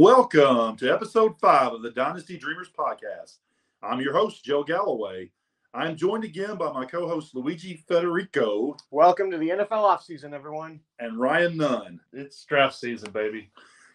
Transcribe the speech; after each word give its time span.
Welcome 0.00 0.76
to 0.76 0.92
episode 0.92 1.40
five 1.40 1.72
of 1.72 1.82
the 1.82 1.90
Dynasty 1.90 2.38
Dreamerz 2.38 2.70
podcast. 2.72 3.38
I'm 3.82 4.00
your 4.00 4.12
host, 4.12 4.44
Joe 4.44 4.62
Galloway. 4.62 5.32
I'm 5.74 5.96
joined 5.96 6.22
again 6.22 6.56
by 6.56 6.70
my 6.72 6.84
co 6.84 7.08
host, 7.08 7.34
Luigi 7.34 7.82
Federico. 7.88 8.76
Welcome 8.92 9.28
to 9.32 9.38
the 9.38 9.48
NFL 9.48 9.66
offseason, 9.70 10.34
everyone. 10.34 10.78
And 11.00 11.18
Ryan 11.18 11.56
Nunn. 11.56 12.00
It's 12.12 12.44
draft 12.44 12.76
season, 12.76 13.10
baby. 13.10 13.50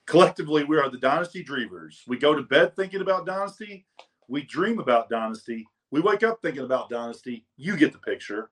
Collectively, 0.06 0.66
we 0.66 0.78
are 0.78 0.90
the 0.90 0.98
Dynasty 0.98 1.42
Dreamerz. 1.42 2.06
We 2.06 2.18
go 2.18 2.36
to 2.36 2.42
bed 2.42 2.76
thinking 2.76 3.00
about 3.00 3.26
Dynasty. 3.26 3.86
We 4.28 4.42
dream 4.44 4.80
about 4.80 5.08
Dynasty. 5.08 5.66
We 5.90 6.02
wake 6.02 6.24
up 6.24 6.42
thinking 6.42 6.66
about 6.66 6.90
Dynasty. 6.90 7.46
You 7.56 7.78
get 7.78 7.94
the 7.94 8.00
picture. 8.00 8.52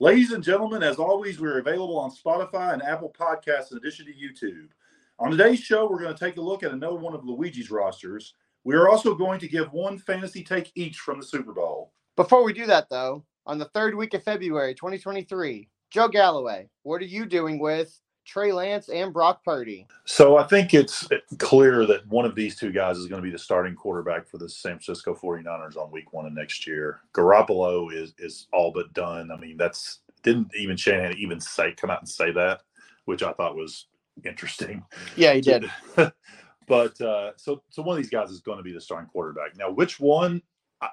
Ladies 0.00 0.32
and 0.32 0.42
gentlemen, 0.42 0.82
as 0.82 0.96
always, 0.96 1.38
we're 1.38 1.60
available 1.60 1.96
on 1.96 2.10
Spotify 2.10 2.72
and 2.72 2.82
Apple 2.82 3.14
Podcasts 3.16 3.70
in 3.70 3.78
addition 3.78 4.06
to 4.06 4.12
YouTube. 4.12 4.70
On 5.20 5.32
today's 5.32 5.58
show, 5.58 5.88
we're 5.90 6.00
going 6.00 6.14
to 6.14 6.24
take 6.24 6.36
a 6.36 6.40
look 6.40 6.62
at 6.62 6.70
another 6.70 6.94
one 6.94 7.12
of 7.12 7.24
Luigi's 7.24 7.72
rosters. 7.72 8.34
We 8.62 8.76
are 8.76 8.88
also 8.88 9.16
going 9.16 9.40
to 9.40 9.48
give 9.48 9.72
one 9.72 9.98
fantasy 9.98 10.44
take 10.44 10.70
each 10.76 10.98
from 10.98 11.18
the 11.18 11.26
Super 11.26 11.52
Bowl. 11.52 11.92
Before 12.14 12.44
we 12.44 12.52
do 12.52 12.66
that, 12.66 12.88
though, 12.88 13.24
on 13.44 13.58
the 13.58 13.64
third 13.66 13.96
week 13.96 14.14
of 14.14 14.22
February 14.22 14.76
2023, 14.76 15.68
Joe 15.90 16.06
Galloway, 16.06 16.68
what 16.84 17.02
are 17.02 17.06
you 17.06 17.26
doing 17.26 17.58
with 17.58 18.00
Trey 18.24 18.52
Lance 18.52 18.90
and 18.90 19.12
Brock 19.12 19.44
Purdy? 19.44 19.88
So 20.04 20.36
I 20.36 20.44
think 20.44 20.72
it's 20.72 21.08
clear 21.38 21.84
that 21.86 22.06
one 22.06 22.24
of 22.24 22.36
these 22.36 22.54
two 22.54 22.70
guys 22.70 22.96
is 22.96 23.08
going 23.08 23.20
to 23.20 23.26
be 23.26 23.32
the 23.32 23.38
starting 23.38 23.74
quarterback 23.74 24.28
for 24.28 24.38
the 24.38 24.48
San 24.48 24.78
Francisco 24.78 25.14
49ers 25.14 25.76
on 25.76 25.90
week 25.90 26.12
one 26.12 26.26
of 26.26 26.32
next 26.32 26.64
year. 26.64 27.00
Garoppolo 27.12 27.92
is 27.92 28.14
is 28.18 28.46
all 28.52 28.70
but 28.70 28.92
done. 28.92 29.32
I 29.32 29.36
mean, 29.36 29.56
that's 29.56 29.98
didn't 30.22 30.54
even 30.54 30.76
Shanahan 30.76 31.18
even 31.18 31.40
say 31.40 31.72
come 31.72 31.90
out 31.90 32.02
and 32.02 32.08
say 32.08 32.30
that, 32.32 32.62
which 33.06 33.24
I 33.24 33.32
thought 33.32 33.56
was 33.56 33.86
interesting. 34.24 34.84
Yeah, 35.16 35.34
he 35.34 35.40
did. 35.40 35.70
but 36.66 37.00
uh, 37.00 37.32
so 37.36 37.62
so 37.70 37.82
one 37.82 37.96
of 37.96 38.02
these 38.02 38.10
guys 38.10 38.30
is 38.30 38.40
going 38.40 38.58
to 38.58 38.64
be 38.64 38.72
the 38.72 38.80
starting 38.80 39.08
quarterback. 39.08 39.56
Now, 39.56 39.70
which 39.70 39.98
one? 39.98 40.42
I, 40.80 40.88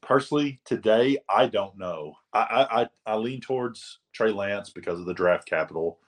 personally, 0.00 0.60
today 0.64 1.18
I 1.28 1.46
don't 1.46 1.78
know. 1.78 2.14
I, 2.32 2.88
I 3.06 3.12
I 3.12 3.16
lean 3.16 3.40
towards 3.40 3.98
Trey 4.12 4.32
Lance 4.32 4.70
because 4.70 5.00
of 5.00 5.06
the 5.06 5.14
draft 5.14 5.46
capital, 5.46 5.98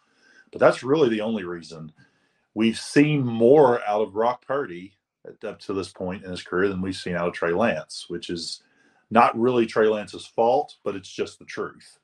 but 0.53 0.61
that's 0.61 0.83
really 0.83 1.09
the 1.09 1.23
only 1.23 1.45
reason. 1.45 1.93
We've 2.55 2.79
seen 2.79 3.25
more 3.25 3.85
out 3.87 4.03
of 4.03 4.13
Brock 4.13 4.47
Purdy 4.47 4.97
up 5.45 5.59
to 5.59 5.73
this 5.73 5.89
point 5.89 6.25
in 6.25 6.31
his 6.31 6.43
career 6.43 6.69
than 6.69 6.83
we've 6.83 6.95
seen 6.95 7.17
out 7.17 7.29
of 7.29 7.35
Trey 7.35 7.53
Lance, 7.53 8.07
which 8.09 8.31
is 8.31 8.63
not 9.11 9.39
really 9.39 9.67
Trey 9.67 9.89
Lance's 9.89 10.27
fault, 10.27 10.77
but 10.85 10.95
it's 10.95 11.09
just 11.09 11.39
the 11.39 11.45
truth. 11.45 11.99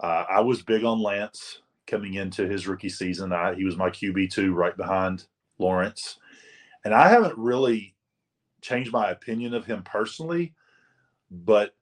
Uh, 0.00 0.24
I 0.28 0.40
was 0.40 0.62
big 0.62 0.84
on 0.84 1.00
Lance 1.00 1.60
coming 1.86 2.14
into 2.14 2.48
his 2.48 2.66
rookie 2.66 2.88
season. 2.88 3.32
I, 3.32 3.54
he 3.54 3.64
was 3.64 3.76
my 3.76 3.90
QB 3.90 4.32
two, 4.32 4.54
right 4.54 4.76
behind 4.76 5.26
Lawrence, 5.58 6.18
and 6.84 6.94
I 6.94 7.08
haven't 7.08 7.38
really 7.38 7.94
changed 8.60 8.92
my 8.92 9.10
opinion 9.10 9.54
of 9.54 9.66
him 9.66 9.82
personally, 9.82 10.54
but 11.30 11.74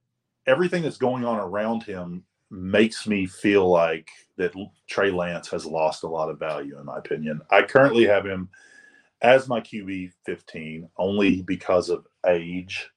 everything 0.47 0.83
that's 0.83 0.99
going 0.99 1.25
on 1.25 1.39
around 1.39 1.83
him 1.85 2.25
makes 2.51 3.07
me 3.07 3.27
feel 3.27 3.69
like 3.69 4.11
that 4.37 4.53
Trey 4.87 5.11
Lance 5.11 5.49
has 5.51 5.65
lost 5.65 6.03
a 6.03 6.09
lot 6.09 6.29
of 6.29 6.39
value, 6.39 6.79
in 6.79 6.85
my 6.85 6.99
opinion. 6.99 7.41
I 7.51 7.63
currently 7.63 8.05
have 8.05 8.27
him 8.27 8.51
as 9.23 9.49
my 9.49 9.61
QB 9.61 10.13
15 10.27 10.89
only 10.99 11.43
because 11.43 11.89
of 11.89 12.07
age. 12.27 12.91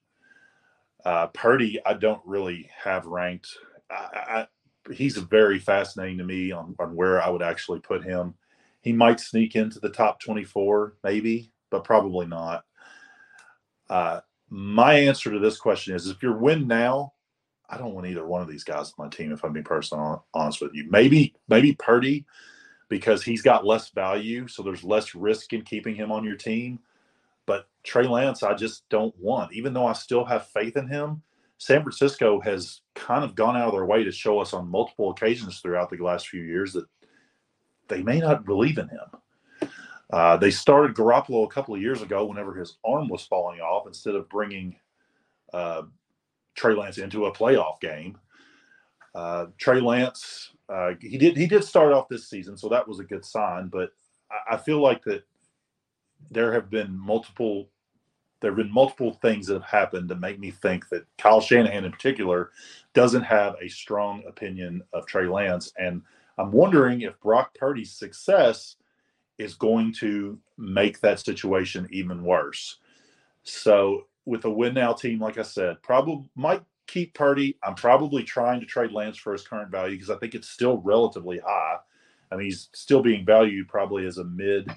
Uh, 1.06 1.28
Purdy, 1.28 1.80
I 1.86 1.94
don't 1.94 2.22
really 2.26 2.70
have 2.84 3.06
ranked. 3.06 3.48
I, 3.90 4.48
he's 4.94 5.18
very 5.18 5.60
fascinating 5.60 6.18
to 6.20 6.24
me 6.24 6.52
on, 6.52 6.76
on 6.80 6.96
where 6.96 7.22
I 7.22 7.30
would 7.30 7.42
actually 7.42 7.80
put 7.80 8.04
him. 8.04 8.36
He 8.82 8.94
might 8.94 9.20
sneak 9.20 9.56
into 9.56 9.80
the 9.80 9.90
top 9.90 10.20
24, 10.20 10.98
maybe, 11.04 11.52
but 11.72 11.84
probably 11.84 12.28
not. 12.28 12.64
Uh, 13.90 14.22
my 14.50 14.94
answer 14.94 15.32
to 15.32 15.40
this 15.40 15.58
question 15.58 15.96
is 15.96 16.08
if 16.08 16.22
you're 16.22 16.38
win 16.38 16.68
now, 16.68 17.14
I 17.68 17.78
don't 17.78 17.96
want 17.96 18.08
either 18.08 18.26
one 18.26 18.42
of 18.42 18.48
these 18.48 18.64
guys 18.64 18.94
on 18.98 19.06
my 19.06 19.10
team, 19.10 19.32
if 19.32 19.44
I'm 19.44 19.54
being 19.54 19.66
personally 19.66 20.18
honest 20.34 20.62
with 20.62 20.74
you. 20.76 20.88
Maybe, 20.90 21.34
maybe 21.48 21.74
Purdy, 21.74 22.26
because 22.90 23.24
he's 23.24 23.42
got 23.42 23.66
less 23.66 23.90
value, 23.90 24.48
so 24.48 24.62
there's 24.62 24.84
less 24.84 25.16
risk 25.16 25.54
in 25.54 25.64
keeping 25.64 25.96
him 25.96 26.12
on 26.12 26.24
your 26.24 26.36
team. 26.36 26.80
But 27.48 27.68
Trey 27.84 28.08
Lance, 28.08 28.44
I 28.44 28.54
just 28.54 28.88
don't 28.90 29.16
want, 29.20 29.54
even 29.54 29.74
though 29.74 29.88
I 29.88 29.94
still 29.94 30.26
have 30.26 30.48
faith 30.48 30.78
in 30.78 30.88
him. 30.88 31.24
San 31.58 31.82
Francisco 31.82 32.40
has 32.42 32.82
kind 32.96 33.24
of 33.24 33.36
gone 33.36 33.56
out 33.56 33.68
of 33.68 33.74
their 33.74 33.86
way 33.86 34.04
to 34.04 34.12
show 34.12 34.40
us 34.40 34.54
on 34.54 34.70
multiple 34.70 35.12
occasions 35.12 35.60
throughout 35.60 35.90
the 35.90 35.98
last 35.98 36.28
few 36.28 36.42
years 36.42 36.74
that 36.74 36.86
they 37.88 38.04
may 38.04 38.20
not 38.20 38.46
believe 38.46 38.78
in 38.78 38.90
him. 38.90 39.70
Uh, 40.12 40.38
they 40.38 40.52
started 40.52 40.96
Garoppolo 40.96 41.46
a 41.46 41.50
couple 41.50 41.74
of 41.74 41.82
years 41.82 42.02
ago 42.02 42.26
whenever 42.26 42.54
his 42.54 42.78
arm 42.86 43.08
was 43.08 43.26
falling 43.26 43.60
off 43.60 43.88
instead 43.88 44.16
of 44.16 44.30
bringing 44.30 44.76
uh, 45.54 45.84
Trey 46.56 46.74
Lance 46.74 46.98
into 46.98 47.26
a 47.26 47.34
playoff 47.34 47.80
game. 47.80 48.18
Uh, 49.14 49.48
Trey 49.58 49.80
Lance, 49.80 50.52
uh, 50.70 50.92
he 51.00 51.18
did 51.18 51.38
he 51.38 51.48
did 51.48 51.64
start 51.64 51.94
off 51.94 52.10
this 52.10 52.30
season, 52.30 52.58
so 52.58 52.68
that 52.70 52.88
was 52.88 53.00
a 53.00 53.04
good 53.04 53.26
sign. 53.26 53.68
But 53.68 53.92
I, 54.30 54.56
I 54.56 54.58
feel 54.58 54.82
like 54.82 55.04
that 55.06 55.24
there 56.30 56.52
have 56.52 56.70
been 56.70 56.98
multiple 56.98 57.70
there 58.46 58.52
have 58.52 58.58
been 58.58 58.72
multiple 58.72 59.12
things 59.12 59.48
that 59.48 59.56
have 59.56 59.64
happened 59.64 60.08
to 60.08 60.14
make 60.14 60.40
me 60.40 60.52
think 60.52 60.88
that 60.90 61.04
Kyle 61.18 61.42
Shanahan, 61.42 61.84
in 61.84 61.92
particular, 61.92 62.52
doesn't 62.94 63.24
have 63.24 63.56
a 63.60 63.68
strong 63.68 64.22
opinion 64.28 64.84
of 64.94 65.08
Trey 65.08 65.26
Lance. 65.26 65.74
And 65.80 66.04
I'm 66.38 66.52
wondering 66.52 67.02
if 67.02 67.20
Brock 67.22 67.56
Purdy's 67.58 67.92
success 67.92 68.76
is 69.40 69.56
going 69.56 69.94
to 69.94 70.38
make 70.60 71.00
that 71.00 71.20
situation 71.20 71.88
even 71.90 72.24
worse. 72.24 72.78
So, 73.42 74.06
with 74.26 74.46
a 74.46 74.50
win 74.52 74.76
now 74.76 74.94
team, 74.94 75.20
like 75.20 75.40
I 75.40 75.42
said, 75.42 75.82
probably 75.82 76.30
might 76.36 76.62
keep 76.86 77.16
Purdy. 77.16 77.58
I'm 77.64 77.74
probably 77.74 78.22
trying 78.22 78.60
to 78.60 78.68
trade 78.68 78.92
Lance 78.92 79.18
for 79.18 79.34
his 79.34 79.48
current 79.48 79.72
value 79.72 79.96
because 79.96 80.12
I 80.12 80.18
think 80.18 80.36
it's 80.36 80.50
still 80.50 80.78
relatively 80.84 81.40
high. 81.40 81.78
I 82.32 82.36
mean, 82.36 82.46
he's 82.46 82.70
still 82.74 83.02
being 83.02 83.26
valued 83.26 83.70
probably 83.70 84.06
as 84.06 84.20
a 84.20 84.24
mid 84.24 84.70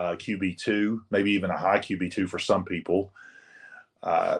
uh, 0.00 0.16
QB2, 0.16 0.98
maybe 1.10 1.30
even 1.32 1.50
a 1.50 1.58
high 1.58 1.78
QB2 1.78 2.26
for 2.26 2.38
some 2.38 2.64
people. 2.64 3.12
Uh, 4.02 4.38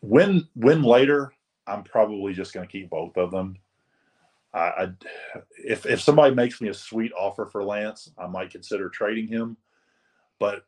win 0.00 0.46
win 0.54 0.82
later, 0.82 1.32
I'm 1.66 1.82
probably 1.82 2.32
just 2.34 2.54
going 2.54 2.66
to 2.66 2.70
keep 2.70 2.88
both 2.88 3.16
of 3.16 3.32
them. 3.32 3.56
I, 4.54 4.60
I, 4.60 4.88
if 5.58 5.86
if 5.86 6.00
somebody 6.00 6.36
makes 6.36 6.60
me 6.60 6.68
a 6.68 6.74
sweet 6.74 7.10
offer 7.18 7.46
for 7.46 7.64
Lance, 7.64 8.12
I 8.16 8.28
might 8.28 8.50
consider 8.52 8.88
trading 8.88 9.26
him. 9.26 9.56
But 10.38 10.66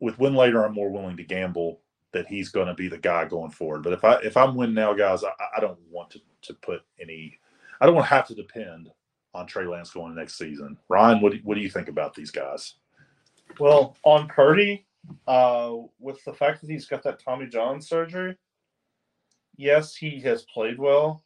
with 0.00 0.18
win 0.18 0.34
later, 0.34 0.64
I'm 0.64 0.72
more 0.72 0.90
willing 0.90 1.18
to 1.18 1.24
gamble 1.24 1.82
that 2.12 2.26
he's 2.26 2.48
going 2.48 2.68
to 2.68 2.74
be 2.74 2.88
the 2.88 2.96
guy 2.96 3.26
going 3.26 3.50
forward. 3.50 3.82
But 3.82 3.92
if 3.92 4.02
I 4.02 4.14
if 4.20 4.38
I'm 4.38 4.54
win 4.54 4.72
now, 4.72 4.94
guys, 4.94 5.24
I, 5.24 5.32
I 5.58 5.60
don't 5.60 5.78
want 5.90 6.08
to 6.12 6.20
to 6.42 6.54
put 6.54 6.80
any. 6.98 7.38
I 7.82 7.86
don't 7.86 7.94
want 7.94 8.08
to 8.08 8.14
have 8.14 8.28
to 8.28 8.34
depend 8.34 8.88
on 9.34 9.46
Trey 9.46 9.66
Lance 9.66 9.90
going 9.90 10.14
next 10.14 10.38
season. 10.38 10.78
Ryan, 10.88 11.20
what 11.20 11.32
do, 11.32 11.40
what 11.44 11.54
do 11.54 11.60
you 11.60 11.70
think 11.70 11.88
about 11.88 12.14
these 12.14 12.30
guys? 12.30 12.76
Well, 13.58 13.96
on 14.04 14.28
Purdy, 14.28 14.86
uh, 15.26 15.74
with 15.98 16.22
the 16.24 16.32
fact 16.32 16.60
that 16.60 16.70
he's 16.70 16.86
got 16.86 17.02
that 17.02 17.22
Tommy 17.22 17.46
John 17.46 17.80
surgery, 17.80 18.36
yes, 19.56 19.94
he 19.96 20.20
has 20.20 20.42
played 20.42 20.78
well. 20.78 21.24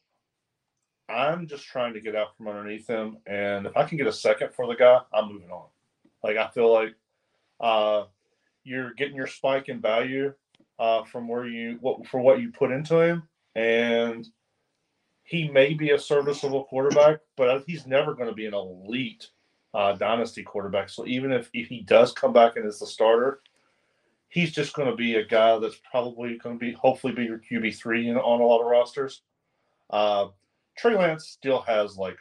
I'm 1.09 1.47
just 1.47 1.65
trying 1.65 1.93
to 1.95 2.01
get 2.01 2.17
out 2.17 2.37
from 2.37 2.49
underneath 2.49 2.87
him, 2.87 3.19
and 3.27 3.67
if 3.67 3.77
I 3.77 3.85
can 3.85 3.99
get 3.99 4.07
a 4.07 4.13
second 4.13 4.55
for 4.55 4.67
the 4.67 4.75
guy, 4.75 5.01
I'm 5.13 5.33
moving 5.33 5.51
on. 5.51 5.67
Like 6.23 6.37
I 6.37 6.49
feel 6.49 6.73
like 6.73 6.95
uh, 7.61 8.05
you're 8.65 8.95
getting 8.95 9.17
your 9.17 9.27
spike 9.27 9.69
in 9.69 9.81
value 9.81 10.33
uh, 10.79 11.05
from 11.05 11.29
where 11.29 11.47
you 11.47 11.79
what 11.81 12.07
for 12.07 12.21
what 12.21 12.41
you 12.41 12.51
put 12.51 12.71
into 12.71 13.01
him, 13.01 13.29
and 13.55 14.27
he 15.25 15.49
may 15.49 15.75
be 15.75 15.91
a 15.91 15.99
serviceable 15.99 16.65
quarterback, 16.65 17.21
but 17.37 17.65
he's 17.67 17.87
never 17.87 18.15
going 18.15 18.29
to 18.29 18.35
be 18.35 18.47
an 18.47 18.55
elite 18.55 19.29
uh, 19.75 19.93
dynasty 19.95 20.43
quarterback. 20.43 20.89
So 20.89 21.07
even 21.07 21.33
if, 21.33 21.49
if 21.55 21.69
he 21.69 21.81
does 21.81 22.13
come 22.13 22.33
back 22.33 22.57
and 22.57 22.67
is 22.67 22.79
the 22.79 22.87
starter, 22.87 23.41
he's 24.29 24.53
just 24.53 24.75
going 24.75 24.89
to 24.89 24.97
be 24.97 25.17
a 25.17 25.25
guy 25.25 25.59
that's 25.59 25.81
probably 25.91 26.39
going 26.39 26.59
to 26.59 26.65
be 26.65 26.73
hopefully 26.73 27.13
be 27.13 27.25
your 27.25 27.39
QB 27.39 27.77
three 27.77 28.11
on 28.11 28.17
a 28.17 28.45
lot 28.45 28.61
of 28.61 28.67
rosters. 28.67 29.23
Uh, 29.91 30.29
Trey 30.77 30.97
Lance 30.97 31.27
still 31.27 31.61
has 31.63 31.97
like 31.97 32.17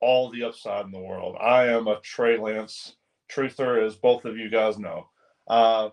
all 0.00 0.30
the 0.30 0.44
upside 0.44 0.84
in 0.84 0.92
the 0.92 0.98
world. 0.98 1.36
I 1.40 1.66
am 1.66 1.86
a 1.88 2.00
Trey 2.00 2.38
Lance 2.38 2.96
truther, 3.30 3.84
as 3.84 3.96
both 3.96 4.24
of 4.24 4.36
you 4.36 4.48
guys 4.48 4.78
know. 4.78 5.08
Uh, 5.46 5.90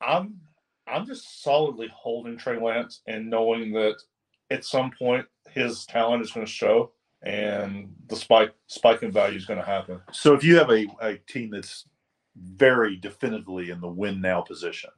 I'm 0.00 0.40
I'm 0.86 1.06
just 1.06 1.42
solidly 1.42 1.88
holding 1.94 2.36
Trey 2.36 2.60
Lance 2.60 3.02
and 3.06 3.30
knowing 3.30 3.72
that 3.72 3.94
at 4.50 4.64
some 4.64 4.90
point 4.98 5.26
his 5.50 5.86
talent 5.86 6.22
is 6.22 6.32
going 6.32 6.44
to 6.44 6.50
show 6.50 6.90
and 7.22 7.92
the 8.08 8.16
spike 8.16 8.54
spike 8.66 9.02
in 9.02 9.12
value 9.12 9.36
is 9.36 9.46
going 9.46 9.60
to 9.60 9.66
happen. 9.66 10.00
So 10.12 10.34
if 10.34 10.42
you 10.42 10.56
have 10.56 10.70
a, 10.70 10.86
a 11.00 11.16
team 11.26 11.50
that's 11.50 11.86
very 12.36 12.96
definitively 12.96 13.70
in 13.70 13.80
the 13.80 13.88
win 13.88 14.20
now 14.20 14.40
position, 14.40 14.90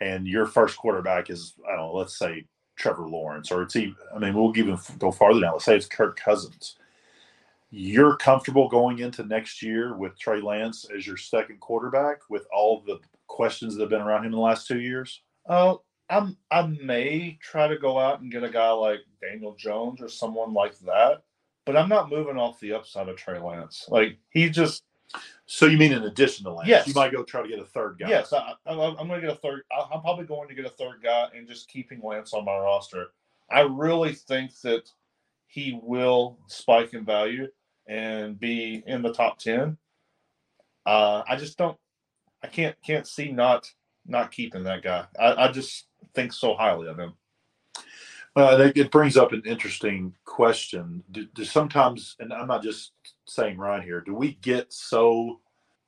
and 0.00 0.26
your 0.26 0.46
first 0.46 0.76
quarterback 0.76 1.30
is 1.30 1.54
I 1.66 1.76
don't 1.76 1.86
know, 1.86 1.94
let's 1.94 2.18
say 2.18 2.44
Trevor 2.76 3.08
Lawrence, 3.08 3.50
or 3.50 3.62
it's 3.62 3.76
even 3.76 3.96
I 4.14 4.18
mean 4.18 4.34
we'll 4.34 4.56
even 4.56 4.78
go 4.98 5.10
farther 5.10 5.40
now. 5.40 5.52
Let's 5.54 5.64
say 5.64 5.76
it's 5.76 5.86
Kirk 5.86 6.18
Cousins. 6.18 6.76
You're 7.70 8.16
comfortable 8.16 8.68
going 8.68 9.00
into 9.00 9.24
next 9.24 9.62
year 9.62 9.94
with 9.94 10.18
Trey 10.18 10.40
Lance 10.40 10.86
as 10.94 11.06
your 11.06 11.18
second 11.18 11.60
quarterback 11.60 12.20
with 12.30 12.46
all 12.50 12.80
the 12.80 12.98
questions 13.26 13.74
that 13.74 13.82
have 13.82 13.90
been 13.90 14.00
around 14.00 14.20
him 14.20 14.26
in 14.26 14.32
the 14.32 14.38
last 14.38 14.66
two 14.66 14.80
years? 14.80 15.22
Uh, 15.46 15.76
I'm 16.10 16.36
I 16.50 16.66
may 16.66 17.38
try 17.40 17.68
to 17.68 17.78
go 17.78 17.98
out 17.98 18.20
and 18.20 18.32
get 18.32 18.42
a 18.42 18.48
guy 18.48 18.70
like 18.70 19.00
Daniel 19.20 19.54
Jones 19.54 20.00
or 20.00 20.08
someone 20.08 20.54
like 20.54 20.78
that, 20.80 21.22
but 21.68 21.76
I'm 21.76 21.88
not 21.88 22.08
moving 22.10 22.38
off 22.38 22.58
the 22.60 22.72
upside 22.72 23.08
of 23.08 23.16
Trey 23.16 23.38
Lance. 23.38 23.86
Like 23.88 24.18
he 24.30 24.48
just 24.48 24.84
So 25.46 25.66
you 25.66 25.76
mean 25.78 25.92
in 25.92 26.02
addition 26.04 26.44
to 26.44 26.52
Lance? 26.52 26.68
Yes. 26.68 26.88
You 26.88 26.94
might 26.94 27.12
go 27.12 27.22
try 27.22 27.42
to 27.42 27.48
get 27.48 27.58
a 27.58 27.64
third 27.64 27.98
guy. 28.00 28.08
yes, 28.08 28.32
I, 28.32 28.54
I'm 28.66 28.76
going 29.06 29.20
to 29.20 29.26
get 29.26 29.36
a 29.36 29.40
third. 29.40 29.62
I- 29.70 29.86
I'm 29.94 30.00
probably 30.00 30.24
going 30.24 30.48
to 30.48 30.54
get 30.54 30.64
a 30.64 30.70
third 30.70 31.02
guy 31.02 31.28
and 31.36 31.46
just 31.46 31.68
keeping 31.68 32.00
Lance 32.02 32.32
on 32.32 32.44
my 32.44 32.56
roster. 32.56 33.08
I 33.50 33.60
really 33.60 34.14
think 34.14 34.58
that 34.62 34.90
he 35.46 35.78
will 35.82 36.38
spike 36.46 36.94
in 36.94 37.04
value 37.04 37.48
and 37.86 38.38
be 38.38 38.82
in 38.86 39.02
the 39.02 39.12
top 39.12 39.38
ten. 39.38 39.76
Uh, 40.86 41.22
I 41.28 41.36
just 41.36 41.58
don't. 41.58 41.76
I 42.42 42.46
can't 42.46 42.76
can't 42.82 43.06
see 43.06 43.30
not 43.32 43.70
not 44.06 44.30
keeping 44.30 44.64
that 44.64 44.82
guy. 44.82 45.06
I, 45.18 45.46
I 45.48 45.52
just 45.52 45.86
think 46.14 46.32
so 46.32 46.54
highly 46.54 46.88
of 46.88 46.98
him. 46.98 47.12
Well, 48.38 48.60
it 48.62 48.92
brings 48.92 49.18
up 49.18 49.32
an 49.34 49.44
interesting 49.46 50.14
question. 50.24 51.04
Do, 51.12 51.26
do 51.34 51.44
sometimes, 51.44 52.16
and 52.20 52.32
I'm 52.32 52.48
not 52.48 52.64
just 52.64 52.92
saying 53.26 53.58
Ryan 53.58 53.82
here, 53.84 54.02
do 54.02 54.14
we 54.14 54.34
get 54.42 54.72
so 54.72 55.40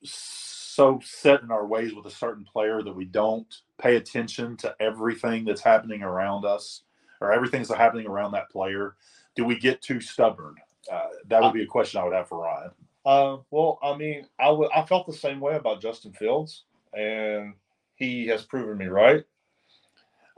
so 0.04 1.00
set 1.04 1.42
in 1.42 1.52
our 1.52 1.66
ways 1.66 1.94
with 1.94 2.06
a 2.06 2.12
certain 2.12 2.44
player 2.44 2.82
that 2.82 2.96
we 2.96 3.06
don't 3.06 3.48
pay 3.82 3.96
attention 3.96 4.58
to 4.58 4.76
everything 4.80 5.46
that's 5.46 5.62
happening 5.62 6.02
around 6.04 6.44
us 6.46 6.82
or 7.22 7.32
everything 7.32 7.62
that's 7.62 7.74
happening 7.74 8.08
around 8.08 8.32
that 8.34 8.50
player? 8.50 8.96
Do 9.36 9.46
we 9.46 9.58
get 9.58 9.82
too 9.82 10.02
stubborn? 10.02 10.56
Uh, 10.92 11.08
that 11.30 11.42
would 11.42 11.54
be 11.54 11.64
a 11.64 11.68
question 11.68 12.02
I 12.02 12.04
would 12.04 12.14
have 12.14 12.28
for 12.28 12.42
Ryan. 12.42 12.72
Uh, 13.06 13.38
well, 13.52 13.80
I 13.82 13.96
mean, 13.96 14.26
I 14.40 14.46
w- 14.48 14.70
I 14.76 14.84
felt 14.86 15.08
the 15.08 15.14
same 15.14 15.40
way 15.40 15.56
about 15.56 15.82
Justin 15.82 16.12
Fields, 16.12 16.66
and 16.94 17.54
he 17.96 18.28
has 18.28 18.44
proven 18.44 18.78
me 18.78 18.88
right. 18.88 19.24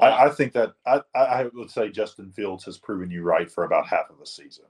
I, 0.00 0.26
I 0.26 0.30
think 0.30 0.52
that 0.52 0.72
I, 0.86 1.00
I 1.14 1.48
would 1.52 1.70
say 1.70 1.90
Justin 1.90 2.30
Fields 2.32 2.64
has 2.64 2.78
proven 2.78 3.10
you 3.10 3.22
right 3.22 3.50
for 3.50 3.64
about 3.64 3.86
half 3.86 4.10
of 4.10 4.18
the 4.18 4.26
season. 4.26 4.64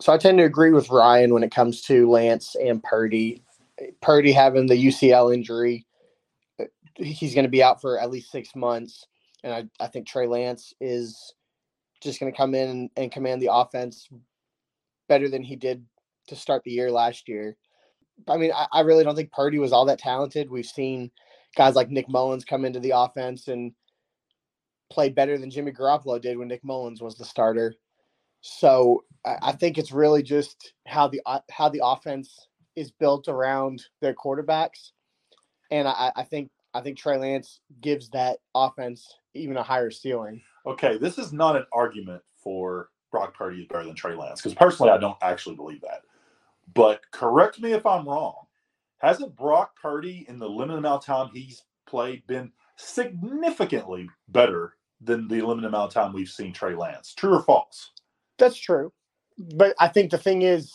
So 0.00 0.12
I 0.12 0.18
tend 0.18 0.38
to 0.38 0.44
agree 0.44 0.72
with 0.72 0.90
Ryan 0.90 1.34
when 1.34 1.42
it 1.42 1.54
comes 1.54 1.82
to 1.82 2.10
Lance 2.10 2.54
and 2.54 2.82
Purdy. 2.82 3.42
Purdy 4.00 4.32
having 4.32 4.66
the 4.66 4.74
UCL 4.74 5.34
injury, 5.34 5.86
he's 6.96 7.34
going 7.34 7.44
to 7.44 7.50
be 7.50 7.62
out 7.62 7.80
for 7.80 7.98
at 7.98 8.10
least 8.10 8.30
six 8.30 8.54
months. 8.54 9.06
And 9.44 9.52
I, 9.52 9.84
I 9.84 9.88
think 9.88 10.06
Trey 10.06 10.26
Lance 10.26 10.72
is 10.80 11.34
just 12.00 12.20
going 12.20 12.32
to 12.32 12.36
come 12.36 12.54
in 12.54 12.68
and, 12.68 12.90
and 12.96 13.12
command 13.12 13.42
the 13.42 13.52
offense 13.52 14.08
better 15.08 15.28
than 15.28 15.42
he 15.42 15.56
did 15.56 15.84
to 16.28 16.36
start 16.36 16.62
the 16.64 16.70
year 16.70 16.90
last 16.90 17.28
year. 17.28 17.56
I 18.28 18.36
mean, 18.36 18.52
I, 18.52 18.66
I 18.72 18.80
really 18.80 19.04
don't 19.04 19.16
think 19.16 19.32
Purdy 19.32 19.58
was 19.58 19.72
all 19.72 19.84
that 19.86 19.98
talented. 19.98 20.50
We've 20.50 20.66
seen 20.66 21.10
guys 21.56 21.74
like 21.74 21.90
Nick 21.90 22.08
Mullens 22.08 22.44
come 22.44 22.64
into 22.64 22.80
the 22.80 22.92
offense 22.96 23.48
and 23.48 23.72
play 24.92 25.08
better 25.08 25.38
than 25.38 25.50
Jimmy 25.50 25.72
Garoppolo 25.72 26.20
did 26.20 26.36
when 26.36 26.48
Nick 26.48 26.62
Mullens 26.62 27.00
was 27.00 27.16
the 27.16 27.24
starter. 27.24 27.74
So 28.42 29.04
I, 29.24 29.52
think 29.52 29.78
it's 29.78 29.92
really 29.92 30.22
just 30.22 30.74
how 30.86 31.08
the 31.08 31.20
uh, 31.26 31.40
how 31.50 31.68
the 31.68 31.80
offense 31.82 32.48
is 32.74 32.90
built 32.90 33.28
around 33.28 33.84
their 34.00 34.14
quarterbacks, 34.14 34.90
and 35.70 35.86
I, 35.86 36.10
I 36.16 36.24
think 36.24 36.50
I 36.74 36.80
think 36.80 36.98
Trey 36.98 37.18
Lance 37.18 37.60
gives 37.80 38.10
that 38.10 38.38
offense 38.54 39.14
even 39.34 39.56
a 39.56 39.62
higher 39.62 39.90
ceiling. 39.90 40.42
Okay, 40.66 40.98
this 40.98 41.18
is 41.18 41.32
not 41.32 41.56
an 41.56 41.66
argument 41.72 42.22
for 42.36 42.88
Brock 43.12 43.34
Purdy 43.34 43.60
is 43.60 43.66
better 43.68 43.84
than 43.84 43.94
Trey 43.94 44.14
Lance 44.14 44.40
because 44.40 44.54
personally, 44.54 44.90
I 44.90 44.98
don't 44.98 45.16
actually 45.22 45.54
believe 45.54 45.80
that. 45.82 46.02
But 46.74 47.02
correct 47.12 47.60
me 47.60 47.72
if 47.72 47.86
I'm 47.86 48.08
wrong. 48.08 48.46
Hasn't 48.98 49.36
Brock 49.36 49.76
Purdy, 49.80 50.26
in 50.28 50.38
the 50.38 50.48
limited 50.48 50.78
amount 50.78 51.02
of 51.02 51.06
time 51.06 51.30
he's 51.32 51.62
played, 51.86 52.26
been 52.26 52.52
significantly 52.76 54.08
better 54.28 54.74
than 55.02 55.28
the 55.28 55.42
limited 55.42 55.68
amount 55.68 55.88
of 55.88 55.94
time 55.94 56.12
we've 56.12 56.28
seen 56.28 56.52
Trey 56.52 56.74
Lance? 56.74 57.14
True 57.14 57.36
or 57.36 57.42
false? 57.42 57.92
That's 58.38 58.58
true, 58.58 58.92
but 59.38 59.74
I 59.78 59.88
think 59.88 60.10
the 60.10 60.18
thing 60.18 60.42
is, 60.42 60.72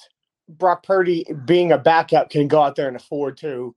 Brock 0.50 0.84
Purdy 0.84 1.26
being 1.46 1.72
a 1.74 1.78
backup 1.78 2.30
can 2.30 2.48
go 2.48 2.62
out 2.62 2.76
there 2.76 2.88
and 2.88 2.98
afford 2.98 3.38
to 3.38 3.76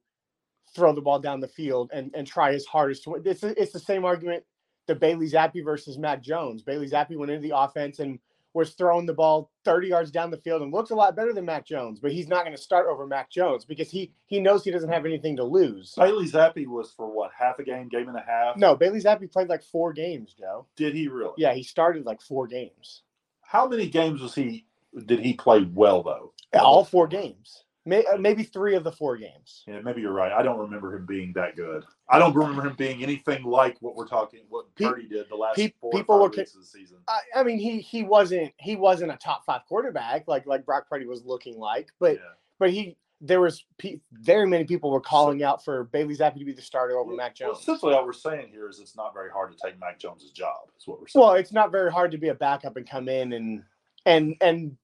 throw 0.75 0.95
the 0.95 1.01
ball 1.03 1.19
down 1.21 1.41
the 1.41 1.49
field 1.49 1.91
and, 1.93 2.11
and 2.15 2.27
try 2.27 2.53
his 2.53 2.67
hardest 2.67 3.05
to 3.05 3.11
win. 3.11 3.23
It's, 3.25 3.43
it's 3.43 3.73
the 3.73 3.81
same 3.81 4.05
argument 4.05 4.45
the 4.87 4.95
Bailey 4.95 5.29
Zappe 5.31 5.65
versus 5.65 5.99
Mac 5.99 6.23
Jones. 6.23 6.63
Bailey 6.63 6.89
Zappe 6.89 7.17
went 7.17 7.31
into 7.31 7.47
the 7.49 7.57
offense 7.57 8.01
and 8.01 8.19
was 8.53 8.71
throwing 8.75 9.07
the 9.07 9.13
ball 9.15 9.51
30 9.65 9.89
yards 9.89 10.11
down 10.11 10.31
the 10.31 10.37
field 10.37 10.63
and 10.63 10.73
looks 10.73 10.91
a 10.91 10.95
lot 10.95 11.15
better 11.15 11.33
than 11.33 11.45
Mac 11.45 11.65
Jones, 11.65 12.01
but 12.01 12.13
he's 12.13 12.29
not 12.29 12.45
going 12.45 12.57
to 12.57 12.63
start 12.63 12.87
over 12.89 13.07
Mac 13.07 13.31
Jones 13.31 13.65
because 13.65 13.91
he 13.91 14.13
he 14.27 14.41
knows 14.41 14.65
he 14.65 14.71
doesn't 14.71 14.91
have 14.91 15.07
anything 15.07 15.37
to 15.37 15.45
lose. 15.45 15.95
Bailey 15.97 16.29
Zappe 16.29 16.67
was 16.67 16.91
for 16.93 17.07
what 17.11 17.31
half 17.39 17.59
a 17.59 17.63
game, 17.63 17.89
game 17.89 18.09
and 18.09 18.17
a 18.17 18.25
half. 18.27 18.57
No, 18.57 18.75
Bailey 18.75 19.01
Zappe 19.01 19.31
played 19.33 19.49
like 19.49 19.63
four 19.63 19.93
games, 19.93 20.35
Joe. 20.39 20.67
did 20.77 20.95
he 20.95 21.09
really? 21.09 21.35
Yeah, 21.37 21.55
he 21.55 21.63
started 21.63 22.05
like 22.07 22.21
four 22.21 22.47
games. 22.47 23.03
How 23.43 23.67
many 23.69 23.89
games 23.89 24.21
was 24.21 24.35
he? 24.35 24.67
Did 25.07 25.21
he 25.21 25.35
play 25.35 25.63
well 25.73 26.03
though? 26.03 26.33
All 26.59 26.85
four 26.85 27.07
games. 27.07 27.65
May, 27.87 28.05
uh, 28.05 28.19
maybe 28.19 28.43
three 28.43 28.75
of 28.75 28.85
the 28.85 28.93
four 28.93 29.17
games. 29.17 29.65
Yeah, 29.67 29.81
maybe 29.81 30.03
you're 30.03 30.13
right. 30.13 30.33
I 30.33 30.43
don't 30.43 30.59
remember 30.59 30.95
him 30.95 31.07
being 31.07 31.33
that 31.35 31.57
good. 31.57 31.85
I 32.11 32.19
don't 32.19 32.35
remember 32.35 32.67
him 32.69 32.75
being 32.77 33.03
anything 33.03 33.43
like 33.43 33.79
what 33.81 33.97
we're 33.97 34.07
talking, 34.07 34.41
what 34.51 34.67
Purdy 34.75 35.09
did 35.09 35.29
the 35.31 35.37
last 35.37 35.57
pe- 35.57 35.73
four 35.81 35.91
people 35.93 36.19
were 36.21 36.29
weeks 36.29 36.55
of 36.55 36.61
the 36.61 36.67
season. 36.67 36.99
I, 37.09 37.21
I 37.37 37.43
mean, 37.43 37.59
he 37.59 37.81
he 37.81 38.03
wasn't 38.03 38.53
he 38.59 38.77
wasn't 38.77 39.13
a 39.13 39.17
top 39.17 39.47
five 39.47 39.63
quarterback 39.67 40.29
like 40.29 40.47
like 40.47 40.67
Brock 40.67 40.89
Purdy 40.91 41.07
was 41.07 41.25
looking 41.25 41.59
like, 41.59 41.89
but 41.99 42.17
Yeah. 42.17 42.21
but 42.59 42.71
he 42.71 42.97
there 43.23 43.41
was 43.41 43.65
pe- 43.79 44.01
very 44.13 44.47
many 44.47 44.65
people 44.65 44.91
were 44.91 45.01
calling 45.01 45.43
out 45.43 45.63
for 45.65 45.85
Bailey 45.85 46.17
Zappe 46.17 46.39
to 46.39 46.45
be 46.45 46.53
the 46.53 46.63
starter 46.63 46.97
over 46.99 47.15
Mac 47.15 47.35
Well, 47.41 47.51
Jones. 47.53 47.61
essentially, 47.63 47.95
all 47.95 48.05
we're 48.07 48.13
saying 48.15 48.49
here 48.51 48.69
is 48.69 48.79
it's 48.81 48.97
not 48.97 49.13
very 49.15 49.31
hard 49.31 49.53
to 49.53 49.59
take 49.63 49.79
Mac 49.81 49.99
Jones's 49.99 50.31
job. 50.33 50.69
Is 50.79 50.87
what 50.87 51.01
we're 51.01 51.07
saying. 51.09 51.23
Well, 51.27 51.35
it's 51.35 51.53
not 51.53 51.71
very 51.73 51.93
hard 51.93 52.11
to 52.13 52.19
be 52.19 52.29
a 52.29 52.35
backup 52.35 52.77
and 52.77 52.89
come 52.89 53.09
in 53.09 53.33
and 53.33 53.63
and 54.07 54.37
and 54.41 54.77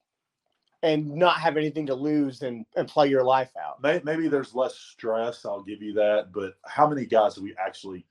and 0.83 1.15
not 1.15 1.39
have 1.39 1.57
anything 1.57 1.85
to 1.87 1.95
lose 1.95 2.41
and 2.41 2.65
and 2.75 2.87
play 2.87 3.07
your 3.07 3.23
life 3.23 3.51
out. 3.61 3.81
May- 3.81 4.01
maybe 4.03 4.27
there's 4.27 4.53
less 4.53 4.75
stress. 4.75 5.45
I'll 5.45 5.63
give 5.63 5.81
you 5.81 5.93
that. 5.93 6.31
But 6.31 6.53
how 6.65 6.87
many 6.87 7.05
guys 7.05 7.35
have 7.35 7.43
we 7.43 7.55
actually 7.57 8.05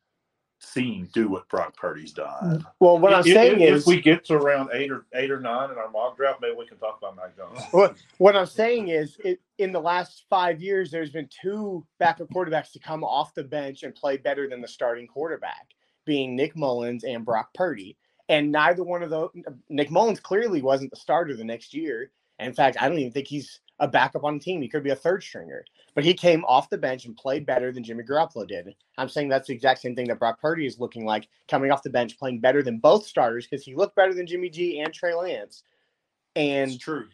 seen 0.58 1.08
do 1.12 1.28
what 1.28 1.48
Brock 1.48 1.76
Purdy's 1.76 2.12
done? 2.12 2.58
Mm, 2.58 2.66
well, 2.80 2.98
what 2.98 3.12
I'm 3.12 3.22
saying 3.22 3.60
if, 3.60 3.74
is 3.74 3.82
if 3.82 3.86
we 3.86 4.00
get 4.00 4.24
to 4.26 4.34
around 4.34 4.70
eight 4.72 4.90
or 4.90 5.06
eight 5.14 5.30
or 5.30 5.40
nine 5.40 5.70
in 5.70 5.76
our 5.76 5.90
mock 5.90 6.16
draft, 6.16 6.40
maybe 6.40 6.56
we 6.56 6.66
can 6.66 6.78
talk 6.78 6.98
about 6.98 7.16
Mac 7.16 7.36
Jones. 7.36 7.60
What 7.70 7.96
what 8.18 8.36
I'm 8.36 8.46
saying 8.46 8.88
is, 8.88 9.16
it, 9.24 9.40
in 9.58 9.72
the 9.72 9.80
last 9.80 10.24
five 10.28 10.60
years, 10.60 10.90
there's 10.90 11.10
been 11.10 11.28
two 11.28 11.86
backup 11.98 12.28
quarterbacks 12.30 12.72
to 12.72 12.78
come 12.78 13.04
off 13.04 13.34
the 13.34 13.44
bench 13.44 13.82
and 13.82 13.94
play 13.94 14.16
better 14.16 14.48
than 14.48 14.60
the 14.60 14.68
starting 14.68 15.06
quarterback, 15.06 15.68
being 16.04 16.34
Nick 16.34 16.56
Mullens 16.56 17.04
and 17.04 17.24
Brock 17.24 17.54
Purdy. 17.54 17.96
And 18.28 18.50
neither 18.50 18.82
one 18.82 19.04
of 19.04 19.10
those, 19.10 19.30
Nick 19.68 19.88
Mullens 19.90 20.20
clearly 20.20 20.60
wasn't 20.60 20.90
the 20.90 20.96
starter 20.96 21.36
the 21.36 21.44
next 21.44 21.72
year. 21.72 22.10
In 22.38 22.52
fact, 22.52 22.76
I 22.80 22.88
don't 22.88 22.98
even 22.98 23.12
think 23.12 23.28
he's 23.28 23.60
a 23.78 23.88
backup 23.88 24.24
on 24.24 24.34
the 24.34 24.44
team. 24.44 24.62
He 24.62 24.68
could 24.68 24.82
be 24.82 24.90
a 24.90 24.96
third 24.96 25.22
stringer, 25.22 25.64
but 25.94 26.04
he 26.04 26.14
came 26.14 26.44
off 26.46 26.70
the 26.70 26.78
bench 26.78 27.04
and 27.04 27.16
played 27.16 27.44
better 27.44 27.72
than 27.72 27.84
Jimmy 27.84 28.04
Garoppolo 28.04 28.46
did. 28.46 28.74
I'm 28.96 29.08
saying 29.08 29.28
that's 29.28 29.48
the 29.48 29.54
exact 29.54 29.80
same 29.80 29.94
thing 29.94 30.08
that 30.08 30.18
Brock 30.18 30.40
Purdy 30.40 30.66
is 30.66 30.80
looking 30.80 31.04
like, 31.04 31.28
coming 31.48 31.70
off 31.70 31.82
the 31.82 31.90
bench, 31.90 32.18
playing 32.18 32.40
better 32.40 32.62
than 32.62 32.78
both 32.78 33.06
starters 33.06 33.46
because 33.46 33.64
he 33.64 33.74
looked 33.74 33.96
better 33.96 34.14
than 34.14 34.26
Jimmy 34.26 34.48
G 34.48 34.80
and 34.80 34.92
Trey 34.92 35.14
Lance. 35.14 35.62
And 36.34 36.72
it's 36.72 36.82
true. 36.82 37.06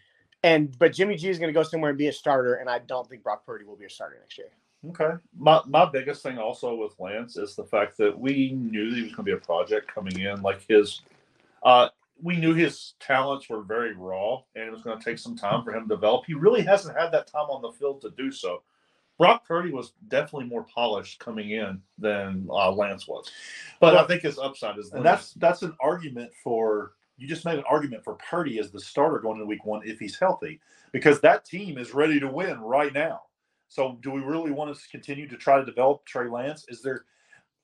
and 0.42 0.76
but 0.78 0.92
Jimmy 0.92 1.16
G 1.16 1.28
is 1.28 1.38
going 1.38 1.52
to 1.52 1.58
go 1.58 1.62
somewhere 1.62 1.90
and 1.90 1.98
be 1.98 2.08
a 2.08 2.12
starter, 2.12 2.54
and 2.54 2.68
I 2.68 2.80
don't 2.80 3.08
think 3.08 3.22
Brock 3.22 3.44
Purdy 3.46 3.64
will 3.64 3.76
be 3.76 3.86
a 3.86 3.90
starter 3.90 4.18
next 4.20 4.38
year. 4.38 4.48
Okay. 4.88 5.16
My 5.38 5.60
my 5.66 5.84
biggest 5.84 6.22
thing 6.22 6.38
also 6.38 6.74
with 6.74 6.98
Lance 6.98 7.36
is 7.36 7.54
the 7.54 7.64
fact 7.64 7.96
that 7.98 8.18
we 8.18 8.52
knew 8.52 8.90
that 8.90 8.96
he 8.96 9.02
was 9.02 9.12
going 9.12 9.24
to 9.26 9.30
be 9.30 9.32
a 9.32 9.36
project 9.36 9.92
coming 9.92 10.18
in. 10.18 10.42
Like 10.42 10.66
his, 10.68 11.02
uh, 11.62 11.88
we 12.22 12.36
knew 12.36 12.54
his 12.54 12.94
talents 13.00 13.48
were 13.48 13.62
very 13.62 13.94
raw, 13.94 14.40
and 14.54 14.64
it 14.64 14.72
was 14.72 14.82
going 14.82 14.98
to 14.98 15.04
take 15.04 15.18
some 15.18 15.36
time 15.36 15.64
for 15.64 15.74
him 15.74 15.88
to 15.88 15.94
develop. 15.94 16.24
He 16.26 16.34
really 16.34 16.62
hasn't 16.62 16.96
had 16.96 17.10
that 17.12 17.26
time 17.26 17.50
on 17.50 17.62
the 17.62 17.72
field 17.72 18.00
to 18.02 18.10
do 18.10 18.30
so. 18.30 18.62
Brock 19.18 19.46
Purdy 19.46 19.70
was 19.70 19.92
definitely 20.08 20.48
more 20.48 20.64
polished 20.64 21.18
coming 21.18 21.50
in 21.50 21.80
than 21.98 22.46
uh, 22.50 22.70
Lance 22.72 23.06
was, 23.06 23.30
but 23.80 23.94
I 23.96 24.04
think 24.06 24.22
his 24.22 24.38
upside 24.38 24.78
is. 24.78 24.92
And 24.92 25.04
that's 25.04 25.32
that's 25.34 25.62
an 25.62 25.76
argument 25.80 26.30
for 26.42 26.92
you 27.18 27.28
just 27.28 27.44
made 27.44 27.58
an 27.58 27.64
argument 27.68 28.02
for 28.04 28.14
Purdy 28.14 28.58
as 28.58 28.70
the 28.70 28.80
starter 28.80 29.18
going 29.18 29.36
into 29.36 29.46
week 29.46 29.64
one 29.64 29.82
if 29.84 29.98
he's 29.98 30.18
healthy, 30.18 30.60
because 30.92 31.20
that 31.20 31.44
team 31.44 31.76
is 31.78 31.94
ready 31.94 32.18
to 32.18 32.28
win 32.28 32.58
right 32.60 32.92
now. 32.92 33.20
So 33.68 33.98
do 34.02 34.10
we 34.10 34.20
really 34.20 34.50
want 34.50 34.74
to 34.74 34.88
continue 34.90 35.28
to 35.28 35.36
try 35.36 35.58
to 35.58 35.64
develop 35.64 36.04
Trey 36.04 36.28
Lance? 36.28 36.64
Is 36.68 36.82
there 36.82 37.04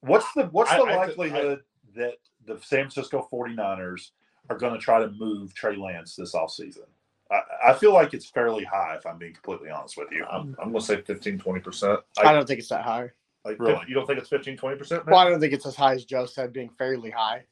what's 0.00 0.32
the 0.34 0.44
what's 0.46 0.70
I- 0.70 0.78
the 0.78 0.84
I 0.84 0.96
likelihood 0.96 1.60
that 1.96 2.18
the 2.46 2.58
San 2.62 2.90
Francisco 2.90 3.28
49ers 3.32 4.10
are 4.50 4.56
going 4.56 4.72
to 4.72 4.78
try 4.78 4.98
to 5.00 5.10
move 5.10 5.54
Trey 5.54 5.76
Lance 5.76 6.16
this 6.16 6.34
offseason? 6.34 6.86
I, 7.30 7.40
I 7.68 7.72
feel 7.74 7.92
like 7.92 8.14
it's 8.14 8.26
fairly 8.26 8.64
high 8.64 8.96
if 8.96 9.04
I'm 9.06 9.18
being 9.18 9.34
completely 9.34 9.70
honest 9.70 9.96
with 9.96 10.10
you. 10.10 10.24
I'm, 10.24 10.56
I'm 10.60 10.70
going 10.72 10.80
to 10.80 10.86
say 10.86 11.00
15, 11.02 11.38
20 11.38 11.60
percent. 11.60 12.00
I 12.18 12.32
don't 12.32 12.46
think 12.46 12.60
it's 12.60 12.68
that 12.70 12.84
high. 12.84 13.10
Like, 13.44 13.58
Really? 13.60 13.84
You 13.86 13.94
don't 13.94 14.06
think 14.06 14.18
it's 14.18 14.28
15, 14.28 14.56
20 14.56 14.76
percent? 14.78 15.06
Well, 15.06 15.16
I 15.18 15.28
don't 15.28 15.40
think 15.40 15.52
it's 15.52 15.66
as 15.66 15.76
high 15.76 15.94
as 15.94 16.04
Joe 16.04 16.26
said, 16.26 16.52
being 16.52 16.70
fairly 16.78 17.10
high. 17.10 17.44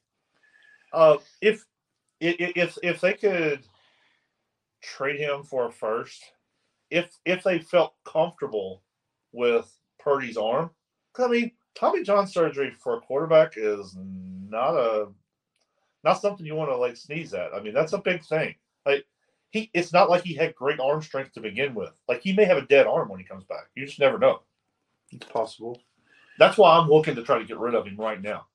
Uh, 0.92 1.18
if 1.42 1.64
i- 2.22 2.26
i- 2.40 2.52
if 2.56 2.78
if 2.82 3.00
they 3.00 3.12
could 3.14 3.66
trade 4.82 5.18
him 5.20 5.42
for 5.42 5.66
a 5.66 5.72
first, 5.72 6.22
if 6.90 7.16
if 7.24 7.42
they 7.42 7.58
felt 7.58 7.94
comfortable 8.04 8.82
with 9.32 9.70
Purdy's 9.98 10.36
arm, 10.36 10.70
'cause 11.12 11.26
I 11.26 11.30
mean 11.30 11.52
Tommy 11.74 12.02
John 12.02 12.26
surgery 12.26 12.70
for 12.70 12.96
a 12.96 13.00
quarterback 13.00 13.54
is 13.56 13.94
not 13.98 14.74
a 14.74 15.08
not 16.06 16.20
something 16.20 16.46
you 16.46 16.54
want 16.54 16.70
to 16.70 16.76
like 16.76 16.96
sneeze 16.96 17.34
at. 17.34 17.52
I 17.52 17.60
mean, 17.60 17.74
that's 17.74 17.92
a 17.92 17.98
big 17.98 18.24
thing. 18.24 18.54
Like 18.86 19.04
he, 19.50 19.70
it's 19.74 19.92
not 19.92 20.08
like 20.08 20.22
he 20.22 20.34
had 20.34 20.54
great 20.54 20.80
arm 20.80 21.02
strength 21.02 21.32
to 21.34 21.40
begin 21.40 21.74
with. 21.74 21.92
Like 22.08 22.22
he 22.22 22.32
may 22.32 22.44
have 22.44 22.58
a 22.58 22.66
dead 22.66 22.86
arm 22.86 23.08
when 23.08 23.18
he 23.18 23.26
comes 23.26 23.44
back. 23.44 23.68
You 23.74 23.84
just 23.84 24.00
never 24.00 24.18
know. 24.18 24.40
It's 25.10 25.26
possible. 25.26 25.80
That's 26.38 26.56
why 26.56 26.76
I'm 26.76 26.88
looking 26.88 27.16
to 27.16 27.22
try 27.22 27.38
to 27.38 27.44
get 27.44 27.58
rid 27.58 27.74
of 27.74 27.86
him 27.86 27.96
right 27.96 28.22
now. 28.22 28.46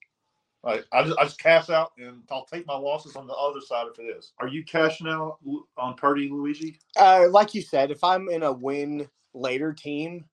Like 0.63 0.85
I 0.93 1.03
just 1.03 1.17
I 1.17 1.23
just 1.23 1.39
cash 1.39 1.69
out 1.69 1.91
and 1.97 2.21
I'll 2.31 2.45
take 2.45 2.67
my 2.67 2.77
losses 2.77 3.15
on 3.15 3.27
the 3.27 3.33
other 3.33 3.61
side 3.61 3.87
if 3.91 3.99
it 3.99 4.15
is. 4.17 4.31
Are 4.39 4.47
you 4.47 4.63
cashing 4.63 5.07
out 5.07 5.37
on 5.77 5.95
Purdy, 5.95 6.29
Luigi? 6.29 6.79
Uh, 6.95 7.27
like 7.29 7.53
you 7.55 7.61
said, 7.61 7.91
if 7.91 8.03
I'm 8.03 8.29
in 8.29 8.43
a 8.43 8.51
win 8.51 9.09
later 9.33 9.73
team, 9.73 10.25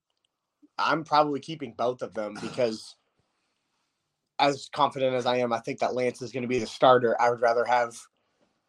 I'm 0.78 1.02
probably 1.02 1.40
keeping 1.40 1.72
both 1.76 2.02
of 2.02 2.14
them 2.14 2.36
because, 2.40 2.94
as 4.40 4.68
confident 4.72 5.14
as 5.14 5.26
I 5.26 5.36
am, 5.38 5.52
I 5.52 5.60
think 5.60 5.80
that 5.80 5.94
Lance 5.94 6.22
is 6.22 6.32
going 6.32 6.42
to 6.42 6.48
be 6.48 6.58
the 6.58 6.66
starter. 6.66 7.20
I 7.20 7.30
would 7.30 7.40
rather 7.40 7.64
have 7.64 7.96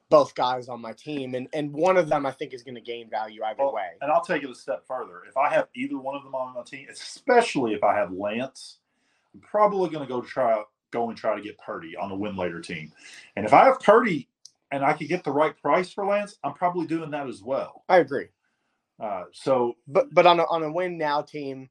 both 0.10 0.36
guys 0.36 0.70
on 0.70 0.82
my 0.82 0.94
team, 0.94 1.36
and 1.36 1.48
and 1.54 1.72
one 1.74 1.98
of 1.98 2.10
them 2.10 2.26
I 2.26 2.32
think 2.32 2.54
is 2.54 2.64
going 2.64 2.76
to 2.76 2.82
gain 2.82 3.10
value 3.10 3.44
either 3.44 3.64
Well, 3.64 3.74
way. 3.74 3.90
And 4.02 4.12
I'll 4.12 4.24
take 4.24 4.44
it 4.44 4.50
a 4.50 4.56
step 4.56 4.86
further. 4.88 5.24
If 5.28 5.38
I 5.38 5.50
have 5.54 5.68
either 5.76 5.98
one 6.00 6.16
of 6.16 6.24
them 6.24 6.36
on 6.36 6.56
my 6.56 6.64
team, 6.64 6.88
especially 6.92 7.74
if 7.74 7.84
I 7.84 7.96
have 7.96 8.12
Lance, 8.12 8.80
I'm 9.34 9.42
probably 9.42 9.90
going 9.90 10.06
to 10.06 10.10
go 10.10 10.22
try 10.22 10.64
go 10.92 11.10
and 11.10 11.18
try 11.18 11.36
to 11.36 11.42
get 11.42 11.58
Purdy 11.60 11.96
on 11.98 12.10
the 12.10 12.16
win 12.16 12.36
later 12.36 12.62
team. 12.62 12.92
And 13.36 13.46
if 13.46 13.54
I 13.54 13.66
have 13.66 13.80
Purdy 13.80 14.28
and 14.72 14.84
I 14.84 14.94
could 14.94 15.08
get 15.10 15.24
the 15.24 15.32
right 15.32 15.56
price 15.62 15.92
for 15.92 16.06
Lance, 16.06 16.38
I'm 16.44 16.54
probably 16.54 16.88
doing 16.88 17.12
that 17.12 17.28
as 17.28 17.44
well. 17.44 17.86
I 17.90 18.00
agree, 18.00 18.28
Uh, 19.00 19.26
so 19.34 19.76
but 19.88 20.14
but 20.14 20.26
on 20.28 20.40
a 20.40 20.44
on 20.46 20.64
a 20.64 20.72
win 20.72 20.98
now 20.98 21.22
team. 21.22 21.70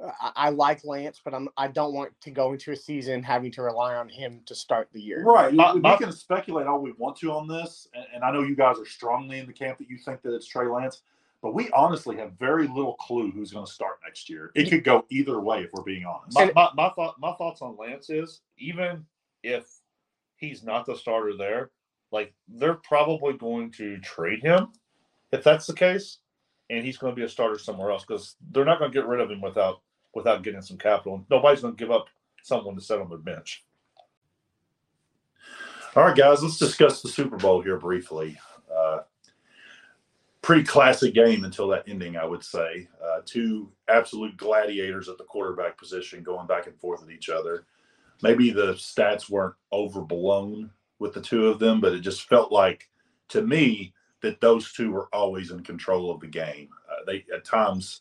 Uh, 0.00 0.10
I, 0.20 0.32
I 0.36 0.50
like 0.50 0.84
Lance, 0.84 1.20
but 1.24 1.34
I'm 1.34 1.48
I 1.56 1.68
don't 1.68 1.94
want 1.94 2.12
to 2.22 2.30
go 2.30 2.52
into 2.52 2.72
a 2.72 2.76
season 2.76 3.22
having 3.22 3.52
to 3.52 3.62
rely 3.62 3.94
on 3.94 4.08
him 4.08 4.40
to 4.46 4.54
start 4.54 4.88
the 4.92 5.00
year. 5.00 5.22
Right. 5.24 5.54
My- 5.54 5.74
we 5.74 5.80
my- 5.80 5.96
can 5.96 6.12
speculate 6.12 6.66
all 6.66 6.80
we 6.80 6.92
want 6.92 7.16
to 7.18 7.32
on 7.32 7.48
this, 7.48 7.88
and, 7.94 8.04
and 8.14 8.24
I 8.24 8.32
know 8.32 8.42
you 8.42 8.56
guys 8.56 8.78
are 8.78 8.86
strongly 8.86 9.38
in 9.38 9.46
the 9.46 9.52
camp 9.52 9.78
that 9.78 9.88
you 9.88 9.98
think 9.98 10.22
that 10.22 10.34
it's 10.34 10.46
Trey 10.46 10.66
Lance, 10.66 11.02
but 11.42 11.54
we 11.54 11.70
honestly 11.70 12.16
have 12.16 12.32
very 12.38 12.66
little 12.66 12.94
clue 12.94 13.30
who's 13.30 13.52
going 13.52 13.66
to 13.66 13.72
start 13.72 13.98
next 14.04 14.28
year. 14.28 14.50
It 14.54 14.70
could 14.70 14.84
go 14.84 15.06
either 15.10 15.40
way 15.40 15.62
if 15.62 15.70
we're 15.72 15.84
being 15.84 16.04
honest. 16.04 16.36
My, 16.36 16.52
my, 16.54 16.70
my 16.74 16.90
thought 16.90 17.18
my 17.18 17.32
thoughts 17.34 17.62
on 17.62 17.76
Lance 17.76 18.10
is 18.10 18.40
even 18.58 19.04
if 19.42 19.66
he's 20.36 20.62
not 20.62 20.86
the 20.86 20.96
starter 20.96 21.36
there, 21.36 21.70
like 22.10 22.34
they're 22.48 22.74
probably 22.74 23.34
going 23.34 23.70
to 23.72 23.98
trade 23.98 24.42
him 24.42 24.68
if 25.34 25.42
that's 25.42 25.66
the 25.66 25.74
case, 25.74 26.18
and 26.74 26.84
he's 26.84 26.98
going 26.98 27.12
to 27.12 27.16
be 27.16 27.24
a 27.24 27.28
starter 27.28 27.58
somewhere 27.58 27.90
else 27.90 28.04
because 28.04 28.36
they're 28.50 28.64
not 28.64 28.78
going 28.78 28.90
to 28.90 28.98
get 28.98 29.06
rid 29.06 29.20
of 29.20 29.30
him 29.30 29.40
without 29.40 29.80
without 30.14 30.42
getting 30.42 30.62
some 30.62 30.78
capital. 30.78 31.24
Nobody's 31.30 31.60
going 31.60 31.74
to 31.74 31.78
give 31.78 31.90
up 31.90 32.06
someone 32.42 32.74
to 32.74 32.80
sit 32.80 33.00
on 33.00 33.08
the 33.08 33.16
bench. 33.16 33.64
All 35.96 36.04
right, 36.04 36.16
guys, 36.16 36.42
let's 36.42 36.58
discuss 36.58 37.02
the 37.02 37.08
Super 37.08 37.36
Bowl 37.36 37.62
here 37.62 37.78
briefly. 37.78 38.36
Uh, 38.72 38.98
pretty 40.42 40.62
classic 40.62 41.14
game 41.14 41.44
until 41.44 41.68
that 41.68 41.88
ending, 41.88 42.16
I 42.16 42.24
would 42.24 42.44
say. 42.44 42.88
Uh, 43.02 43.20
two 43.24 43.70
absolute 43.88 44.36
gladiators 44.36 45.08
at 45.08 45.18
the 45.18 45.24
quarterback 45.24 45.78
position 45.78 46.22
going 46.22 46.46
back 46.46 46.66
and 46.66 46.78
forth 46.78 47.02
at 47.02 47.10
each 47.10 47.30
other. 47.30 47.64
Maybe 48.22 48.50
the 48.50 48.74
stats 48.74 49.30
weren't 49.30 49.54
overblown 49.72 50.70
with 50.98 51.14
the 51.14 51.22
two 51.22 51.46
of 51.46 51.58
them, 51.58 51.80
but 51.80 51.94
it 51.94 52.00
just 52.00 52.28
felt 52.28 52.52
like, 52.52 52.90
to 53.28 53.42
me, 53.42 53.93
that 54.24 54.40
those 54.40 54.72
two 54.72 54.90
were 54.90 55.08
always 55.12 55.50
in 55.50 55.62
control 55.62 56.10
of 56.10 56.20
the 56.20 56.26
game. 56.26 56.68
Uh, 56.90 57.04
they 57.06 57.24
at 57.34 57.44
times 57.44 58.00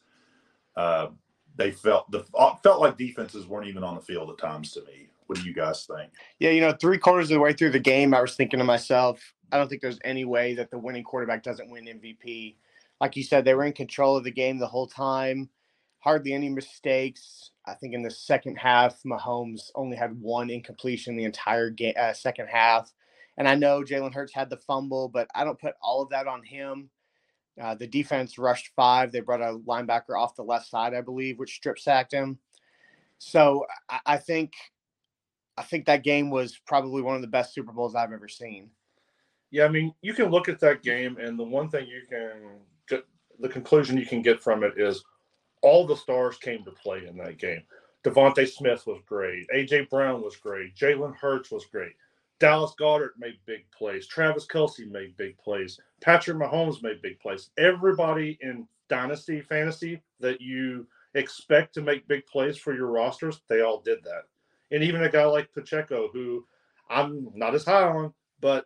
uh, 0.75 1.07
they 1.55 1.71
felt 1.71 2.09
the 2.11 2.25
felt 2.63 2.81
like 2.81 2.97
defenses 2.97 3.45
weren't 3.45 3.67
even 3.67 3.83
on 3.83 3.95
the 3.95 4.01
field 4.01 4.29
at 4.29 4.37
times. 4.37 4.71
To 4.73 4.81
me, 4.85 5.09
what 5.27 5.39
do 5.39 5.45
you 5.45 5.53
guys 5.53 5.85
think? 5.85 6.11
Yeah, 6.39 6.51
you 6.51 6.61
know, 6.61 6.73
three 6.73 6.97
quarters 6.97 7.29
of 7.29 7.35
the 7.35 7.39
way 7.39 7.53
through 7.53 7.71
the 7.71 7.79
game, 7.79 8.13
I 8.13 8.21
was 8.21 8.35
thinking 8.35 8.59
to 8.59 8.65
myself, 8.65 9.21
I 9.51 9.57
don't 9.57 9.69
think 9.69 9.81
there's 9.81 9.99
any 10.03 10.25
way 10.25 10.55
that 10.55 10.71
the 10.71 10.79
winning 10.79 11.03
quarterback 11.03 11.43
doesn't 11.43 11.69
win 11.69 11.85
MVP. 11.85 12.55
Like 12.99 13.15
you 13.15 13.23
said, 13.23 13.45
they 13.45 13.53
were 13.53 13.65
in 13.65 13.73
control 13.73 14.17
of 14.17 14.23
the 14.23 14.31
game 14.31 14.57
the 14.57 14.67
whole 14.67 14.87
time, 14.87 15.49
hardly 15.99 16.33
any 16.33 16.49
mistakes. 16.49 17.51
I 17.65 17.73
think 17.73 17.93
in 17.93 18.01
the 18.01 18.11
second 18.11 18.55
half, 18.55 19.01
Mahomes 19.03 19.69
only 19.75 19.95
had 19.95 20.19
one 20.19 20.49
incompletion 20.49 21.15
the 21.15 21.23
entire 21.23 21.69
game, 21.69 21.93
uh, 21.99 22.13
second 22.13 22.47
half. 22.47 22.91
And 23.37 23.47
I 23.47 23.55
know 23.55 23.81
Jalen 23.81 24.13
Hurts 24.13 24.33
had 24.33 24.49
the 24.49 24.57
fumble, 24.57 25.09
but 25.09 25.27
I 25.33 25.43
don't 25.43 25.59
put 25.59 25.75
all 25.81 26.01
of 26.01 26.09
that 26.09 26.27
on 26.27 26.43
him. 26.43 26.89
Uh, 27.61 27.75
the 27.75 27.87
defense 27.87 28.37
rushed 28.37 28.71
five. 28.75 29.11
They 29.11 29.19
brought 29.19 29.41
a 29.41 29.59
linebacker 29.59 30.17
off 30.17 30.35
the 30.35 30.43
left 30.43 30.67
side, 30.67 30.93
I 30.93 31.01
believe, 31.01 31.39
which 31.39 31.55
strip 31.55 31.79
sacked 31.79 32.13
him. 32.13 32.39
So 33.19 33.65
I, 33.89 33.99
I 34.05 34.17
think 34.17 34.53
I 35.57 35.63
think 35.63 35.85
that 35.85 36.03
game 36.03 36.29
was 36.29 36.59
probably 36.65 37.01
one 37.01 37.15
of 37.15 37.21
the 37.21 37.27
best 37.27 37.53
Super 37.53 37.71
Bowls 37.71 37.95
I've 37.95 38.11
ever 38.11 38.27
seen. 38.27 38.69
Yeah, 39.51 39.65
I 39.65 39.67
mean, 39.67 39.93
you 40.01 40.13
can 40.13 40.31
look 40.31 40.49
at 40.49 40.59
that 40.61 40.81
game, 40.81 41.17
and 41.17 41.37
the 41.37 41.43
one 41.43 41.69
thing 41.69 41.85
you 41.87 42.01
can 42.09 42.57
get, 42.89 43.05
the 43.39 43.49
conclusion 43.49 43.97
you 43.97 44.05
can 44.05 44.23
get 44.23 44.41
from 44.41 44.63
it 44.63 44.73
is 44.77 45.03
all 45.61 45.85
the 45.85 45.95
stars 45.95 46.37
came 46.37 46.63
to 46.65 46.71
play 46.71 47.05
in 47.07 47.17
that 47.17 47.37
game. 47.37 47.61
DeVonta 48.03 48.47
Smith 48.49 48.85
was 48.87 48.99
great. 49.05 49.47
AJ 49.55 49.89
Brown 49.89 50.21
was 50.21 50.35
great. 50.35 50.75
Jalen 50.75 51.15
Hurts 51.15 51.51
was 51.51 51.65
great. 51.65 51.93
Dallas 52.43 52.73
Goedert 52.77 53.11
made 53.17 53.39
big 53.45 53.63
plays. 53.71 54.05
Travis 54.05 54.45
Kelce 54.45 54.85
made 54.91 55.15
big 55.15 55.37
plays. 55.37 55.79
Patrick 56.01 56.35
Mahomes 56.35 56.83
made 56.83 57.01
big 57.01 57.17
plays. 57.21 57.51
Everybody 57.57 58.37
in 58.41 58.67
Dynasty 58.89 59.39
Fantasy 59.39 60.01
that 60.19 60.41
you 60.41 60.85
expect 61.13 61.73
to 61.75 61.81
make 61.81 62.05
big 62.09 62.25
plays 62.25 62.57
for 62.57 62.75
your 62.75 62.87
rosters, 62.87 63.39
they 63.47 63.61
all 63.61 63.79
did 63.79 64.03
that. 64.03 64.23
And 64.71 64.83
even 64.83 65.05
a 65.05 65.09
guy 65.09 65.23
like 65.23 65.53
Pacheco, 65.53 66.09
who 66.11 66.45
I'm 66.89 67.29
not 67.33 67.55
as 67.55 67.63
high 67.63 67.83
on, 67.83 68.13
but 68.41 68.65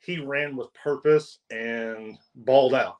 he 0.00 0.18
ran 0.18 0.56
with 0.56 0.74
purpose 0.74 1.38
and 1.48 2.18
balled 2.34 2.74
out. 2.74 2.96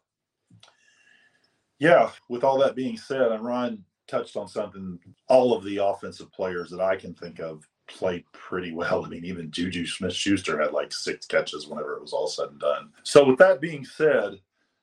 Yeah, 1.81 2.13
with 2.29 2.45
all 2.45 2.61
that 2.61 2.77
being 2.77 2.97
said, 2.97 3.33
and 3.33 3.45
Ryan 3.45 3.85
touched 4.07 4.37
on 4.37 4.47
something, 4.47 5.01
all 5.27 5.53
of 5.53 5.65
the 5.65 5.79
offensive 5.79 6.31
players 6.31 6.71
that 6.71 6.81
I 6.81 6.95
can 6.95 7.13
think 7.13 7.41
of 7.41 7.67
played 7.89 8.25
pretty 8.33 8.73
well. 8.73 9.05
I 9.05 9.09
mean, 9.09 9.25
even 9.25 9.51
Juju 9.51 9.87
Smith 9.87 10.15
Schuster 10.15 10.61
had 10.61 10.73
like 10.73 10.93
six 10.93 11.27
catches 11.27 11.67
whenever 11.67 11.95
it 11.95 12.03
was 12.03 12.13
all 12.13 12.29
said 12.29 12.49
and 12.51 12.61
done. 12.61 12.91
So, 13.03 13.25
with 13.25 13.39
that 13.39 13.61
being 13.61 13.85
said, 13.85 14.41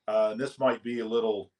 uh, 0.08 0.34
this 0.34 0.58
might 0.58 0.82
be 0.82 1.00
a 1.00 1.06
little 1.06 1.50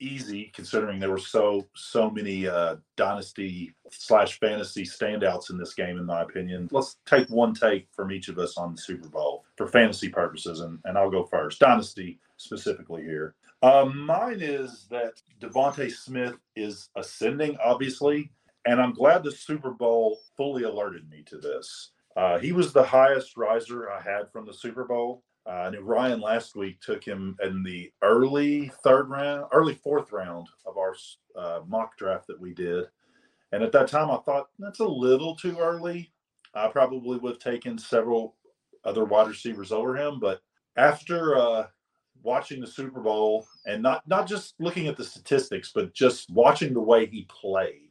easy 0.00 0.50
considering 0.54 0.98
there 0.98 1.10
were 1.10 1.18
so 1.18 1.66
so 1.74 2.10
many 2.10 2.48
uh, 2.48 2.76
dynasty 2.96 3.72
slash 3.90 4.40
fantasy 4.40 4.82
standouts 4.82 5.50
in 5.50 5.58
this 5.58 5.74
game 5.74 5.98
in 5.98 6.06
my 6.06 6.22
opinion 6.22 6.68
let's 6.72 6.96
take 7.06 7.28
one 7.28 7.54
take 7.54 7.86
from 7.92 8.10
each 8.10 8.28
of 8.28 8.38
us 8.38 8.56
on 8.56 8.74
the 8.74 8.80
super 8.80 9.08
bowl 9.08 9.44
for 9.56 9.66
fantasy 9.66 10.08
purposes 10.08 10.60
and, 10.60 10.78
and 10.84 10.96
i'll 10.96 11.10
go 11.10 11.24
first 11.24 11.60
dynasty 11.60 12.18
specifically 12.38 13.02
here 13.02 13.34
um, 13.62 14.06
mine 14.06 14.38
is 14.40 14.86
that 14.90 15.12
devonta 15.38 15.90
smith 15.90 16.36
is 16.56 16.88
ascending 16.96 17.56
obviously 17.62 18.32
and 18.66 18.80
i'm 18.80 18.92
glad 18.92 19.22
the 19.22 19.32
super 19.32 19.70
bowl 19.70 20.18
fully 20.36 20.64
alerted 20.64 21.08
me 21.08 21.22
to 21.26 21.38
this 21.38 21.90
uh, 22.16 22.38
he 22.38 22.52
was 22.52 22.72
the 22.72 22.82
highest 22.82 23.36
riser 23.36 23.90
i 23.90 24.00
had 24.00 24.30
from 24.30 24.44
the 24.44 24.54
super 24.54 24.84
bowl 24.84 25.22
uh, 25.46 25.50
I 25.50 25.70
knew 25.70 25.80
Ryan 25.80 26.20
last 26.20 26.54
week 26.54 26.80
took 26.80 27.02
him 27.02 27.36
in 27.42 27.62
the 27.62 27.90
early 28.02 28.70
third 28.84 29.08
round, 29.08 29.46
early 29.52 29.74
fourth 29.74 30.12
round 30.12 30.48
of 30.66 30.76
our 30.76 30.94
uh, 31.36 31.60
mock 31.66 31.96
draft 31.96 32.26
that 32.26 32.40
we 32.40 32.52
did. 32.52 32.86
And 33.52 33.62
at 33.62 33.72
that 33.72 33.88
time, 33.88 34.10
I 34.10 34.18
thought 34.18 34.48
that's 34.58 34.80
a 34.80 34.86
little 34.86 35.34
too 35.34 35.58
early. 35.58 36.12
I 36.54 36.68
probably 36.68 37.18
would 37.18 37.32
have 37.32 37.38
taken 37.42 37.78
several 37.78 38.36
other 38.84 39.04
wide 39.04 39.28
receivers 39.28 39.72
over 39.72 39.96
him. 39.96 40.20
But 40.20 40.40
after 40.76 41.36
uh, 41.36 41.66
watching 42.22 42.60
the 42.60 42.66
Super 42.66 43.00
Bowl 43.00 43.46
and 43.66 43.82
not, 43.82 44.06
not 44.06 44.26
just 44.28 44.54
looking 44.60 44.88
at 44.88 44.96
the 44.96 45.04
statistics, 45.04 45.72
but 45.74 45.94
just 45.94 46.30
watching 46.30 46.74
the 46.74 46.80
way 46.80 47.06
he 47.06 47.26
played, 47.28 47.89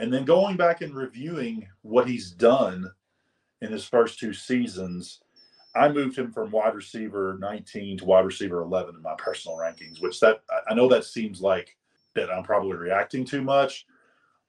and 0.00 0.12
then 0.12 0.24
going 0.24 0.56
back 0.56 0.80
and 0.80 0.94
reviewing 0.94 1.68
what 1.82 2.08
he's 2.08 2.30
done 2.30 2.90
in 3.60 3.70
his 3.70 3.84
first 3.84 4.18
two 4.18 4.32
seasons 4.32 5.20
I 5.74 5.88
moved 5.88 6.18
him 6.18 6.32
from 6.32 6.50
wide 6.50 6.74
receiver 6.74 7.36
19 7.40 7.98
to 7.98 8.04
wide 8.04 8.24
receiver 8.24 8.60
11 8.62 8.96
in 8.96 9.02
my 9.02 9.14
personal 9.16 9.56
rankings, 9.56 10.00
which 10.00 10.18
that 10.20 10.42
I 10.68 10.74
know 10.74 10.88
that 10.88 11.04
seems 11.04 11.40
like 11.40 11.76
that 12.14 12.30
I'm 12.30 12.42
probably 12.42 12.76
reacting 12.76 13.24
too 13.24 13.42
much, 13.42 13.86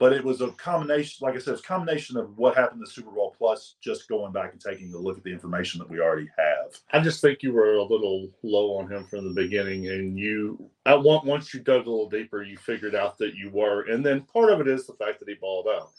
but 0.01 0.13
it 0.13 0.23
was 0.23 0.41
a 0.41 0.49
combination, 0.53 1.23
like 1.23 1.35
I 1.35 1.37
said, 1.37 1.53
it's 1.53 1.61
a 1.61 1.67
combination 1.67 2.17
of 2.17 2.35
what 2.35 2.57
happened 2.57 2.79
in 2.79 2.85
the 2.85 2.89
Super 2.89 3.11
Bowl 3.11 3.35
plus 3.37 3.75
just 3.83 4.09
going 4.09 4.33
back 4.33 4.51
and 4.51 4.59
taking 4.59 4.91
a 4.95 4.97
look 4.97 5.19
at 5.19 5.23
the 5.23 5.31
information 5.31 5.77
that 5.77 5.87
we 5.87 5.99
already 5.99 6.27
have. 6.39 6.75
I 6.91 7.01
just 7.01 7.21
think 7.21 7.43
you 7.43 7.53
were 7.53 7.75
a 7.75 7.83
little 7.83 8.31
low 8.41 8.79
on 8.79 8.91
him 8.91 9.03
from 9.03 9.27
the 9.27 9.39
beginning, 9.39 9.89
and 9.89 10.17
you, 10.17 10.71
I 10.87 10.95
want 10.95 11.25
once 11.25 11.53
you 11.53 11.59
dug 11.59 11.85
a 11.85 11.89
little 11.91 12.09
deeper, 12.09 12.41
you 12.41 12.57
figured 12.57 12.95
out 12.95 13.19
that 13.19 13.35
you 13.35 13.51
were, 13.51 13.83
and 13.91 14.03
then 14.03 14.21
part 14.21 14.51
of 14.51 14.59
it 14.59 14.67
is 14.67 14.87
the 14.87 14.93
fact 14.93 15.19
that 15.19 15.29
he 15.29 15.35
balled 15.35 15.67
out. 15.67 15.91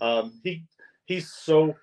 Um, 0.00 0.40
he 0.42 0.64
he's 1.04 1.30
so 1.30 1.76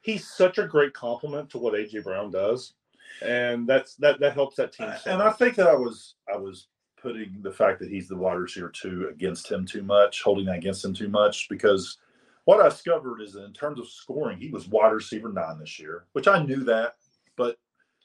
he's 0.00 0.30
such 0.30 0.56
a 0.56 0.66
great 0.66 0.94
complement 0.94 1.50
to 1.50 1.58
what 1.58 1.74
AJ 1.74 2.04
Brown 2.04 2.30
does, 2.30 2.72
and 3.20 3.68
that's 3.68 3.96
that 3.96 4.18
that 4.20 4.32
helps 4.32 4.56
that 4.56 4.72
team. 4.72 4.90
So 5.02 5.10
and 5.10 5.22
I 5.22 5.30
think 5.32 5.56
that 5.56 5.66
I 5.66 5.74
was 5.74 6.14
I 6.32 6.38
was 6.38 6.68
putting 7.00 7.36
the 7.42 7.50
fact 7.50 7.78
that 7.80 7.90
he's 7.90 8.08
the 8.08 8.16
wide 8.16 8.34
receiver 8.34 8.68
two 8.68 9.08
against 9.10 9.50
him 9.50 9.66
too 9.66 9.82
much, 9.82 10.22
holding 10.22 10.46
that 10.46 10.58
against 10.58 10.84
him 10.84 10.94
too 10.94 11.08
much, 11.08 11.48
because 11.48 11.98
what 12.44 12.60
I 12.60 12.68
discovered 12.68 13.20
is 13.20 13.32
that 13.34 13.44
in 13.44 13.52
terms 13.52 13.78
of 13.78 13.88
scoring, 13.88 14.38
he 14.38 14.48
was 14.48 14.68
wide 14.68 14.92
receiver 14.92 15.32
nine 15.32 15.58
this 15.58 15.78
year, 15.78 16.04
which 16.12 16.28
I 16.28 16.42
knew 16.42 16.64
that, 16.64 16.96
but 17.36 17.58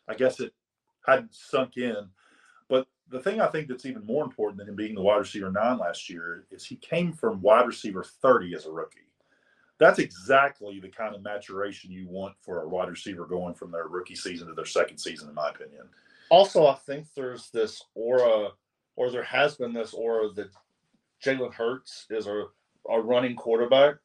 I 0.08 0.14
guess 0.14 0.40
it 0.40 0.54
hadn't 1.06 1.34
sunk 1.34 1.78
in. 1.78 2.10
But 2.70 2.88
the 3.10 3.20
thing 3.20 3.42
I 3.42 3.48
think 3.48 3.68
that's 3.68 3.86
even 3.86 4.06
more 4.06 4.24
important 4.24 4.58
than 4.58 4.68
him 4.68 4.76
being 4.76 4.96
the 4.96 5.02
wide 5.02 5.18
receiver 5.18 5.52
nine 5.52 5.78
last 5.78 6.10
year 6.10 6.46
is 6.52 6.66
he 6.66 6.76
came 6.78 7.14
from 7.14 7.42
wide 7.42 7.68
receiver 7.68 8.04
30 8.04 8.56
as 8.56 8.66
a 8.66 8.72
rookie. 8.72 9.00
That's 9.78 10.00
exactly 10.00 10.80
the 10.80 10.90
kind 10.90 11.16
of 11.16 11.22
maturation 11.22 11.92
you 11.92 12.08
want 12.08 12.36
for 12.40 12.62
a 12.62 12.68
wide 12.68 12.90
receiver 12.90 13.26
going 13.26 13.56
from 13.56 13.72
their 13.72 13.88
rookie 13.88 14.16
season 14.16 14.48
to 14.48 14.54
their 14.54 14.66
second 14.66 14.98
season, 14.98 15.28
in 15.28 15.36
my 15.36 15.50
opinion. 15.50 15.84
Also, 16.30 16.66
I 16.66 16.76
think 16.76 17.08
there's 17.14 17.50
this 17.50 17.84
aura, 17.94 18.52
or 18.96 19.12
there 19.12 19.24
has 19.24 19.56
been 19.56 19.74
this 19.74 19.94
aura 19.94 20.30
that 20.34 20.50
Jalen 21.24 21.54
Hurts 21.54 22.06
is 22.10 22.28
a, 22.28 22.46
a 22.90 23.02
running 23.02 23.36
quarterback, 23.36 23.96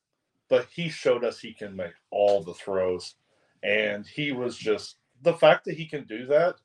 but 0.48 0.66
he 0.72 0.88
showed 0.88 1.24
us 1.24 1.38
he 1.38 1.52
can 1.52 1.76
make 1.76 1.92
all 2.10 2.42
the 2.42 2.54
throws. 2.54 3.14
And 3.62 4.06
he 4.06 4.32
was 4.32 4.56
just 4.56 4.96
the 5.22 5.34
fact 5.34 5.64
that 5.66 5.76
he 5.76 5.86
can 5.86 6.04
do 6.04 6.26
that 6.26 6.56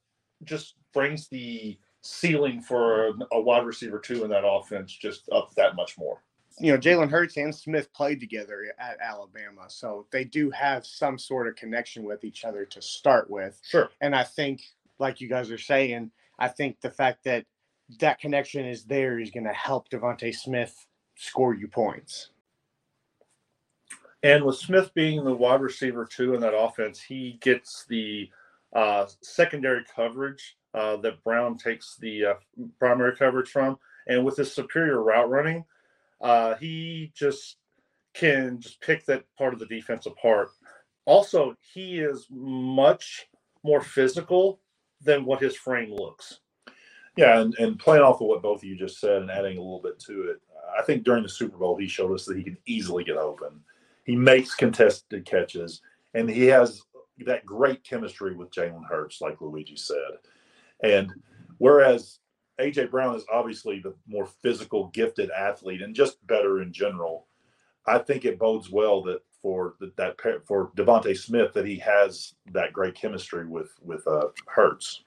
just 0.43 0.75
brings 0.93 1.27
the 1.27 1.77
ceiling 2.01 2.61
for 2.61 3.13
a, 3.31 3.41
wide 3.41 3.65
receiver 3.65 3.99
two 3.99 4.23
in 4.23 4.29
that 4.29 4.45
offense 4.45 4.95
just 4.95 5.27
up 5.31 5.53
that 5.55 5.75
much 5.75 5.97
more. 5.97 6.21
You 6.59 6.71
know, 6.71 6.77
Jalen 6.77 7.09
Hurts 7.09 7.35
and 7.35 7.53
Smith 7.53 7.91
played 7.91 8.21
together 8.21 8.73
at 8.79 8.97
Alabama, 9.01 9.65
so 9.67 10.05
they 10.11 10.23
do 10.23 10.49
have 10.51 10.85
some 10.85 11.17
sort 11.17 11.47
of 11.47 11.55
connection 11.55 12.03
with 12.03 12.23
each 12.23 12.45
other 12.45 12.63
to 12.65 12.81
start 12.81 13.29
with. 13.29 13.59
Sure. 13.67 13.89
And 13.99 14.15
I 14.15 14.23
think, 14.23 14.61
like 14.97 15.19
you 15.19 15.27
guys 15.27 15.51
are 15.51 15.57
saying, 15.57 16.11
I 16.39 16.47
think 16.47 16.79
the 16.79 16.89
fact 16.89 17.25
that 17.25 17.45
that 17.99 18.19
connection 18.19 18.65
is 18.65 18.83
there 18.83 19.19
is 19.19 19.31
going 19.31 19.45
to 19.45 19.53
help 19.53 19.89
DeVonta 19.89 20.33
Smith 20.33 20.85
score 21.15 21.53
you 21.53 21.67
points. 21.67 22.29
And 24.23 24.43
with 24.43 24.57
Smith 24.57 24.91
being 24.95 25.23
the 25.23 25.35
wide 25.35 25.61
receiver 25.61 26.05
too 26.05 26.33
in 26.33 26.41
that 26.41 26.57
offense, 26.57 26.99
he 27.01 27.37
gets 27.41 27.85
the 27.87 28.29
uh, 28.75 29.05
secondary 29.21 29.83
coverage 29.95 30.57
uh, 30.73 30.97
that 30.97 31.23
Brown 31.23 31.57
takes 31.57 31.95
the 31.97 32.25
uh, 32.25 32.33
primary 32.79 33.15
coverage 33.15 33.49
from. 33.49 33.77
And 34.07 34.25
with 34.25 34.37
his 34.37 34.51
superior 34.51 35.03
route 35.03 35.29
running, 35.29 35.63
uh, 36.21 36.55
he 36.55 37.11
just 37.15 37.57
can 38.13 38.59
just 38.59 38.81
pick 38.81 39.05
that 39.05 39.25
part 39.37 39.53
of 39.53 39.59
the 39.59 39.65
defense 39.67 40.05
apart. 40.05 40.49
Also, 41.05 41.55
he 41.73 41.99
is 41.99 42.27
much 42.31 43.27
more 43.63 43.81
physical 43.81 44.59
than 45.01 45.25
what 45.25 45.41
his 45.41 45.55
frame 45.55 45.93
looks. 45.93 46.39
Yeah, 47.17 47.39
and, 47.39 47.55
and 47.59 47.79
playing 47.79 48.03
off 48.03 48.21
of 48.21 48.27
what 48.27 48.41
both 48.41 48.59
of 48.59 48.63
you 48.65 48.75
just 48.75 48.99
said 48.99 49.21
and 49.21 49.31
adding 49.31 49.57
a 49.57 49.61
little 49.61 49.81
bit 49.81 49.99
to 49.99 50.29
it, 50.29 50.41
I 50.77 50.81
think 50.83 51.03
during 51.03 51.23
the 51.23 51.29
Super 51.29 51.57
Bowl 51.57 51.77
he 51.77 51.87
showed 51.87 52.13
us 52.13 52.25
that 52.25 52.37
he 52.37 52.43
can 52.43 52.57
easily 52.65 53.03
get 53.03 53.17
open. 53.17 53.61
He 54.03 54.15
makes 54.15 54.53
contested 54.53 55.25
catches, 55.25 55.81
and 56.13 56.29
he 56.29 56.45
has 56.47 56.81
that 57.25 57.45
great 57.45 57.83
chemistry 57.83 58.35
with 58.35 58.51
Jalen 58.51 58.85
Hurts, 58.87 59.21
like 59.21 59.39
Luigi 59.39 59.77
said. 59.77 60.19
And 60.83 61.11
whereas 61.57 62.19
AJ 62.59 62.91
Brown 62.91 63.15
is 63.15 63.25
obviously 63.31 63.79
the 63.79 63.95
more 64.07 64.25
physical, 64.25 64.87
gifted 64.87 65.31
athlete 65.31 65.81
and 65.81 65.95
just 65.95 66.25
better 66.27 66.61
in 66.61 66.71
general, 66.71 67.27
I 67.85 67.99
think 67.99 68.25
it 68.25 68.39
bodes 68.39 68.69
well 68.69 69.01
that 69.03 69.21
for 69.41 69.75
the, 69.79 69.91
that 69.97 70.17
for 70.45 70.71
DeVonta 70.75 71.15
Smith 71.15 71.53
that 71.53 71.67
he 71.67 71.77
has 71.77 72.33
that 72.51 72.73
great 72.73 72.95
chemistry 72.95 73.45
with 73.45 73.71
with 73.81 74.05
uh, 74.07 74.27
Hurts. 74.47 75.03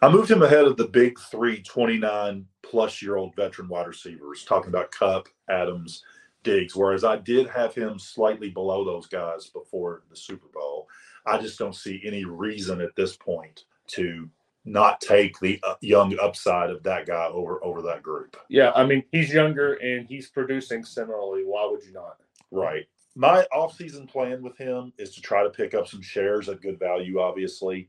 I 0.00 0.08
moved 0.08 0.30
him 0.30 0.42
ahead 0.42 0.64
of 0.64 0.76
the 0.76 0.88
big 0.88 1.18
three 1.18 1.62
29 1.62 2.46
plus 2.62 3.02
year 3.02 3.16
old 3.16 3.34
veteran 3.34 3.68
wide 3.68 3.86
receivers, 3.86 4.44
talking 4.44 4.68
about 4.68 4.92
Kupp, 4.92 5.28
Adams, 5.50 6.04
Diggs, 6.44 6.76
whereas 6.76 7.04
I 7.04 7.16
did 7.16 7.48
have 7.48 7.74
him 7.74 7.98
slightly 7.98 8.50
below 8.50 8.84
those 8.84 9.06
guys 9.06 9.48
before 9.48 10.02
the 10.08 10.16
Super 10.16 10.48
Bowl. 10.54 10.88
I 11.26 11.38
just 11.38 11.58
don't 11.58 11.74
see 11.74 12.00
any 12.04 12.24
reason 12.24 12.80
at 12.80 12.94
this 12.96 13.16
point 13.16 13.64
to 13.88 14.28
not 14.64 15.00
take 15.00 15.38
the 15.40 15.58
uh, 15.62 15.74
young 15.80 16.16
upside 16.20 16.70
of 16.70 16.82
that 16.82 17.06
guy 17.06 17.26
over 17.26 17.62
over 17.64 17.82
that 17.82 18.02
group. 18.02 18.36
Yeah, 18.48 18.70
I 18.74 18.86
mean 18.86 19.02
he's 19.10 19.32
younger 19.32 19.74
and 19.74 20.06
he's 20.06 20.28
producing 20.28 20.84
similarly. 20.84 21.42
Why 21.44 21.66
would 21.70 21.82
you 21.84 21.92
not? 21.92 22.18
Right. 22.50 22.86
My 23.16 23.46
offseason 23.52 24.08
plan 24.08 24.42
with 24.42 24.56
him 24.56 24.92
is 24.96 25.14
to 25.14 25.20
try 25.20 25.42
to 25.42 25.50
pick 25.50 25.74
up 25.74 25.88
some 25.88 26.02
shares 26.02 26.48
at 26.48 26.60
good 26.60 26.78
value. 26.78 27.18
Obviously, 27.18 27.88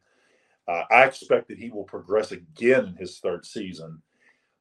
uh, 0.69 0.83
I 0.91 1.03
expect 1.05 1.47
that 1.47 1.57
he 1.57 1.71
will 1.71 1.83
progress 1.83 2.31
again 2.31 2.85
in 2.85 2.95
his 2.95 3.17
third 3.19 3.45
season. 3.45 4.01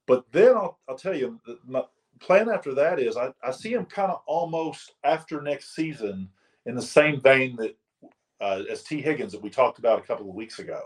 But 0.06 0.24
then 0.32 0.56
I'll, 0.56 0.78
I'll 0.88 0.96
tell 0.96 1.14
you, 1.14 1.38
my 1.66 1.82
plan 2.18 2.48
after 2.48 2.74
that 2.74 2.98
is 2.98 3.16
I, 3.16 3.32
I 3.44 3.50
see 3.50 3.74
him 3.74 3.84
kind 3.84 4.10
of 4.10 4.22
almost 4.26 4.94
after 5.04 5.42
next 5.42 5.74
season 5.74 6.30
in 6.64 6.74
the 6.74 6.82
same 6.82 7.20
vein 7.20 7.56
that 7.56 7.76
uh, 8.40 8.62
as 8.70 8.82
Tee 8.82 9.02
Higgins 9.02 9.32
that 9.32 9.42
we 9.42 9.50
talked 9.50 9.78
about 9.78 9.98
a 9.98 10.02
couple 10.02 10.28
of 10.28 10.34
weeks 10.34 10.60
ago. 10.60 10.80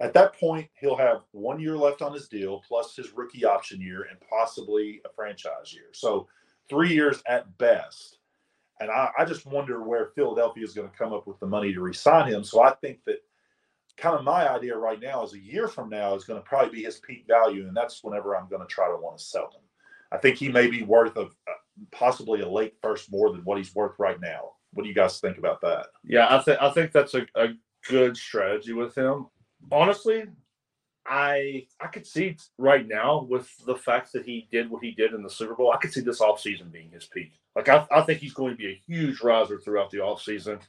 At 0.00 0.12
that 0.14 0.38
point, 0.38 0.68
he'll 0.78 0.96
have 0.96 1.22
one 1.32 1.58
year 1.58 1.76
left 1.76 2.02
on 2.02 2.12
his 2.12 2.28
deal, 2.28 2.62
plus 2.66 2.94
his 2.96 3.12
rookie 3.12 3.44
option 3.44 3.80
year, 3.80 4.06
and 4.10 4.18
possibly 4.20 5.00
a 5.04 5.08
franchise 5.14 5.72
year. 5.72 5.88
So 5.92 6.28
three 6.68 6.92
years 6.92 7.22
at 7.26 7.56
best. 7.58 8.18
And 8.80 8.90
I, 8.90 9.10
I 9.18 9.24
just 9.24 9.46
wonder 9.46 9.82
where 9.82 10.12
Philadelphia 10.14 10.64
is 10.64 10.74
going 10.74 10.88
to 10.88 10.96
come 10.96 11.14
up 11.14 11.26
with 11.26 11.40
the 11.40 11.46
money 11.46 11.72
to 11.72 11.80
resign 11.80 12.30
him. 12.30 12.44
So 12.44 12.62
I 12.62 12.72
think 12.74 13.00
that 13.06 13.22
kind 13.96 14.16
of 14.16 14.24
my 14.24 14.48
idea 14.48 14.76
right 14.76 15.00
now 15.00 15.24
is 15.24 15.32
a 15.32 15.38
year 15.38 15.68
from 15.68 15.88
now 15.88 16.14
is 16.14 16.24
going 16.24 16.40
to 16.40 16.46
probably 16.46 16.70
be 16.70 16.84
his 16.84 16.98
peak 16.98 17.24
value, 17.26 17.66
and 17.66 17.76
that's 17.76 18.04
whenever 18.04 18.36
I'm 18.36 18.48
going 18.48 18.62
to 18.62 18.68
try 18.68 18.88
to 18.88 18.96
want 18.96 19.18
to 19.18 19.24
sell 19.24 19.46
him. 19.46 19.62
I 20.12 20.18
think 20.18 20.36
he 20.36 20.48
may 20.48 20.68
be 20.68 20.82
worth 20.82 21.16
of 21.16 21.34
possibly 21.90 22.40
a 22.40 22.48
late 22.48 22.74
first 22.82 23.10
more 23.10 23.32
than 23.32 23.42
what 23.42 23.58
he's 23.58 23.74
worth 23.74 23.98
right 23.98 24.20
now. 24.20 24.52
What 24.72 24.82
do 24.82 24.88
you 24.88 24.94
guys 24.94 25.20
think 25.20 25.38
about 25.38 25.60
that? 25.62 25.86
Yeah, 26.04 26.26
I 26.30 26.40
think 26.40 26.60
I 26.60 26.70
think 26.70 26.92
that's 26.92 27.14
a, 27.14 27.26
a 27.34 27.48
good 27.88 28.16
strategy 28.16 28.72
with 28.72 28.94
him. 28.94 29.26
Honestly, 29.72 30.24
I 31.06 31.66
I 31.80 31.86
could 31.86 32.06
see 32.06 32.36
right 32.58 32.86
now 32.86 33.22
with 33.28 33.50
the 33.64 33.76
fact 33.76 34.12
that 34.12 34.26
he 34.26 34.48
did 34.50 34.70
what 34.70 34.84
he 34.84 34.92
did 34.92 35.12
in 35.12 35.22
the 35.22 35.30
Super 35.30 35.54
Bowl, 35.54 35.72
I 35.72 35.78
could 35.78 35.92
see 35.92 36.00
this 36.00 36.20
offseason 36.20 36.70
being 36.70 36.90
his 36.90 37.06
peak. 37.06 37.32
Like 37.54 37.68
I, 37.68 37.86
I 37.90 38.02
think 38.02 38.20
he's 38.20 38.34
going 38.34 38.52
to 38.52 38.58
be 38.58 38.68
a 38.68 38.82
huge 38.86 39.22
riser 39.22 39.58
throughout 39.58 39.90
the 39.90 39.98
offseason. 39.98 40.60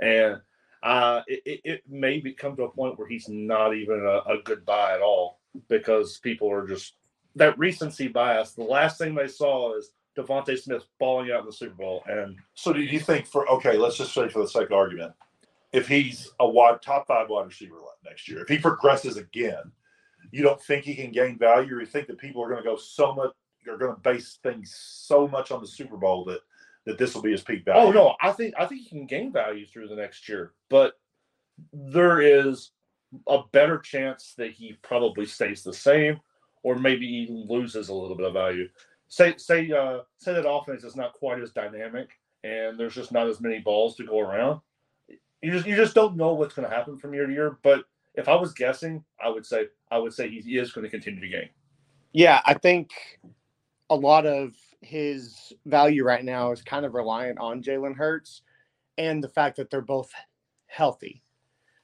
And 0.00 0.40
uh, 0.82 1.22
it, 1.26 1.60
it 1.64 1.82
may 1.88 2.20
come 2.32 2.56
to 2.56 2.64
a 2.64 2.70
point 2.70 2.98
where 2.98 3.08
he's 3.08 3.28
not 3.28 3.74
even 3.74 4.00
a, 4.04 4.32
a 4.32 4.42
good 4.44 4.64
buy 4.64 4.94
at 4.94 5.00
all 5.00 5.40
because 5.68 6.18
people 6.18 6.50
are 6.50 6.66
just 6.66 6.94
that 7.36 7.58
recency 7.58 8.08
bias. 8.08 8.52
The 8.52 8.62
last 8.62 8.98
thing 8.98 9.14
they 9.14 9.28
saw 9.28 9.76
is 9.76 9.92
DeVonta 10.16 10.58
Smith 10.58 10.84
balling 10.98 11.30
out 11.30 11.40
in 11.40 11.46
the 11.46 11.52
Super 11.52 11.74
Bowl. 11.74 12.02
And 12.06 12.36
so, 12.54 12.72
do 12.72 12.80
you 12.80 13.00
think 13.00 13.26
for 13.26 13.48
okay, 13.48 13.76
let's 13.76 13.96
just 13.96 14.14
say 14.14 14.28
for 14.28 14.42
the 14.42 14.48
sake 14.48 14.66
of 14.66 14.72
argument, 14.72 15.12
if 15.72 15.88
he's 15.88 16.30
a 16.40 16.48
wide 16.48 16.82
top 16.82 17.06
five 17.06 17.28
wide 17.28 17.46
receiver 17.46 17.76
next 18.04 18.28
year, 18.28 18.42
if 18.42 18.48
he 18.48 18.58
progresses 18.58 19.16
again, 19.16 19.72
you 20.30 20.42
don't 20.42 20.60
think 20.62 20.84
he 20.84 20.94
can 20.94 21.12
gain 21.12 21.38
value, 21.38 21.76
or 21.76 21.80
you 21.80 21.86
think 21.86 22.06
that 22.08 22.18
people 22.18 22.42
are 22.42 22.48
going 22.48 22.62
to 22.62 22.68
go 22.68 22.76
so 22.76 23.14
much, 23.14 23.32
are 23.68 23.76
going 23.76 23.94
to 23.94 24.00
base 24.00 24.38
things 24.42 24.74
so 24.76 25.28
much 25.28 25.50
on 25.50 25.60
the 25.60 25.66
Super 25.66 25.96
Bowl 25.96 26.24
that 26.24 26.40
that 26.88 26.98
this 26.98 27.14
will 27.14 27.22
be 27.22 27.30
his 27.30 27.42
peak 27.42 27.64
value? 27.64 27.88
Oh 27.88 27.92
no, 27.92 28.16
I 28.20 28.32
think 28.32 28.54
I 28.58 28.66
think 28.66 28.82
he 28.82 28.88
can 28.88 29.06
gain 29.06 29.32
value 29.32 29.66
through 29.66 29.88
the 29.88 29.96
next 29.96 30.28
year, 30.28 30.52
but 30.68 30.94
there 31.72 32.20
is 32.20 32.72
a 33.28 33.40
better 33.52 33.78
chance 33.78 34.34
that 34.36 34.50
he 34.50 34.76
probably 34.82 35.26
stays 35.26 35.62
the 35.62 35.72
same, 35.72 36.18
or 36.62 36.74
maybe 36.74 37.06
even 37.06 37.46
loses 37.48 37.88
a 37.88 37.94
little 37.94 38.16
bit 38.16 38.26
of 38.26 38.34
value 38.34 38.68
say 39.08 39.34
say 39.36 39.70
uh, 39.72 40.00
say 40.18 40.34
that 40.34 40.48
offense 40.48 40.84
is 40.84 40.94
not 40.94 41.14
quite 41.14 41.40
as 41.40 41.50
dynamic 41.50 42.10
and 42.44 42.78
there's 42.78 42.94
just 42.94 43.12
not 43.12 43.26
as 43.26 43.40
many 43.40 43.58
balls 43.58 43.96
to 43.96 44.04
go 44.04 44.20
around. 44.20 44.60
You 45.42 45.52
just 45.52 45.66
you 45.66 45.76
just 45.76 45.94
don't 45.94 46.16
know 46.16 46.34
what's 46.34 46.54
going 46.54 46.68
to 46.68 46.74
happen 46.74 46.98
from 46.98 47.14
year 47.14 47.26
to 47.26 47.32
year. 47.32 47.58
But 47.62 47.84
if 48.14 48.28
I 48.28 48.34
was 48.34 48.52
guessing, 48.52 49.04
I 49.22 49.28
would 49.28 49.46
say 49.46 49.66
I 49.90 49.98
would 49.98 50.12
say 50.12 50.28
he 50.28 50.58
is 50.58 50.72
going 50.72 50.84
to 50.84 50.90
continue 50.90 51.20
to 51.20 51.28
gain. 51.28 51.48
Yeah, 52.12 52.40
I 52.44 52.54
think 52.54 52.90
a 53.90 53.94
lot 53.94 54.26
of 54.26 54.54
his 54.80 55.52
value 55.66 56.04
right 56.04 56.24
now 56.24 56.52
is 56.52 56.62
kind 56.62 56.86
of 56.86 56.94
reliant 56.94 57.38
on 57.38 57.62
Jalen 57.62 57.96
Hurts 57.96 58.42
and 58.96 59.22
the 59.22 59.28
fact 59.28 59.56
that 59.56 59.70
they're 59.70 59.80
both 59.80 60.12
healthy. 60.66 61.22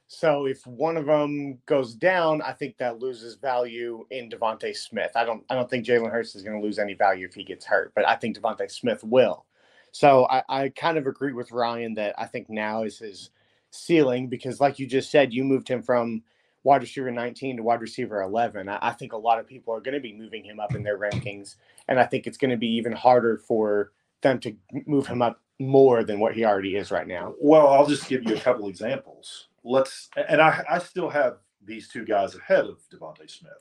So 0.07 0.45
if 0.45 0.65
one 0.67 0.97
of 0.97 1.07
them 1.07 1.57
goes 1.65 1.95
down, 1.95 2.41
I 2.41 2.51
think 2.51 2.77
that 2.77 2.99
loses 2.99 3.35
value 3.35 4.05
in 4.11 4.29
DeVonta 4.29 4.75
Smith. 4.75 5.11
I 5.15 5.25
don't 5.25 5.43
I 5.49 5.55
don't 5.55 5.69
think 5.69 5.85
Jalen 5.85 6.11
Hurts 6.11 6.35
is 6.35 6.43
going 6.43 6.59
to 6.59 6.63
lose 6.63 6.77
any 6.77 6.93
value 6.93 7.27
if 7.27 7.33
he 7.33 7.43
gets 7.43 7.65
hurt, 7.65 7.91
but 7.95 8.07
I 8.07 8.15
think 8.15 8.37
DeVonta 8.37 8.69
Smith 8.69 9.03
will. 9.03 9.45
So 9.91 10.27
I, 10.29 10.43
I 10.49 10.69
kind 10.69 10.97
of 10.97 11.07
agree 11.07 11.33
with 11.33 11.51
Ryan 11.51 11.93
that 11.95 12.15
I 12.17 12.25
think 12.25 12.49
now 12.49 12.83
is 12.83 12.99
his 12.99 13.31
ceiling 13.71 14.27
because, 14.27 14.59
like 14.59 14.77
you 14.77 14.87
just 14.87 15.09
said, 15.09 15.33
you 15.33 15.43
moved 15.43 15.67
him 15.67 15.81
from 15.81 16.21
wide 16.63 16.81
receiver 16.81 17.11
19 17.11 17.57
to 17.57 17.63
wide 17.63 17.79
receiver 17.81 18.21
11. 18.21 18.67
I, 18.67 18.77
I 18.81 18.91
think 18.91 19.13
a 19.13 19.17
lot 19.17 19.39
of 19.39 19.47
people 19.47 19.73
are 19.73 19.79
going 19.79 19.93
to 19.93 20.01
be 20.01 20.13
moving 20.13 20.43
him 20.43 20.59
up 20.59 20.75
in 20.75 20.83
their 20.83 20.99
rankings, 20.99 21.55
and 21.87 21.99
I 21.99 22.05
think 22.05 22.27
it's 22.27 22.37
going 22.37 22.51
to 22.51 22.57
be 22.57 22.75
even 22.75 22.91
harder 22.91 23.37
for 23.37 23.91
them 24.21 24.39
to 24.39 24.55
move 24.85 25.07
him 25.07 25.21
up 25.21 25.41
more 25.59 26.03
than 26.03 26.19
what 26.19 26.35
he 26.35 26.43
already 26.43 26.75
is 26.75 26.91
right 26.91 27.07
now. 27.07 27.33
Well, 27.39 27.67
I'll 27.67 27.87
just 27.87 28.09
give 28.09 28.23
you 28.23 28.35
a 28.35 28.39
couple 28.39 28.67
examples 28.67 29.47
let's 29.65 30.09
and 30.29 30.39
I, 30.39 30.63
I 30.69 30.79
still 30.79 31.09
have 31.09 31.37
these 31.65 31.89
two 31.89 32.05
guys 32.05 32.35
ahead 32.35 32.65
of 32.65 32.77
DeVonta 32.93 33.29
Smith. 33.29 33.51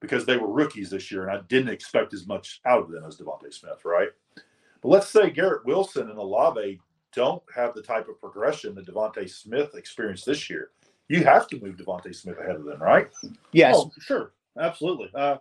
because 0.00 0.26
they 0.26 0.36
were 0.36 0.52
rookies 0.52 0.90
this 0.90 1.10
year, 1.10 1.26
and 1.26 1.38
I 1.38 1.42
didn't 1.48 1.72
expect 1.72 2.14
as 2.14 2.26
much 2.26 2.60
out 2.66 2.82
of 2.82 2.90
them 2.90 3.04
as 3.04 3.16
DeVonta 3.16 3.52
Smith, 3.52 3.84
right? 3.84 4.10
But 4.82 4.88
let's 4.88 5.08
say 5.08 5.30
Garrett 5.30 5.64
Wilson 5.64 6.08
and 6.10 6.18
Olave 6.18 6.80
don't 7.12 7.42
have 7.54 7.74
the 7.74 7.82
type 7.82 8.08
of 8.08 8.20
progression 8.20 8.74
that 8.74 8.86
DeVonta 8.86 9.28
Smith 9.28 9.74
experienced 9.74 10.26
this 10.26 10.48
year. 10.48 10.70
You 11.08 11.24
have 11.24 11.48
to 11.48 11.60
move 11.60 11.76
DeVonta 11.76 12.14
Smith 12.14 12.38
ahead 12.38 12.56
of 12.56 12.64
them, 12.64 12.80
right? 12.80 13.08
Yes. 13.52 13.74
Oh, 13.76 13.90
sure, 14.00 14.32
absolutely. 14.58 15.10
Uh, 15.14 15.38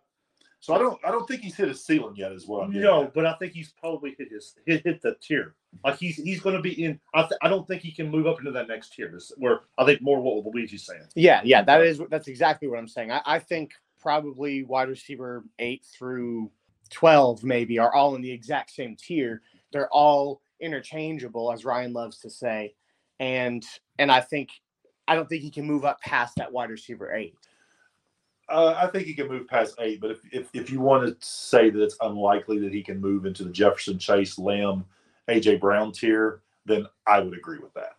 So 0.61 0.73
I 0.73 0.77
don't 0.77 0.99
I 1.05 1.11
don't 1.11 1.27
think 1.27 1.41
he's 1.41 1.55
hit 1.55 1.69
his 1.69 1.83
ceiling 1.83 2.15
yet, 2.17 2.33
as 2.33 2.45
well. 2.45 2.67
No, 2.67 3.03
at. 3.03 3.13
but 3.13 3.25
I 3.25 3.33
think 3.35 3.53
he's 3.53 3.71
probably 3.71 4.15
hit 4.17 4.31
his 4.31 4.55
hit, 4.65 4.83
hit 4.83 5.01
the 5.01 5.15
tier. 5.21 5.55
Like 5.85 5.97
he's 5.97 6.17
he's 6.17 6.41
going 6.41 6.55
to 6.55 6.61
be 6.61 6.83
in. 6.83 6.99
I, 7.13 7.21
th- 7.21 7.39
I 7.41 7.47
don't 7.47 7.67
think 7.67 7.81
he 7.81 7.91
can 7.91 8.09
move 8.09 8.27
up 8.27 8.39
into 8.39 8.51
that 8.51 8.67
next 8.67 8.93
tier. 8.93 9.09
This, 9.09 9.31
where 9.37 9.61
I 9.77 9.85
think 9.85 10.01
more 10.01 10.19
what 10.19 10.53
Luigi's 10.53 10.85
saying. 10.85 11.03
Yeah, 11.15 11.41
yeah, 11.43 11.61
that 11.61 11.81
is 11.81 12.01
that's 12.09 12.27
exactly 12.27 12.67
what 12.67 12.77
I'm 12.77 12.87
saying. 12.87 13.11
I, 13.11 13.21
I 13.25 13.39
think 13.39 13.71
probably 14.01 14.63
wide 14.63 14.89
receiver 14.89 15.45
eight 15.59 15.85
through 15.85 16.51
twelve 16.89 17.43
maybe 17.43 17.79
are 17.79 17.93
all 17.93 18.15
in 18.15 18.21
the 18.21 18.31
exact 18.31 18.71
same 18.71 18.97
tier. 18.97 19.41
They're 19.71 19.89
all 19.89 20.41
interchangeable, 20.59 21.53
as 21.53 21.63
Ryan 21.63 21.93
loves 21.93 22.19
to 22.19 22.29
say, 22.29 22.73
and 23.21 23.63
and 23.97 24.11
I 24.11 24.19
think 24.19 24.49
I 25.07 25.15
don't 25.15 25.29
think 25.29 25.43
he 25.43 25.51
can 25.51 25.65
move 25.65 25.85
up 25.85 26.01
past 26.01 26.35
that 26.35 26.51
wide 26.51 26.69
receiver 26.69 27.13
eight. 27.13 27.35
Uh, 28.49 28.73
I 28.75 28.87
think 28.87 29.05
he 29.05 29.13
can 29.13 29.27
move 29.27 29.47
past 29.47 29.75
eight, 29.79 30.01
but 30.01 30.11
if, 30.11 30.19
if 30.31 30.49
if 30.53 30.69
you 30.71 30.81
want 30.81 31.05
to 31.05 31.25
say 31.25 31.69
that 31.69 31.81
it's 31.81 31.97
unlikely 32.01 32.59
that 32.59 32.73
he 32.73 32.81
can 32.81 32.99
move 32.99 33.25
into 33.25 33.43
the 33.43 33.51
Jefferson 33.51 33.99
Chase, 33.99 34.39
Lamb, 34.39 34.85
AJ 35.29 35.59
Brown 35.59 35.91
tier, 35.91 36.41
then 36.65 36.87
I 37.05 37.19
would 37.19 37.37
agree 37.37 37.59
with 37.59 37.73
that. 37.75 37.97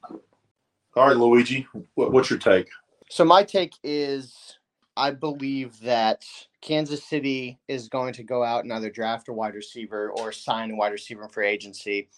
All 0.97 1.07
right, 1.07 1.17
Luigi, 1.17 1.69
what, 1.95 2.13
what's 2.13 2.31
your 2.31 2.39
take? 2.39 2.69
So 3.09 3.25
my 3.25 3.45
take 3.45 3.75
is 3.85 4.59
I 4.97 5.13
believe 5.13 5.79
that 5.81 6.25
Kansas 6.61 7.05
City 7.05 7.61
is 7.69 7.89
going 7.89 8.13
to 8.15 8.25
go 8.25 8.43
out 8.43 8.65
and 8.65 8.73
either 8.73 8.91
draft 8.91 9.29
a 9.29 9.33
wide 9.33 9.55
receiver 9.55 10.11
or 10.11 10.33
sign 10.33 10.73
a 10.73 10.77
wide 10.77 10.93
receiver 10.93 11.29
for 11.29 11.45
agency, 11.45 12.09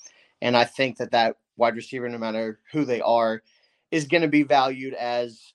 and 0.40 0.57
I 0.57 0.64
think 0.64 0.97
that 0.97 1.11
that 1.11 1.37
wide 1.59 1.77
receiver, 1.77 2.09
no 2.09 2.18
matter 2.18 2.61
who 2.73 2.87
they 2.87 3.03
are, 3.03 3.42
is 3.90 4.07
going 4.07 4.23
to 4.23 4.29
be 4.29 4.42
valued 4.42 4.95
as 4.95 5.53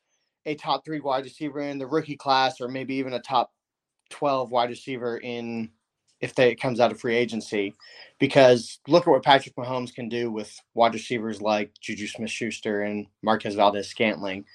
a 0.48 0.56
top 0.56 0.84
three 0.84 1.00
wide 1.00 1.26
receiver 1.26 1.60
in 1.60 1.78
the 1.78 1.86
rookie 1.86 2.18
class, 2.18 2.60
or 2.60 2.68
maybe 2.68 2.96
even 2.96 3.14
a 3.14 3.22
top 3.22 3.54
twelve 4.10 4.52
wide 4.52 4.70
receiver 4.70 5.18
in 5.18 5.70
if 6.20 6.34
they 6.34 6.50
it 6.52 6.60
comes 6.60 6.80
out 6.80 6.92
of 6.92 7.00
free 7.00 7.16
agency. 7.16 7.76
Because 8.20 8.80
look 8.88 9.08
at 9.08 9.12
what 9.12 9.24
Patrick 9.24 9.56
Mahomes 9.56 9.94
can 9.94 10.10
do 10.10 10.32
with 10.32 10.60
wide 10.74 10.96
receivers 10.96 11.42
like 11.42 11.72
Juju 11.80 12.08
Smith-Schuster 12.08 12.82
and 12.82 13.06
Marquez 13.22 13.54
Valdes-Scantling 13.54 14.46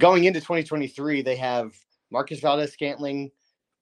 going 0.00 0.24
into 0.24 0.40
2023, 0.40 1.22
they 1.22 1.36
have 1.36 1.72
Marcus 2.10 2.40
Valdes 2.40 2.72
Scantling, 2.72 3.30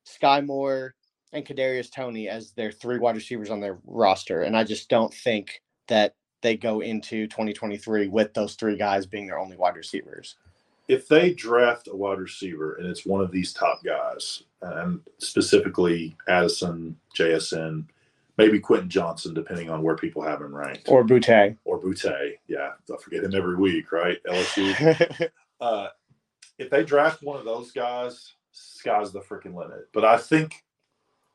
Skyy 0.07 0.45
Moore, 0.45 0.95
and 1.33 1.47
Kadarius 1.47 1.91
Toney 1.91 2.29
as 2.29 2.53
their 2.53 2.73
three 2.73 2.99
wide 2.99 3.17
receivers 3.17 3.51
on 3.51 3.61
their 3.61 3.79
roster. 3.87 4.43
And 4.43 4.57
I 4.57 4.65
just 4.65 4.91
don't 4.91 5.15
think 5.15 5.63
that 5.87 6.15
they 6.43 6.57
go 6.57 6.81
into 6.81 7.27
2023 7.27 8.09
with 8.09 8.35
those 8.35 8.55
three 8.55 8.77
guys 8.77 9.07
being 9.07 9.27
their 9.27 9.39
only 9.39 9.57
wide 9.57 9.77
receivers. 9.77 10.37
If 10.89 11.07
they 11.07 11.35
draft 11.35 11.89
a 11.89 11.95
wide 11.97 12.19
receiver 12.19 12.75
and 12.77 12.87
it's 12.87 13.05
one 13.07 13.21
of 13.21 13.31
these 13.31 13.53
top 13.53 13.85
guys, 13.85 14.45
and 14.63 15.01
specifically 15.19 16.17
Addison, 16.29 16.97
JSN, 17.17 17.85
maybe 18.39 18.59
Quentin 18.59 18.89
Johnston, 18.89 19.35
depending 19.35 19.69
on 19.71 19.83
where 19.83 19.97
people 19.97 20.23
have 20.23 20.41
him 20.41 20.55
ranked, 20.55 20.89
Or 20.89 21.05
Boutte. 21.05 21.57
or 21.65 21.79
Boutte, 21.81 22.39
yeah, 22.49 22.71
I 22.93 22.97
forget 23.03 23.25
him 23.25 23.35
every 23.35 23.57
week, 23.57 23.93
right? 23.93 24.17
LSU. 24.27 25.29
uh, 25.61 25.89
if 26.59 26.71
they 26.71 26.85
draft 26.85 27.23
one 27.23 27.39
of 27.39 27.45
those 27.45 27.71
guys, 27.73 28.35
sky's 28.53 29.13
the 29.13 29.21
freaking 29.21 29.55
limit. 29.55 29.89
But 29.93 30.05
I 30.05 30.17
think, 30.17 30.65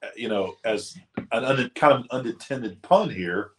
uh, 0.01 0.07
you 0.15 0.29
know, 0.29 0.55
as 0.65 0.97
an 1.31 1.45
un- 1.45 1.71
kind 1.75 1.93
of 1.93 1.99
an 2.01 2.07
unintended 2.11 2.81
pun 2.81 3.09
here, 3.09 3.51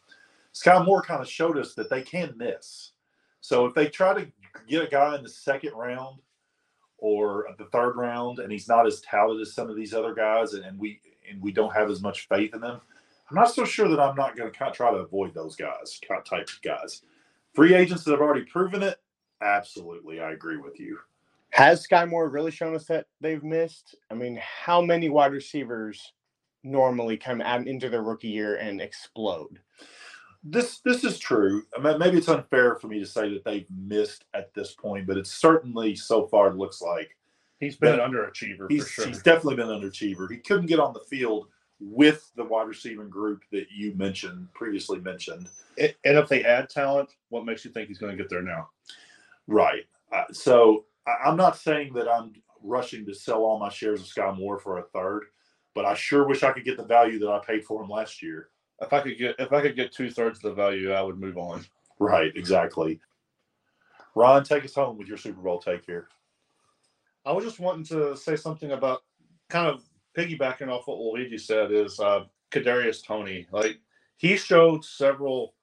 Skyy 0.54 0.84
Moore 0.84 1.02
kind 1.02 1.20
of 1.20 1.28
showed 1.28 1.56
us 1.58 1.74
that 1.74 1.90
they 1.90 2.02
can 2.02 2.34
miss. 2.36 2.92
So 3.40 3.66
if 3.66 3.74
they 3.74 3.88
try 3.88 4.14
to 4.14 4.26
get 4.68 4.82
a 4.82 4.88
guy 4.88 5.16
in 5.16 5.22
the 5.22 5.28
second 5.28 5.72
round 5.74 6.20
or 6.98 7.46
the 7.58 7.66
third 7.66 7.96
round, 7.96 8.38
and 8.38 8.50
he's 8.50 8.68
not 8.68 8.86
as 8.86 9.00
talented 9.00 9.42
as 9.42 9.54
some 9.54 9.68
of 9.68 9.76
these 9.76 9.94
other 9.94 10.14
guys, 10.14 10.54
and, 10.54 10.64
and 10.64 10.78
we 10.78 11.00
and 11.30 11.40
we 11.40 11.52
don't 11.52 11.74
have 11.74 11.90
as 11.90 12.02
much 12.02 12.28
faith 12.28 12.54
in 12.54 12.60
them, 12.60 12.80
I'm 13.30 13.36
not 13.36 13.54
so 13.54 13.64
sure 13.64 13.88
that 13.88 14.00
I'm 14.00 14.16
not 14.16 14.36
going 14.36 14.50
to 14.50 14.70
try 14.72 14.90
to 14.90 14.98
avoid 14.98 15.34
those 15.34 15.56
guys, 15.56 16.00
type 16.08 16.48
of 16.48 16.62
guys. 16.62 17.02
Free 17.54 17.74
agents 17.74 18.04
that 18.04 18.10
have 18.10 18.20
already 18.20 18.44
proven 18.44 18.82
it, 18.82 18.98
absolutely, 19.42 20.20
I 20.20 20.32
agree 20.32 20.58
with 20.58 20.78
you. 20.78 20.98
Has 21.50 21.86
Skyy 21.86 22.08
Moore 22.08 22.28
really 22.28 22.50
shown 22.50 22.74
us 22.74 22.86
that 22.86 23.06
they've 23.20 23.42
missed? 23.42 23.94
I 24.10 24.14
mean, 24.14 24.40
how 24.42 24.80
many 24.82 25.08
wide 25.08 25.32
receivers 25.32 26.12
normally 26.62 27.16
come 27.16 27.40
out 27.40 27.66
into 27.66 27.88
their 27.88 28.02
rookie 28.02 28.28
year 28.28 28.56
and 28.56 28.80
explode? 28.80 29.60
This 30.44 30.80
this 30.80 31.04
is 31.04 31.18
true. 31.18 31.62
I 31.76 31.80
mean, 31.80 31.98
maybe 31.98 32.18
it's 32.18 32.28
unfair 32.28 32.76
for 32.76 32.88
me 32.88 33.00
to 33.00 33.06
say 33.06 33.32
that 33.32 33.44
they've 33.44 33.66
missed 33.70 34.26
at 34.34 34.52
this 34.52 34.72
point, 34.72 35.06
but 35.06 35.16
it's 35.16 35.32
certainly 35.32 35.96
so 35.96 36.26
far 36.26 36.48
it 36.48 36.56
looks 36.56 36.82
like 36.82 37.16
He's 37.60 37.76
been 37.76 37.98
an 37.98 38.12
underachiever 38.12 38.70
he's 38.70 38.84
for 38.84 38.90
sure. 38.90 39.06
he's 39.06 39.22
definitely 39.22 39.56
been 39.56 39.70
an 39.70 39.80
underachiever. 39.80 40.30
He 40.30 40.38
couldn't 40.38 40.66
get 40.66 40.80
on 40.80 40.92
the 40.92 41.00
field 41.00 41.48
with 41.80 42.30
the 42.36 42.44
wide 42.44 42.68
receiving 42.68 43.08
group 43.08 43.42
that 43.52 43.66
you 43.74 43.94
mentioned 43.94 44.48
previously 44.54 45.00
mentioned. 45.00 45.48
And 45.78 45.94
if 46.04 46.28
they 46.28 46.44
add 46.44 46.68
talent, 46.68 47.10
what 47.30 47.44
makes 47.44 47.64
you 47.64 47.70
think 47.70 47.88
he's 47.88 47.98
going 47.98 48.16
to 48.16 48.22
get 48.22 48.30
there 48.30 48.42
now? 48.42 48.68
Right. 49.46 49.84
Uh, 50.12 50.24
so 50.32 50.84
I, 51.06 51.28
I'm 51.28 51.36
not 51.36 51.56
saying 51.56 51.94
that 51.94 52.08
I'm 52.08 52.32
rushing 52.62 53.04
to 53.06 53.14
sell 53.14 53.42
all 53.44 53.58
my 53.58 53.70
shares 53.70 54.00
of 54.00 54.06
Skyy 54.06 54.36
Moore 54.36 54.58
for 54.58 54.78
a 54.78 54.82
third, 54.82 55.24
but 55.74 55.84
I 55.84 55.94
sure 55.94 56.26
wish 56.26 56.42
I 56.42 56.52
could 56.52 56.64
get 56.64 56.76
the 56.76 56.84
value 56.84 57.18
that 57.20 57.30
I 57.30 57.38
paid 57.38 57.64
for 57.64 57.82
him 57.82 57.88
last 57.90 58.22
year. 58.22 58.50
If 58.80 58.92
I 58.92 59.00
could 59.00 59.18
get 59.18 59.36
if 59.38 59.52
I 59.52 59.62
could 59.62 59.76
get 59.76 59.92
two 59.92 60.10
thirds 60.10 60.38
of 60.38 60.42
the 60.42 60.54
value, 60.54 60.92
I 60.92 61.02
would 61.02 61.18
move 61.18 61.38
on. 61.38 61.64
Right. 61.98 62.32
Exactly. 62.34 63.00
Ron, 64.14 64.44
take 64.44 64.64
us 64.64 64.74
home 64.74 64.98
with 64.98 65.08
your 65.08 65.16
Super 65.16 65.40
Bowl 65.40 65.60
take 65.60 65.84
here. 65.86 66.08
I 67.24 67.32
was 67.32 67.44
just 67.44 67.60
wanting 67.60 67.84
to 67.86 68.16
say 68.16 68.36
something 68.36 68.72
about 68.72 69.02
kind 69.48 69.66
of 69.66 69.82
piggybacking 70.16 70.68
off 70.68 70.86
what 70.86 70.98
Luigi 70.98 71.38
said 71.38 71.72
is 71.72 71.98
uh 72.00 72.24
Kadarius 72.50 73.04
Toney. 73.04 73.46
Like 73.50 73.78
he 74.16 74.36
showed 74.36 74.84
several 74.84 75.54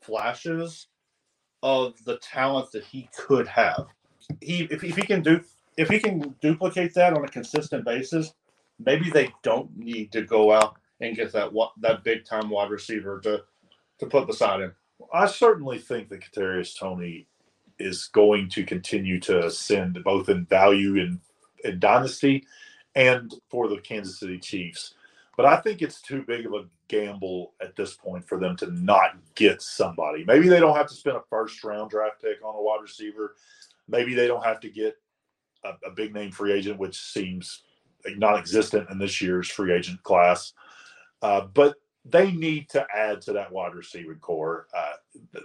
flashes 0.00 0.88
of 1.62 2.02
the 2.04 2.16
talent 2.18 2.72
that 2.72 2.84
he 2.84 3.08
could 3.16 3.46
have. 3.48 3.86
He 4.40 4.64
if, 4.70 4.82
if 4.82 4.96
he 4.96 5.02
can 5.02 5.22
do 5.22 5.40
if 5.76 5.88
he 5.88 5.98
can 5.98 6.34
duplicate 6.40 6.94
that 6.94 7.14
on 7.14 7.24
a 7.24 7.28
consistent 7.28 7.84
basis, 7.84 8.34
maybe 8.78 9.10
they 9.10 9.32
don't 9.42 9.74
need 9.76 10.12
to 10.12 10.22
go 10.22 10.52
out 10.52 10.76
and 11.00 11.16
get 11.16 11.32
that 11.32 11.50
that 11.80 12.04
big 12.04 12.24
time 12.24 12.50
wide 12.50 12.70
receiver 12.70 13.20
to 13.20 13.42
to 13.98 14.06
put 14.06 14.26
beside 14.26 14.60
him. 14.60 14.74
I 15.12 15.26
certainly 15.26 15.78
think 15.78 16.08
that 16.08 16.20
Kadarius 16.20 16.78
Toney 16.78 17.26
is 17.78 18.08
going 18.12 18.48
to 18.50 18.64
continue 18.64 19.18
to 19.20 19.46
ascend 19.46 20.02
both 20.04 20.28
in 20.28 20.44
value 20.44 21.00
and 21.00 21.20
in 21.64 21.78
dynasty 21.78 22.46
and 22.94 23.32
for 23.48 23.68
the 23.68 23.78
Kansas 23.78 24.18
City 24.20 24.38
Chiefs. 24.38 24.94
But 25.36 25.46
I 25.46 25.56
think 25.56 25.80
it's 25.80 26.02
too 26.02 26.22
big 26.22 26.44
of 26.44 26.52
a 26.52 26.66
gamble 26.88 27.54
at 27.62 27.76
this 27.76 27.94
point 27.94 28.28
for 28.28 28.38
them 28.38 28.56
to 28.56 28.70
not 28.72 29.16
get 29.34 29.62
somebody. 29.62 30.24
Maybe 30.24 30.48
they 30.48 30.60
don't 30.60 30.76
have 30.76 30.88
to 30.88 30.94
spend 30.94 31.16
a 31.16 31.22
first 31.30 31.62
round 31.64 31.90
draft 31.90 32.20
pick 32.20 32.44
on 32.44 32.54
a 32.54 32.60
wide 32.60 32.82
receiver. 32.82 33.36
Maybe 33.88 34.14
they 34.14 34.26
don't 34.26 34.44
have 34.44 34.60
to 34.60 34.68
get 34.68 34.96
a, 35.64 35.72
a 35.86 35.90
big 35.90 36.12
name 36.12 36.30
free 36.30 36.52
agent, 36.52 36.78
which 36.78 36.98
seems 37.00 37.62
non 38.06 38.38
existent 38.38 38.90
in 38.90 38.98
this 38.98 39.22
year's 39.22 39.48
free 39.48 39.72
agent 39.72 40.02
class. 40.02 40.52
Uh, 41.22 41.42
but 41.52 41.76
they 42.04 42.32
need 42.32 42.68
to 42.70 42.86
add 42.94 43.20
to 43.22 43.32
that 43.32 43.52
wide 43.52 43.74
receiving 43.74 44.18
corps. 44.20 44.66
Uh, 44.74 44.92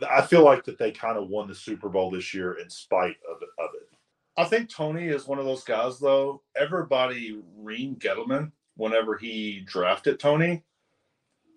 I 0.09 0.21
feel 0.21 0.43
like 0.43 0.63
that 0.65 0.77
they 0.77 0.91
kind 0.91 1.17
of 1.17 1.27
won 1.27 1.47
the 1.47 1.55
Super 1.55 1.89
Bowl 1.89 2.11
this 2.11 2.33
year 2.33 2.53
in 2.59 2.69
spite 2.69 3.17
of. 3.29 3.41
Of 3.59 3.69
it. 3.75 3.89
I 4.37 4.43
think 4.45 4.69
Toney 4.69 5.07
is 5.07 5.27
one 5.27 5.39
of 5.39 5.45
those 5.45 5.63
guys, 5.63 5.99
though. 5.99 6.41
Everybody 6.57 7.41
reamed 7.61 7.99
Gettleman 7.99 8.51
whenever 8.75 9.17
he 9.17 9.63
drafted 9.65 10.19
Toney, 10.19 10.63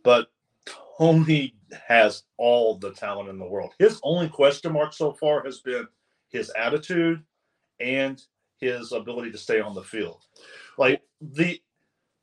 but 0.04 0.28
Toney 0.98 1.54
has 1.88 2.22
all 2.36 2.76
the 2.78 2.92
talent 2.92 3.28
in 3.28 3.38
the 3.38 3.46
world. 3.46 3.72
His 3.78 4.00
only 4.02 4.28
question 4.28 4.72
mark 4.72 4.92
so 4.92 5.12
far 5.12 5.44
has 5.44 5.60
been 5.60 5.88
his 6.28 6.50
attitude 6.56 7.22
and 7.80 8.22
his 8.60 8.92
ability 8.92 9.32
to 9.32 9.38
stay 9.38 9.60
on 9.60 9.74
the 9.74 9.82
field. 9.82 10.22
Like 10.76 11.02
the 11.20 11.60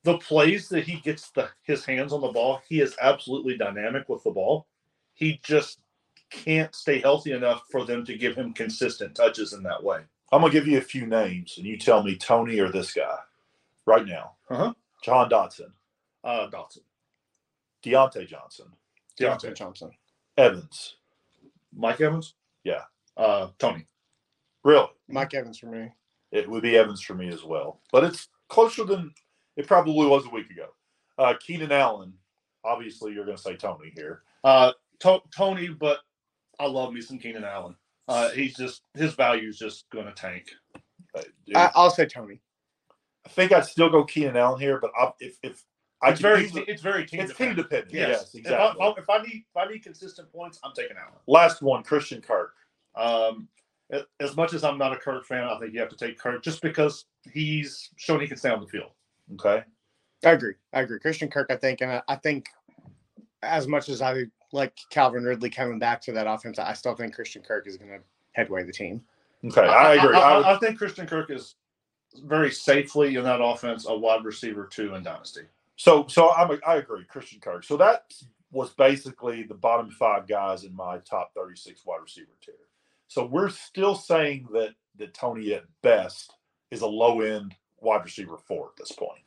the 0.05 0.17
plays 0.19 0.69
that 0.69 0.85
he 0.85 0.97
gets 1.01 1.31
the 1.31 1.49
his 1.63 1.85
hands 1.85 2.13
on 2.13 2.21
the 2.21 2.31
ball, 2.31 2.61
he 2.69 2.81
is 2.81 2.95
absolutely 3.01 3.57
dynamic 3.57 4.07
with 4.09 4.23
the 4.23 4.31
ball. 4.31 4.67
He 5.15 5.39
just 5.43 5.79
can't 6.31 6.73
stay 6.75 6.99
healthy 6.99 7.33
enough 7.33 7.63
for 7.71 7.85
them 7.85 8.05
to 8.05 8.17
give 8.17 8.35
him 8.35 8.53
consistent 8.53 9.15
touches 9.15 9.53
in 9.53 9.63
that 9.63 9.83
way. 9.83 9.99
I'm 10.31 10.41
gonna 10.41 10.53
give 10.53 10.67
you 10.67 10.77
a 10.77 10.81
few 10.81 11.05
names, 11.05 11.55
and 11.57 11.65
you 11.67 11.77
tell 11.77 12.03
me 12.03 12.15
Toney 12.17 12.59
or 12.59 12.71
this 12.71 12.93
guy 12.93 13.17
right 13.85 14.05
now. 14.05 14.33
Uh-huh. 14.49 14.73
John 15.03 15.29
Dotson, 15.29 15.71
Uh, 16.23 16.49
Dotson. 16.49 16.79
Diontae 17.83 18.27
Johnson, 18.27 18.67
Diontae. 19.19 19.55
Johnson. 19.55 19.91
Evans. 20.37 20.95
Mike 21.75 22.01
Evans? 22.01 22.33
Yeah. 22.63 22.83
Uh, 23.15 23.49
Toney. 23.59 23.85
Really, 24.63 24.87
Mike 25.07 25.33
Evans 25.35 25.59
for 25.59 25.67
me. 25.67 25.89
it 26.31 26.49
would 26.49 26.63
be 26.63 26.75
Evans 26.77 27.01
for 27.01 27.13
me 27.13 27.27
as 27.29 27.43
well. 27.43 27.79
But 27.91 28.03
it's 28.05 28.29
closer 28.49 28.83
than 28.83 29.13
It 29.57 29.67
probably 29.67 30.07
was 30.07 30.25
a 30.25 30.29
week 30.29 30.49
ago. 30.49 30.67
Uh, 31.17 31.33
Keenan 31.39 31.71
Allen. 31.71 32.13
Obviously, 32.63 33.13
you're 33.13 33.25
going 33.25 33.37
to 33.37 33.41
say 33.43 33.55
Toney 33.55 33.91
here. 33.95 34.23
Uh, 34.43 34.71
to- 34.99 35.21
Toney, 35.35 35.69
but 35.69 35.99
I 36.59 36.65
love 36.65 36.93
me 36.93 37.01
some 37.01 37.19
Keenan 37.19 37.43
Allen. 37.43 37.75
Uh, 38.07 38.29
he's 38.29 38.55
just 38.55 38.81
his 38.93 39.13
value 39.13 39.49
is 39.49 39.57
just 39.57 39.89
going 39.91 40.05
to 40.05 40.11
tank. 40.13 40.47
Uh, 41.15 41.21
I, 41.55 41.71
I'll 41.75 41.89
say 41.89 42.05
Toney. 42.05 42.41
I 43.25 43.29
think 43.29 43.51
I'd 43.51 43.65
still 43.65 43.89
go 43.89 44.03
Keenan 44.03 44.37
Allen 44.37 44.59
here, 44.59 44.79
but 44.79 44.91
I, 44.99 45.11
if 45.19 45.37
if 45.41 45.63
I 46.03 46.11
It's 46.11 46.21
very 46.21 46.43
easily- 46.45 46.65
it's 46.67 46.81
very 46.81 47.05
team 47.05 47.21
it's 47.21 47.33
team 47.35 47.55
dependent. 47.55 47.69
dependent. 47.69 47.93
Yes, 47.93 48.09
Yes, 48.09 48.35
exactly. 48.35 48.85
If 48.87 48.97
I, 48.97 49.01
if 49.01 49.09
I 49.21 49.23
need 49.25 49.45
if 49.49 49.57
I 49.57 49.71
need 49.71 49.79
consistent 49.83 50.31
points, 50.31 50.59
I'm 50.63 50.73
taking 50.75 50.97
Allen. 50.97 51.13
Last 51.27 51.61
one, 51.61 51.83
Christian 51.83 52.21
Kirk. 52.21 52.53
Um, 52.95 53.47
as 54.19 54.35
much 54.35 54.53
as 54.53 54.63
I'm 54.63 54.77
not 54.77 54.93
a 54.93 54.97
Kirk 54.97 55.25
fan, 55.25 55.43
I 55.43 55.57
think 55.59 55.73
you 55.73 55.79
have 55.79 55.89
to 55.89 55.95
take 55.95 56.17
Kirk 56.19 56.43
just 56.43 56.61
because 56.61 57.05
he's 57.31 57.89
shown 57.97 58.19
he 58.19 58.27
can 58.27 58.37
stay 58.37 58.49
on 58.49 58.59
the 58.61 58.67
field. 58.67 58.91
Okay. 59.33 59.63
I 60.23 60.31
agree. 60.31 60.53
I 60.73 60.81
agree. 60.81 60.99
Christian 60.99 61.29
Kirk, 61.29 61.47
I 61.49 61.55
think, 61.55 61.81
and 61.81 61.91
I, 61.91 62.01
I 62.07 62.15
think 62.15 62.47
as 63.43 63.67
much 63.67 63.89
as 63.89 64.01
I 64.01 64.23
like 64.51 64.75
Calvin 64.89 65.23
Ridley 65.23 65.49
coming 65.49 65.79
back 65.79 66.01
to 66.03 66.11
that 66.13 66.27
offense, 66.27 66.57
I 66.59 66.73
still 66.73 66.95
think 66.95 67.13
Christian 67.13 67.41
Kirk 67.41 67.67
is 67.67 67.77
going 67.77 67.91
to 67.91 67.99
headway 68.33 68.63
the 68.63 68.71
team. 68.71 69.01
Okay. 69.45 69.61
I, 69.61 69.93
agree. 69.95 70.15
I, 70.15 70.19
I, 70.19 70.31
I, 70.31 70.37
would- 70.37 70.45
I 70.45 70.57
think 70.57 70.77
Christian 70.77 71.05
Kirk 71.05 71.29
is 71.29 71.55
very 72.23 72.51
safely 72.51 73.15
in 73.15 73.23
that 73.23 73.41
offense 73.43 73.85
a 73.87 73.95
wide 73.95 74.23
receiver 74.23 74.67
two 74.71 74.95
in 74.95 75.03
dynasty. 75.03 75.41
so 75.75 76.07
so 76.07 76.31
I'm 76.31 76.49
a, 76.51 76.57
I 76.65 76.75
agree, 76.77 77.03
Christian 77.03 77.41
Kirk. 77.41 77.65
So 77.65 77.75
that 77.77 78.13
was 78.51 78.69
basically 78.71 79.43
the 79.43 79.53
bottom 79.53 79.91
five 79.91 80.25
guys 80.27 80.63
in 80.63 80.73
my 80.73 80.99
top 80.99 81.33
36 81.35 81.85
wide 81.85 82.01
receiver 82.01 82.31
tier. 82.41 82.55
So 83.07 83.25
we're 83.25 83.49
still 83.49 83.95
saying 83.95 84.47
that 84.53 84.75
that 84.97 85.13
Toney 85.13 85.53
at 85.53 85.65
best 85.81 86.33
is 86.71 86.81
a 86.81 86.87
low 86.87 87.19
end 87.19 87.53
wide 87.81 88.03
receiver 88.03 88.37
four 88.37 88.69
at 88.69 88.77
this 88.77 88.91
point. 88.91 89.19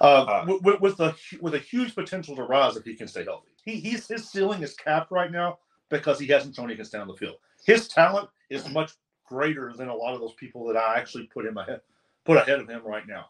Uh, 0.00 0.04
Uh, 0.04 0.58
with, 0.62 0.80
with, 0.80 1.00
a 1.00 1.14
with 1.40 1.54
a 1.54 1.58
huge 1.58 1.94
potential 1.94 2.34
to 2.34 2.42
rise 2.42 2.76
if 2.76 2.84
he 2.84 2.94
can 2.94 3.06
stay 3.06 3.24
healthy. 3.24 3.50
He 3.64 3.76
he's 3.76 4.08
his 4.08 4.28
ceiling 4.28 4.62
is 4.62 4.74
capped 4.74 5.10
right 5.10 5.30
now 5.30 5.58
because 5.90 6.18
he 6.18 6.26
hasn't 6.26 6.56
shown 6.56 6.68
he 6.68 6.76
can 6.76 6.84
stay 6.84 6.98
on 6.98 7.06
the 7.06 7.14
field. 7.14 7.36
His 7.64 7.86
talent 7.88 8.28
is 8.50 8.68
much 8.68 8.92
greater 9.26 9.72
than 9.72 9.88
a 9.88 9.94
lot 9.94 10.14
of 10.14 10.20
those 10.20 10.34
people 10.34 10.66
that 10.66 10.76
I 10.76 10.98
actually 10.98 11.26
put 11.26 11.46
him 11.46 11.56
ahead 11.56 11.80
put 12.24 12.36
ahead 12.36 12.58
of 12.60 12.68
him 12.68 12.82
right 12.84 13.06
now. 13.06 13.26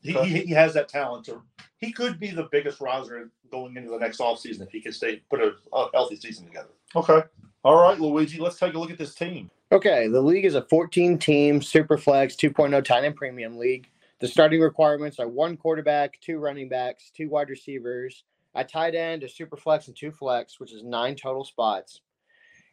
He, 0.00 0.12
he, 0.12 0.40
he 0.40 0.52
has 0.52 0.74
that 0.74 0.88
talent 0.88 1.24
to 1.26 1.42
he 1.78 1.92
could 1.92 2.18
be 2.18 2.30
the 2.30 2.48
biggest 2.52 2.80
riser 2.80 3.30
going 3.50 3.76
into 3.76 3.90
the 3.90 3.98
next 3.98 4.18
offseason 4.18 4.62
if 4.62 4.70
he 4.70 4.80
can 4.80 4.92
stay 4.92 5.22
put 5.30 5.40
a, 5.40 5.54
a 5.72 5.88
healthy 5.92 6.16
season 6.16 6.46
together. 6.46 6.70
Okay. 6.94 7.22
All 7.64 7.82
right, 7.82 7.98
Luigi, 8.00 8.38
let's 8.38 8.58
take 8.58 8.74
a 8.74 8.78
look 8.78 8.90
at 8.90 8.98
this 8.98 9.14
team. 9.14 9.50
Okay, 9.72 10.06
the 10.06 10.20
league 10.20 10.44
is 10.44 10.54
a 10.54 10.62
14 10.62 11.18
team 11.18 11.58
Superflex 11.58 12.36
2.0 12.36 12.84
tight 12.84 13.02
end 13.02 13.16
premium 13.16 13.58
league. 13.58 13.88
The 14.20 14.28
starting 14.28 14.60
requirements 14.60 15.18
are 15.18 15.26
one 15.26 15.56
quarterback, 15.56 16.20
two 16.20 16.38
running 16.38 16.68
backs, 16.68 17.10
two 17.12 17.28
wide 17.28 17.50
receivers, 17.50 18.22
a 18.54 18.62
tight 18.62 18.94
end, 18.94 19.24
a 19.24 19.26
superflex, 19.26 19.88
and 19.88 19.96
two 19.96 20.12
flex, 20.12 20.60
which 20.60 20.72
is 20.72 20.84
nine 20.84 21.16
total 21.16 21.44
spots. 21.44 22.02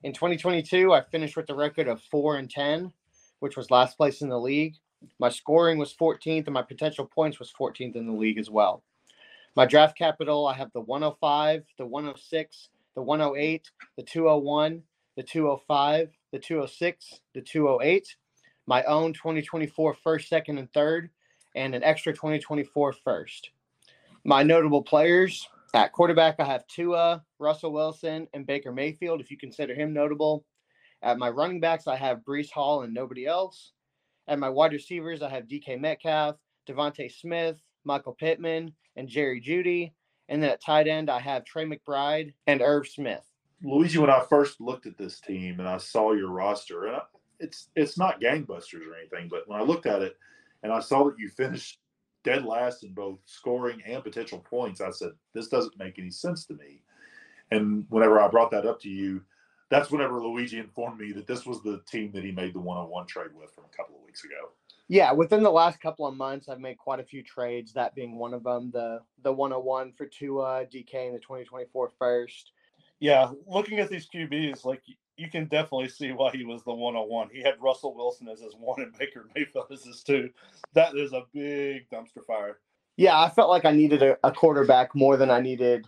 In 0.03 0.13
2022, 0.13 0.93
I 0.93 1.01
finished 1.01 1.36
with 1.36 1.49
a 1.49 1.56
record 1.56 1.88
of 1.88 1.99
4 2.12 2.38
and 2.38 2.47
10, 2.47 2.93
which 3.39 3.58
was 3.58 3.71
last 3.71 3.97
place 3.97 4.21
in 4.21 4.29
the 4.29 4.39
league. 4.39 4.75
My 5.19 5.29
scoring 5.29 5.79
was 5.79 5.95
14th, 5.95 6.45
and 6.45 6.53
my 6.53 6.62
potential 6.62 7.06
points 7.06 7.39
was 7.39 7.51
14th 7.60 7.95
in 7.95 8.06
the 8.06 8.13
league 8.13 8.38
as 8.38 8.51
well. 8.51 8.84
My 9.56 9.65
draft 9.65 9.97
capital, 9.97 10.45
I 10.45 10.53
have 10.53 10.71
the 10.73 10.82
105, 10.82 11.65
the 11.79 11.88
106, 11.88 12.69
the 12.93 13.01
108, 13.01 13.71
the 13.97 14.03
201, 14.03 14.84
the 15.15 15.23
205, 15.23 16.10
the 16.34 16.39
206, 16.39 17.22
the 17.36 17.41
208, 17.41 18.15
my 18.65 18.84
own 18.84 19.13
2024 19.13 19.93
first, 19.93 20.28
second, 20.28 20.58
and 20.58 20.74
third, 20.74 21.12
and 21.56 21.76
an 21.76 21.84
extra 21.84 22.12
2024 22.12 22.91
first. 22.91 23.52
My 24.26 24.41
notable 24.41 24.82
players 24.82 25.48
at 25.76 25.91
quarterback, 25.91 26.39
I 26.39 26.46
have 26.46 26.65
Tua, 26.65 27.24
Russell 27.38 27.72
Wilson, 27.72 28.28
and 28.34 28.48
Baker 28.48 28.72
Mayfield, 28.72 29.22
if 29.22 29.30
you 29.30 29.38
consider 29.38 29.76
him 29.76 29.93
notable. 29.93 30.43
At 31.04 31.19
my 31.19 31.30
running 31.30 31.60
backs, 31.60 31.86
I 31.86 31.98
have 31.98 32.26
Breece 32.28 32.52
Hall 32.52 32.82
and 32.82 32.96
nobody 32.96 33.28
else. 33.28 33.72
At 34.28 34.39
my 34.39 34.50
wide 34.50 34.74
receivers, 34.74 35.22
I 35.22 35.30
have 35.30 35.48
DK 35.48 35.80
Metcalf, 35.80 36.38
DeVonta 36.67 37.12
Smith, 37.12 37.62
Michael 37.84 38.13
Pittman, 38.13 38.74
and 38.96 39.08
Jerry 39.08 39.39
Jeudy. 39.39 39.93
And 40.30 40.41
then 40.41 40.50
at 40.50 40.63
tight 40.63 40.88
end, 40.88 41.12
I 41.12 41.19
have 41.19 41.46
Trey 41.46 41.65
McBride 41.65 42.34
and 42.48 42.62
Irv 42.62 42.88
Smith. 42.88 43.24
Luigi, 43.63 43.97
when 43.97 44.10
I 44.10 44.23
first 44.30 44.60
looked 44.60 44.86
at 44.86 44.97
this 44.97 45.19
team 45.19 45.60
and 45.60 45.67
I 45.67 45.78
saw 45.78 46.12
your 46.12 46.30
roster, 46.30 46.86
and 46.86 46.97
I, 46.97 47.02
it's 47.39 47.69
it's 47.76 47.97
not 47.97 48.21
gangbusters 48.21 48.86
or 48.86 48.95
anything, 48.95 49.30
but 49.30 49.47
when 49.47 49.60
I 49.60 49.63
looked 49.63 49.86
at 49.86 50.02
it 50.02 50.17
and 50.62 50.71
I 50.71 50.80
saw 50.80 51.06
that 51.06 51.17
you 51.17 51.30
finished 51.30 51.80
dead 52.23 52.45
last 52.45 52.84
in 52.84 52.93
both 52.93 53.19
scoring 53.26 53.82
and 53.86 54.04
potential 54.04 54.39
points, 54.39 54.82
I 54.82 54.91
said 54.91 55.12
this 55.34 55.47
doesn't 55.47 55.80
make 55.80 55.97
any 55.97 56.12
sense 56.12 56.45
to 56.45 56.54
me. 56.54 56.82
And 57.52 57.86
whenever 57.89 58.19
I 58.19 58.28
brought 58.28 58.52
that 58.52 58.65
up 58.65 58.82
to 58.82 58.89
you, 58.89 59.21
that's 59.69 59.91
whenever 59.91 60.21
Luigi 60.21 60.60
informed 60.60 60.99
me 60.99 61.12
that 61.13 61.28
this 61.28 61.45
was 61.45 61.62
the 61.62 61.82
team 61.88 62.12
that 62.13 62.23
he 62.23 62.32
made 62.32 62.54
the 62.54 62.60
one-on-one 62.60 63.08
trade 63.08 63.32
with 63.34 63.52
from 63.54 63.65
a 63.65 63.76
couple 63.76 63.95
of 63.95 64.04
weeks 64.06 64.23
ago. 64.23 64.52
Yeah, 64.88 65.12
within 65.13 65.43
the 65.43 65.52
last 65.52 65.82
couple 65.82 66.06
of 66.06 66.15
months, 66.15 66.49
I've 66.49 66.60
made 66.60 66.78
quite 66.78 66.99
a 66.99 67.04
few 67.04 67.23
trades. 67.23 67.73
That 67.73 67.95
being 67.95 68.17
one 68.17 68.34
of 68.34 68.43
them, 68.43 68.71
the 68.71 68.99
the 69.23 69.32
101 69.32 69.93
for 69.93 70.06
Tua, 70.06 70.65
DK, 70.65 71.08
and 71.08 71.15
the 71.15 71.19
2024 71.19 71.91
first. 71.97 72.52
Yeah, 73.04 73.32
looking 73.46 73.80
at 73.80 73.89
these 73.89 74.08
QBs, 74.08 74.63
like 74.63 74.82
you 75.18 75.30
can 75.30 75.48
definitely 75.48 75.89
see 75.89 76.13
why 76.13 76.32
he 76.32 76.46
was 76.46 76.63
the 76.63 76.74
one 76.74 76.96
on 76.96 77.10
one. 77.10 77.28
He 77.34 77.42
had 77.42 77.56
Russell 77.60 77.94
Wilson 77.94 78.30
as 78.30 78.39
his 78.39 78.56
one 78.58 78.82
and 78.82 78.98
Baker 78.98 79.28
Mayfield 79.36 79.66
as 79.74 79.84
his 79.84 80.04
two. 80.04 80.30
That 80.74 80.96
is 80.96 81.12
a 81.12 81.24
big 81.34 81.89
dumpster 81.89 82.26
fire. 82.26 82.60
Yeah, 82.96 83.20
I 83.20 83.30
felt 83.30 83.50
like 83.50 83.66
I 83.66 83.72
needed 83.72 84.04
a, 84.04 84.18
a 84.24 84.32
quarterback 84.32 84.96
more 84.96 85.18
than 85.18 85.30
I 85.30 85.42
needed 85.42 85.86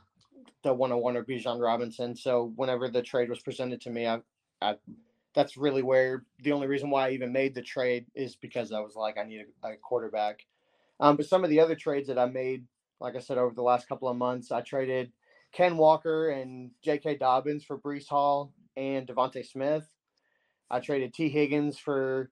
the 0.63 0.73
101 0.73 1.15
or 1.15 1.23
Bijan 1.23 1.62
Robinson. 1.62 2.17
So 2.17 2.51
whenever 2.58 2.89
the 2.89 3.01
trade 3.01 3.30
was 3.30 3.39
presented 3.39 3.80
to 3.82 3.91
me, 3.91 4.08
I, 4.08 4.19
I 4.62 4.75
that's 5.34 5.56
really 5.56 5.84
where 5.84 6.25
the 6.43 6.51
only 6.51 6.67
reason 6.67 6.89
why 6.89 7.08
I 7.08 7.12
even 7.12 7.32
made 7.32 7.56
the 7.56 7.62
trade 7.62 8.08
is 8.13 8.36
because 8.36 8.73
I 8.73 8.82
was 8.82 8.97
like 8.97 9.17
I 9.17 9.23
need 9.23 9.45
a, 9.63 9.67
a 9.69 9.78
quarterback. 9.78 10.45
Um, 10.99 11.15
but 11.15 11.28
some 11.28 11.45
of 11.45 11.49
the 11.49 11.62
other 11.62 11.75
trades 11.75 12.10
that 12.10 12.19
I 12.19 12.25
made, 12.25 12.65
like 12.99 13.15
I 13.15 13.19
said, 13.19 13.38
over 13.38 13.56
the 13.56 13.62
last 13.62 13.88
couple 13.88 14.10
of 14.10 14.17
months, 14.17 14.51
I 14.51 14.60
traded 14.60 15.13
Ken 15.55 15.77
Walker 15.77 16.31
and 16.31 16.71
J.K. 16.83 17.15
Dobbins 17.15 17.63
for 17.63 17.77
Breece 17.77 18.09
Hall 18.09 18.51
and 18.75 19.07
DeVonta 19.07 19.45
Smith. 19.45 19.87
I 20.69 20.81
traded 20.81 21.13
Tee 21.13 21.29
Higgins 21.29 21.79
for 21.79 22.29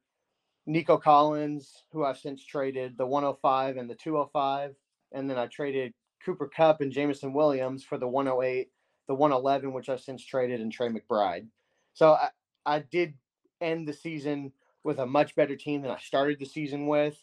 Nico 0.66 0.98
Collins, 0.98 1.84
who 1.94 2.04
I've 2.04 2.18
since 2.18 2.46
traded 2.46 2.98
the 2.98 3.06
105 3.06 3.78
and 3.78 3.90
the 3.90 3.96
205. 3.96 4.76
And 5.14 5.30
then 5.30 5.38
I 5.38 5.48
traded 5.48 5.94
Cooper 6.26 6.50
Kupp 6.54 6.82
and 6.82 6.92
Jameson 6.92 7.32
Williams 7.32 7.86
for 7.86 7.98
the 7.98 8.10
108, 8.10 8.70
the 9.08 9.16
111, 9.16 9.72
which 9.72 9.88
I've 9.88 10.02
since 10.02 10.26
traded, 10.26 10.60
and 10.60 10.72
Trey 10.72 10.90
McBride. 10.90 11.48
So 11.94 12.14
I, 12.14 12.30
I 12.66 12.80
did 12.80 13.14
end 13.62 13.88
the 13.88 13.94
season 13.94 14.52
with 14.84 15.00
a 15.00 15.06
much 15.06 15.34
better 15.36 15.56
team 15.56 15.82
than 15.82 15.92
I 15.92 16.00
started 16.00 16.40
the 16.40 16.46
season 16.46 16.88
with. 16.88 17.18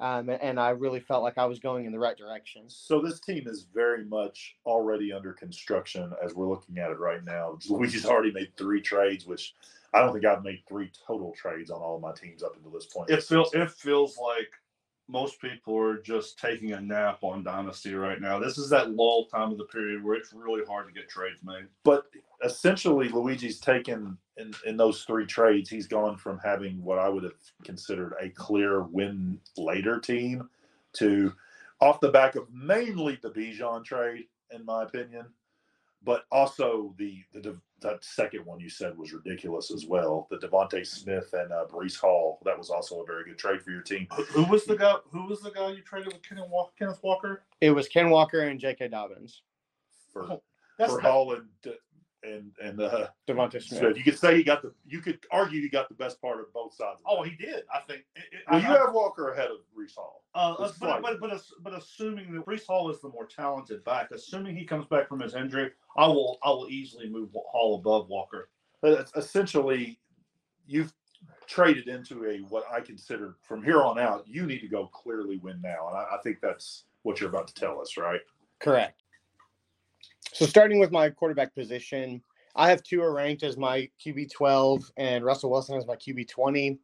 Um, 0.00 0.30
and 0.30 0.60
I 0.60 0.70
really 0.70 1.00
felt 1.00 1.24
like 1.24 1.38
I 1.38 1.46
was 1.46 1.58
going 1.58 1.84
in 1.84 1.92
the 1.92 1.98
right 1.98 2.16
direction. 2.16 2.62
So 2.68 3.00
this 3.00 3.18
team 3.18 3.48
is 3.48 3.66
very 3.74 4.04
much 4.04 4.54
already 4.64 5.12
under 5.12 5.32
construction 5.32 6.12
as 6.24 6.34
we're 6.34 6.48
looking 6.48 6.78
at 6.78 6.90
it 6.90 7.00
right 7.00 7.24
now. 7.24 7.58
Luigi's 7.68 8.06
already 8.06 8.30
made 8.32 8.56
three 8.56 8.80
trades, 8.80 9.26
which 9.26 9.54
I 9.92 10.00
don't 10.00 10.12
think 10.12 10.24
I've 10.24 10.44
made 10.44 10.62
three 10.68 10.92
total 11.06 11.34
trades 11.36 11.70
on 11.70 11.80
all 11.80 11.96
of 11.96 12.02
my 12.02 12.12
teams 12.12 12.44
up 12.44 12.54
until 12.54 12.70
this 12.70 12.86
point. 12.86 13.10
It 13.10 13.24
feels 13.24 13.52
it 13.54 13.70
feels 13.72 14.16
like 14.18 14.50
most 15.08 15.40
people 15.40 15.76
are 15.76 15.96
just 15.96 16.38
taking 16.38 16.72
a 16.72 16.80
nap 16.80 17.18
on 17.22 17.42
Dynasty 17.42 17.94
right 17.94 18.20
now. 18.20 18.38
This 18.38 18.58
is 18.58 18.68
that 18.70 18.90
lull 18.90 19.26
time 19.26 19.50
of 19.50 19.58
the 19.58 19.64
period 19.64 20.04
where 20.04 20.14
it's 20.14 20.32
really 20.32 20.64
hard 20.68 20.86
to 20.86 20.92
get 20.92 21.08
trades 21.08 21.40
made. 21.42 21.66
but 21.82 22.04
essentially 22.44 23.08
Luigi's 23.08 23.58
taken 23.58 24.16
in, 24.38 24.52
in 24.64 24.76
those 24.76 25.04
three 25.04 25.26
trades, 25.26 25.68
he's 25.68 25.86
gone 25.86 26.16
from 26.16 26.38
having 26.44 26.82
what 26.82 26.98
I 26.98 27.08
would 27.08 27.24
have 27.24 27.32
considered 27.64 28.14
a 28.20 28.28
clear 28.30 28.82
win 28.82 29.38
later 29.56 29.98
team 29.98 30.48
to 30.94 31.32
off 31.80 32.00
the 32.00 32.10
back 32.10 32.34
of 32.36 32.46
mainly 32.52 33.18
the 33.22 33.30
Bijan 33.30 33.84
trade, 33.84 34.24
in 34.50 34.64
my 34.64 34.82
opinion, 34.84 35.26
but 36.02 36.24
also 36.32 36.94
the 36.98 37.22
the 37.32 37.58
that 37.80 38.02
second 38.04 38.44
one 38.44 38.58
you 38.58 38.68
said 38.68 38.98
was 38.98 39.12
ridiculous 39.12 39.70
as 39.70 39.86
well. 39.86 40.26
The 40.32 40.38
DeVonta 40.38 40.84
Smith 40.84 41.32
and 41.32 41.52
uh, 41.52 41.64
Breece 41.70 41.96
Hall 41.96 42.40
that 42.44 42.58
was 42.58 42.70
also 42.70 43.00
a 43.02 43.06
very 43.06 43.22
good 43.24 43.38
trade 43.38 43.62
for 43.62 43.70
your 43.70 43.82
team. 43.82 44.08
Who, 44.14 44.24
who 44.24 44.44
was 44.50 44.64
the 44.64 44.74
guy? 44.76 44.94
Who 45.12 45.26
was 45.26 45.40
the 45.42 45.50
guy 45.52 45.70
you 45.70 45.82
traded 45.82 46.12
with 46.12 46.22
Kenneth 46.22 46.48
Walker? 46.50 46.72
Kenneth 46.76 46.98
Walker? 47.04 47.42
It 47.60 47.70
was 47.70 47.86
Ken 47.86 48.10
Walker 48.10 48.40
and 48.40 48.58
J.K. 48.58 48.88
Dobbins, 48.88 49.42
For 50.12 50.24
Oh, 50.24 50.42
for 50.76 51.00
not- 51.00 51.02
Hall 51.02 51.34
and 51.34 51.46
and 52.28 52.52
and 52.62 52.80
uh, 52.80 53.08
DeVonta 53.26 53.62
Smith. 53.62 53.80
Smith, 53.80 53.96
you 53.96 54.04
could 54.04 54.18
say 54.18 54.36
he 54.36 54.42
got 54.42 54.62
the 54.62 54.72
you 54.86 55.00
could 55.00 55.18
argue 55.30 55.60
he 55.60 55.68
got 55.68 55.88
the 55.88 55.94
best 55.94 56.20
part 56.20 56.40
of 56.40 56.52
both 56.52 56.74
sides. 56.74 57.00
Of 57.00 57.06
Oh, 57.06 57.22
he 57.22 57.36
did. 57.36 57.62
I 57.74 57.80
think. 57.86 58.04
It, 58.16 58.22
it, 58.32 58.42
Well, 58.50 58.60
I, 58.60 58.62
you 58.62 58.76
have 58.76 58.92
Walker 58.92 59.32
ahead 59.32 59.48
of 59.50 59.58
Breece 59.76 59.94
Hall. 59.96 60.24
Uh, 60.34 60.54
but, 60.80 61.02
but 61.02 61.20
but 61.20 61.42
but 61.62 61.74
assuming 61.74 62.32
that 62.34 62.46
Breece 62.46 62.66
Hall 62.66 62.90
is 62.90 63.00
the 63.00 63.08
more 63.08 63.26
talented 63.26 63.84
back, 63.84 64.10
assuming 64.12 64.56
he 64.56 64.64
comes 64.64 64.86
back 64.86 65.08
from 65.08 65.20
his 65.20 65.34
injury, 65.34 65.70
I 65.96 66.06
will 66.06 66.38
I 66.42 66.50
will 66.50 66.68
easily 66.68 67.08
move 67.08 67.30
Hall 67.34 67.76
above 67.76 68.08
Walker. 68.08 68.50
But 68.80 69.10
essentially, 69.16 69.98
you've 70.66 70.92
traded 71.46 71.88
into 71.88 72.26
a 72.26 72.38
what 72.48 72.64
I 72.70 72.80
consider 72.80 73.36
from 73.42 73.62
here 73.62 73.82
on 73.82 73.98
out, 73.98 74.24
you 74.26 74.46
need 74.46 74.60
to 74.60 74.68
go 74.68 74.86
clearly 74.86 75.38
win 75.38 75.60
now. 75.62 75.88
And 75.88 75.96
I, 75.96 76.16
I 76.16 76.18
think 76.22 76.38
that's 76.40 76.84
what 77.02 77.20
you're 77.20 77.30
about 77.30 77.48
to 77.48 77.54
tell 77.54 77.80
us, 77.80 77.96
right? 77.96 78.20
Correct. 78.60 79.02
So 80.32 80.46
starting 80.46 80.78
with 80.78 80.92
my 80.92 81.10
quarterback 81.10 81.54
position, 81.54 82.22
I 82.54 82.68
have 82.70 82.82
Tua 82.82 83.10
ranked 83.10 83.42
as 83.42 83.56
my 83.56 83.88
QB 84.04 84.30
12 84.32 84.90
and 84.96 85.24
Russell 85.24 85.50
Wilson 85.50 85.76
as 85.76 85.86
my 85.86 85.96
QB 85.96 86.28
20. 86.28 86.78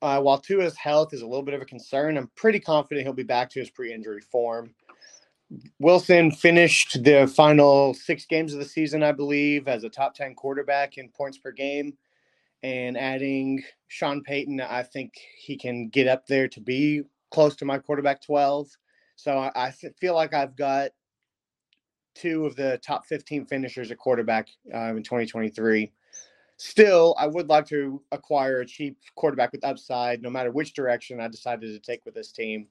Uh, 0.00 0.20
while 0.20 0.38
Tua's 0.38 0.76
health 0.76 1.12
is 1.12 1.22
a 1.22 1.26
little 1.26 1.42
bit 1.42 1.54
of 1.54 1.62
a 1.62 1.66
concern, 1.66 2.16
I'm 2.16 2.30
pretty 2.36 2.60
confident 2.60 3.04
he'll 3.04 3.12
be 3.12 3.22
back 3.22 3.50
to 3.50 3.60
his 3.60 3.70
pre-injury 3.70 4.20
form. 4.20 4.74
Wilson 5.78 6.30
finished 6.30 7.02
the 7.04 7.26
final 7.26 7.94
six 7.94 8.26
games 8.26 8.52
of 8.52 8.58
the 8.58 8.64
season, 8.64 9.02
I 9.02 9.12
believe, 9.12 9.66
as 9.66 9.84
a 9.84 9.88
top 9.88 10.14
10 10.14 10.34
quarterback 10.34 10.98
in 10.98 11.08
points 11.08 11.38
per 11.38 11.52
game. 11.52 11.96
And 12.62 12.98
adding 12.98 13.62
Sean 13.86 14.22
Payton, 14.22 14.60
I 14.60 14.82
think 14.82 15.14
he 15.38 15.56
can 15.56 15.88
get 15.88 16.08
up 16.08 16.26
there 16.26 16.48
to 16.48 16.60
be 16.60 17.02
close 17.30 17.56
to 17.56 17.64
my 17.64 17.78
quarterback 17.78 18.20
12. 18.22 18.68
So 19.16 19.38
I, 19.38 19.50
I 19.54 19.70
feel 19.70 20.14
like 20.14 20.34
I've 20.34 20.56
got 20.56 20.90
two 22.14 22.46
of 22.46 22.56
the 22.56 22.78
top 22.84 23.06
15 23.06 23.46
finishers 23.46 23.90
at 23.90 23.98
quarterback 23.98 24.48
uh, 24.74 24.94
in 24.94 25.02
2023. 25.02 25.92
Still, 26.56 27.14
I 27.18 27.26
would 27.26 27.48
like 27.48 27.66
to 27.68 28.02
acquire 28.10 28.60
a 28.60 28.66
cheap 28.66 28.98
quarterback 29.14 29.52
with 29.52 29.64
upside, 29.64 30.22
no 30.22 30.30
matter 30.30 30.50
which 30.50 30.74
direction 30.74 31.20
I 31.20 31.28
decided 31.28 31.72
to 31.72 31.78
take 31.78 32.04
with 32.04 32.14
this 32.14 32.32
team. 32.32 32.66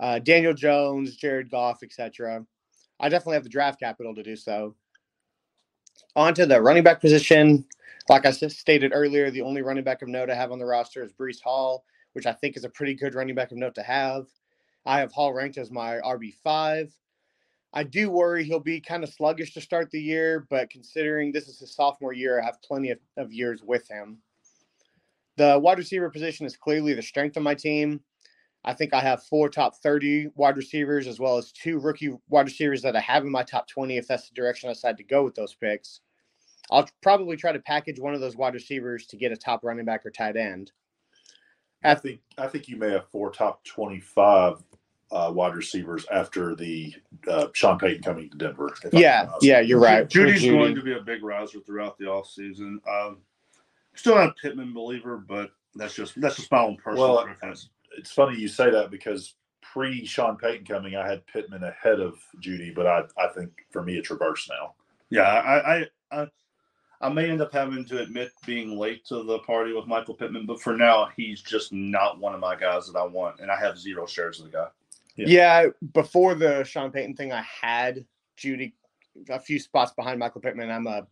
Uh, 0.00 0.18
Daniel 0.18 0.54
Jones, 0.54 1.16
Jared 1.16 1.50
Goff, 1.50 1.82
etc. 1.82 2.44
I 2.98 3.08
definitely 3.10 3.34
have 3.34 3.42
the 3.44 3.50
draft 3.50 3.78
capital 3.78 4.14
to 4.14 4.22
do 4.22 4.36
so. 4.36 4.74
On 6.16 6.32
to 6.34 6.46
the 6.46 6.60
running 6.62 6.82
back 6.82 7.00
position. 7.00 7.66
Like 8.08 8.24
I 8.24 8.30
stated 8.30 8.92
earlier, 8.94 9.30
the 9.30 9.42
only 9.42 9.60
running 9.60 9.84
back 9.84 10.00
of 10.00 10.08
note 10.08 10.30
I 10.30 10.34
have 10.34 10.52
on 10.52 10.58
the 10.58 10.64
roster 10.64 11.04
is 11.04 11.12
Breece 11.12 11.42
Hall, 11.42 11.84
which 12.14 12.26
I 12.26 12.32
think 12.32 12.56
is 12.56 12.64
a 12.64 12.70
pretty 12.70 12.94
good 12.94 13.14
running 13.14 13.34
back 13.34 13.52
of 13.52 13.58
note 13.58 13.74
to 13.74 13.82
have. 13.82 14.26
I 14.86 14.98
have 15.00 15.12
Hall 15.12 15.34
ranked 15.34 15.58
as 15.58 15.70
my 15.70 15.96
RB5. 15.96 16.90
I 17.72 17.84
do 17.84 18.10
worry 18.10 18.44
he'll 18.44 18.58
be 18.58 18.80
kind 18.80 19.04
of 19.04 19.10
sluggish 19.10 19.54
to 19.54 19.60
start 19.60 19.90
the 19.90 20.00
year, 20.00 20.46
but 20.50 20.70
considering 20.70 21.30
this 21.30 21.46
is 21.48 21.60
his 21.60 21.74
sophomore 21.74 22.12
year, 22.12 22.40
I 22.40 22.44
have 22.44 22.60
plenty 22.62 22.90
of, 22.90 22.98
of 23.16 23.32
years 23.32 23.62
with 23.62 23.88
him. 23.88 24.18
The 25.36 25.58
wide 25.58 25.78
receiver 25.78 26.10
position 26.10 26.46
is 26.46 26.56
clearly 26.56 26.94
the 26.94 27.02
strength 27.02 27.36
of 27.36 27.42
my 27.42 27.54
team. 27.54 28.00
I 28.64 28.74
think 28.74 28.92
I 28.92 29.00
have 29.00 29.22
four 29.22 29.48
top 29.48 29.76
30 29.76 30.30
wide 30.34 30.56
receivers 30.56 31.06
as 31.06 31.18
well 31.18 31.38
as 31.38 31.52
two 31.52 31.78
rookie 31.78 32.10
wide 32.28 32.46
receivers 32.46 32.82
that 32.82 32.96
I 32.96 33.00
have 33.00 33.24
in 33.24 33.30
my 33.30 33.42
top 33.42 33.68
20 33.68 33.96
if 33.96 34.06
that's 34.06 34.28
the 34.28 34.34
direction 34.34 34.68
I 34.68 34.72
decide 34.72 34.98
to 34.98 35.04
go 35.04 35.24
with 35.24 35.34
those 35.34 35.54
picks. 35.54 36.00
I'll 36.70 36.88
probably 37.02 37.36
try 37.36 37.52
to 37.52 37.58
package 37.58 37.98
one 37.98 38.14
of 38.14 38.20
those 38.20 38.36
wide 38.36 38.54
receivers 38.54 39.06
to 39.06 39.16
get 39.16 39.32
a 39.32 39.36
top 39.36 39.64
running 39.64 39.84
back 39.84 40.04
or 40.04 40.10
tight 40.10 40.36
end. 40.36 40.72
I 41.82 41.94
think 41.94 42.20
I 42.36 42.46
think 42.46 42.68
you 42.68 42.76
may 42.76 42.90
have 42.90 43.08
four 43.08 43.30
top 43.30 43.64
25 43.64 44.62
uh, 45.12 45.30
wide 45.34 45.54
receivers 45.54 46.06
after 46.12 46.54
the 46.54 46.94
uh, 47.28 47.48
Sean 47.52 47.78
Payton 47.78 48.02
coming 48.02 48.30
to 48.30 48.36
Denver. 48.36 48.74
Yeah, 48.92 49.30
yeah, 49.40 49.60
you're 49.60 49.80
right. 49.80 50.08
Jeudy's 50.08 50.42
Jeudy. 50.42 50.58
going 50.58 50.74
to 50.74 50.82
be 50.82 50.94
a 50.94 51.00
big 51.00 51.22
riser 51.22 51.60
throughout 51.60 51.98
the 51.98 52.04
offseason. 52.04 52.78
Um, 52.88 53.18
still 53.94 54.14
not 54.14 54.30
a 54.30 54.34
Pittman 54.40 54.72
believer, 54.72 55.16
but 55.16 55.50
that's 55.74 55.94
just 55.94 56.20
that's 56.20 56.36
just 56.36 56.50
my 56.50 56.60
own 56.60 56.76
personal 56.76 57.14
well, 57.14 57.24
preference. 57.24 57.70
It's 57.96 58.12
funny 58.12 58.38
you 58.38 58.48
say 58.48 58.70
that 58.70 58.90
because 58.90 59.34
pre 59.62 60.04
Sean 60.04 60.36
Payton 60.36 60.66
coming, 60.66 60.96
I 60.96 61.08
had 61.08 61.26
Pittman 61.26 61.64
ahead 61.64 62.00
of 62.00 62.18
Jeudy, 62.40 62.74
but 62.74 62.86
I 62.86 63.02
I 63.18 63.28
think 63.28 63.50
for 63.70 63.82
me 63.82 63.96
it's 63.96 64.10
reversed 64.10 64.48
now. 64.48 64.74
Yeah, 65.10 65.22
I 65.22 65.78
I, 65.78 65.86
I 66.12 66.26
I 67.00 67.08
may 67.08 67.30
end 67.30 67.40
up 67.40 67.52
having 67.52 67.84
to 67.86 68.02
admit 68.02 68.30
being 68.46 68.78
late 68.78 69.04
to 69.06 69.22
the 69.22 69.38
party 69.40 69.72
with 69.72 69.86
Michael 69.86 70.14
Pittman, 70.14 70.44
but 70.46 70.60
for 70.60 70.76
now, 70.76 71.08
he's 71.16 71.40
just 71.40 71.72
not 71.72 72.20
one 72.20 72.34
of 72.34 72.40
my 72.40 72.54
guys 72.54 72.86
that 72.86 72.98
I 72.98 73.06
want, 73.06 73.40
and 73.40 73.50
I 73.50 73.58
have 73.58 73.78
zero 73.78 74.06
shares 74.06 74.38
of 74.38 74.46
the 74.46 74.52
guy. 74.52 74.66
Yeah. 75.16 75.26
yeah, 75.28 75.66
before 75.92 76.34
the 76.34 76.64
Sean 76.64 76.90
Payton 76.90 77.16
thing, 77.16 77.32
I 77.32 77.42
had 77.42 78.04
Jeudy 78.38 78.72
a 79.28 79.40
few 79.40 79.58
spots 79.58 79.92
behind 79.92 80.18
Michael 80.18 80.40
Pittman. 80.40 80.70
I'm 80.70 80.86
a 80.86 81.06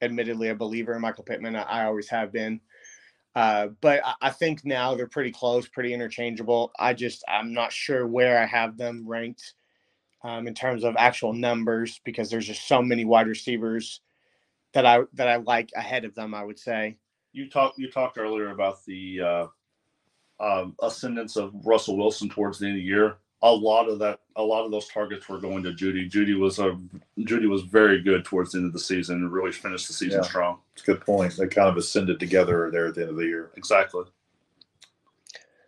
admittedly 0.00 0.48
a 0.48 0.54
believer 0.54 0.94
in 0.94 1.00
Michael 1.00 1.24
Pittman. 1.24 1.56
I, 1.56 1.62
I 1.62 1.84
always 1.84 2.08
have 2.08 2.32
been. 2.32 2.60
Uh, 3.34 3.68
but 3.80 4.04
I, 4.04 4.14
I, 4.22 4.30
think 4.30 4.64
now 4.64 4.94
they're 4.94 5.06
pretty 5.06 5.30
close, 5.30 5.66
pretty 5.66 5.94
interchangeable. 5.94 6.70
I 6.78 6.92
just 6.92 7.24
I'm 7.28 7.54
not 7.54 7.72
sure 7.72 8.06
where 8.06 8.38
I 8.38 8.44
have 8.44 8.76
them 8.76 9.04
ranked 9.06 9.54
um, 10.22 10.46
in 10.46 10.54
terms 10.54 10.84
of 10.84 10.96
actual 10.98 11.32
numbers 11.32 12.00
because 12.04 12.28
there's 12.28 12.46
just 12.46 12.68
so 12.68 12.82
many 12.82 13.06
wide 13.06 13.28
receivers 13.28 14.02
that 14.74 14.84
I 14.84 15.00
that 15.14 15.28
I 15.28 15.36
like 15.36 15.70
ahead 15.74 16.04
of 16.04 16.14
them. 16.14 16.34
I 16.34 16.44
would 16.44 16.58
say. 16.58 16.98
You 17.32 17.48
talked 17.48 17.78
you 17.78 17.90
talked 17.90 18.18
earlier 18.18 18.50
about 18.50 18.84
the 18.84 19.20
uh, 19.22 19.46
um, 20.38 20.76
ascendance 20.82 21.36
of 21.36 21.54
Russell 21.64 21.96
Wilson 21.96 22.28
towards 22.28 22.58
the 22.58 22.66
end 22.66 22.76
of 22.76 22.80
the 22.80 22.84
year 22.84 23.16
a 23.42 23.52
lot 23.52 23.88
of 23.88 23.98
that 23.98 24.20
a 24.36 24.42
lot 24.42 24.64
of 24.64 24.70
those 24.70 24.88
targets 24.88 25.28
were 25.28 25.38
going 25.38 25.62
to 25.64 25.72
Jeudy. 25.72 26.08
Jeudy 26.10 26.38
was 26.38 26.58
a 26.58 26.78
Jeudy 27.20 27.48
was 27.48 27.62
very 27.62 28.00
good 28.00 28.24
towards 28.24 28.52
the 28.52 28.58
end 28.58 28.66
of 28.66 28.72
the 28.72 28.78
season 28.78 29.16
and 29.16 29.32
really 29.32 29.52
finished 29.52 29.88
the 29.88 29.94
season 29.94 30.20
yeah. 30.22 30.28
strong. 30.28 30.58
It's 30.74 30.82
a 30.82 30.86
good 30.86 31.00
point. 31.00 31.36
They 31.36 31.48
kind 31.48 31.68
of 31.68 31.76
ascended 31.76 32.20
together 32.20 32.70
there 32.70 32.86
at 32.86 32.94
the 32.94 33.02
end 33.02 33.10
of 33.10 33.16
the 33.16 33.26
year. 33.26 33.50
Exactly. 33.56 34.04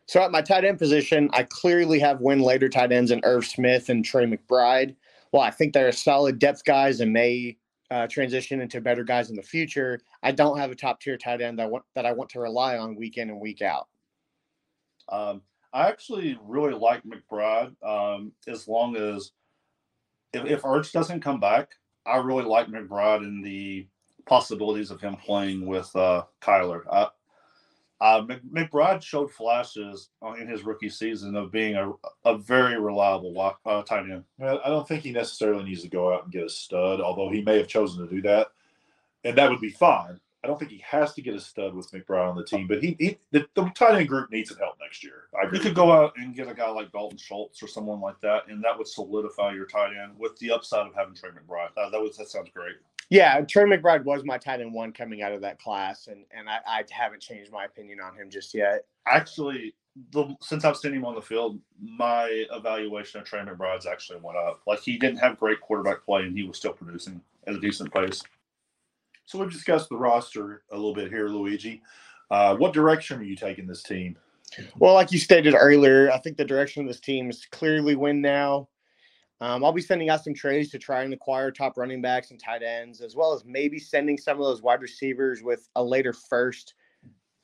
So 0.07 0.23
at 0.23 0.31
my 0.31 0.43
tight 0.43 0.65
end 0.65 0.79
position, 0.79 1.31
I 1.33 1.45
clearly 1.45 1.99
have 1.99 2.21
win 2.21 2.41
later 2.41 2.69
tight 2.69 2.93
ends 2.93 3.11
in 3.11 3.21
Irv 3.25 3.47
Smith 3.47 3.89
and 3.89 4.05
Trey 4.05 4.27
McBride. 4.27 4.95
Well, 5.33 5.43
I 5.43 5.51
think 5.51 5.73
they're 5.73 5.91
solid 5.93 6.39
depth 6.39 6.65
guys 6.65 7.01
and 7.01 7.13
may 7.13 7.57
uh, 7.91 8.07
transition 8.07 8.61
into 8.61 8.81
better 8.81 9.03
guys 9.03 9.31
in 9.31 9.37
the 9.37 9.43
future. 9.43 10.01
I 10.23 10.31
don't 10.31 10.59
have 10.59 10.71
a 10.71 10.75
top 10.75 11.01
tier 11.01 11.17
tight 11.17 11.41
end 11.41 11.59
that 11.59 11.65
I 11.65 11.67
want 11.67 11.85
that 11.95 12.07
I 12.07 12.13
want 12.13 12.31
to 12.31 12.41
rely 12.41 12.77
on 12.79 12.95
week 12.95 13.17
in 13.17 13.31
and 13.31 13.41
week 13.41 13.63
out. 13.63 13.89
Um, 15.09 15.43
I 15.75 15.89
actually 15.89 16.39
really 16.47 16.73
like 16.73 17.03
McBride. 17.03 17.75
Um, 17.83 18.33
as 18.47 18.69
long 18.69 18.97
as 18.97 19.33
if, 20.33 20.45
if 20.47 20.93
doesn't 20.93 21.21
come 21.21 21.41
back, 21.41 21.73
I 22.07 22.17
really 22.19 22.45
like 22.45 22.69
McBride 22.69 23.19
and 23.19 23.45
the 23.45 23.87
possibilities 24.25 24.93
of 24.93 25.01
him 25.01 25.17
playing 25.17 25.67
with 25.67 25.95
uh, 25.97 26.23
Kyler. 26.41 26.83
Uh, 26.89 27.09
uh, 28.01 28.23
McBride 28.53 29.03
showed 29.03 29.33
flashes 29.33 30.11
in 30.39 30.47
his 30.47 30.63
rookie 30.63 30.91
season 30.91 31.37
of 31.37 31.51
being 31.51 31.75
a, 31.75 31.93
a 32.25 32.39
very 32.39 32.79
reliable 32.81 33.57
uh, 33.67 33.83
tight 33.83 34.11
end. 34.11 34.25
I 34.41 34.69
don't 34.69 34.87
think 34.87 35.03
he 35.03 35.11
necessarily 35.11 35.65
needs 35.65 35.83
to 35.83 35.89
go 35.89 36.15
out 36.15 36.25
and 36.25 36.33
get 36.33 36.45
a 36.45 36.49
stud, 36.49 37.01
although 37.01 37.31
he 37.31 37.43
may 37.43 37.57
have 37.57 37.69
chosen 37.69 38.07
to 38.07 38.15
do 38.15 38.23
that, 38.23 38.49
and 39.25 39.37
that 39.37 39.51
would 39.51 39.61
be 39.61 39.71
fine. 39.71 40.21
I 40.45 40.47
don't 40.47 40.59
think 40.59 40.71
he 40.71 40.85
has 40.87 41.15
to 41.15 41.23
get 41.23 41.35
a 41.35 41.41
stud 41.41 41.75
with 41.75 41.91
McBride 41.91 42.29
on 42.29 42.37
the 42.37 42.45
team, 42.45 42.67
but 42.67 42.83
he, 42.83 42.95
he 42.99 43.17
the, 43.31 43.47
the 43.55 43.65
tight 43.71 43.99
end 43.99 44.09
group 44.09 44.31
needs 44.31 44.51
some 44.51 44.59
help 44.59 44.75
next 44.79 45.03
year. 45.03 45.25
I 45.35 45.47
agree. 45.47 45.59
You 45.59 45.65
could 45.65 45.75
go 45.75 45.91
out 45.91 46.13
and 46.19 46.35
get 46.37 46.49
a 46.49 46.55
guy 46.55 46.69
like 46.69 46.93
Dalton 46.93 47.17
Schultz 47.17 47.63
or 47.63 47.67
someone 47.67 48.03
like 48.03 48.21
that, 48.21 48.49
and 48.49 48.63
that 48.63 48.77
would 48.77 48.87
solidify 48.87 49.55
your 49.55 49.65
tight 49.65 49.93
end 49.97 50.19
with 50.19 50.39
the 50.39 50.51
upside 50.51 50.87
of 50.87 50.95
having 50.95 51.15
Trey 51.15 51.31
McBride. 51.31 51.71
Uh, 51.79 51.89
that 51.89 52.01
was 52.01 52.19
that 52.19 52.29
sounds 52.29 52.51
great. 52.53 52.75
Yeah, 53.09 53.41
Trey 53.41 53.65
McBride 53.65 54.05
was 54.05 54.23
my 54.25 54.37
tight 54.37 54.61
end 54.61 54.75
one 54.75 54.93
coming 54.93 55.23
out 55.23 55.33
of 55.33 55.41
that 55.41 55.59
class, 55.59 56.09
and 56.09 56.27
and 56.31 56.47
I, 56.47 56.59
I 56.67 56.85
haven't 56.91 57.23
changed 57.23 57.51
my 57.51 57.65
opinion 57.65 58.01
on 58.01 58.15
him 58.15 58.29
just 58.29 58.53
yet. 58.53 58.85
Actually, 59.07 59.75
the, 60.11 60.37
since 60.43 60.67
I've 60.67 60.77
seen 60.77 60.93
him 60.93 61.07
on 61.07 61.15
the 61.15 61.23
field, 61.23 61.59
my 61.81 62.45
evaluation 62.53 63.21
of 63.21 63.27
Trey 63.27 63.41
McBride's 63.41 63.87
actually 63.87 64.19
went 64.21 64.37
up. 64.37 64.61
Like 64.67 64.81
he 64.81 64.99
didn't 64.99 65.21
have 65.21 65.39
great 65.39 65.63
quarterback 65.63 66.05
play, 66.05 66.23
and 66.23 66.37
he 66.37 66.45
was 66.45 66.59
still 66.59 66.73
producing 66.75 67.21
at 67.47 67.55
a 67.55 67.61
decent 67.61 67.93
pace. 67.95 68.23
So 69.27 69.39
we've 69.39 69.51
discussed 69.51 69.89
the 69.89 69.97
roster 69.97 70.63
a 70.71 70.77
little 70.77 70.95
bit 70.95 71.11
here, 71.11 71.29
Luigi. 71.29 71.83
Uh, 72.31 72.57
what 72.57 72.73
direction 72.73 73.19
are 73.19 73.25
you 73.25 73.37
taking 73.37 73.67
this 73.67 73.83
team? 73.83 74.17
Well, 74.79 74.95
like 74.95 75.13
you 75.13 75.19
stated 75.19 75.55
earlier, 75.55 76.11
I 76.11 76.19
think 76.19 76.37
the 76.37 76.45
direction 76.45 76.83
of 76.83 76.89
this 76.89 77.01
team 77.01 77.31
is 77.31 77.47
clearly 77.51 77.97
win 77.97 78.21
now. 78.21 78.69
Um, 79.41 79.65
I'll 79.65 79.73
be 79.73 79.83
sending 79.83 80.11
out 80.11 80.23
some 80.23 80.35
trades 80.35 80.71
to 80.71 80.79
try 80.79 81.03
and 81.03 81.13
acquire 81.13 81.51
top 81.51 81.77
running 81.77 82.01
backs 82.01 82.31
and 82.31 82.41
tight 82.41 82.63
ends, 82.63 83.01
as 83.01 83.17
well 83.17 83.33
as 83.33 83.45
maybe 83.45 83.79
sending 83.79 84.17
some 84.17 84.39
of 84.39 84.45
those 84.45 84.63
wide 84.63 84.81
receivers 84.81 85.43
with 85.43 85.69
a 85.77 85.83
later 85.83 86.13
first 86.13 86.75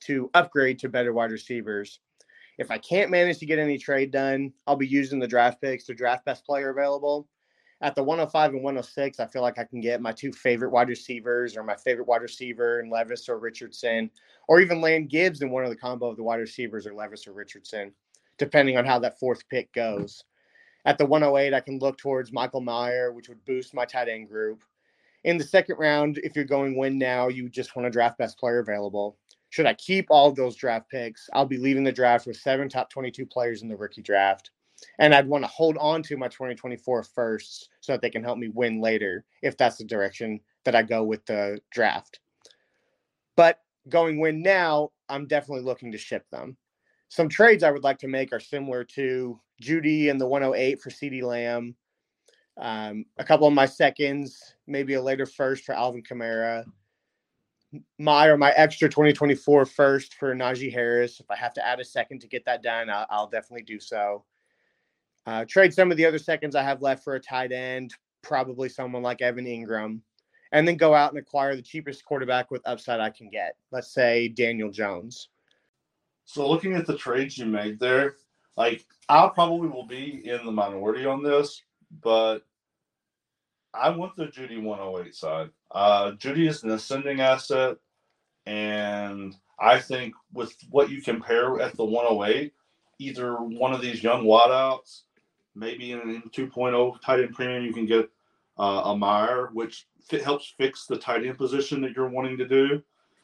to 0.01 0.31
upgrade 0.35 0.79
to 0.79 0.88
better 0.88 1.12
wide 1.12 1.33
receivers. 1.33 2.01
If 2.59 2.71
I 2.71 2.79
can't 2.79 3.11
manage 3.11 3.38
to 3.38 3.47
get 3.47 3.59
any 3.59 3.77
trade 3.77 4.12
done, 4.12 4.53
I'll 4.66 4.77
be 4.77 4.87
using 4.87 5.19
the 5.19 5.27
draft 5.27 5.61
picks 5.61 5.85
to 5.87 5.94
draft 5.94 6.25
best 6.25 6.44
player 6.44 6.71
available 6.71 7.27
at 7.83 7.94
the 7.94 8.02
105 8.02 8.52
and 8.52 8.62
106, 8.62 9.20
I 9.20 9.26
feel 9.26 9.40
like 9.40 9.58
I 9.58 9.64
can 9.64 9.81
get 9.81 10.02
my 10.02 10.12
two 10.12 10.33
favorite 10.33 10.70
wide 10.70 10.88
receivers 10.88 11.56
or 11.56 11.62
my 11.62 11.76
favorite 11.76 12.06
wide 12.06 12.20
receiver 12.20 12.81
and 12.81 12.90
Levis 12.90 13.28
or 13.28 13.38
Richardson, 13.38 14.10
or 14.48 14.60
even 14.60 14.83
land 14.83 15.08
Gibbs 15.08 15.40
in 15.40 15.50
one 15.50 15.64
of 15.64 15.70
the 15.70 15.76
combo 15.76 16.10
of 16.10 16.16
the 16.16 16.22
wide 16.22 16.40
receivers 16.40 16.87
or 16.87 16.92
Levis 16.92 17.26
or 17.26 17.33
Richardson, 17.33 17.92
depending 18.37 18.76
on 18.76 18.85
how 18.85 18.98
that 18.98 19.18
fourth 19.18 19.48
pick 19.48 19.72
goes. 19.72 20.24
At 20.85 20.98
the 20.98 21.06
108, 21.06 21.54
I 21.54 21.60
can 21.60 21.78
look 21.78 21.96
towards 21.96 22.33
Michael 22.33 22.60
Mayer, 22.60 23.12
which 23.12 23.28
would 23.28 23.44
boost 23.46 23.74
my 23.74 23.87
tight 23.87 24.08
end 24.08 24.28
group. 24.28 24.62
In 25.24 25.38
the 25.38 25.44
second 25.44 25.76
round, 25.78 26.18
if 26.18 26.37
you're 26.37 26.44
going 26.44 26.76
win 26.76 26.98
now, 26.98 27.28
you 27.28 27.48
just 27.48 27.76
want 27.76 27.87
to 27.87 27.90
draft 27.90 28.18
best 28.18 28.38
player 28.38 28.58
available. 28.58 29.16
Should 29.50 29.66
I 29.66 29.74
keep 29.74 30.06
all 30.10 30.33
those 30.33 30.56
draft 30.56 30.90
picks? 30.90 31.28
I'll 31.33 31.46
be 31.46 31.58
leaving 31.58 31.85
the 31.85 31.92
draft 31.92 32.26
with 32.26 32.37
seven 32.37 32.68
top 32.68 32.90
22 32.90 33.26
players 33.26 33.62
in 33.62 33.68
the 33.68 33.76
rookie 33.76 34.02
draft 34.02 34.50
and 34.98 35.14
I'd 35.14 35.28
want 35.28 35.44
to 35.44 35.50
hold 35.50 35.76
on 35.78 36.02
to 36.04 36.16
my 36.16 36.28
2024 36.28 37.02
firsts 37.02 37.68
so 37.81 37.92
that 37.92 38.02
they 38.02 38.10
can 38.10 38.24
help 38.24 38.38
me 38.38 38.48
win 38.48 38.81
later 38.81 39.24
if 39.42 39.56
that's 39.56 39.76
the 39.76 39.85
direction 39.85 40.40
that 40.64 40.74
I 40.74 40.83
go 40.83 41.04
with 41.04 41.24
the 41.26 41.60
draft. 41.72 42.20
But 43.37 43.60
going 43.88 44.20
win 44.20 44.42
now, 44.42 44.90
I'm 45.08 45.26
definitely 45.26 45.64
looking 45.64 45.92
to 45.92 45.98
ship 45.98 46.26
them. 46.31 46.56
Some 47.08 47.28
trades 47.28 47.64
I 47.64 47.70
would 47.70 47.83
like 47.83 47.98
to 47.98 48.08
make 48.08 48.33
are 48.33 48.40
similar 48.40 48.85
to 48.85 49.40
Jeudy 49.62 50.10
and 50.10 50.20
the 50.20 50.26
108 50.26 50.81
for 50.81 50.90
CeeDee 50.90 51.22
Lamb. 51.22 51.74
Um, 52.58 53.06
a 53.18 53.24
couple 53.24 53.46
of 53.46 53.54
my 53.54 53.66
seconds, 53.66 54.54
maybe 54.66 54.94
a 54.94 55.02
later 55.02 55.26
first 55.26 55.64
for 55.64 55.74
Alvin 55.74 56.02
Kamara. 56.02 56.64
My 57.98 58.26
or 58.26 58.37
my 58.37 58.50
extra 58.52 58.88
2024 58.88 59.64
first 59.64 60.14
for 60.14 60.35
Najee 60.35 60.72
Harris. 60.72 61.20
If 61.20 61.31
I 61.31 61.37
have 61.37 61.54
to 61.54 61.66
add 61.66 61.81
a 61.81 61.85
second 61.85 62.20
to 62.20 62.28
get 62.28 62.44
that 62.44 62.62
done, 62.62 62.90
I'll, 62.90 63.06
I'll 63.10 63.26
definitely 63.28 63.62
do 63.62 63.81
so. 63.81 64.24
Uh, 65.27 65.44
trade 65.46 65.73
some 65.75 65.90
of 65.90 65.96
the 65.96 66.06
other 66.06 66.18
seconds 66.18 66.56
I 66.56 66.62
have 66.62 66.83
left 66.83 67.04
for 67.04 67.14
a 67.14 67.21
tight 67.21 67.52
end, 67.52 67.94
probably 68.23 68.68
someone 68.68 69.02
like 69.02 69.23
Evan 69.23 69.44
Engram, 69.44 70.00
and 70.52 70.66
then 70.66 70.77
go 70.77 70.94
out 70.94 71.10
and 71.10 71.18
acquire 71.18 71.54
the 71.54 71.62
cheapest 71.62 72.04
quarterback 72.04 72.50
with 72.50 72.66
upside 72.66 73.00
I 73.00 73.10
can 73.10 73.29
get. 73.29 73.56
Let's 73.71 73.92
say 73.92 74.29
Daniel 74.29 74.71
Jones. 74.71 75.29
So 76.25 76.48
looking 76.48 76.75
at 76.75 76.87
the 76.87 76.96
trades 76.96 77.37
you 77.38 77.46
made 77.46 77.79
there, 77.81 78.14
like 78.56 78.85
I 79.08 79.29
probably 79.35 79.68
will 79.68 79.87
be 79.87 80.23
in 80.25 80.44
the 80.44 80.52
minority 80.52 81.06
on 81.06 81.23
this, 81.23 81.62
but 82.02 82.40
I 83.73 83.90
went 83.90 84.16
the 84.16 84.27
Jeudy 84.27 84.62
108 84.62 85.14
side. 85.14 85.50
Uh, 85.71 86.12
Jeudy 86.12 86.48
is 86.48 86.62
an 86.62 86.71
ascending 86.71 87.21
asset, 87.21 87.77
and 88.46 89.35
I 89.58 89.79
think 89.79 90.14
with 90.33 90.54
what 90.71 90.90
you 90.90 91.02
compare 91.02 91.60
at 91.60 91.77
the 91.77 91.85
108, 91.85 92.52
either 92.98 93.37
one 93.37 93.73
of 93.73 93.81
these 93.81 94.02
young 94.02 94.25
wideouts, 94.25 95.02
maybe 95.55 95.92
in 95.92 96.01
an 96.01 96.23
2.0 96.35 97.01
tight 97.01 97.21
end 97.21 97.35
premium, 97.35 97.65
you 97.65 97.73
can 97.73 97.87
get 97.87 98.09
uh, 98.59 98.83
a 98.87 98.96
Mayer, 98.96 99.51
which 99.53 99.87
helps 100.25 100.55
fix 100.57 100.87
the 100.87 100.96
tight 100.96 101.25
end 101.25 101.38
position 101.38 101.81
that 101.83 101.92
you're 101.92 102.09
wanting 102.09 102.37
to 102.38 102.46
do. 102.46 102.83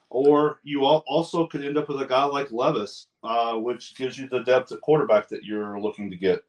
Or 0.09 0.61
you 0.63 0.85
also 0.85 1.47
could 1.47 1.65
end 1.65 1.77
up 1.77 1.89
with 1.89 2.01
a 2.01 2.07
guy 2.07 2.25
like 2.25 2.53
Levis, 2.53 3.09
uh, 3.25 3.55
which 3.55 3.97
gives 3.97 4.17
you 4.17 4.29
the 4.29 4.45
depth 4.45 4.71
at 4.71 4.81
quarterback 4.81 5.29
that 5.29 5.45
you're 5.45 5.81
looking 5.81 6.11
to 6.11 6.17
get. 6.17 6.45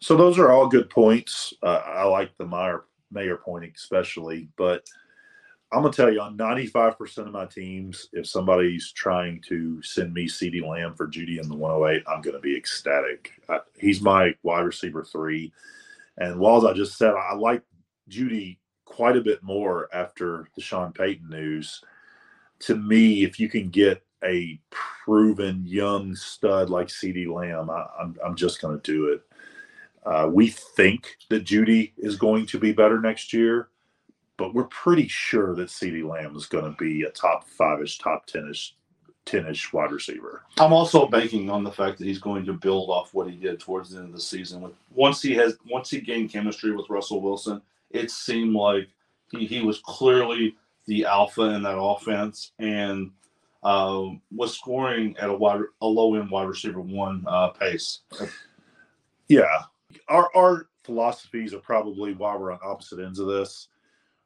So 0.00 0.16
those 0.16 0.36
are 0.36 0.50
all 0.50 0.66
good 0.66 0.90
points. 0.90 1.54
Uh, 1.62 1.80
I 1.86 2.02
like 2.04 2.36
the 2.36 2.44
Meyer 2.44 2.84
Mayer 3.12 3.36
point 3.36 3.70
especially, 3.76 4.48
but 4.56 4.84
I'm 5.72 5.82
gonna 5.82 5.92
tell 5.92 6.12
you 6.12 6.20
on 6.20 6.36
95% 6.36 7.18
of 7.18 7.32
my 7.32 7.46
teams, 7.46 8.08
if 8.12 8.26
somebody's 8.26 8.92
trying 8.92 9.40
to 9.48 9.82
send 9.82 10.12
me 10.12 10.28
CeeDee 10.28 10.66
Lamb 10.66 10.94
for 10.94 11.08
Jeudy 11.08 11.40
in 11.40 11.48
the 11.48 11.54
108, 11.56 12.02
I'm 12.06 12.20
gonna 12.20 12.38
be 12.38 12.56
ecstatic. 12.56 13.32
Uh, 13.48 13.60
he's 13.78 14.02
my 14.02 14.34
wide 14.42 14.60
receiver 14.60 15.02
three, 15.02 15.52
and 16.18 16.38
while 16.38 16.58
as 16.58 16.64
I 16.64 16.74
just 16.74 16.98
said, 16.98 17.14
I 17.14 17.34
like 17.34 17.62
Jeudy 18.10 18.58
quite 18.84 19.16
a 19.16 19.22
bit 19.22 19.42
more 19.42 19.88
after 19.94 20.46
the 20.54 20.60
Sean 20.60 20.92
Payton 20.92 21.30
news. 21.30 21.80
To 22.60 22.76
me, 22.76 23.24
if 23.24 23.40
you 23.40 23.48
can 23.48 23.70
get 23.70 24.04
a 24.22 24.60
proven 24.70 25.64
young 25.66 26.14
stud 26.14 26.68
like 26.68 26.88
CeeDee 26.88 27.32
Lamb, 27.32 27.70
I, 27.70 27.86
I'm, 27.98 28.16
I'm 28.24 28.36
just 28.36 28.60
to 28.60 28.78
do 28.82 29.06
it. 29.06 29.22
Uh, 30.04 30.28
we 30.30 30.48
think 30.48 31.16
that 31.30 31.44
Jeudy 31.44 31.92
is 31.96 32.16
going 32.16 32.46
to 32.46 32.58
be 32.58 32.72
better 32.72 33.00
next 33.00 33.32
year, 33.32 33.68
but 34.36 34.54
we're 34.54 34.64
pretty 34.64 35.08
sure 35.08 35.54
that 35.54 35.68
CeeDee 35.68 36.08
Lamb 36.08 36.36
is 36.36 36.46
going 36.46 36.64
to 36.64 36.76
be 36.78 37.02
a 37.02 37.10
top 37.10 37.46
five 37.48 37.80
ish, 37.82 37.98
top 37.98 38.26
10 38.26 38.48
ish 38.50 38.74
10ish 39.26 39.72
wide 39.72 39.92
receiver. 39.92 40.42
I'm 40.58 40.72
also 40.72 41.06
banking 41.06 41.48
on 41.48 41.62
the 41.64 41.70
fact 41.70 41.98
that 41.98 42.06
he's 42.06 42.18
going 42.18 42.44
to 42.46 42.52
build 42.52 42.90
off 42.90 43.14
what 43.14 43.30
he 43.30 43.36
did 43.36 43.60
towards 43.60 43.90
the 43.90 43.98
end 43.98 44.08
of 44.08 44.14
the 44.14 44.20
season. 44.20 44.72
Once 44.92 45.22
he 45.22 45.34
has 45.34 45.56
once 45.70 45.90
he 45.90 46.00
gained 46.00 46.30
chemistry 46.32 46.72
with 46.72 46.90
Russell 46.90 47.20
Wilson, 47.20 47.62
it 47.90 48.10
seemed 48.10 48.54
like 48.54 48.88
he, 49.30 49.46
he 49.46 49.60
was 49.62 49.80
clearly 49.84 50.56
the 50.86 51.04
alpha 51.04 51.42
in 51.42 51.62
that 51.62 51.78
offense 51.78 52.52
and 52.58 53.10
uh, 53.62 54.06
was 54.34 54.54
scoring 54.54 55.16
at 55.18 55.30
a 55.30 55.34
wide 55.34 55.60
a 55.80 55.86
low 55.86 56.14
end 56.14 56.30
wide 56.30 56.48
receiver 56.48 56.80
one 56.80 57.24
uh, 57.28 57.48
pace. 57.48 58.00
Yeah, 59.28 59.62
our 60.08 60.30
our 60.34 60.68
philosophies 60.82 61.54
are 61.54 61.60
probably 61.60 62.12
why 62.14 62.36
we're 62.36 62.50
on 62.50 62.58
opposite 62.64 62.98
ends 62.98 63.20
of 63.20 63.28
this. 63.28 63.68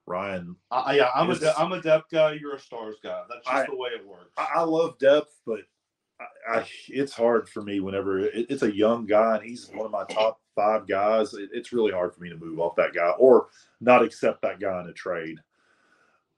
Ryan, 0.06 0.56
uh, 0.70 0.92
yeah, 0.94 1.10
I'm 1.14 1.30
is, 1.30 1.42
a 1.42 1.58
I'm 1.58 1.72
a 1.72 1.82
depth 1.82 2.10
guy. 2.12 2.34
You're 2.34 2.54
a 2.54 2.60
stars 2.60 2.96
guy. 3.02 3.22
That's 3.28 3.44
just 3.44 3.56
I, 3.56 3.66
the 3.66 3.76
way 3.76 3.90
it 3.90 4.06
works. 4.06 4.30
I, 4.36 4.46
I 4.56 4.62
love 4.62 4.98
depth, 4.98 5.40
but 5.44 5.60
I, 6.20 6.58
I, 6.58 6.66
it's 6.88 7.12
hard 7.12 7.48
for 7.48 7.62
me 7.62 7.80
whenever 7.80 8.20
it, 8.20 8.46
it's 8.48 8.62
a 8.62 8.74
young 8.74 9.06
guy 9.06 9.36
and 9.36 9.44
he's 9.44 9.68
one 9.68 9.86
of 9.86 9.92
my 9.92 10.04
top 10.04 10.40
five 10.54 10.86
guys. 10.86 11.34
It, 11.34 11.50
it's 11.52 11.72
really 11.72 11.92
hard 11.92 12.14
for 12.14 12.20
me 12.20 12.30
to 12.30 12.36
move 12.36 12.60
off 12.60 12.76
that 12.76 12.94
guy 12.94 13.10
or 13.18 13.48
not 13.80 14.02
accept 14.02 14.42
that 14.42 14.60
guy 14.60 14.80
in 14.80 14.88
a 14.88 14.92
trade. 14.92 15.38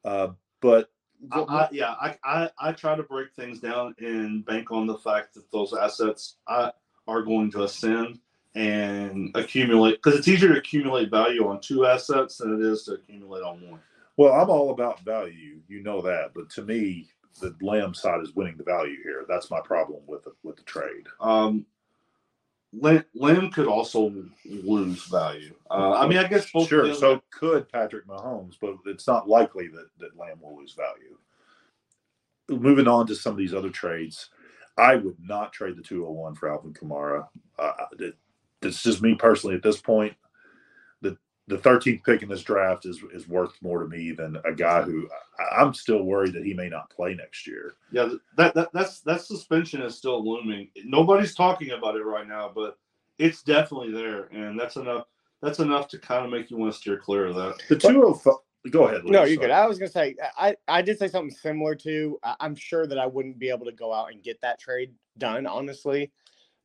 Uh, 0.04 0.28
but 0.60 0.88
I, 1.30 1.68
yeah, 1.72 1.94
I, 2.00 2.16
I, 2.24 2.50
I 2.58 2.72
try 2.72 2.96
to 2.96 3.02
break 3.02 3.34
things 3.34 3.60
down 3.60 3.94
and 3.98 4.44
bank 4.44 4.70
on 4.70 4.86
the 4.86 4.98
fact 4.98 5.34
that 5.34 5.50
those 5.50 5.74
assets 5.74 6.36
I, 6.46 6.72
are 7.06 7.22
going 7.22 7.50
to 7.52 7.64
ascend 7.64 8.18
and 8.58 9.30
accumulate 9.36 10.02
because 10.02 10.18
it's 10.18 10.26
easier 10.26 10.48
to 10.48 10.58
accumulate 10.58 11.10
value 11.10 11.46
on 11.46 11.60
two 11.60 11.86
assets 11.86 12.38
than 12.38 12.54
it 12.54 12.60
is 12.60 12.82
to 12.82 12.94
accumulate 12.94 13.44
on 13.44 13.70
one. 13.70 13.80
Well, 14.16 14.32
I'm 14.32 14.50
all 14.50 14.70
about 14.70 15.00
value, 15.00 15.60
you 15.68 15.80
know 15.80 16.02
that, 16.02 16.32
but 16.34 16.50
to 16.50 16.62
me, 16.62 17.06
the 17.40 17.54
Lamb 17.60 17.94
side 17.94 18.20
is 18.20 18.34
winning 18.34 18.56
the 18.56 18.64
value 18.64 18.96
here. 19.04 19.24
That's 19.28 19.48
my 19.48 19.60
problem 19.60 20.00
with 20.08 20.24
the, 20.24 20.32
with 20.42 20.56
the 20.56 20.64
trade. 20.64 21.06
Um, 21.20 21.66
Lamb 22.72 23.50
could 23.52 23.68
also 23.68 24.12
lose 24.44 25.04
value. 25.04 25.54
Uh, 25.70 25.92
I 25.92 26.08
mean, 26.08 26.18
I 26.18 26.26
guess 26.26 26.50
both. 26.50 26.68
Sure. 26.68 26.92
So 26.94 27.22
could 27.30 27.70
Patrick 27.70 28.08
Mahomes, 28.08 28.56
but 28.60 28.74
it's 28.86 29.06
not 29.06 29.28
likely 29.28 29.68
that 29.68 29.86
that 30.00 30.18
Lamb 30.18 30.40
will 30.42 30.58
lose 30.58 30.74
value. 30.74 31.16
Moving 32.48 32.88
on 32.88 33.06
to 33.06 33.14
some 33.14 33.32
of 33.32 33.38
these 33.38 33.54
other 33.54 33.70
trades, 33.70 34.30
I 34.76 34.96
would 34.96 35.16
not 35.18 35.52
trade 35.52 35.76
the 35.76 35.82
201 35.82 36.34
for 36.34 36.50
Alvin 36.50 36.74
Kamara. 36.74 37.28
Uh, 37.58 37.72
it's 38.62 38.82
just 38.82 39.02
me 39.02 39.14
personally 39.14 39.56
at 39.56 39.62
this 39.62 39.80
point. 39.80 40.14
The 41.02 41.16
the 41.46 41.58
13th 41.58 42.04
pick 42.04 42.22
in 42.22 42.28
this 42.28 42.42
draft 42.42 42.86
is 42.86 43.02
is 43.12 43.28
worth 43.28 43.52
more 43.62 43.82
to 43.82 43.88
me 43.88 44.12
than 44.12 44.36
a 44.44 44.52
guy 44.52 44.82
who 44.82 45.08
I, 45.38 45.62
am 45.62 45.74
still 45.74 46.02
worried 46.02 46.34
that 46.34 46.44
he 46.44 46.54
may 46.54 46.68
not 46.68 46.90
play 46.90 47.14
next 47.14 47.46
year. 47.46 47.74
Yeah, 47.90 48.10
that, 48.36 48.54
that 48.54 48.72
that's 48.72 49.00
that 49.00 49.22
suspension 49.22 49.82
is 49.82 49.96
still 49.96 50.24
looming. 50.24 50.70
Nobody's 50.84 51.34
talking 51.34 51.70
about 51.70 51.96
it 51.96 52.04
right 52.04 52.28
now, 52.28 52.50
but 52.54 52.78
it's 53.18 53.42
definitely 53.42 53.92
there, 53.92 54.24
and 54.26 54.58
that's 54.58 54.76
enough. 54.76 55.06
That's 55.40 55.60
enough 55.60 55.86
to 55.88 55.98
kind 55.98 56.24
of 56.24 56.32
make 56.32 56.50
you 56.50 56.56
want 56.56 56.72
to 56.72 56.78
steer 56.78 56.98
clear 56.98 57.26
of 57.26 57.36
that. 57.36 57.62
The 57.68 57.76
205. 57.76 58.34
Go 58.70 58.88
ahead. 58.88 59.04
no, 59.04 59.24
you're 59.24 59.40
good. 59.40 59.50
I 59.50 59.66
was 59.66 59.78
gonna 59.78 59.90
say 59.90 60.16
I 60.36 60.56
I 60.66 60.82
did 60.82 60.98
say 60.98 61.08
something 61.08 61.30
similar 61.30 61.74
to. 61.76 62.18
I'm 62.40 62.54
sure 62.56 62.86
that 62.86 62.98
I 62.98 63.06
wouldn't 63.06 63.38
be 63.38 63.50
able 63.50 63.64
to 63.66 63.72
go 63.72 63.92
out 63.92 64.12
and 64.12 64.22
get 64.22 64.40
that 64.40 64.60
trade 64.60 64.92
done, 65.16 65.46
honestly. 65.46 66.10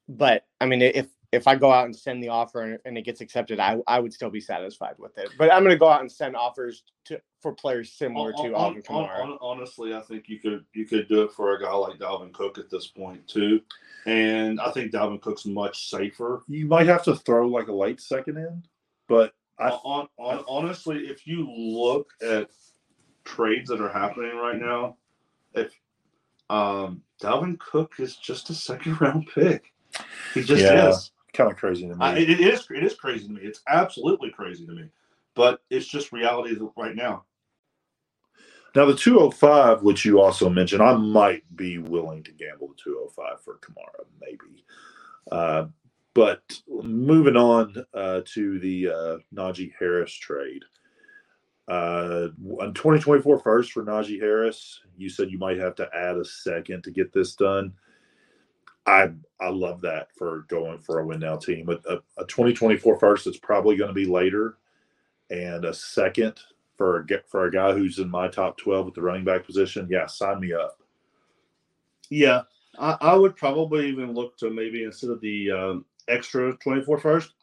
But 0.10 0.46
I 0.60 0.66
mean, 0.66 0.82
if 0.82 1.08
if 1.34 1.48
I 1.48 1.56
go 1.56 1.72
out 1.72 1.86
and 1.86 1.96
send 1.96 2.22
the 2.22 2.30
offer 2.30 2.62
and, 2.62 2.80
and, 2.86 2.96
it 2.96 3.02
gets 3.02 3.20
accepted, 3.20 3.60
I, 3.60 3.78
I 3.88 4.00
would 4.00 4.14
still 4.14 4.30
be 4.30 4.40
satisfied 4.40 4.94
with 5.00 5.18
it. 5.18 5.30
But 5.36 5.52
I'm 5.52 5.64
going 5.64 5.74
to 5.74 5.80
go 5.80 5.90
out 5.90 6.02
and 6.02 6.12
send 6.12 6.36
offers 6.36 6.84
to 7.06 7.20
for 7.42 7.54
players 7.54 7.92
similar 7.92 8.34
on, 8.36 8.46
to 8.46 8.56
Alvin 8.56 8.84
Kamara. 8.84 9.24
On, 9.24 9.38
honestly, 9.42 9.96
I 9.96 10.02
think 10.02 10.30
you 10.30 10.40
could 10.40 10.64
you 10.74 10.86
could 10.86 11.08
do 11.08 11.24
it 11.24 11.32
for 11.32 11.56
a 11.56 11.60
guy 11.60 11.74
like 11.74 11.98
Dalvin 11.98 12.32
Cook 12.34 12.60
at 12.60 12.70
this 12.70 12.88
point 12.88 13.28
too, 13.28 13.62
and 14.06 14.62
I 14.62 14.70
think 14.72 14.92
Dalvin 14.92 15.22
Cook's 15.22 15.48
much 15.48 15.90
safer. 15.90 16.44
You 16.48 16.68
might 16.68 16.88
have 16.88 17.04
to 17.06 17.16
throw 17.16 17.48
like 17.48 17.68
a 17.68 17.74
late 17.74 18.00
second 18.00 18.38
in, 18.38 18.64
but 19.10 19.34
I, 19.58 19.70
on, 19.70 20.08
on, 20.18 20.44
honestly, 20.48 21.08
if 21.08 21.26
you 21.26 21.50
look 21.50 22.12
at 22.22 22.52
trades 23.24 23.70
that 23.70 23.82
are 23.82 23.92
happening 23.92 24.36
right 24.36 24.60
now, 24.60 24.98
if 25.56 25.74
um, 26.52 27.02
Dalvin 27.22 27.58
Cook 27.58 27.96
is 27.98 28.16
just 28.18 28.52
a 28.52 28.54
second 28.54 29.02
round 29.02 29.28
pick. 29.34 29.74
He 30.34 30.44
just 30.44 30.64
yeah. 30.64 30.90
is 30.90 31.12
kind 31.34 31.52
of 31.52 31.58
crazy 31.58 31.88
to 31.88 31.96
me. 31.96 32.06
It, 32.22 32.30
it 32.30 32.40
is. 32.40 32.68
It 32.70 32.84
is 32.84 32.96
crazy 32.96 33.28
to 33.28 33.34
me. 33.34 33.42
It's 33.42 33.62
absolutely 33.68 34.32
crazy 34.32 34.66
to 34.66 34.72
me. 34.72 34.90
But 35.36 35.62
it's 35.70 35.88
just 35.88 36.12
reality 36.12 36.56
right 36.78 36.96
now. 36.96 37.26
Now 38.76 38.86
the 38.86 38.96
205, 38.96 39.84
which 39.84 40.04
you 40.04 40.20
also 40.20 40.50
mentioned, 40.50 40.82
I 40.82 40.96
might 40.96 41.44
be 41.56 41.78
willing 41.78 42.24
to 42.24 42.32
gamble 42.32 42.70
the 42.70 42.76
205 42.84 43.42
for 43.42 43.60
Kamara, 43.60 44.06
maybe. 44.20 44.66
Uh, 45.32 45.66
but 46.16 46.60
moving 46.68 47.36
on 47.36 47.76
uh, 47.94 48.22
to 48.26 48.60
the 48.60 48.90
uh, 48.90 49.18
Najee 49.34 49.74
Harris 49.78 50.14
trade. 50.14 50.64
Uh, 51.68 52.28
on 52.60 52.74
2024 52.74 53.40
first 53.40 53.72
for 53.72 53.84
Najee 53.84 54.20
Harris, 54.20 54.82
you 54.98 55.10
said 55.10 55.30
you 55.30 55.38
might 55.38 55.58
have 55.58 55.76
to 55.76 55.90
add 55.96 56.18
a 56.18 56.26
second 56.26 56.84
to 56.84 56.92
get 56.92 57.14
this 57.14 57.36
done. 57.36 57.74
I 58.86 59.10
I 59.40 59.50
love 59.50 59.82
that 59.82 60.10
for 60.16 60.46
going 60.50 60.80
for 60.80 61.00
a 61.00 61.06
win 61.06 61.20
now 61.20 61.38
team. 61.38 61.70
A, 61.70 61.74
a, 61.94 61.98
a 62.18 62.26
2024 62.26 63.00
first 63.00 63.28
it's 63.28 63.38
probably 63.38 63.76
going 63.76 63.90
to 63.90 63.94
be 63.94 64.06
later, 64.06 64.58
and 65.30 65.66
a 65.66 65.74
second 65.74 66.40
for 66.78 67.00
a 67.00 67.06
for 67.30 67.46
a 67.46 67.52
guy 67.52 67.74
who's 67.74 68.00
in 68.00 68.10
my 68.10 68.28
top 68.28 68.58
12 68.58 68.90
at 68.90 68.94
the 68.94 69.02
running 69.02 69.24
back 69.24 69.46
position. 69.46 69.88
Yeah, 69.90 70.06
sign 70.06 70.40
me 70.40 70.54
up. 70.54 70.80
Yeah, 72.10 72.42
I, 72.78 72.98
I 73.00 73.16
would 73.16 73.36
probably 73.36 73.88
even 73.88 74.14
look 74.14 74.38
to 74.38 74.50
maybe 74.50 74.84
instead 74.84 75.10
of 75.10 75.22
the 75.22 75.52
um, 75.52 75.86
extra 76.08 76.54
24 76.58 77.00
first, 77.00 77.34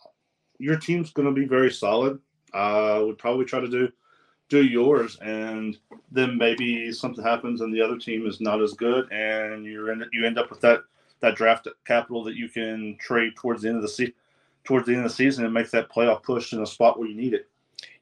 your 0.59 0.77
team's 0.77 1.13
going 1.13 1.27
to 1.27 1.35
be 1.35 1.47
very 1.47 1.73
solid. 1.73 2.19
I 2.53 2.99
would 2.99 3.19
probably 3.19 3.45
try 3.45 3.61
to 3.61 3.69
do 3.69 3.91
do 4.51 4.65
yours, 4.65 5.17
and 5.23 5.79
then 6.11 6.37
maybe 6.37 6.93
something 6.93 7.25
happens 7.25 7.61
and 7.61 7.73
the 7.73 7.81
other 7.81 7.97
team 7.97 8.27
is 8.27 8.41
not 8.41 8.61
as 8.61 8.73
good, 8.75 9.11
and 9.11 9.65
you 9.65 9.89
end 9.91 10.05
you 10.13 10.27
end 10.27 10.39
up 10.39 10.51
with 10.51 10.61
that 10.61 10.81
that 11.21 11.37
draft 11.37 11.69
capital 11.87 12.25
that 12.25 12.35
you 12.35 12.49
can 12.49 12.97
trade 12.99 13.35
towards 13.37 13.63
the 13.63 13.69
end 13.69 13.77
of 13.77 13.83
the 13.83 13.89
season, 13.89 14.15
towards 14.65 14.87
the 14.87 14.93
end 14.93 15.05
of 15.05 15.11
the 15.11 15.17
season, 15.17 15.45
and 15.45 15.55
make 15.55 15.71
that 15.71 15.91
playoff 15.91 16.23
push 16.23 16.53
in 16.53 16.63
a 16.63 16.67
spot 16.67 16.99
where 16.99 17.09
you 17.09 17.15
need 17.15 17.35
it. 17.35 17.49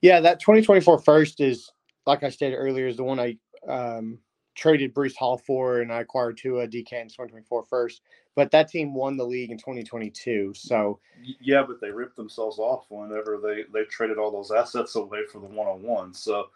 Yeah, 0.01 0.21
that 0.21 0.41
2024 0.41 0.99
first 0.99 1.41
is, 1.41 1.73
like 2.07 2.23
I 2.23 2.31
stated 2.31 2.57
earlier, 2.57 2.87
is 2.87 2.97
the 2.97 3.05
one 3.05 3.21
I 3.21 3.37
um, 3.67 4.19
traded 4.55 4.95
Breece 4.95 5.17
Hall 5.17 5.39
for, 5.39 5.81
and 5.81 5.93
I 5.93 6.01
acquired 6.01 6.37
Tua 6.37 6.67
DK 6.67 6.93
in 6.93 7.09
2024 7.09 7.65
first. 7.65 8.03
But 8.35 8.51
that 8.53 8.69
team 8.69 8.95
won 8.95 9.17
the 9.17 9.25
league 9.25 9.51
in 9.51 9.59
2022. 9.59 10.53
So 10.55 11.01
yeah, 11.41 11.65
but 11.67 11.81
they 11.81 11.91
ripped 11.91 12.17
themselves 12.17 12.59
off 12.59 12.87
whenever 12.89 13.41
they 13.43 13.65
they 13.73 13.85
traded 13.85 14.19
all 14.19 14.31
those 14.31 14.53
assets 14.53 14.95
away 14.95 15.21
for 15.31 15.41
the 15.41 15.47
one 15.47 15.67
on 15.67 15.83
one. 15.83 16.15
So 16.15 16.51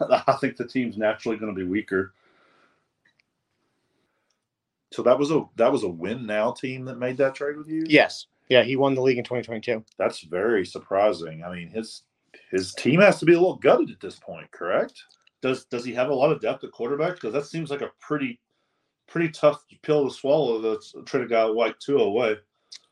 I 0.10 0.36
think 0.40 0.56
the 0.56 0.66
team's 0.66 0.98
naturally 0.98 1.38
going 1.38 1.54
to 1.54 1.58
be 1.58 1.66
weaker. 1.66 2.12
So 4.92 5.02
that 5.02 5.18
was 5.18 5.30
a 5.30 5.44
that 5.56 5.72
was 5.72 5.82
a 5.84 5.88
win 5.88 6.26
now 6.26 6.52
team 6.52 6.84
that 6.84 6.98
made 6.98 7.16
that 7.16 7.34
trade 7.34 7.56
with 7.56 7.68
you. 7.68 7.84
yes, 7.86 8.26
yeah, 8.48 8.62
he 8.62 8.76
won 8.76 8.94
the 8.94 9.02
league 9.02 9.18
in 9.18 9.24
2022. 9.24 9.84
That's 9.98 10.20
very 10.20 10.66
surprising. 10.66 11.42
I 11.42 11.54
mean, 11.54 11.68
his 11.68 12.02
his 12.50 12.74
team 12.74 13.00
has 13.00 13.18
to 13.20 13.24
be 13.24 13.32
a 13.32 13.38
little 13.38 13.56
gutted 13.56 13.90
at 13.90 14.00
this 14.00 14.18
point, 14.18 14.50
correct? 14.50 15.02
Does 15.40 15.64
does 15.64 15.84
he 15.84 15.94
have 15.94 16.10
a 16.10 16.14
lot 16.14 16.30
of 16.30 16.40
depth 16.40 16.64
at 16.64 16.72
quarterback? 16.72 17.14
Because 17.14 17.32
that 17.32 17.46
seems 17.46 17.70
like 17.70 17.80
a 17.80 17.90
pretty 18.00 18.38
pretty 19.08 19.30
tough 19.30 19.64
pill 19.82 20.08
to 20.08 20.14
swallow. 20.14 20.60
That's 20.60 20.94
trade 21.06 21.24
a 21.24 21.28
guy 21.28 21.44
like 21.44 21.78
Tua 21.78 22.02
away. 22.02 22.36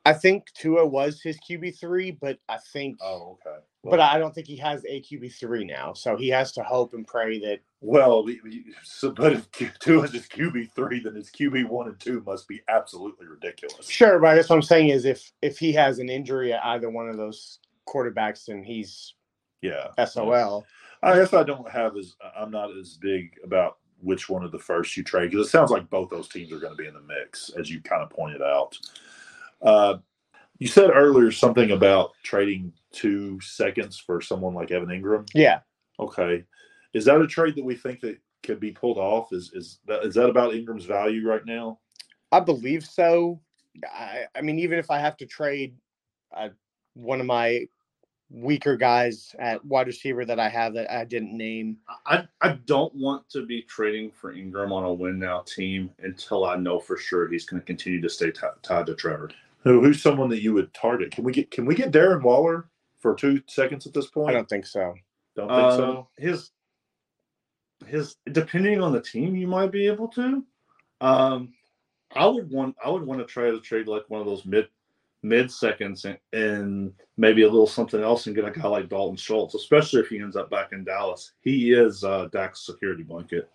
I 0.06 0.12
think 0.14 0.46
Tua 0.54 0.86
was 0.86 1.20
his 1.20 1.38
QB 1.40 1.78
three, 1.78 2.10
but 2.10 2.38
I 2.48 2.56
think, 2.72 2.98
Oh, 3.02 3.38
okay. 3.46 3.58
but 3.84 4.00
I 4.00 4.18
don't 4.18 4.34
think 4.34 4.46
he 4.46 4.56
has 4.56 4.82
a 4.86 5.02
QB 5.02 5.34
three 5.38 5.64
now. 5.64 5.92
So 5.92 6.16
he 6.16 6.28
has 6.28 6.52
to 6.52 6.62
hope 6.62 6.94
and 6.94 7.06
pray 7.06 7.38
that. 7.40 7.60
Well, 7.82 8.24
we- 8.24 8.40
we- 8.42 8.74
so, 8.82 9.10
but 9.10 9.32
if 9.34 9.50
Tua 9.78 10.04
is 10.04 10.12
his 10.12 10.26
QB 10.26 10.72
three, 10.74 11.00
then 11.00 11.14
his 11.14 11.30
QB 11.30 11.64
one 11.68 11.88
and 11.88 12.00
two 12.00 12.22
must 12.26 12.48
be 12.48 12.62
absolutely 12.68 13.26
ridiculous. 13.26 13.88
Sure, 13.88 14.18
but 14.18 14.28
I 14.28 14.36
guess 14.36 14.48
what 14.48 14.56
I'm 14.56 14.62
saying 14.62 14.88
is 14.88 15.04
if 15.04 15.32
if 15.42 15.58
he 15.58 15.72
has 15.74 15.98
an 15.98 16.08
injury 16.08 16.52
at 16.54 16.64
either 16.64 16.88
one 16.88 17.08
of 17.08 17.16
those 17.16 17.58
quarterbacks, 17.86 18.46
then 18.46 18.62
he's 18.62 19.14
Yeah. 19.62 19.88
SOL. 20.02 20.64
I 21.02 21.14
guess 21.16 21.32
I 21.34 21.42
don't 21.42 21.68
have 21.70 21.96
as 21.96 22.16
I'm 22.36 22.50
not 22.50 22.74
as 22.76 22.96
big 22.96 23.38
about 23.44 23.78
which 24.02 24.30
one 24.30 24.42
of 24.44 24.52
the 24.52 24.58
first 24.58 24.96
you 24.96 25.02
trade 25.04 25.30
because 25.30 25.46
it 25.46 25.50
sounds 25.50 25.70
like 25.70 25.90
both 25.90 26.08
those 26.08 26.28
teams 26.28 26.52
are 26.52 26.58
going 26.58 26.72
to 26.74 26.82
be 26.82 26.86
in 26.88 26.94
the 26.94 27.00
mix, 27.02 27.50
as 27.50 27.70
you 27.70 27.82
kind 27.82 28.02
of 28.02 28.08
pointed 28.08 28.40
out. 28.40 28.78
Uh, 29.62 29.98
you 30.58 30.68
said 30.68 30.90
earlier 30.92 31.30
something 31.30 31.70
about 31.70 32.12
trading 32.22 32.72
two 32.92 33.40
seconds 33.40 33.98
for 33.98 34.20
someone 34.20 34.54
like 34.54 34.70
Evan 34.70 34.88
Engram. 34.88 35.28
Yeah, 35.34 35.60
Okay, 36.00 36.44
is 36.94 37.04
that 37.04 37.20
a 37.20 37.26
trade 37.26 37.54
that 37.56 37.64
we 37.64 37.74
think 37.74 38.00
that 38.00 38.18
could 38.42 38.58
be 38.58 38.72
pulled 38.72 38.96
off? 38.96 39.32
Is 39.32 39.52
is 39.52 39.80
that 39.86 40.02
is 40.04 40.14
that 40.14 40.28
about 40.28 40.52
Engram's 40.54 40.86
value 40.86 41.28
right 41.28 41.44
now? 41.44 41.78
I 42.32 42.40
believe 42.40 42.84
so. 42.84 43.40
I, 43.92 44.24
I 44.34 44.40
mean, 44.40 44.58
even 44.58 44.78
if 44.78 44.90
I 44.90 44.98
have 44.98 45.16
to 45.18 45.26
trade 45.26 45.76
uh, 46.34 46.48
one 46.94 47.20
of 47.20 47.26
my 47.26 47.66
weaker 48.30 48.76
guys 48.76 49.34
at 49.38 49.64
wide 49.64 49.88
receiver 49.88 50.24
that 50.24 50.38
I 50.38 50.48
have 50.48 50.72
that 50.74 50.90
I 50.90 51.04
didn't 51.04 51.36
name, 51.36 51.76
I 52.06 52.26
I 52.40 52.52
don't 52.64 52.94
want 52.94 53.28
to 53.30 53.44
be 53.44 53.62
trading 53.62 54.10
for 54.10 54.32
Engram 54.32 54.72
on 54.72 54.84
a 54.84 54.92
win 54.92 55.18
now 55.18 55.40
team 55.40 55.90
until 55.98 56.46
I 56.46 56.56
know 56.56 56.80
for 56.80 56.96
sure 56.96 57.28
he's 57.28 57.44
going 57.44 57.60
to 57.60 57.66
continue 57.66 58.00
to 58.00 58.08
stay 58.08 58.30
t- 58.30 58.40
tied 58.62 58.86
to 58.86 58.94
Trevor. 58.94 59.30
Who, 59.62 59.82
who's 59.82 60.02
someone 60.02 60.30
that 60.30 60.42
you 60.42 60.54
would 60.54 60.72
target? 60.72 61.10
Can 61.10 61.24
we 61.24 61.32
get 61.32 61.50
can 61.50 61.66
we 61.66 61.74
get 61.74 61.92
Darren 61.92 62.22
Waller 62.22 62.68
for 62.98 63.14
two 63.14 63.42
seconds 63.46 63.86
at 63.86 63.92
this 63.92 64.06
point? 64.06 64.30
I 64.30 64.32
don't 64.32 64.48
think 64.48 64.66
so. 64.66 64.94
Don't 65.36 65.48
think 65.48 65.72
so. 65.72 66.08
Uh, 66.18 66.22
His 66.22 66.50
his 67.86 68.16
depending 68.32 68.80
on 68.80 68.92
the 68.92 69.00
team, 69.00 69.36
you 69.36 69.46
might 69.46 69.72
be 69.72 69.86
able 69.86 70.08
to. 70.08 70.44
Um, 71.00 71.54
I 72.14 72.26
would 72.26 72.50
want 72.50 72.76
I 72.84 72.90
would 72.90 73.04
want 73.04 73.20
to 73.20 73.26
try 73.26 73.50
to 73.50 73.60
trade 73.60 73.86
like 73.86 74.04
one 74.08 74.20
of 74.20 74.26
those 74.26 74.44
mid 74.44 74.68
mid 75.22 75.50
seconds 75.50 76.06
and, 76.06 76.18
and 76.32 76.92
maybe 77.16 77.42
a 77.42 77.48
little 77.48 77.66
something 77.66 78.02
else 78.02 78.26
and 78.26 78.34
get 78.34 78.46
a 78.46 78.50
guy 78.50 78.66
like 78.66 78.88
Dalton 78.88 79.16
Schultz, 79.16 79.54
especially 79.54 80.00
if 80.00 80.08
he 80.08 80.18
ends 80.18 80.36
up 80.36 80.50
back 80.50 80.72
in 80.72 80.84
Dallas. 80.84 81.32
He 81.42 81.72
is 81.72 82.02
uh, 82.04 82.28
Dak's 82.32 82.64
security 82.64 83.02
blanket. 83.02 83.50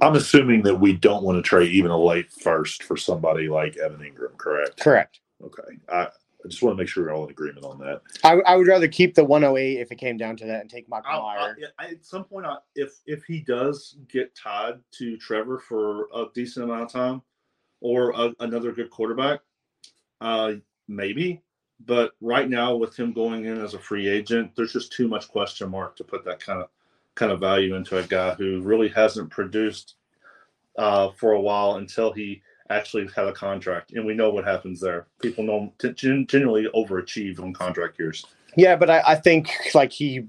I'm 0.00 0.16
assuming 0.16 0.62
that 0.62 0.74
we 0.74 0.92
don't 0.92 1.22
want 1.22 1.36
to 1.36 1.42
trade 1.42 1.72
even 1.72 1.90
a 1.90 1.98
late 1.98 2.30
first 2.30 2.82
for 2.82 2.96
somebody 2.96 3.48
like 3.48 3.76
Evan 3.76 4.00
Engram, 4.00 4.36
correct? 4.36 4.80
Correct. 4.80 5.20
Okay. 5.42 5.78
I, 5.88 6.08
I 6.44 6.48
just 6.48 6.62
want 6.62 6.76
to 6.76 6.82
make 6.82 6.88
sure 6.88 7.04
we're 7.04 7.14
all 7.14 7.24
in 7.24 7.30
agreement 7.30 7.64
on 7.64 7.78
that. 7.78 8.02
I, 8.22 8.34
I 8.46 8.56
would 8.56 8.66
rather 8.66 8.88
keep 8.88 9.14
the 9.14 9.24
108 9.24 9.80
if 9.80 9.90
it 9.90 9.96
came 9.96 10.16
down 10.16 10.36
to 10.36 10.46
that 10.46 10.60
and 10.60 10.68
take 10.68 10.88
Michael 10.88 11.10
I, 11.10 11.46
I, 11.78 11.86
at 11.86 12.04
some 12.04 12.24
point, 12.24 12.44
I, 12.44 12.56
if 12.74 13.00
if 13.06 13.24
he 13.24 13.40
does 13.40 13.96
get 14.08 14.34
tied 14.34 14.80
to 14.98 15.16
Trevor 15.16 15.58
for 15.58 16.08
a 16.14 16.26
decent 16.34 16.64
amount 16.64 16.82
of 16.82 16.92
time, 16.92 17.22
or 17.80 18.10
a, 18.12 18.34
another 18.40 18.72
good 18.72 18.90
quarterback, 18.90 19.40
uh, 20.20 20.52
maybe. 20.88 21.42
But 21.86 22.12
right 22.20 22.48
now, 22.48 22.76
with 22.76 22.96
him 22.96 23.12
going 23.12 23.46
in 23.46 23.60
as 23.60 23.74
a 23.74 23.78
free 23.78 24.08
agent, 24.08 24.52
there's 24.54 24.72
just 24.72 24.92
too 24.92 25.08
much 25.08 25.28
question 25.28 25.70
mark 25.70 25.96
to 25.96 26.04
put 26.04 26.24
that 26.24 26.40
kind 26.40 26.60
of 26.60 26.68
kind 27.14 27.32
of 27.32 27.40
value 27.40 27.74
into 27.74 27.98
a 27.98 28.02
guy 28.02 28.34
who 28.34 28.60
really 28.62 28.88
hasn't 28.88 29.30
produced 29.30 29.94
uh, 30.78 31.10
for 31.10 31.32
a 31.32 31.40
while 31.40 31.76
until 31.76 32.12
he 32.12 32.42
actually 32.70 33.08
had 33.14 33.26
a 33.26 33.32
contract, 33.32 33.92
and 33.92 34.04
we 34.04 34.14
know 34.14 34.30
what 34.30 34.44
happens 34.44 34.80
there. 34.80 35.06
People 35.20 35.44
know 35.44 35.72
t- 35.78 36.24
generally 36.24 36.66
overachieve 36.74 37.40
on 37.40 37.52
contract 37.52 37.98
years. 37.98 38.24
Yeah, 38.56 38.76
but 38.76 38.90
I, 38.90 39.02
I 39.06 39.14
think 39.16 39.50
like 39.74 39.92
he 39.92 40.26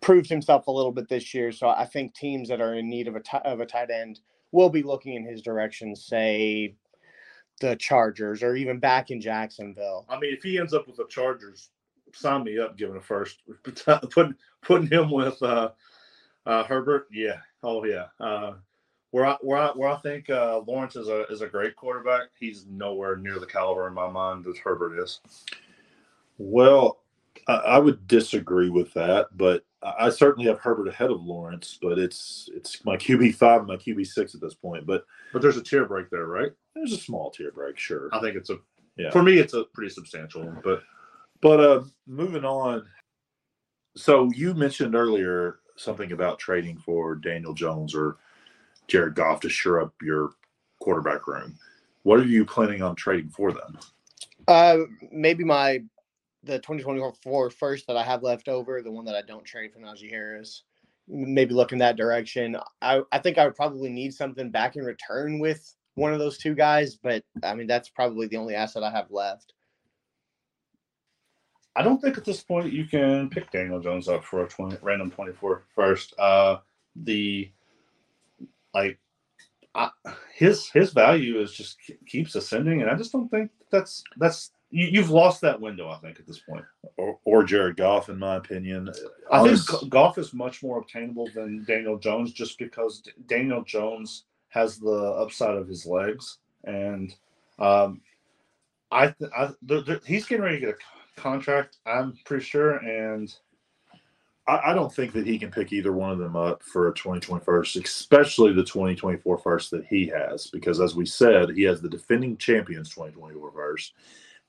proved 0.00 0.28
himself 0.28 0.66
a 0.66 0.70
little 0.70 0.92
bit 0.92 1.08
this 1.08 1.34
year. 1.34 1.52
So 1.52 1.68
I 1.68 1.84
think 1.84 2.14
teams 2.14 2.48
that 2.48 2.60
are 2.60 2.74
in 2.74 2.88
need 2.88 3.08
of 3.08 3.16
a 3.16 3.46
of 3.46 3.60
a 3.60 3.66
tight 3.66 3.90
end 3.90 4.20
will 4.52 4.70
be 4.70 4.82
looking 4.82 5.14
in 5.14 5.24
his 5.24 5.42
direction. 5.42 5.96
Say 5.96 6.76
the 7.60 7.76
Chargers 7.76 8.42
or 8.42 8.54
even 8.54 8.78
back 8.78 9.10
in 9.10 9.20
Jacksonville. 9.20 10.06
I 10.08 10.18
mean, 10.18 10.32
if 10.32 10.42
he 10.42 10.58
ends 10.58 10.74
up 10.74 10.86
with 10.86 10.96
the 10.96 11.06
Chargers, 11.08 11.70
sign 12.12 12.44
me 12.44 12.58
up. 12.58 12.76
Giving 12.76 12.96
a 12.96 13.00
first, 13.00 13.42
putting 14.10 14.34
putting 14.62 14.88
him 14.88 15.10
with 15.10 15.42
uh, 15.42 15.70
uh, 16.46 16.64
Herbert, 16.64 17.08
yeah, 17.12 17.38
oh 17.62 17.84
yeah. 17.84 18.06
Uh, 18.20 18.54
where 19.10 19.26
I 19.26 19.36
where 19.40 19.58
I 19.58 19.68
where 19.68 19.88
I 19.88 19.96
think 19.96 20.30
uh, 20.30 20.60
Lawrence 20.66 20.96
is 20.96 21.08
a 21.08 21.24
is 21.26 21.42
a 21.42 21.46
great 21.48 21.76
quarterback, 21.76 22.28
he's 22.38 22.66
nowhere 22.68 23.16
near 23.16 23.38
the 23.38 23.46
caliber 23.46 23.86
in 23.88 23.94
my 23.94 24.08
mind 24.08 24.44
that 24.44 24.58
Herbert 24.58 24.98
is. 25.02 25.20
Well, 26.38 27.00
I, 27.48 27.54
I 27.54 27.78
would 27.78 28.06
disagree 28.06 28.70
with 28.70 28.92
that, 28.94 29.28
but 29.36 29.64
I 29.82 30.06
I 30.06 30.10
certainly 30.10 30.48
have 30.48 30.58
Herbert 30.60 30.88
ahead 30.88 31.10
of 31.10 31.22
Lawrence, 31.22 31.78
but 31.80 31.98
it's 31.98 32.48
it's 32.54 32.84
my 32.84 32.96
QB 32.96 33.34
five 33.34 33.60
and 33.60 33.68
my 33.68 33.76
QB 33.76 34.06
six 34.06 34.34
at 34.34 34.40
this 34.40 34.54
point. 34.54 34.86
But 34.86 35.04
But 35.32 35.42
there's 35.42 35.56
a 35.56 35.62
tier 35.62 35.84
break 35.86 36.10
there, 36.10 36.26
right? 36.26 36.52
there's 36.74 36.92
a 36.92 36.98
small 36.98 37.30
tier 37.30 37.50
break, 37.52 37.78
sure. 37.78 38.10
I 38.12 38.20
think 38.20 38.36
it's 38.36 38.50
a 38.50 38.58
Yeah. 38.98 39.10
for 39.10 39.22
me, 39.22 39.38
it's 39.38 39.54
a 39.54 39.64
pretty 39.72 39.90
substantial 39.90 40.44
one. 40.44 40.60
But 40.62 40.82
But 41.40 41.60
uh, 41.60 41.84
moving 42.06 42.44
on. 42.44 42.86
So 43.96 44.30
you 44.34 44.52
mentioned 44.52 44.94
earlier 44.94 45.60
something 45.76 46.12
about 46.12 46.38
trading 46.38 46.78
for 46.78 47.14
Daniel 47.14 47.54
Jones 47.54 47.94
or 47.94 48.16
Jared 48.88 49.14
Goff 49.14 49.40
to 49.40 49.48
shore 49.48 49.80
up 49.80 49.94
your 50.02 50.32
quarterback 50.80 51.26
room. 51.26 51.58
What 52.02 52.20
are 52.20 52.24
you 52.24 52.44
planning 52.44 52.82
on 52.82 52.94
trading 52.94 53.30
for 53.30 53.52
them? 53.52 53.78
Uh, 54.48 54.78
maybe 55.10 55.44
my 55.44 55.82
the 56.44 56.58
2024 56.58 57.50
first 57.50 57.86
that 57.88 57.96
I 57.96 58.04
have 58.04 58.22
left 58.22 58.48
over, 58.48 58.80
the 58.80 58.90
one 58.90 59.04
that 59.06 59.16
I 59.16 59.22
don't 59.22 59.44
trade 59.44 59.72
for 59.72 59.80
Najee 59.80 60.08
Harris. 60.08 60.62
Maybe 61.08 61.54
look 61.54 61.72
in 61.72 61.78
that 61.78 61.96
direction. 61.96 62.56
I, 62.80 63.02
I 63.10 63.18
think 63.18 63.38
I 63.38 63.44
would 63.44 63.56
probably 63.56 63.90
need 63.90 64.14
something 64.14 64.50
back 64.50 64.76
in 64.76 64.84
return 64.84 65.40
with 65.40 65.74
one 65.94 66.12
of 66.12 66.18
those 66.18 66.38
two 66.38 66.54
guys, 66.54 66.96
but 66.96 67.24
I 67.42 67.54
mean 67.54 67.66
that's 67.66 67.88
probably 67.88 68.28
the 68.28 68.36
only 68.36 68.54
asset 68.54 68.84
I 68.84 68.90
have 68.90 69.10
left. 69.10 69.54
I 71.76 71.82
don't 71.82 72.00
think 72.00 72.16
at 72.18 72.24
this 72.24 72.42
point 72.42 72.72
you 72.72 72.86
can 72.86 73.28
pick 73.28 73.50
Daniel 73.50 73.80
Jones 73.80 74.08
up 74.08 74.24
for 74.24 74.44
a 74.44 74.48
20, 74.48 74.78
random 74.82 75.10
24 75.10 75.64
first. 75.74 76.14
Uh, 76.18 76.58
the 76.96 77.50
like 78.74 78.98
I, 79.74 79.90
his 80.34 80.70
his 80.70 80.92
value 80.92 81.38
is 81.40 81.52
just 81.52 81.76
keeps 82.06 82.34
ascending, 82.34 82.80
and 82.82 82.90
I 82.90 82.94
just 82.94 83.12
don't 83.12 83.28
think 83.28 83.50
that's 83.70 84.02
that's 84.16 84.52
you, 84.70 84.86
you've 84.86 85.10
lost 85.10 85.42
that 85.42 85.60
window. 85.60 85.90
I 85.90 85.98
think 85.98 86.18
at 86.18 86.26
this 86.26 86.40
point, 86.40 86.64
Or, 86.96 87.18
or 87.24 87.44
Jared 87.44 87.76
Goff, 87.76 88.08
in 88.08 88.18
my 88.18 88.36
opinion. 88.36 88.88
I 89.30 89.42
think 89.42 89.70
Honest- 89.72 89.90
Goff 89.90 90.18
is 90.18 90.32
much 90.32 90.62
more 90.62 90.78
obtainable 90.78 91.28
than 91.34 91.64
Daniel 91.64 91.98
Jones, 91.98 92.32
just 92.32 92.58
because 92.58 93.00
D- 93.00 93.12
Daniel 93.26 93.62
Jones 93.62 94.24
has 94.48 94.78
the 94.78 94.90
upside 95.20 95.54
of 95.56 95.68
his 95.68 95.84
legs, 95.86 96.38
and 96.64 97.14
um, 97.58 98.00
I, 98.90 99.08
th- 99.08 99.30
I 99.36 99.50
th- 99.68 99.84
th- 99.86 100.00
he's 100.06 100.26
getting 100.26 100.44
ready 100.44 100.60
to 100.60 100.66
get 100.66 100.74
a 100.74 100.78
contract. 101.16 101.78
I'm 101.86 102.18
pretty 102.24 102.44
sure, 102.44 102.76
and 102.76 103.34
I, 104.46 104.70
I 104.70 104.74
don't 104.74 104.92
think 104.92 105.12
that 105.12 105.26
he 105.26 105.38
can 105.38 105.50
pick 105.50 105.72
either 105.72 105.92
one 105.92 106.10
of 106.10 106.18
them 106.18 106.36
up 106.36 106.62
for 106.62 106.88
a 106.88 106.94
2021, 106.94 107.64
especially 107.82 108.52
the 108.52 108.64
2024 108.64 109.38
first 109.38 109.70
that 109.72 109.86
he 109.86 110.06
has, 110.06 110.48
because 110.48 110.80
as 110.80 110.94
we 110.94 111.06
said, 111.06 111.50
he 111.50 111.62
has 111.64 111.80
the 111.80 111.88
defending 111.88 112.36
champions 112.36 112.90
2024 112.90 113.52
first, 113.52 113.94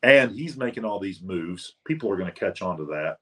and 0.04 0.32
he's 0.32 0.58
making 0.58 0.86
all 0.86 1.00
these 1.00 1.22
moves. 1.22 1.76
People 1.86 2.12
are 2.12 2.18
going 2.18 2.32
to 2.32 2.40
catch 2.40 2.62
on 2.62 2.78
to 2.78 2.86
that. 2.86 3.18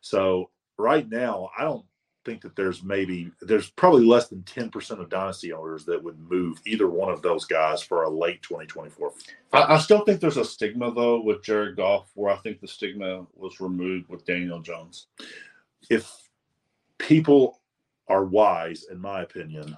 So 0.00 0.50
right 0.76 1.08
now, 1.08 1.50
I 1.58 1.64
don't 1.64 1.84
think 2.28 2.42
that 2.42 2.54
there's 2.56 2.82
maybe 2.82 3.30
there's 3.40 3.70
probably 3.70 4.04
less 4.04 4.28
than 4.28 4.42
10% 4.42 5.00
of 5.00 5.08
dynasty 5.08 5.50
owners 5.50 5.86
that 5.86 6.02
would 6.02 6.18
move 6.18 6.60
either 6.66 6.86
one 6.86 7.10
of 7.10 7.22
those 7.22 7.46
guys 7.46 7.80
for 7.80 8.02
a 8.02 8.10
late 8.10 8.42
2024. 8.42 9.12
I, 9.54 9.74
I 9.74 9.78
still 9.78 10.00
think 10.00 10.20
there's 10.20 10.36
a 10.36 10.44
stigma 10.44 10.92
though 10.92 11.22
with 11.22 11.42
Jared 11.42 11.76
Goff, 11.76 12.10
where 12.14 12.30
I 12.30 12.36
think 12.36 12.60
the 12.60 12.68
stigma 12.68 13.26
was 13.34 13.60
removed 13.60 14.10
with 14.10 14.26
Daniel 14.26 14.60
Jones. 14.60 15.06
If 15.88 16.12
people 16.98 17.60
are 18.08 18.26
wise, 18.26 18.84
in 18.90 19.00
my 19.00 19.22
opinion, 19.22 19.74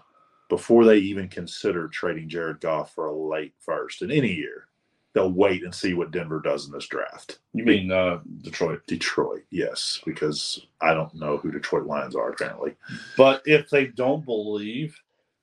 before 0.49 0.85
they 0.85 0.99
even 0.99 1.29
consider 1.29 1.87
trading 1.87 2.29
Jared 2.29 2.61
Goff 2.61 2.93
for 2.93 3.07
a 3.07 3.15
late 3.15 3.55
first 3.61 4.03
in 4.03 4.11
any 4.11 4.33
year, 4.33 4.67
they'll 5.13 5.33
wait 5.33 5.65
and 5.65 5.75
see 5.75 5.95
what 5.95 6.11
Denver 6.11 6.41
does 6.41 6.67
in 6.67 6.73
this 6.73 6.87
draft. 6.87 7.41
You 7.53 7.65
mean 7.65 7.91
uh, 7.91 8.21
Detroit? 8.43 8.83
Detroit, 8.87 9.43
yes, 9.51 10.01
because 10.05 10.67
I 10.81 10.95
don't 10.95 11.15
know 11.15 11.37
who 11.37 11.51
Detroit 11.51 11.87
Lions 11.87 12.15
are 12.15 12.31
apparently. 12.31 12.75
But 13.17 13.43
if 13.45 13.69
they 13.71 13.87
don't 13.87 14.25
believe 14.25 14.97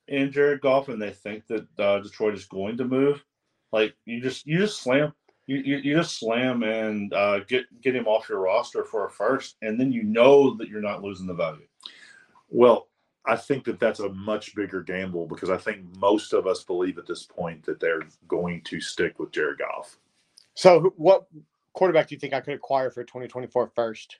in 0.08 0.32
Jared 0.32 0.62
Goff 0.62 0.90
and 0.90 1.02
they 1.02 1.12
think 1.12 1.46
that 1.48 1.68
uh, 1.80 2.00
Detroit 2.00 2.36
is 2.36 2.46
going 2.46 2.78
to 2.78 2.86
move, 2.86 3.24
like 3.72 3.94
you 4.06 4.22
just 4.22 4.48
you 4.48 4.60
just 4.60 4.82
slam 4.82 5.14
you 5.48 5.58
you, 5.58 5.78
you 5.78 5.96
just 5.96 6.20
slam 6.20 6.64
and 6.64 7.14
uh, 7.14 7.40
get 7.40 7.66
get 7.82 7.96
him 7.96 8.06
off 8.06 8.30
your 8.30 8.40
roster 8.40 8.84
for 8.84 9.06
a 9.06 9.10
first, 9.10 9.56
and 9.62 9.80
then 9.80 9.92
you 9.92 10.04
know 10.04 10.56
that 10.56 10.70
you're 10.70 10.82
not 10.82 11.02
losing 11.02 11.26
the 11.26 11.34
value. 11.34 11.66
Well, 12.50 12.88
I 13.28 13.36
think 13.36 13.66
that 13.66 13.80
that's 13.80 14.00
a 14.00 14.10
much 14.10 14.56
bigger 14.56 14.82
gamble 14.82 15.28
because 15.28 15.50
I 15.50 15.58
think 15.58 15.82
most 15.98 16.34
of 16.34 16.48
us 16.48 16.64
believe 16.64 16.98
at 16.98 17.06
this 17.06 17.24
point 17.24 17.66
that 17.66 17.80
they're 17.80 18.04
going 18.28 18.62
to 18.62 18.80
stick 18.80 19.20
with 19.20 19.32
Jared 19.32 19.60
Goff. 19.60 19.98
So, 20.54 20.94
what 20.96 21.28
quarterback 21.74 22.08
do 22.08 22.16
you 22.16 22.20
think 22.20 22.34
I 22.34 22.40
could 22.40 22.54
acquire 22.54 22.90
for 22.90 23.04
2024 23.04 23.72
first? 23.76 24.20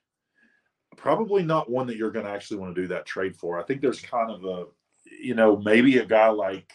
Probably 0.98 1.42
not 1.42 1.70
one 1.70 1.88
that 1.88 1.96
you're 1.96 2.12
going 2.12 2.26
to 2.26 2.32
actually 2.32 2.58
want 2.58 2.76
to 2.76 2.82
do 2.82 2.88
that 2.90 3.06
trade 3.06 3.36
for. 3.36 3.60
I 3.60 3.64
think 3.64 3.82
there's 3.82 4.02
kind 4.02 4.30
of 4.30 4.44
a, 4.44 4.66
you 5.22 5.36
know, 5.36 5.58
maybe 5.58 5.98
a 6.00 6.06
guy 6.06 6.30
like 6.30 6.72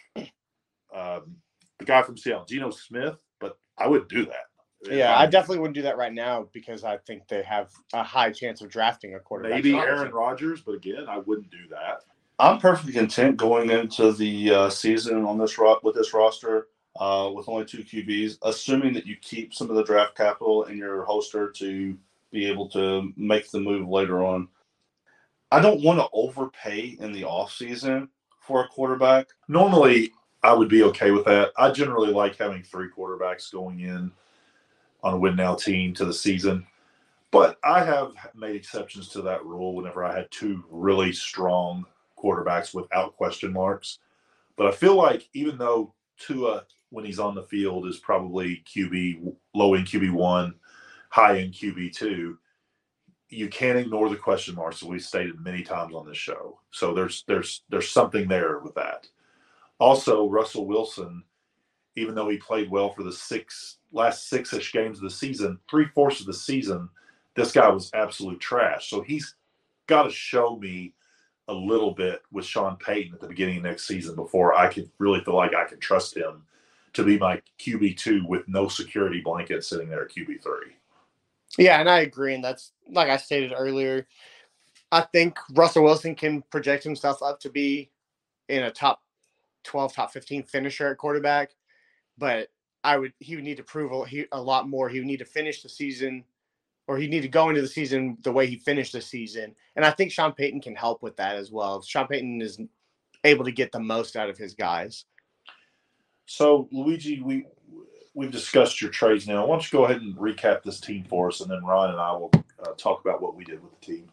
um, 0.94 1.36
the 1.78 1.84
guy 1.84 2.02
from 2.02 2.16
Seattle, 2.16 2.46
Geno 2.46 2.70
Smith, 2.70 3.22
but 3.40 3.58
I 3.78 3.88
would 3.88 4.08
do 4.08 4.24
that. 4.24 4.46
Yeah, 4.90 5.16
I 5.16 5.26
definitely 5.26 5.58
wouldn't 5.58 5.76
do 5.76 5.82
that 5.82 5.96
right 5.96 6.12
now 6.12 6.48
because 6.52 6.82
I 6.82 6.96
think 6.98 7.28
they 7.28 7.42
have 7.42 7.70
a 7.92 8.02
high 8.02 8.32
chance 8.32 8.62
of 8.62 8.68
drafting 8.68 9.14
a 9.14 9.20
quarterback. 9.20 9.52
maybe 9.52 9.74
Aaron 9.74 10.12
Rodgers, 10.12 10.60
but 10.60 10.72
again, 10.72 11.06
I 11.08 11.18
wouldn't 11.18 11.50
do 11.50 11.68
that. 11.70 12.02
I'm 12.38 12.58
perfectly 12.58 12.92
content 12.92 13.36
going 13.36 13.70
into 13.70 14.12
the 14.12 14.50
uh, 14.50 14.70
season 14.70 15.24
on 15.24 15.38
this 15.38 15.58
ro- 15.58 15.78
with 15.82 15.94
this 15.94 16.14
roster 16.14 16.68
uh, 16.98 17.30
with 17.34 17.48
only 17.48 17.64
two 17.64 17.84
QBs, 17.84 18.38
assuming 18.42 18.92
that 18.94 19.06
you 19.06 19.16
keep 19.16 19.54
some 19.54 19.70
of 19.70 19.76
the 19.76 19.84
draft 19.84 20.16
capital 20.16 20.64
in 20.64 20.76
your 20.76 21.04
holster 21.04 21.50
to 21.50 21.96
be 22.30 22.46
able 22.46 22.68
to 22.70 23.12
make 23.16 23.50
the 23.50 23.60
move 23.60 23.88
later 23.88 24.24
on. 24.24 24.48
I 25.50 25.60
don't 25.60 25.82
want 25.82 25.98
to 26.00 26.08
overpay 26.12 26.96
in 26.98 27.12
the 27.12 27.22
offseason 27.22 28.08
for 28.40 28.64
a 28.64 28.68
quarterback. 28.68 29.28
Normally, 29.48 30.12
I 30.42 30.52
would 30.54 30.68
be 30.68 30.82
okay 30.84 31.10
with 31.10 31.26
that. 31.26 31.52
I 31.56 31.70
generally 31.70 32.12
like 32.12 32.36
having 32.36 32.62
three 32.62 32.88
quarterbacks 32.88 33.52
going 33.52 33.80
in 33.80 34.10
on 35.02 35.14
a 35.14 35.18
win 35.18 35.36
now 35.36 35.54
team 35.54 35.94
to 35.94 36.04
the 36.04 36.14
season. 36.14 36.66
But 37.30 37.58
I 37.64 37.84
have 37.84 38.12
made 38.34 38.56
exceptions 38.56 39.08
to 39.10 39.22
that 39.22 39.44
rule 39.44 39.74
whenever 39.74 40.04
I 40.04 40.14
had 40.14 40.30
two 40.30 40.64
really 40.70 41.12
strong 41.12 41.86
quarterbacks 42.22 42.74
without 42.74 43.16
question 43.16 43.52
marks. 43.52 43.98
But 44.56 44.66
I 44.66 44.72
feel 44.72 44.94
like 44.94 45.28
even 45.34 45.58
though 45.58 45.94
Tua, 46.18 46.64
when 46.90 47.04
he's 47.04 47.18
on 47.18 47.34
the 47.34 47.42
field, 47.42 47.86
is 47.86 47.98
probably 47.98 48.62
QB 48.66 49.32
low 49.54 49.74
end 49.74 49.86
QB 49.86 50.12
one, 50.12 50.54
high 51.10 51.38
end 51.38 51.54
QB 51.54 51.94
two, 51.94 52.38
you 53.28 53.48
can't 53.48 53.78
ignore 53.78 54.10
the 54.10 54.16
question 54.16 54.54
marks 54.54 54.80
that 54.80 54.88
we've 54.88 55.02
stated 55.02 55.40
many 55.40 55.62
times 55.62 55.94
on 55.94 56.06
this 56.06 56.18
show. 56.18 56.60
So 56.70 56.92
there's 56.92 57.24
there's 57.26 57.62
there's 57.70 57.90
something 57.90 58.28
there 58.28 58.58
with 58.58 58.74
that. 58.74 59.08
Also, 59.78 60.28
Russell 60.28 60.66
Wilson, 60.66 61.24
even 61.96 62.14
though 62.14 62.28
he 62.28 62.36
played 62.36 62.70
well 62.70 62.92
for 62.92 63.02
the 63.02 63.12
six 63.12 63.78
last 63.90 64.28
six 64.28 64.52
ish 64.52 64.72
games 64.72 64.98
of 64.98 65.04
the 65.04 65.10
season, 65.10 65.58
three 65.68 65.86
fourths 65.94 66.20
of 66.20 66.26
the 66.26 66.34
season, 66.34 66.88
this 67.34 67.52
guy 67.52 67.68
was 67.68 67.90
absolute 67.94 68.40
trash. 68.40 68.90
So 68.90 69.00
he's 69.00 69.34
got 69.86 70.04
to 70.04 70.10
show 70.10 70.56
me 70.56 70.94
a 71.48 71.54
little 71.54 71.92
bit 71.92 72.22
with 72.30 72.44
Sean 72.44 72.76
Payton 72.76 73.14
at 73.14 73.20
the 73.20 73.28
beginning 73.28 73.58
of 73.58 73.64
next 73.64 73.86
season 73.86 74.14
before 74.14 74.54
I 74.54 74.68
can 74.68 74.90
really 74.98 75.20
feel 75.24 75.34
like 75.34 75.54
I 75.54 75.64
can 75.64 75.80
trust 75.80 76.16
him 76.16 76.44
to 76.92 77.04
be 77.04 77.18
my 77.18 77.40
QB 77.58 77.96
two 77.96 78.24
with 78.26 78.46
no 78.48 78.68
security 78.68 79.20
blanket 79.20 79.64
sitting 79.64 79.88
there 79.88 80.04
at 80.04 80.10
QB 80.10 80.42
three. 80.42 80.76
Yeah, 81.58 81.80
and 81.80 81.88
I 81.88 82.00
agree. 82.00 82.34
And 82.34 82.44
that's 82.44 82.72
like 82.88 83.08
I 83.08 83.16
stated 83.16 83.52
earlier. 83.56 84.06
I 84.90 85.00
think 85.00 85.38
Russell 85.52 85.84
Wilson 85.84 86.14
can 86.14 86.42
project 86.50 86.84
himself 86.84 87.22
up 87.22 87.40
to 87.40 87.50
be 87.50 87.90
in 88.48 88.64
a 88.64 88.70
top 88.70 89.02
12, 89.64 89.94
top 89.94 90.12
15 90.12 90.42
finisher 90.44 90.88
at 90.88 90.98
quarterback. 90.98 91.50
But 92.18 92.48
I 92.84 92.98
would 92.98 93.12
he 93.20 93.36
would 93.36 93.44
need 93.44 93.56
to 93.56 93.62
prove 93.62 93.92
a, 93.92 94.06
he, 94.06 94.26
a 94.32 94.40
lot 94.40 94.68
more. 94.68 94.88
He 94.88 94.98
would 94.98 95.06
need 95.06 95.18
to 95.18 95.24
finish 95.24 95.62
the 95.62 95.68
season 95.68 96.24
or 96.92 96.98
he'd 96.98 97.08
need 97.08 97.22
to 97.22 97.28
go 97.28 97.48
into 97.48 97.62
the 97.62 97.68
season 97.68 98.18
the 98.20 98.30
way 98.30 98.46
he 98.46 98.58
finished 98.58 98.92
the 98.92 99.00
season. 99.00 99.54
And 99.76 99.84
I 99.84 99.90
think 99.90 100.12
Sean 100.12 100.32
Payton 100.32 100.60
can 100.60 100.76
help 100.76 101.02
with 101.02 101.16
that 101.16 101.36
as 101.36 101.50
well. 101.50 101.80
Sean 101.80 102.06
Payton 102.06 102.42
is 102.42 102.60
able 103.24 103.46
to 103.46 103.50
get 103.50 103.72
the 103.72 103.80
most 103.80 104.14
out 104.14 104.28
of 104.28 104.36
his 104.36 104.52
guys. 104.52 105.06
So 106.26 106.68
Luigi, 106.70 107.22
we 107.22 107.46
we've 108.12 108.30
discussed 108.30 108.82
your 108.82 108.90
trades 108.90 109.26
now. 109.26 109.46
Why 109.46 109.54
don't 109.54 109.72
you 109.72 109.78
go 109.78 109.86
ahead 109.86 110.02
and 110.02 110.14
recap 110.16 110.62
this 110.62 110.80
team 110.80 111.06
for 111.08 111.28
us, 111.28 111.40
and 111.40 111.50
then 111.50 111.64
Ryan 111.64 111.92
and 111.92 112.00
I 112.00 112.12
will 112.12 112.30
uh, 112.62 112.72
talk 112.76 113.00
about 113.00 113.22
what 113.22 113.36
we 113.36 113.44
did 113.44 113.62
with 113.62 113.72
the 113.80 113.86
team. 113.86 114.12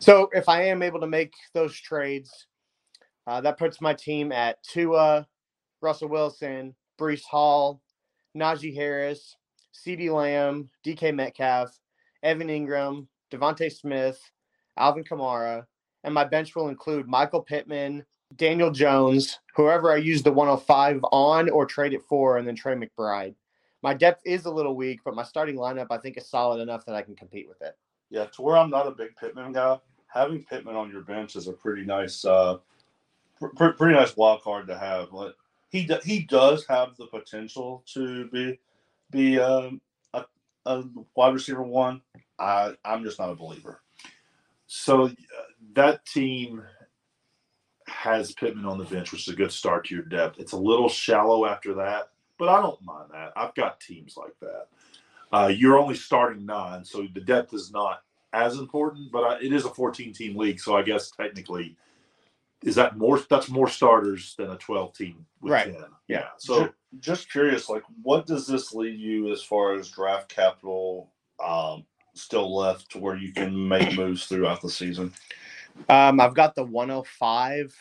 So 0.00 0.28
if 0.32 0.48
I 0.48 0.64
am 0.64 0.82
able 0.82 0.98
to 0.98 1.06
make 1.06 1.34
those 1.54 1.78
trades, 1.78 2.46
uh, 3.28 3.40
that 3.42 3.58
puts 3.58 3.80
my 3.80 3.94
team 3.94 4.32
at 4.32 4.60
Tua, 4.64 5.24
Russell 5.80 6.08
Wilson, 6.08 6.74
Breece 7.00 7.22
Hall, 7.22 7.80
Najee 8.36 8.74
Harris, 8.74 9.36
CeeDee 9.72 10.12
Lamb, 10.12 10.68
D.K. 10.82 11.12
Metcalf, 11.12 11.78
Evan 12.22 12.48
Engram, 12.48 13.06
DeVonta 13.30 13.70
Smith, 13.72 14.20
Alvin 14.76 15.04
Kamara, 15.04 15.66
and 16.04 16.14
my 16.14 16.24
bench 16.24 16.54
will 16.54 16.68
include 16.68 17.06
Michael 17.08 17.42
Pittman, 17.42 18.04
Daniel 18.36 18.70
Jones, 18.70 19.38
whoever 19.54 19.92
I 19.92 19.96
use 19.96 20.22
the 20.22 20.32
105 20.32 21.00
on 21.12 21.48
or 21.50 21.66
trade 21.66 21.94
it 21.94 22.02
for, 22.02 22.36
and 22.36 22.46
then 22.46 22.54
Trey 22.54 22.74
McBride. 22.74 23.34
My 23.82 23.94
depth 23.94 24.22
is 24.24 24.44
a 24.44 24.50
little 24.50 24.74
weak, 24.76 25.00
but 25.04 25.14
my 25.14 25.22
starting 25.22 25.56
lineup 25.56 25.86
I 25.90 25.98
think 25.98 26.16
is 26.16 26.26
solid 26.28 26.60
enough 26.60 26.84
that 26.86 26.94
I 26.94 27.02
can 27.02 27.14
compete 27.16 27.48
with 27.48 27.62
it. 27.62 27.76
Yeah, 28.10 28.26
to 28.26 28.42
where 28.42 28.56
I'm 28.56 28.70
not 28.70 28.86
a 28.86 28.90
big 28.90 29.14
Pittman 29.16 29.52
guy, 29.52 29.78
having 30.08 30.44
Pittman 30.44 30.76
on 30.76 30.90
your 30.90 31.02
bench 31.02 31.36
is 31.36 31.46
a 31.48 31.52
pretty 31.52 31.84
nice, 31.84 32.24
uh, 32.24 32.58
pr- 33.38 33.48
pr- 33.48 33.68
pretty 33.70 33.94
nice 33.94 34.16
wild 34.16 34.42
card 34.42 34.66
to 34.68 34.76
have. 34.78 35.12
Like, 35.12 35.34
he 35.70 35.84
do- 35.86 36.00
he 36.04 36.20
does 36.24 36.66
have 36.66 36.96
the 36.96 37.06
potential 37.06 37.82
to 37.94 38.26
be 38.28 38.58
be 39.10 39.38
um, 39.38 39.80
a, 40.66 40.84
wide 41.14 41.34
receiver 41.34 41.62
one. 41.62 42.02
I 42.38 42.74
I'm 42.84 43.04
just 43.04 43.18
not 43.18 43.30
a 43.30 43.34
believer. 43.34 43.80
So 44.66 45.04
uh, 45.04 45.10
that 45.74 46.04
team 46.06 46.62
has 47.86 48.32
Pittman 48.32 48.66
on 48.66 48.78
the 48.78 48.84
bench, 48.84 49.12
which 49.12 49.26
is 49.26 49.32
a 49.32 49.36
good 49.36 49.50
start 49.50 49.86
to 49.86 49.94
your 49.94 50.04
depth. 50.04 50.38
It's 50.38 50.52
a 50.52 50.58
little 50.58 50.88
shallow 50.88 51.46
after 51.46 51.74
that, 51.74 52.10
but 52.38 52.48
I 52.48 52.60
don't 52.60 52.82
mind 52.82 53.08
that. 53.12 53.32
I've 53.36 53.54
got 53.54 53.80
teams 53.80 54.16
like 54.16 54.38
that. 54.40 54.66
Uh, 55.32 55.48
you're 55.48 55.78
only 55.78 55.94
starting 55.94 56.46
nine, 56.46 56.84
so 56.84 57.06
the 57.12 57.20
depth 57.20 57.54
is 57.54 57.70
not 57.72 58.02
as 58.32 58.58
important, 58.58 59.10
but 59.10 59.24
I, 59.24 59.38
it 59.40 59.52
is 59.52 59.64
a 59.64 59.70
14 59.70 60.12
team 60.12 60.36
league, 60.36 60.60
so 60.60 60.76
I 60.76 60.82
guess 60.82 61.10
technically, 61.10 61.76
is 62.64 62.74
that 62.74 62.96
more? 62.96 63.20
That's 63.30 63.48
more 63.48 63.68
starters 63.68 64.34
than 64.36 64.50
a 64.50 64.56
12 64.56 64.92
team 64.94 65.26
with 65.40 65.52
Right. 65.52 65.72
10. 65.72 65.84
Yeah. 66.08 66.28
So 66.38 66.64
Ju- 66.64 66.72
just 67.00 67.30
curious, 67.30 67.68
like, 67.68 67.82
what 68.02 68.26
does 68.26 68.46
this 68.46 68.72
lead 68.74 68.98
you 68.98 69.30
as 69.32 69.42
far 69.42 69.74
as 69.74 69.90
draft 69.90 70.28
capital 70.28 71.12
um, 71.44 71.84
still 72.14 72.54
left 72.56 72.90
to 72.92 72.98
where 72.98 73.16
you 73.16 73.32
can 73.32 73.68
make 73.68 73.96
moves 73.96 74.26
throughout 74.26 74.60
the 74.60 74.70
season? 74.70 75.12
Um, 75.88 76.18
I've 76.20 76.34
got 76.34 76.54
the 76.56 76.64
105 76.64 77.74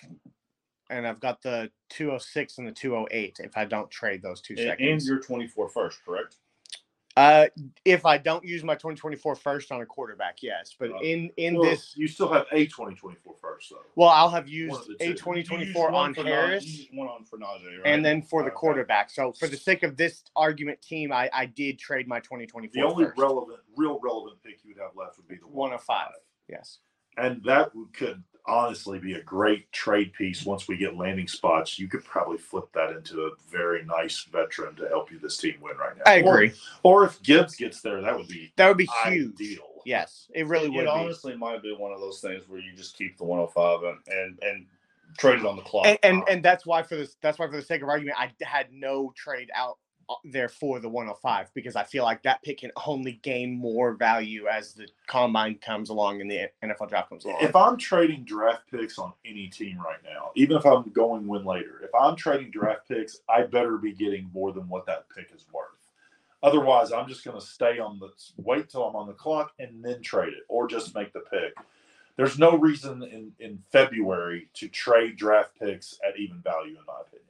and 0.90 1.08
I've 1.08 1.20
got 1.20 1.42
the 1.42 1.72
206 1.90 2.60
and 2.60 2.68
the 2.68 2.72
208 2.72 3.40
if 3.44 3.58
I 3.58 3.66
don't 3.66 3.90
trade 3.90 4.22
those 4.22 4.42
two 4.42 4.54
And, 4.58 4.70
and 4.70 4.80
seconds. 5.02 5.08
your 5.08 5.20
24 5.20 5.70
first, 5.70 6.06
correct? 6.06 6.36
Uh, 7.18 7.48
if 7.84 8.06
I 8.06 8.20
don't 8.20 8.46
use 8.46 8.64
my 8.64 8.76
2024 8.76 9.36
first 9.36 9.72
on 9.72 9.82
a 9.82 9.86
quarterback, 9.88 10.44
yes. 10.44 10.76
But 10.78 10.92
Uh, 10.92 11.00
in 11.00 11.32
in 11.38 11.56
well, 11.56 11.64
this, 11.72 11.98
you 11.98 12.08
still 12.08 12.32
have 12.32 12.46
a 12.52 12.68
2024 12.68 13.34
first, 13.42 13.72
though. 13.72 13.78
well, 13.96 14.10
I'll 14.10 14.30
have 14.30 14.48
used 14.48 14.80
a 14.84 14.86
two. 14.86 15.04
You 15.04 15.10
used 15.10 15.24
2024 15.24 15.92
one 15.92 15.96
on 15.96 16.26
Harris 16.26 16.86
one 16.94 17.08
on 17.08 17.24
for 17.26 17.40
Najee, 17.40 17.78
right? 17.80 17.82
and 17.86 18.06
then 18.06 18.22
for 18.22 18.44
the 18.44 18.50
Okay. 18.50 18.56
quarterback. 18.58 19.10
So 19.10 19.34
for 19.34 19.48
the 19.48 19.58
sake 19.58 19.82
of 19.82 19.98
this 19.98 20.26
argument 20.36 20.80
team, 20.84 21.12
I, 21.12 21.28
I 21.34 21.48
did 21.48 21.80
trade 21.80 22.08
my 22.08 22.20
2024 22.20 22.72
The 22.84 22.88
only 22.88 23.06
first. 23.06 23.18
relevant, 23.18 23.62
real 23.76 24.00
relevant 24.00 24.44
pick 24.44 24.64
you 24.64 24.76
would 24.76 24.84
have 24.84 24.96
left 24.96 25.18
would 25.18 25.28
be 25.28 25.38
the 25.38 25.48
105. 25.48 26.10
Yes. 26.48 26.82
And 27.18 27.44
that 27.46 27.74
would- 27.74 27.94
could 27.94 28.24
honestly 28.48 29.00
be 29.00 29.14
a 29.14 29.22
great 29.22 29.72
trade 29.72 30.14
piece 30.14 30.46
once 30.46 30.68
we 30.68 30.78
get 30.78 30.96
landing 30.96 31.28
spots. 31.28 31.78
You 31.78 31.88
could 31.88 32.04
probably 32.04 32.38
flip 32.38 32.72
that 32.74 32.92
into 32.92 33.22
a 33.22 33.32
very 33.50 33.84
nice 33.86 34.24
veteran 34.32 34.76
to 34.76 34.88
help 34.88 35.12
you 35.12 35.20
this 35.20 35.38
team 35.38 35.56
win 35.62 35.78
right 35.78 35.98
now. 35.98 36.04
I 36.06 36.16
agree. 36.16 36.54
Or, 36.84 37.04
or 37.04 37.06
if 37.06 37.22
Gibbs 37.22 37.56
gets 37.56 37.82
there, 37.82 38.02
that 38.02 38.18
would 38.18 38.28
be 38.28 38.54
that 38.56 38.68
would 38.68 38.78
be 38.78 38.90
huge. 39.06 39.34
ideal. 39.36 39.64
Yes, 39.86 40.30
it 40.34 40.48
really 40.48 40.68
it, 40.68 40.72
would 40.72 40.82
it 40.82 40.86
be. 40.86 40.90
honestly 40.92 41.36
might 41.36 41.62
be 41.62 41.74
one 41.74 41.94
of 41.94 42.00
those 42.00 42.20
things 42.20 42.48
where 42.48 42.60
you 42.60 42.74
just 42.76 42.98
keep 42.98 43.18
the 43.18 43.24
105 43.24 43.84
and 43.84 44.00
and, 44.08 44.40
and 44.42 44.66
trade 45.18 45.40
it 45.40 45.46
on 45.46 45.56
the 45.56 45.62
clock. 45.62 45.86
and, 45.86 45.98
and 46.04 46.24
and 46.30 46.44
that's 46.44 46.66
why 46.66 46.84
for 46.84 46.96
this 46.96 47.16
that's 47.22 47.40
why 47.40 47.48
for 47.48 47.56
the 47.56 47.62
sake 47.62 47.82
of 47.82 47.88
argument 47.88 48.18
i 48.20 48.30
had 48.42 48.68
no 48.72 49.14
trade 49.16 49.50
out 49.56 49.72
uh, 49.72 49.87
Uh, 50.10 50.16
there 50.24 50.48
for 50.48 50.80
the 50.80 50.88
105 50.88 51.50
because 51.54 51.76
i 51.76 51.84
feel 51.84 52.04
like 52.06 52.24
that 52.24 52.42
pick 52.42 52.60
can 52.60 52.72
only 52.86 53.20
gain 53.24 53.58
more 53.58 53.94
value 53.94 54.48
as 54.48 54.74
the 54.74 54.88
combine 55.06 55.56
comes 55.56 55.90
along 55.90 56.22
and 56.22 56.32
the 56.32 56.48
nfl 56.64 56.88
draft 56.88 57.10
comes 57.10 57.26
along 57.26 57.38
If 57.42 57.56
I'm 57.56 57.78
trading 57.78 58.24
draft 58.24 58.64
picks 58.72 58.98
on 58.98 59.12
any 59.26 59.48
team 59.48 59.78
right 59.80 60.02
now, 60.04 60.32
even 60.36 60.56
if 60.56 60.66
I'm 60.66 60.90
going 60.92 61.28
win 61.28 61.44
later, 61.46 61.82
if 61.84 61.90
I'm 61.94 62.16
trading 62.16 62.52
draft 62.52 62.88
picks, 62.88 63.20
I 63.28 63.44
better 63.44 63.78
be 63.78 63.92
getting 63.94 64.30
more 64.34 64.52
than 64.54 64.70
what 64.70 64.86
that 64.86 65.06
pick 65.14 65.32
is 65.36 65.46
worth. 65.52 65.66
Otherwise, 66.44 66.92
I'm 66.92 67.08
just 67.08 67.26
going 67.26 67.40
to 67.40 67.46
stay 67.46 67.80
on 67.80 68.00
the 68.00 68.10
wait 68.38 68.70
till 68.70 68.84
I'm 68.84 68.96
on 68.96 69.08
the 69.08 69.14
clock 69.14 69.54
and 69.60 69.84
then 69.84 70.02
trade 70.02 70.34
it, 70.34 70.44
or 70.48 70.68
just 70.68 70.94
make 70.96 71.12
the 71.14 71.22
pick. 71.22 71.54
There's 72.16 72.40
no 72.40 72.58
reason 72.58 73.04
in 73.04 73.32
in 73.40 73.64
February 73.72 74.50
to 74.56 74.68
trade 74.70 75.18
draft 75.18 75.52
picks 75.60 76.00
at 76.08 76.18
even 76.18 76.42
value, 76.42 76.78
in 76.78 76.86
my 76.88 77.02
opinion. 77.02 77.27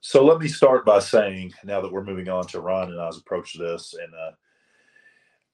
So 0.00 0.24
let 0.24 0.38
me 0.38 0.48
start 0.48 0.84
by 0.84 1.00
saying, 1.00 1.52
now 1.64 1.80
that 1.80 1.90
we're 1.90 2.04
moving 2.04 2.28
on 2.28 2.46
to 2.48 2.60
Ron 2.60 2.92
and 2.92 3.00
I's 3.00 3.18
approach 3.18 3.52
to 3.52 3.58
this, 3.58 3.94
and 3.94 4.12
uh, 4.14 4.32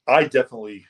I 0.07 0.23
definitely 0.23 0.85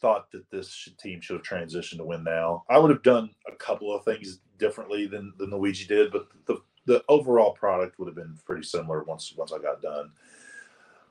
thought 0.00 0.30
that 0.32 0.48
this 0.50 0.88
team 1.00 1.20
should 1.20 1.36
have 1.36 1.44
transitioned 1.44 1.98
to 1.98 2.04
win 2.04 2.22
now. 2.22 2.64
I 2.68 2.78
would 2.78 2.90
have 2.90 3.02
done 3.02 3.30
a 3.50 3.56
couple 3.56 3.94
of 3.94 4.04
things 4.04 4.40
differently 4.58 5.06
than 5.06 5.32
than 5.38 5.50
Luigi 5.50 5.86
did, 5.86 6.12
but 6.12 6.28
the 6.46 6.58
the 6.86 7.04
overall 7.08 7.52
product 7.52 7.98
would 7.98 8.08
have 8.08 8.14
been 8.16 8.36
pretty 8.44 8.62
similar 8.62 9.04
once 9.04 9.32
once 9.36 9.52
I 9.52 9.58
got 9.58 9.82
done. 9.82 10.10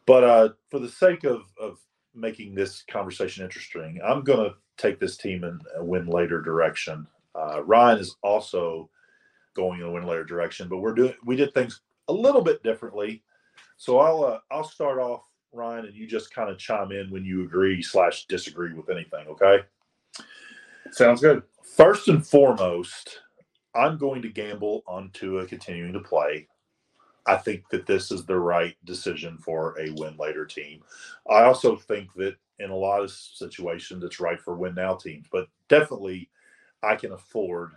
But 0.06 0.24
uh, 0.24 0.50
for 0.70 0.80
the 0.80 0.90
sake 0.90 1.24
of 1.24 1.44
of 1.60 1.80
making 2.14 2.56
this 2.56 2.84
conversation 2.84 3.44
interesting, 3.44 4.00
I'm 4.04 4.24
going 4.24 4.50
to 4.50 4.56
take 4.78 5.00
this 5.00 5.18
team 5.18 5.44
in 5.44 5.60
a 5.76 5.84
win 5.84 6.08
later 6.08 6.42
direction. 6.42 7.08
Uh, 7.36 7.64
Ryan 7.64 8.00
is 8.00 8.16
also 8.24 8.90
going 9.58 9.82
in 9.82 9.86
a 9.86 9.92
win 9.92 10.06
later 10.06 10.24
direction, 10.24 10.70
but 10.70 10.78
we're 10.78 10.94
doing 10.94 11.14
we 11.26 11.36
did 11.36 11.54
things 11.54 11.82
a 12.08 12.14
little 12.14 12.42
bit 12.42 12.64
differently. 12.64 13.24
So 13.76 14.00
I'll 14.00 14.24
uh, 14.24 14.40
I'll 14.50 14.64
start 14.64 15.00
off 15.00 15.24
Ryan, 15.52 15.86
and 15.86 15.96
you 15.96 16.08
just 16.08 16.34
kind 16.34 16.50
of 16.50 16.58
chime 16.58 16.92
in 16.94 17.10
when 17.10 17.26
you 17.26 17.44
agree 17.44 17.82
slash 17.82 18.26
disagree 18.28 18.74
with 18.74 18.90
anything. 18.90 19.28
Okay. 19.28 19.60
Sounds 20.92 21.20
good. 21.20 21.44
First 21.76 22.08
and 22.08 22.26
foremost, 22.26 23.20
I'm 23.76 23.98
going 23.98 24.22
to 24.22 24.30
gamble 24.30 24.84
on 24.88 25.10
Tua 25.12 25.46
continuing 25.46 25.94
to 25.94 26.00
play. 26.00 26.48
I 27.26 27.36
think 27.36 27.68
that 27.70 27.86
this 27.86 28.10
is 28.10 28.26
the 28.26 28.40
right 28.40 28.78
decision 28.86 29.38
for 29.38 29.78
a 29.80 29.92
win 29.92 30.16
later 30.18 30.46
team. 30.46 30.82
I 31.30 31.44
also 31.44 31.76
think 31.76 32.14
that 32.14 32.38
in 32.60 32.70
a 32.70 32.76
lot 32.76 33.04
of 33.04 33.12
situations, 33.12 34.04
it's 34.04 34.22
right 34.22 34.40
for 34.40 34.56
win 34.56 34.76
now 34.76 34.96
teams, 34.96 35.28
but 35.30 35.48
definitely 35.68 36.30
I 36.82 36.96
can 36.96 37.12
afford 37.12 37.72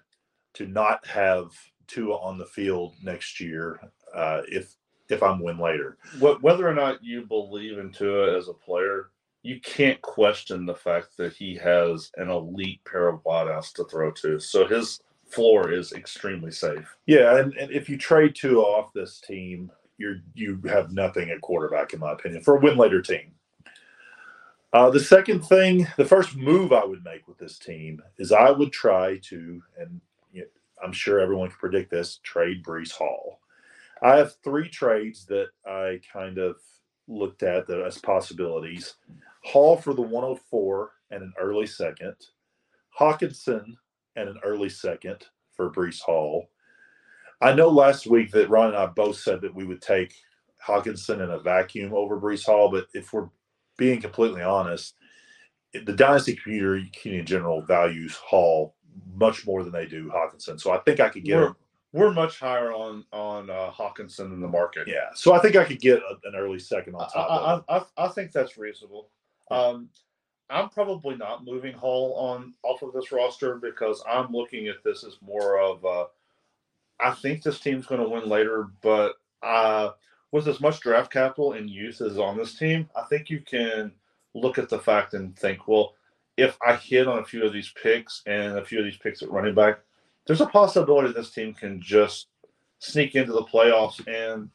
to 0.55 0.67
not 0.67 1.05
have 1.07 1.53
Tua 1.91 2.17
on 2.17 2.39
the 2.39 2.47
field 2.47 2.95
next 3.03 3.41
year 3.41 3.81
uh, 4.15 4.43
if 4.49 4.75
if 5.09 5.23
I'm 5.23 5.41
win 5.43 5.59
later. 5.59 5.99
Wh- 6.21 6.43
Whether 6.43 6.69
or 6.69 6.75
not 6.75 7.03
you 7.03 7.23
believe 7.23 7.79
in 7.79 7.91
Tua 7.93 8.37
as 8.39 8.49
a 8.49 8.53
player, 8.55 9.11
you 9.43 9.61
can't 9.61 10.01
question 10.03 10.67
the 10.67 10.75
fact 10.75 11.17
that 11.17 11.33
he 11.35 11.57
has 11.57 12.11
an 12.17 12.31
elite 12.31 12.81
pair 12.85 13.09
of 13.09 13.23
wideouts 13.25 13.73
to 13.75 13.85
throw 13.85 14.13
to. 14.13 14.39
So 14.39 14.67
his 14.67 15.01
floor 15.29 15.73
is 15.73 15.93
extremely 15.93 16.53
safe. 16.53 16.87
Yeah, 17.07 17.39
and, 17.39 17.55
and 17.55 17.71
if 17.73 17.89
you 17.89 17.97
trade 17.99 18.35
Tua 18.37 18.63
off 18.63 18.93
this 18.93 19.21
team, 19.21 19.71
you're 19.99 20.19
you 20.35 20.61
have 20.69 20.93
nothing 20.93 21.31
at 21.31 21.41
quarterback, 21.41 21.93
in 21.93 22.01
my 22.01 22.13
opinion, 22.13 22.43
for 22.43 22.57
a 22.57 22.61
win 22.61 22.77
later 22.77 23.03
team. 23.03 23.33
Uh, 24.73 24.91
the 24.91 25.01
second 25.01 25.41
thing, 25.41 25.87
the 25.97 26.05
first 26.05 26.37
move 26.37 26.73
I 26.73 26.85
would 26.85 27.05
make 27.05 27.27
with 27.27 27.39
this 27.39 27.59
team 27.59 28.01
is 28.19 28.31
I 28.33 28.51
would 28.53 28.73
try 28.73 29.19
to, 29.25 29.63
and 29.79 29.91
you 29.91 30.10
I'm 30.85 30.93
sure 30.93 31.21
everyone 31.21 31.49
can 31.49 31.59
predict 31.59 31.91
this, 31.91 32.21
trade 32.23 32.65
Breece 32.65 32.93
Hall. 32.93 33.41
I 34.03 34.17
have 34.17 34.37
three 34.43 34.69
trades 34.69 35.27
that 35.27 35.49
I 35.67 36.01
kind 36.13 36.39
of 36.39 36.57
looked 37.09 37.43
at 37.43 37.67
that 37.67 37.83
as 37.83 37.99
possibilities. 37.99 38.95
Hall 39.45 39.77
for 39.77 39.95
the 39.95 40.03
104 40.03 40.91
and 41.11 41.23
an 41.23 41.33
early 41.39 41.67
second. 41.67 42.15
Hockenson 42.99 43.77
and 44.17 44.29
an 44.29 44.39
early 44.45 44.69
second 44.69 45.27
for 45.55 45.71
Breece 45.71 46.01
Hall. 46.01 46.49
I 47.41 47.55
know 47.55 47.69
last 47.69 48.07
week 48.07 48.31
that 48.33 48.51
Ron 48.51 48.69
and 48.69 48.77
I 48.77 48.87
both 48.87 49.17
said 49.17 49.41
that 49.43 49.55
we 49.55 49.65
would 49.65 49.83
take 49.83 50.15
Hockenson 50.67 51.23
in 51.23 51.31
a 51.31 51.39
vacuum 51.39 51.95
over 51.95 52.21
Breece 52.21 52.45
Hall, 52.45 52.71
but 52.71 52.87
if 52.95 53.13
we're 53.13 53.29
being 53.79 54.01
completely 54.01 54.43
honest, 54.43 54.95
the 55.73 55.93
dynasty 55.93 56.37
community 56.37 56.91
in 57.05 57.25
general 57.25 57.63
values 57.63 58.17
Hall 58.17 58.75
much 59.15 59.47
more 59.47 59.63
than 59.63 59.73
they 59.73 59.87
do 59.87 60.11
Hockenson. 60.11 60.61
So 60.61 60.71
I 60.71 60.79
think 60.79 61.01
I 61.01 61.09
could 61.09 61.25
get 61.25 61.37
We're, 61.37 61.47
him. 61.47 61.57
we're 61.93 62.13
much 62.13 62.39
higher 62.39 62.73
on 62.73 63.05
on 63.13 63.51
uh, 63.51 63.71
Hockenson 63.71 64.33
in 64.33 64.41
the 64.41 64.49
market. 64.49 64.89
Yeah. 64.89 65.11
So 65.15 65.33
I 65.35 65.39
think 65.41 65.57
I 65.57 65.65
could 65.65 65.81
get 65.81 65.99
a, 65.99 66.29
an 66.29 66.35
early 66.35 66.59
second 66.59 66.95
on 66.95 67.03
I, 67.03 67.09
top 67.13 67.31
of. 67.31 67.65
I, 67.69 67.77
I, 67.77 68.07
I 68.07 68.09
think 68.09 68.33
that's 68.33 68.57
reasonable. 68.57 69.09
Um, 69.51 69.89
I'm 70.49 70.69
probably 70.69 71.17
not 71.17 71.45
moving 71.45 71.75
Hall 71.75 72.15
on 72.15 72.55
off 72.63 72.83
of 72.83 72.93
this 72.93 73.13
roster 73.13 73.57
because 73.57 74.03
I'm 74.11 74.33
looking 74.33 74.67
at 74.69 74.83
this 74.85 75.05
as 75.05 75.17
more 75.23 75.61
of 75.61 75.85
uh, 75.85 76.07
I 76.99 77.13
think 77.13 77.43
this 77.43 77.61
team's 77.61 77.87
going 77.87 78.01
to 78.01 78.09
win 78.09 78.29
later, 78.29 78.69
but 78.83 79.15
uh, 79.43 79.91
with 80.33 80.49
as 80.49 80.61
much 80.61 80.81
draft 80.81 81.13
capital 81.13 81.53
and 81.53 81.71
youth 81.71 82.01
as 82.01 82.19
on 82.19 82.37
this 82.37 82.55
team, 82.55 82.89
I 82.97 83.03
think 83.03 83.31
you 83.31 83.41
can 83.41 83.93
look 84.35 84.59
at 84.59 84.69
the 84.69 84.79
fact 84.79 85.15
and 85.15 85.37
think, 85.37 85.67
well, 85.67 85.95
if 86.41 86.57
I 86.67 86.77
hit 86.77 87.07
on 87.07 87.19
a 87.19 87.25
few 87.25 87.45
of 87.45 87.53
these 87.53 87.73
picks 87.83 88.23
and 88.27 88.59
a 88.59 88.65
few 88.65 88.79
of 88.79 88.85
these 88.85 88.97
picks 88.97 89.23
at 89.23 89.31
running 89.31 89.55
back, 89.55 89.81
there's 90.27 90.41
a 90.41 90.47
possibility 90.47 91.13
this 91.13 91.31
team 91.31 91.53
can 91.53 91.81
just 91.83 92.29
sneak 92.79 93.15
into 93.15 93.33
the 93.33 93.45
playoffs. 93.45 94.01
And 94.09 94.49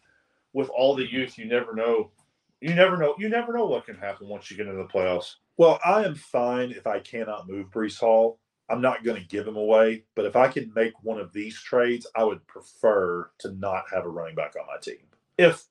with 0.53 0.69
all 0.69 0.95
the 0.95 1.09
youth, 1.09 1.37
you 1.37 1.45
never 1.45 1.75
know. 1.75 2.11
You 2.59 2.73
never 2.73 2.97
know. 2.97 3.13
You 3.19 3.29
never 3.29 3.53
know 3.53 3.65
what 3.65 3.85
can 3.85 3.95
happen 3.95 4.27
once 4.27 4.49
you 4.49 4.57
get 4.57 4.67
into 4.67 4.81
the 4.81 4.89
playoffs. 4.89 5.35
Well, 5.57 5.79
I 5.85 6.03
am 6.03 6.15
fine 6.15 6.71
if 6.71 6.87
I 6.87 6.99
cannot 6.99 7.47
move 7.47 7.69
Breece 7.69 7.99
Hall. 7.99 8.39
I'm 8.67 8.81
not 8.81 9.03
going 9.03 9.21
to 9.21 9.27
give 9.27 9.47
him 9.47 9.57
away, 9.57 10.05
but 10.15 10.25
if 10.25 10.35
I 10.35 10.47
can 10.47 10.73
make 10.75 10.93
one 11.03 11.19
of 11.19 11.31
these 11.31 11.61
trades, 11.61 12.07
I 12.15 12.23
would 12.23 12.45
prefer 12.47 13.29
to 13.39 13.51
not 13.53 13.83
have 13.93 14.05
a 14.05 14.09
running 14.09 14.33
back 14.33 14.55
on 14.59 14.65
my 14.65 14.79
team. 14.81 15.05
If 15.37 15.65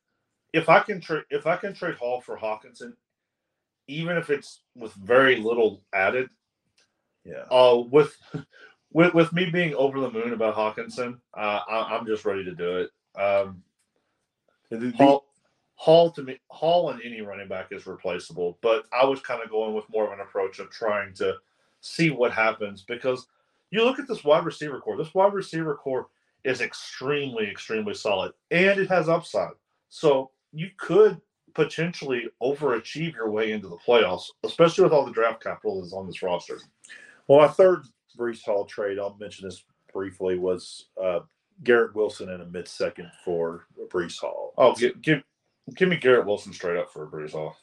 if 0.52 0.68
I 0.68 0.78
can 0.78 1.00
trade 1.00 1.24
if 1.30 1.46
I 1.48 1.56
can 1.56 1.74
trade 1.74 1.96
Hall 1.96 2.20
for 2.20 2.38
Hockenson, 2.38 2.92
even 3.86 4.16
if 4.16 4.30
it's 4.30 4.60
with 4.74 4.92
very 4.94 5.36
little 5.36 5.82
added, 5.92 6.28
Yeah. 7.24 7.44
uh, 7.50 7.82
with 7.90 8.16
with 8.92 9.14
with 9.14 9.32
me 9.32 9.46
being 9.50 9.74
over 9.74 10.00
the 10.00 10.10
moon 10.10 10.32
about 10.32 10.54
Hockenson, 10.56 11.18
uh, 11.36 11.60
I, 11.68 11.96
I'm 11.96 12.06
just 12.06 12.24
ready 12.24 12.44
to 12.44 12.54
do 12.54 12.78
it. 12.78 12.90
Um, 13.20 13.62
The- 14.70 14.78
the- 14.78 14.92
Hall, 14.96 15.26
Hall 15.76 16.10
to 16.12 16.22
me, 16.22 16.38
Hall 16.48 16.90
and 16.90 17.00
any 17.02 17.20
running 17.20 17.48
back 17.48 17.68
is 17.72 17.86
replaceable, 17.86 18.58
but 18.62 18.84
I 18.92 19.04
was 19.04 19.20
kind 19.20 19.42
of 19.42 19.50
going 19.50 19.74
with 19.74 19.88
more 19.90 20.06
of 20.06 20.12
an 20.12 20.20
approach 20.20 20.58
of 20.60 20.70
trying 20.70 21.12
to 21.14 21.34
see 21.80 22.10
what 22.10 22.32
happens 22.32 22.82
because 22.82 23.26
you 23.70 23.84
look 23.84 23.98
at 23.98 24.06
this 24.08 24.22
wide 24.24 24.44
receiver 24.44 24.80
corps. 24.80 24.96
This 24.96 25.12
wide 25.14 25.34
receiver 25.34 25.74
corps 25.74 26.06
is 26.44 26.60
extremely, 26.60 27.50
extremely 27.50 27.94
solid, 27.94 28.32
and 28.50 28.78
it 28.78 28.88
has 28.88 29.08
upside. 29.08 29.50
So 29.88 30.30
you 30.52 30.70
could 30.76 31.20
potentially 31.54 32.24
overachieve 32.42 33.14
your 33.14 33.30
way 33.30 33.52
into 33.52 33.68
the 33.68 33.76
playoffs, 33.76 34.26
especially 34.44 34.84
with 34.84 34.92
all 34.92 35.04
the 35.04 35.12
draft 35.12 35.42
capital 35.42 35.80
that's 35.80 35.92
on 35.92 36.06
this 36.06 36.22
roster. 36.22 36.60
Well, 37.28 37.40
my 37.40 37.48
third 37.48 37.86
Breece 38.18 38.44
Hall 38.44 38.64
trade, 38.64 38.98
I'll 38.98 39.16
mention 39.18 39.48
this 39.48 39.64
briefly, 39.92 40.38
was 40.38 40.86
uh, 41.02 41.20
Garrett 41.62 41.94
Wilson 41.94 42.28
in 42.30 42.40
a 42.40 42.46
mid 42.46 42.68
second 42.68 43.10
for 43.24 43.66
Brees 43.88 44.18
Hall. 44.18 44.52
Oh, 44.58 44.74
give 44.74 45.00
give, 45.02 45.22
give 45.74 45.88
me 45.88 45.96
Garrett 45.96 46.26
Wilson 46.26 46.52
straight 46.52 46.76
up 46.76 46.92
for 46.92 47.04
a 47.04 47.06
Breece 47.06 47.32
Hall. 47.32 47.56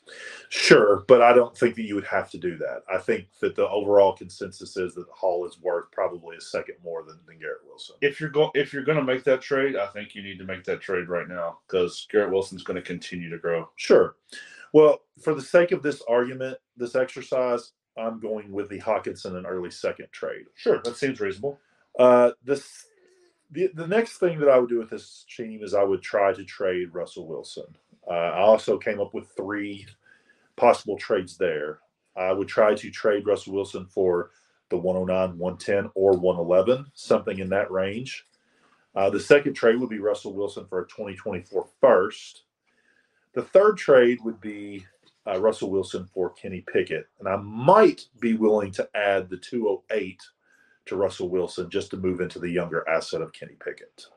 Sure, 0.49 1.03
but 1.07 1.21
I 1.21 1.33
don't 1.33 1.55
think 1.55 1.75
that 1.75 1.83
you 1.83 1.95
would 1.95 2.05
have 2.05 2.31
to 2.31 2.37
do 2.37 2.57
that. 2.57 2.81
I 2.91 2.97
think 2.97 3.27
that 3.41 3.55
the 3.55 3.67
overall 3.69 4.13
consensus 4.13 4.75
is 4.75 4.95
that 4.95 5.05
Hall 5.11 5.45
is 5.45 5.59
worth 5.61 5.91
probably 5.91 6.37
a 6.37 6.41
second 6.41 6.75
more 6.83 7.03
than, 7.03 7.19
than 7.27 7.39
Garrett 7.39 7.61
Wilson. 7.67 7.95
if 8.01 8.19
you're 8.19 8.29
going 8.29 8.51
if 8.55 8.73
you're 8.73 8.83
going 8.83 8.97
to 8.97 9.03
make 9.03 9.23
that 9.25 9.41
trade, 9.41 9.75
I 9.75 9.87
think 9.87 10.15
you 10.15 10.23
need 10.23 10.39
to 10.39 10.45
make 10.45 10.63
that 10.63 10.81
trade 10.81 11.09
right 11.09 11.27
now 11.27 11.59
because 11.67 12.07
Garrett 12.11 12.31
Wilson's 12.31 12.63
going 12.63 12.75
to 12.75 12.81
continue 12.81 13.29
to 13.29 13.37
grow. 13.37 13.69
Sure. 13.75 14.15
Well, 14.73 15.01
for 15.21 15.35
the 15.35 15.41
sake 15.41 15.71
of 15.71 15.83
this 15.83 16.01
argument, 16.07 16.57
this 16.77 16.95
exercise, 16.95 17.73
I'm 17.97 18.19
going 18.19 18.51
with 18.51 18.69
the 18.69 18.79
Hockenson 18.79 19.35
and 19.35 19.45
early 19.45 19.69
second 19.69 20.07
trade. 20.11 20.45
Sure, 20.55 20.81
that 20.83 20.97
seems 20.97 21.19
reasonable. 21.19 21.59
Uh, 21.99 22.31
this 22.43 22.85
the, 23.51 23.69
the 23.73 23.87
next 23.87 24.17
thing 24.17 24.39
that 24.39 24.49
I 24.49 24.57
would 24.57 24.69
do 24.69 24.79
with 24.79 24.89
this 24.89 25.25
team 25.35 25.61
is 25.61 25.73
I 25.73 25.83
would 25.83 26.01
try 26.01 26.33
to 26.33 26.43
trade 26.43 26.93
Russell 26.93 27.27
Wilson. 27.27 27.65
Uh, 28.07 28.13
I 28.13 28.39
also 28.39 28.77
came 28.77 28.99
up 28.99 29.13
with 29.13 29.29
three 29.35 29.85
possible 30.55 30.97
trades 30.97 31.37
there. 31.37 31.79
I 32.15 32.31
would 32.33 32.47
try 32.47 32.75
to 32.75 32.91
trade 32.91 33.25
Russell 33.25 33.53
Wilson 33.53 33.85
for 33.85 34.31
the 34.69 34.77
109, 34.77 35.37
110, 35.37 35.91
or 35.95 36.13
111, 36.13 36.85
something 36.93 37.39
in 37.39 37.49
that 37.49 37.71
range. 37.71 38.25
Uh, 38.95 39.09
the 39.09 39.19
second 39.19 39.53
trade 39.53 39.79
would 39.79 39.89
be 39.89 39.99
Russell 39.99 40.33
Wilson 40.33 40.65
for 40.67 40.81
a 40.81 40.87
2024 40.87 41.67
first. 41.79 42.43
The 43.33 43.41
third 43.41 43.77
trade 43.77 44.19
would 44.23 44.41
be 44.41 44.85
uh, 45.27 45.39
Russell 45.39 45.71
Wilson 45.71 46.09
for 46.13 46.31
Kenny 46.31 46.61
Pickett, 46.61 47.07
and 47.19 47.27
I 47.27 47.37
might 47.37 48.07
be 48.19 48.33
willing 48.33 48.71
to 48.73 48.89
add 48.95 49.29
the 49.29 49.37
208 49.37 50.21
to 50.87 50.95
Russell 50.95 51.29
Wilson 51.29 51.69
just 51.69 51.91
to 51.91 51.97
move 51.97 52.21
into 52.21 52.39
the 52.39 52.49
younger 52.49 52.87
asset 52.89 53.21
of 53.21 53.31
Kenny 53.31 53.55
Pickett. 53.63 54.07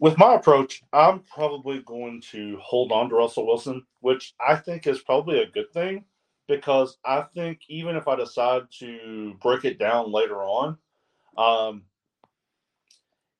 With 0.00 0.18
my 0.18 0.34
approach, 0.34 0.82
I'm 0.92 1.20
probably 1.20 1.80
going 1.80 2.20
to 2.32 2.58
hold 2.60 2.92
on 2.92 3.08
to 3.08 3.14
Russell 3.14 3.46
Wilson, 3.46 3.84
which 4.00 4.34
I 4.46 4.56
think 4.56 4.86
is 4.86 5.00
probably 5.00 5.40
a 5.40 5.50
good 5.50 5.72
thing 5.72 6.04
because 6.48 6.98
I 7.04 7.22
think 7.34 7.60
even 7.68 7.96
if 7.96 8.08
I 8.08 8.16
decide 8.16 8.62
to 8.80 9.34
break 9.40 9.64
it 9.64 9.78
down 9.78 10.12
later 10.12 10.42
on, 10.42 10.76
um, 11.38 11.82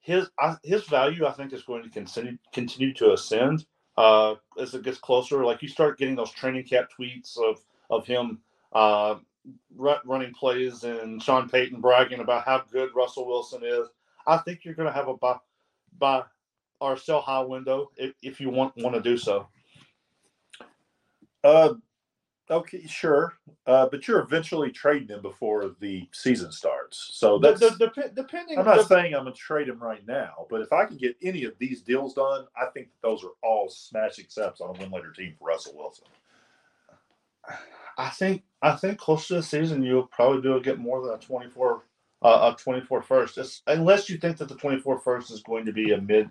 his 0.00 0.28
I, 0.38 0.57
his 0.62 0.84
value 0.84 1.26
I 1.26 1.32
think 1.32 1.52
is 1.52 1.62
going 1.62 1.82
to 1.82 1.88
continue 1.88 2.36
continue 2.52 2.92
to 2.94 3.14
ascend 3.14 3.66
uh, 3.96 4.34
as 4.61 4.74
it 4.74 4.84
gets 4.84 4.98
closer. 4.98 5.44
Like 5.44 5.62
you 5.62 5.68
start 5.68 5.98
getting 5.98 6.14
those 6.14 6.30
training 6.30 6.64
camp 6.64 6.88
tweets 6.98 7.36
of 7.38 7.59
of 7.90 8.07
him 8.07 8.40
uh, 8.72 9.16
running 9.76 10.32
plays 10.32 10.84
and 10.84 11.22
Sean 11.22 11.48
Payton 11.48 11.80
bragging 11.80 12.20
about 12.20 12.44
how 12.44 12.62
good 12.70 12.90
Russell 12.94 13.26
Wilson 13.26 13.62
is. 13.64 13.88
I 14.26 14.38
think 14.38 14.64
you're 14.64 14.74
going 14.74 14.88
to 14.88 14.94
have 14.94 15.09
a 15.09 15.16
buy, 15.16 15.36
buy 15.98 16.22
or 16.80 16.96
sell 16.96 17.20
high 17.20 17.40
window 17.40 17.90
if, 17.96 18.12
if 18.22 18.40
you 18.40 18.50
want 18.50 18.76
want 18.76 18.94
to 18.94 19.02
do 19.02 19.16
so. 19.16 19.48
Uh, 21.42 21.74
okay, 22.50 22.86
sure, 22.86 23.34
uh, 23.66 23.86
but 23.90 24.08
you're 24.08 24.20
eventually 24.20 24.70
trading 24.70 25.08
them 25.08 25.22
before 25.22 25.74
the 25.80 26.08
season 26.12 26.50
starts. 26.50 27.10
So 27.12 27.38
that's 27.38 27.60
the, 27.60 27.70
the, 27.70 27.92
the, 27.94 28.12
depending. 28.14 28.58
I'm 28.58 28.64
not 28.64 28.88
saying 28.88 29.14
I'm 29.14 29.24
gonna 29.24 29.34
trade 29.34 29.68
them 29.68 29.78
right 29.78 30.06
now, 30.06 30.46
but 30.50 30.60
if 30.60 30.72
I 30.72 30.86
can 30.86 30.96
get 30.96 31.16
any 31.22 31.44
of 31.44 31.52
these 31.58 31.82
deals 31.82 32.14
done, 32.14 32.46
I 32.56 32.66
think 32.66 32.88
that 32.90 33.06
those 33.06 33.24
are 33.24 33.32
all 33.42 33.68
smash 33.68 34.18
accepts 34.18 34.60
on 34.60 34.74
a 34.74 34.78
win 34.78 34.90
later 34.90 35.12
team 35.12 35.34
for 35.38 35.48
Russell 35.48 35.76
Wilson. 35.76 36.06
I 37.98 38.08
think 38.08 38.42
I 38.62 38.72
think 38.72 38.98
close 38.98 39.28
to 39.28 39.34
the 39.34 39.42
season 39.42 39.82
you'll 39.82 40.06
probably 40.06 40.40
be 40.40 40.48
able 40.48 40.60
to 40.60 40.64
get 40.64 40.78
more 40.78 41.04
than 41.04 41.14
a 41.14 41.18
24 41.18 41.82
uh, 42.24 42.54
a 42.54 42.62
24 42.62 43.02
first, 43.02 43.36
it's, 43.36 43.62
unless 43.66 44.08
you 44.08 44.16
think 44.16 44.38
that 44.38 44.48
the 44.48 44.54
24 44.54 44.98
first 45.00 45.30
is 45.30 45.42
going 45.42 45.66
to 45.66 45.72
be 45.72 45.92
a 45.92 46.00
mid 46.00 46.30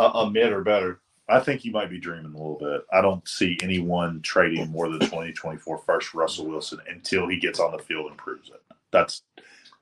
uh, 0.00 0.20
a 0.20 0.30
mid 0.30 0.52
or 0.52 0.62
better. 0.62 1.00
I 1.28 1.40
think 1.40 1.64
you 1.64 1.70
might 1.70 1.90
be 1.90 2.00
dreaming 2.00 2.32
a 2.32 2.36
little 2.36 2.58
bit. 2.58 2.84
I 2.92 3.00
don't 3.00 3.26
see 3.28 3.56
anyone 3.62 4.20
trading 4.22 4.68
more 4.70 4.88
than 4.88 4.98
2024 4.98 5.78
first 5.78 6.12
Russell 6.14 6.46
Wilson 6.46 6.80
until 6.88 7.28
he 7.28 7.36
gets 7.36 7.60
on 7.60 7.70
the 7.70 7.78
field 7.78 8.06
and 8.06 8.16
proves 8.16 8.48
it. 8.48 8.60
That's 8.90 9.22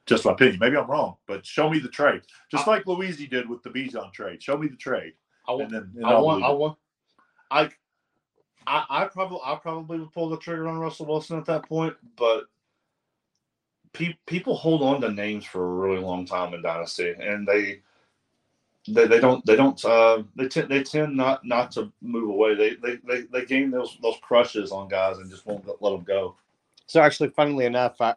just 0.05 0.27
my 0.27 0.33
opinion. 0.33 0.59
Maybe 0.61 0.77
I'm 0.77 0.91
wrong, 0.91 1.17
but 1.27 1.47
show 1.47 1.71
me 1.71 1.79
the 1.79 1.89
trade. 1.89 2.23
Just 2.51 2.69
I, 2.69 2.73
like 2.73 2.87
Luigi 2.87 3.27
did 3.27 3.49
with 3.49 3.63
the 3.63 3.71
Bijan 3.71 4.13
trade. 4.13 4.43
Show 4.43 4.59
me 4.59 4.69
the 4.69 4.77
trade. 4.77 5.15
I 5.47 5.53
want. 5.53 5.71
Then, 5.71 6.03
I 6.05 6.19
want. 6.19 6.45
I 6.45 6.51
want. 6.51 6.79
I. 7.51 7.71
I, 8.67 8.85
I 8.91 9.05
probably 9.07 9.39
I 9.43 9.55
probably 9.55 9.99
would 10.01 10.13
pull 10.13 10.29
the 10.29 10.37
trigger 10.37 10.69
on 10.69 10.79
Russell 10.79 11.07
Wilson 11.07 11.39
at 11.39 11.47
that 11.47 11.67
point, 11.67 11.95
but 12.17 12.45
pe- 13.95 14.19
people 14.27 14.55
hold 14.55 14.83
on 14.83 15.01
to 15.01 15.11
names 15.11 15.47
for 15.47 15.65
a 15.65 15.89
really 15.89 16.03
long 16.03 16.27
time 16.27 16.53
in 16.53 16.61
dynasty, 16.61 17.15
and 17.19 17.49
they 17.49 17.81
they, 18.89 19.07
they 19.07 19.21
don't 19.21 19.45
they 19.47 19.57
don't 19.57 19.83
uh, 19.85 20.23
they 20.37 20.49
tend 20.49 20.69
they 20.69 20.83
tend 20.83 21.17
not 21.17 21.45
not 21.45 21.71
to 21.73 21.93
move 22.03 22.31
away. 22.31 22.55
They 22.55 22.75
they 22.75 22.97
they, 23.07 23.21
they 23.33 23.45
gain 23.45 23.71
those 23.71 23.99
those 24.03 24.17
crushes 24.23 24.73
on 24.73 24.89
guys 24.89 25.19
and 25.19 25.31
just 25.31 25.47
won't 25.47 25.67
let 25.67 25.91
them 25.91 26.05
go. 26.05 26.37
So 26.87 27.01
actually, 27.01 27.31
funnily 27.31 27.67
enough, 27.67 28.01
I 28.01 28.15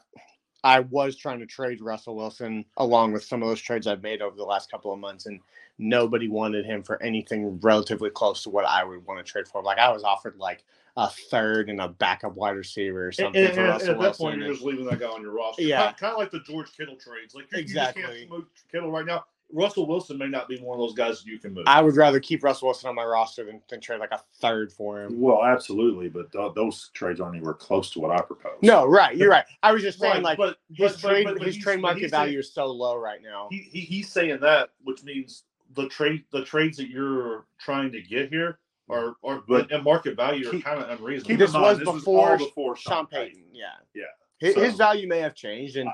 I 0.64 0.82
was 0.82 1.16
trying 1.16 1.40
to 1.40 1.46
trade 1.46 1.82
Russell 1.82 2.16
Wilson 2.16 2.66
along 2.78 3.14
with 3.14 3.24
some 3.24 3.42
of 3.42 3.50
those 3.50 3.62
trades 3.62 3.88
I've 3.88 4.04
made 4.04 4.22
over 4.22 4.36
the 4.36 4.44
last 4.44 4.70
couple 4.70 4.94
of 4.94 5.00
months, 5.00 5.26
and 5.26 5.40
nobody 5.78 6.28
wanted 6.28 6.66
him 6.66 6.84
for 6.84 7.02
anything 7.02 7.60
relatively 7.62 8.10
close 8.10 8.44
to 8.44 8.50
what 8.50 8.66
I 8.66 8.84
would 8.84 9.06
want 9.06 9.26
to 9.26 9.30
trade 9.30 9.48
for. 9.48 9.62
Like 9.62 9.80
I 9.80 9.92
was 9.92 10.04
offered 10.04 10.38
like 10.38 10.64
a 10.98 11.10
third 11.10 11.70
and 11.70 11.82
a 11.82 11.88
backup 11.88 12.36
wide 12.36 12.52
receiver 12.52 13.08
or 13.08 13.12
something. 13.12 13.44
And, 13.44 13.58
and, 13.58 13.82
and 13.82 13.90
at 13.90 14.00
that 14.00 14.18
point, 14.18 14.40
you're 14.40 14.52
just 14.52 14.64
leaving 14.64 14.86
that 14.86 15.00
guy 15.00 15.08
on 15.08 15.22
your 15.22 15.32
roster. 15.32 15.64
Yeah, 15.64 15.84
kind, 15.84 15.98
kind 15.98 16.14
of 16.14 16.20
like 16.20 16.32
the 16.32 16.42
George 16.42 16.72
Kittle 16.76 16.98
trades. 16.98 17.34
Like 17.34 17.48
exactly. 17.54 18.02
you 18.02 18.08
just 18.08 18.20
can't 18.20 18.30
move 18.30 18.46
Kittle 18.72 18.92
right 18.92 19.06
now. 19.06 19.26
Russell 19.54 19.88
Wilson 19.88 20.18
may 20.18 20.28
not 20.28 20.48
be 20.48 20.58
one 20.60 20.80
of 20.80 20.80
those 20.80 20.94
guys 20.94 21.26
you 21.26 21.40
can 21.40 21.54
move. 21.54 21.66
I 21.68 21.82
would 21.82 21.96
rather 21.96 22.20
keep 22.20 22.44
Russell 22.44 22.68
Wilson 22.68 22.90
on 22.90 22.96
my 22.96 23.04
roster 23.04 23.46
than, 23.46 23.62
than 23.70 23.80
trade 23.80 24.00
like 24.00 24.12
a 24.12 24.22
third 24.40 24.72
for 24.72 25.04
him. 25.04 25.20
Well, 25.20 25.44
absolutely, 25.44 26.10
but 26.10 26.32
th- 26.32 26.54
those 26.56 26.90
trades 26.94 27.20
aren't 27.20 27.36
anywhere 27.36 27.54
close 27.54 27.92
to 27.92 28.00
what 28.00 28.12
I 28.12 28.22
propose. 28.22 28.58
No, 28.62 28.86
right, 28.86 29.16
you're 29.16 29.30
right. 29.30 29.46
I 29.64 29.72
was 29.72 29.82
just 29.82 30.00
saying, 30.00 30.16
right, 30.16 30.24
like, 30.24 30.38
but, 30.38 30.58
his 30.74 30.94
but, 30.94 31.00
trade 31.00 31.26
but, 31.26 31.42
his 31.42 31.58
trade 31.58 31.82
market 31.82 32.12
value 32.12 32.34
saying, 32.34 32.40
is 32.40 32.54
so 32.54 32.66
low 32.68 32.96
right 32.96 33.22
now. 33.22 33.48
He, 33.52 33.58
he, 33.72 33.82
he's 33.82 34.12
saying 34.12 34.40
that, 34.42 34.70
which 34.84 35.04
means 35.04 35.44
the 35.76 35.88
trade 35.88 36.24
the 36.32 36.44
trades 36.44 36.78
that 36.78 36.90
you're 36.90 37.46
trying 37.60 37.92
to 37.92 38.02
get 38.02 38.30
here 38.30 38.60
are 38.90 39.16
are 39.24 39.42
but 39.48 39.72
and 39.72 39.84
market 39.84 40.16
value 40.16 40.48
are 40.50 40.60
kind 40.60 40.82
of 40.82 40.90
unreasonable. 40.90 41.38
This 41.38 41.54
was 41.54 41.80
this 41.80 41.88
before, 41.88 42.38
before 42.38 42.76
Sean 42.76 43.08
Payton. 43.08 43.28
Payton. 43.28 43.44
Yeah, 43.54 43.66
yeah. 43.94 44.04
His, 44.40 44.56
so, 44.56 44.62
his 44.62 44.76
value 44.76 45.08
may 45.08 45.20
have 45.20 45.36
changed, 45.36 45.78
and 45.78 45.90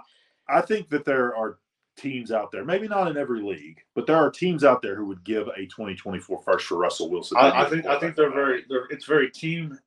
I, 0.50 0.60
I 0.60 0.62
think 0.62 0.90
that 0.90 1.06
there 1.06 1.36
are 1.36 1.60
teams 1.98 2.32
out 2.32 2.52
there, 2.52 2.64
maybe 2.64 2.88
not 2.88 3.10
in 3.10 3.18
every 3.18 3.42
league, 3.42 3.82
but 3.96 4.08
there 4.08 4.16
are 4.16 4.30
teams 4.30 4.64
out 4.64 4.82
there 4.82 4.96
who 4.96 5.06
would 5.06 5.24
give 5.24 5.48
a 5.48 5.66
2024 5.66 6.42
first 6.44 6.68
for 6.68 6.78
Russell 6.78 7.10
Wilson. 7.10 7.38
I, 7.38 7.64
I 7.64 7.70
think 7.70 7.86
I 7.86 8.00
think 8.00 8.16
they're 8.16 8.32
very 8.32 8.66
they're, 8.70 8.86
it's 8.90 9.06
very 9.06 9.30
team 9.30 9.78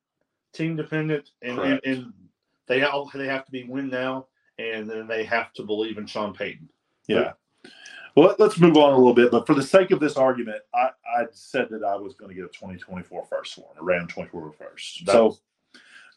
team 0.53 0.75
dependent 0.75 1.31
and, 1.41 1.57
and, 1.59 1.79
and 1.85 2.13
they 2.67 2.83
all 2.83 3.09
they 3.13 3.25
have 3.25 3.45
to 3.45 3.51
be 3.51 3.63
win 3.63 3.89
now 3.89 4.27
and 4.59 4.89
then 4.89 5.07
they 5.07 5.23
have 5.23 5.53
to 5.53 5.63
believe 5.63 5.97
in 5.97 6.05
Sean 6.05 6.33
Payton. 6.33 6.69
Yeah. 7.07 7.33
Well, 8.15 8.35
let's 8.39 8.59
move 8.59 8.75
on 8.75 8.93
a 8.93 8.97
little 8.97 9.13
bit. 9.13 9.31
But 9.31 9.47
for 9.47 9.55
the 9.55 9.63
sake 9.63 9.91
of 9.91 9.99
this 9.99 10.17
argument, 10.17 10.61
I, 10.73 10.89
I 11.17 11.25
said 11.31 11.69
that 11.71 11.83
I 11.83 11.95
was 11.95 12.13
going 12.13 12.29
to 12.29 12.35
get 12.35 12.43
a 12.43 12.49
2024 12.49 13.25
first 13.25 13.57
one, 13.57 13.69
a 13.79 13.83
random 13.83 14.09
24 14.09 14.51
first. 14.51 15.05
so 15.05 15.37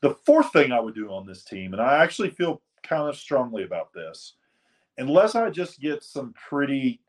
the 0.01 0.15
fourth 0.27 0.53
thing 0.53 0.73
I 0.73 0.81
would 0.81 0.95
do 0.95 1.11
on 1.11 1.27
this 1.27 1.45
team, 1.45 1.73
and 1.73 1.81
I 1.81 2.03
actually 2.03 2.31
feel 2.31 2.61
kind 2.83 3.09
of 3.09 3.17
strongly 3.17 3.63
about 3.63 3.93
this, 3.93 4.35
unless 4.99 5.35
I 5.35 5.51
just 5.51 5.81
get 5.81 6.03
some 6.03 6.33
pretty 6.33 7.01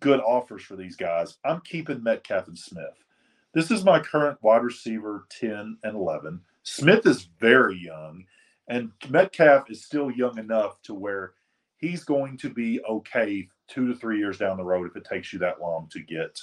good 0.00 0.20
offers 0.20 0.62
for 0.62 0.76
these 0.76 0.96
guys, 0.96 1.38
I'm 1.44 1.60
keeping 1.62 2.02
Metcalf 2.02 2.48
and 2.48 2.58
Smith. 2.58 3.04
This 3.52 3.70
is 3.70 3.84
my 3.84 4.00
current 4.00 4.42
wide 4.42 4.62
receiver 4.62 5.26
10 5.30 5.78
and 5.82 5.96
11. 5.96 6.40
Smith 6.62 7.06
is 7.06 7.28
very 7.40 7.78
young, 7.78 8.24
and 8.68 8.90
Metcalf 9.08 9.70
is 9.70 9.84
still 9.84 10.10
young 10.10 10.38
enough 10.38 10.82
to 10.82 10.94
where 10.94 11.32
he's 11.78 12.04
going 12.04 12.36
to 12.38 12.50
be 12.50 12.80
okay 12.88 13.48
two 13.68 13.86
to 13.86 13.94
three 13.94 14.18
years 14.18 14.38
down 14.38 14.56
the 14.56 14.64
road 14.64 14.86
if 14.86 14.96
it 14.96 15.04
takes 15.04 15.32
you 15.32 15.38
that 15.38 15.60
long 15.60 15.88
to 15.92 16.00
get 16.00 16.40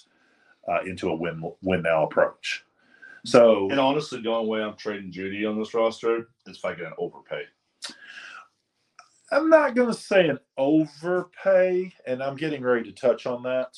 uh, 0.68 0.82
into 0.82 1.10
a 1.10 1.16
win 1.16 1.44
win 1.62 1.82
now 1.82 2.04
approach. 2.04 2.64
So, 3.26 3.70
and 3.70 3.80
honestly, 3.80 4.22
the 4.22 4.30
only 4.30 4.50
way 4.50 4.62
I'm 4.62 4.76
trading 4.76 5.12
Jeudy 5.12 5.50
on 5.50 5.58
this 5.58 5.74
roster 5.74 6.30
is 6.46 6.58
if 6.58 6.66
I 6.66 6.74
get 6.74 6.88
an 6.88 6.94
overpay. 6.98 7.44
I'm 9.34 9.50
not 9.50 9.76
going 9.76 9.88
to 9.88 10.00
say 10.00 10.28
an 10.28 10.40
overpay, 10.58 11.92
and 12.06 12.22
I'm 12.22 12.36
getting 12.36 12.62
ready 12.62 12.84
to 12.84 12.92
touch 12.92 13.26
on 13.26 13.44
that. 13.44 13.78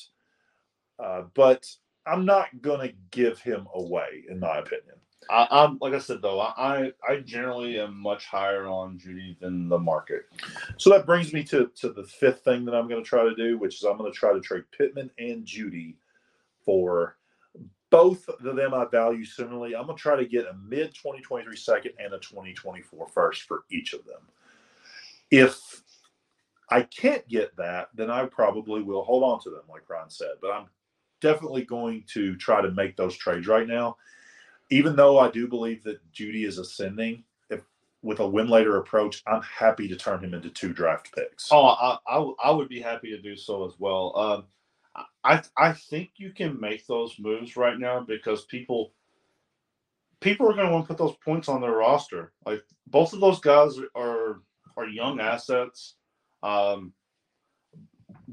Uh, 1.02 1.22
but 1.34 1.66
I'm 2.06 2.24
not 2.24 2.48
going 2.62 2.88
to 2.88 2.94
give 3.10 3.40
him 3.40 3.66
away, 3.74 4.24
in 4.28 4.38
my 4.38 4.58
opinion. 4.58 4.96
I, 5.28 5.64
am 5.64 5.78
like 5.80 5.92
I 5.92 5.98
said 5.98 6.22
though, 6.22 6.40
I 6.40 6.92
I 7.08 7.16
generally 7.16 7.80
am 7.80 7.98
much 8.00 8.26
higher 8.26 8.66
on 8.66 8.98
Jeudy 8.98 9.36
than 9.40 9.68
the 9.68 9.78
market. 9.78 10.26
So 10.76 10.90
that 10.90 11.06
brings 11.06 11.32
me 11.32 11.42
to 11.44 11.70
to 11.80 11.90
the 11.90 12.04
fifth 12.04 12.44
thing 12.44 12.64
that 12.66 12.74
I'm 12.74 12.88
going 12.88 13.02
to 13.02 13.08
try 13.08 13.24
to 13.24 13.34
do, 13.34 13.58
which 13.58 13.76
is 13.76 13.84
I'm 13.84 13.98
going 13.98 14.12
to 14.12 14.16
try 14.16 14.32
to 14.32 14.40
trade 14.40 14.64
Pittman 14.76 15.10
and 15.18 15.44
Jeudy 15.44 15.96
for 16.64 17.16
both 17.90 18.28
of 18.28 18.56
them. 18.56 18.72
I 18.72 18.84
value 18.84 19.24
similarly. 19.24 19.74
I'm 19.74 19.86
going 19.86 19.96
to 19.96 20.02
try 20.02 20.16
to 20.16 20.26
get 20.26 20.46
a 20.46 20.54
mid 20.54 20.94
2023 20.94 21.56
second 21.56 21.92
and 21.98 22.12
a 22.12 22.18
2024 22.18 23.08
first 23.08 23.42
for 23.42 23.64
each 23.70 23.94
of 23.94 24.04
them. 24.04 24.20
If 25.30 25.82
I 26.70 26.82
can't 26.82 27.26
get 27.28 27.56
that, 27.56 27.88
then 27.94 28.10
I 28.10 28.26
probably 28.26 28.82
will 28.82 29.04
hold 29.04 29.22
on 29.22 29.40
to 29.42 29.50
them, 29.50 29.62
like 29.68 29.88
Ron 29.88 30.10
said. 30.10 30.34
But 30.40 30.52
I'm 30.52 30.66
definitely 31.20 31.64
going 31.64 32.04
to 32.14 32.36
try 32.36 32.60
to 32.60 32.70
make 32.70 32.96
those 32.96 33.16
trades 33.16 33.46
right 33.46 33.66
now. 33.66 33.96
Even 34.70 34.96
though 34.96 35.18
I 35.18 35.30
do 35.30 35.46
believe 35.46 35.84
that 35.84 36.00
Jeudy 36.12 36.44
is 36.44 36.58
ascending, 36.58 37.22
if 37.50 37.60
with 38.02 38.18
a 38.18 38.26
win 38.26 38.48
later 38.48 38.78
approach, 38.78 39.22
I'm 39.26 39.42
happy 39.42 39.86
to 39.88 39.96
turn 39.96 40.24
him 40.24 40.34
into 40.34 40.50
two 40.50 40.72
draft 40.72 41.14
picks. 41.14 41.48
Oh, 41.52 41.66
I, 41.66 41.98
I, 42.08 42.32
I 42.44 42.50
would 42.50 42.68
be 42.68 42.80
happy 42.80 43.10
to 43.10 43.22
do 43.22 43.36
so 43.36 43.64
as 43.64 43.74
well. 43.78 44.16
Um, 44.16 44.44
I 45.24 45.42
I 45.56 45.72
think 45.72 46.12
you 46.16 46.32
can 46.32 46.58
make 46.58 46.86
those 46.86 47.16
moves 47.18 47.56
right 47.56 47.78
now 47.78 48.00
because 48.00 48.44
people 48.46 48.92
people 50.20 50.48
are 50.48 50.54
going 50.54 50.66
to 50.66 50.72
want 50.72 50.84
to 50.84 50.88
put 50.88 50.98
those 50.98 51.16
points 51.24 51.48
on 51.48 51.60
their 51.60 51.72
roster. 51.72 52.32
Like 52.44 52.62
both 52.86 53.12
of 53.12 53.20
those 53.20 53.40
guys 53.40 53.78
are 53.94 54.40
are 54.76 54.86
young 54.86 55.20
assets. 55.20 55.94
Um, 56.42 56.92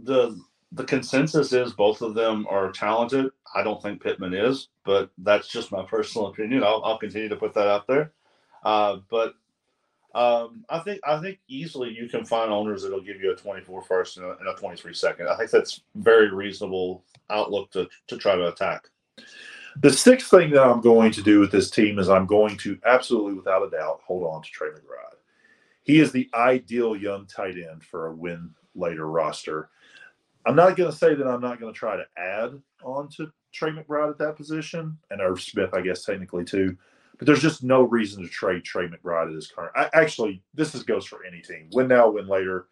the 0.03 0.39
the 0.71 0.83
consensus 0.83 1.53
is 1.53 1.73
both 1.73 2.01
of 2.01 2.15
them 2.15 2.47
are 2.49 2.71
talented. 2.71 3.31
I 3.55 3.63
don't 3.63 3.81
think 3.81 4.01
Pittman 4.01 4.33
is, 4.33 4.69
but 4.83 5.11
that's 5.19 5.47
just 5.47 5.71
my 5.71 5.83
personal 5.87 6.27
opinion. 6.27 6.63
I'll, 6.63 6.81
I'll 6.83 6.97
continue 6.97 7.29
to 7.29 7.35
put 7.35 7.53
that 7.53 7.67
out 7.67 7.87
there. 7.87 8.11
Uh, 8.63 8.97
but 9.09 9.35
um, 10.15 10.63
I 10.69 10.79
think 10.79 10.99
I 11.03 11.19
think 11.19 11.39
easily 11.47 11.91
you 11.91 12.07
can 12.07 12.25
find 12.25 12.51
owners 12.51 12.83
that'll 12.83 13.01
give 13.01 13.19
you 13.19 13.31
a 13.31 13.35
24 13.35 13.83
first 13.83 14.17
and 14.17 14.25
a, 14.25 14.37
and 14.37 14.47
a 14.47 14.53
23 14.53 14.93
second. 14.93 15.27
I 15.27 15.35
think 15.35 15.49
that's 15.49 15.81
very 15.95 16.31
reasonable 16.31 17.03
outlook 17.29 17.71
to 17.71 17.87
to 18.07 18.17
try 18.17 18.35
to 18.35 18.47
attack. 18.47 18.89
The 19.81 19.91
sixth 19.91 20.29
thing 20.29 20.51
that 20.51 20.63
I'm 20.63 20.81
going 20.81 21.11
to 21.13 21.23
do 21.23 21.39
with 21.39 21.51
this 21.51 21.71
team 21.71 21.97
is 21.97 22.09
I'm 22.09 22.27
going 22.27 22.57
to 22.57 22.77
absolutely, 22.85 23.33
without 23.33 23.65
a 23.65 23.69
doubt, 23.71 24.01
hold 24.05 24.23
on 24.23 24.43
to 24.43 24.49
Trey 24.49 24.69
McBride. 24.69 25.17
He 25.83 25.99
is 25.99 26.11
the 26.11 26.29
ideal 26.33 26.95
young 26.95 27.25
tight 27.27 27.55
end 27.57 27.83
for 27.83 28.07
a 28.07 28.15
win 28.15 28.51
later 28.75 29.07
roster. 29.07 29.69
I'm 30.45 30.55
not 30.55 30.75
going 30.75 30.91
to 30.91 30.97
say 30.97 31.13
that 31.13 31.27
I'm 31.27 31.41
not 31.41 31.59
going 31.59 31.73
to 31.73 31.77
try 31.77 31.95
to 31.95 32.05
add 32.17 32.51
on 32.83 33.09
to 33.17 33.31
Trey 33.51 33.71
McBride 33.71 34.09
at 34.09 34.17
that 34.17 34.35
position 34.35 34.97
and 35.11 35.21
Irv 35.21 35.41
Smith, 35.41 35.73
I 35.73 35.81
guess, 35.81 36.03
technically 36.03 36.43
too. 36.43 36.75
But 37.17 37.27
there's 37.27 37.41
just 37.41 37.63
no 37.63 37.83
reason 37.83 38.23
to 38.23 38.29
trade 38.29 38.63
Trey 38.63 38.87
McBride 38.87 39.27
at 39.27 39.35
his 39.35 39.47
current. 39.47 39.71
I, 39.75 39.89
actually, 39.93 40.41
this 40.53 40.73
is, 40.73 40.83
goes 40.83 41.05
for 41.05 41.25
any 41.25 41.41
team. 41.41 41.69
Win 41.71 41.87
now, 41.87 42.09
win 42.09 42.27
later. 42.27 42.67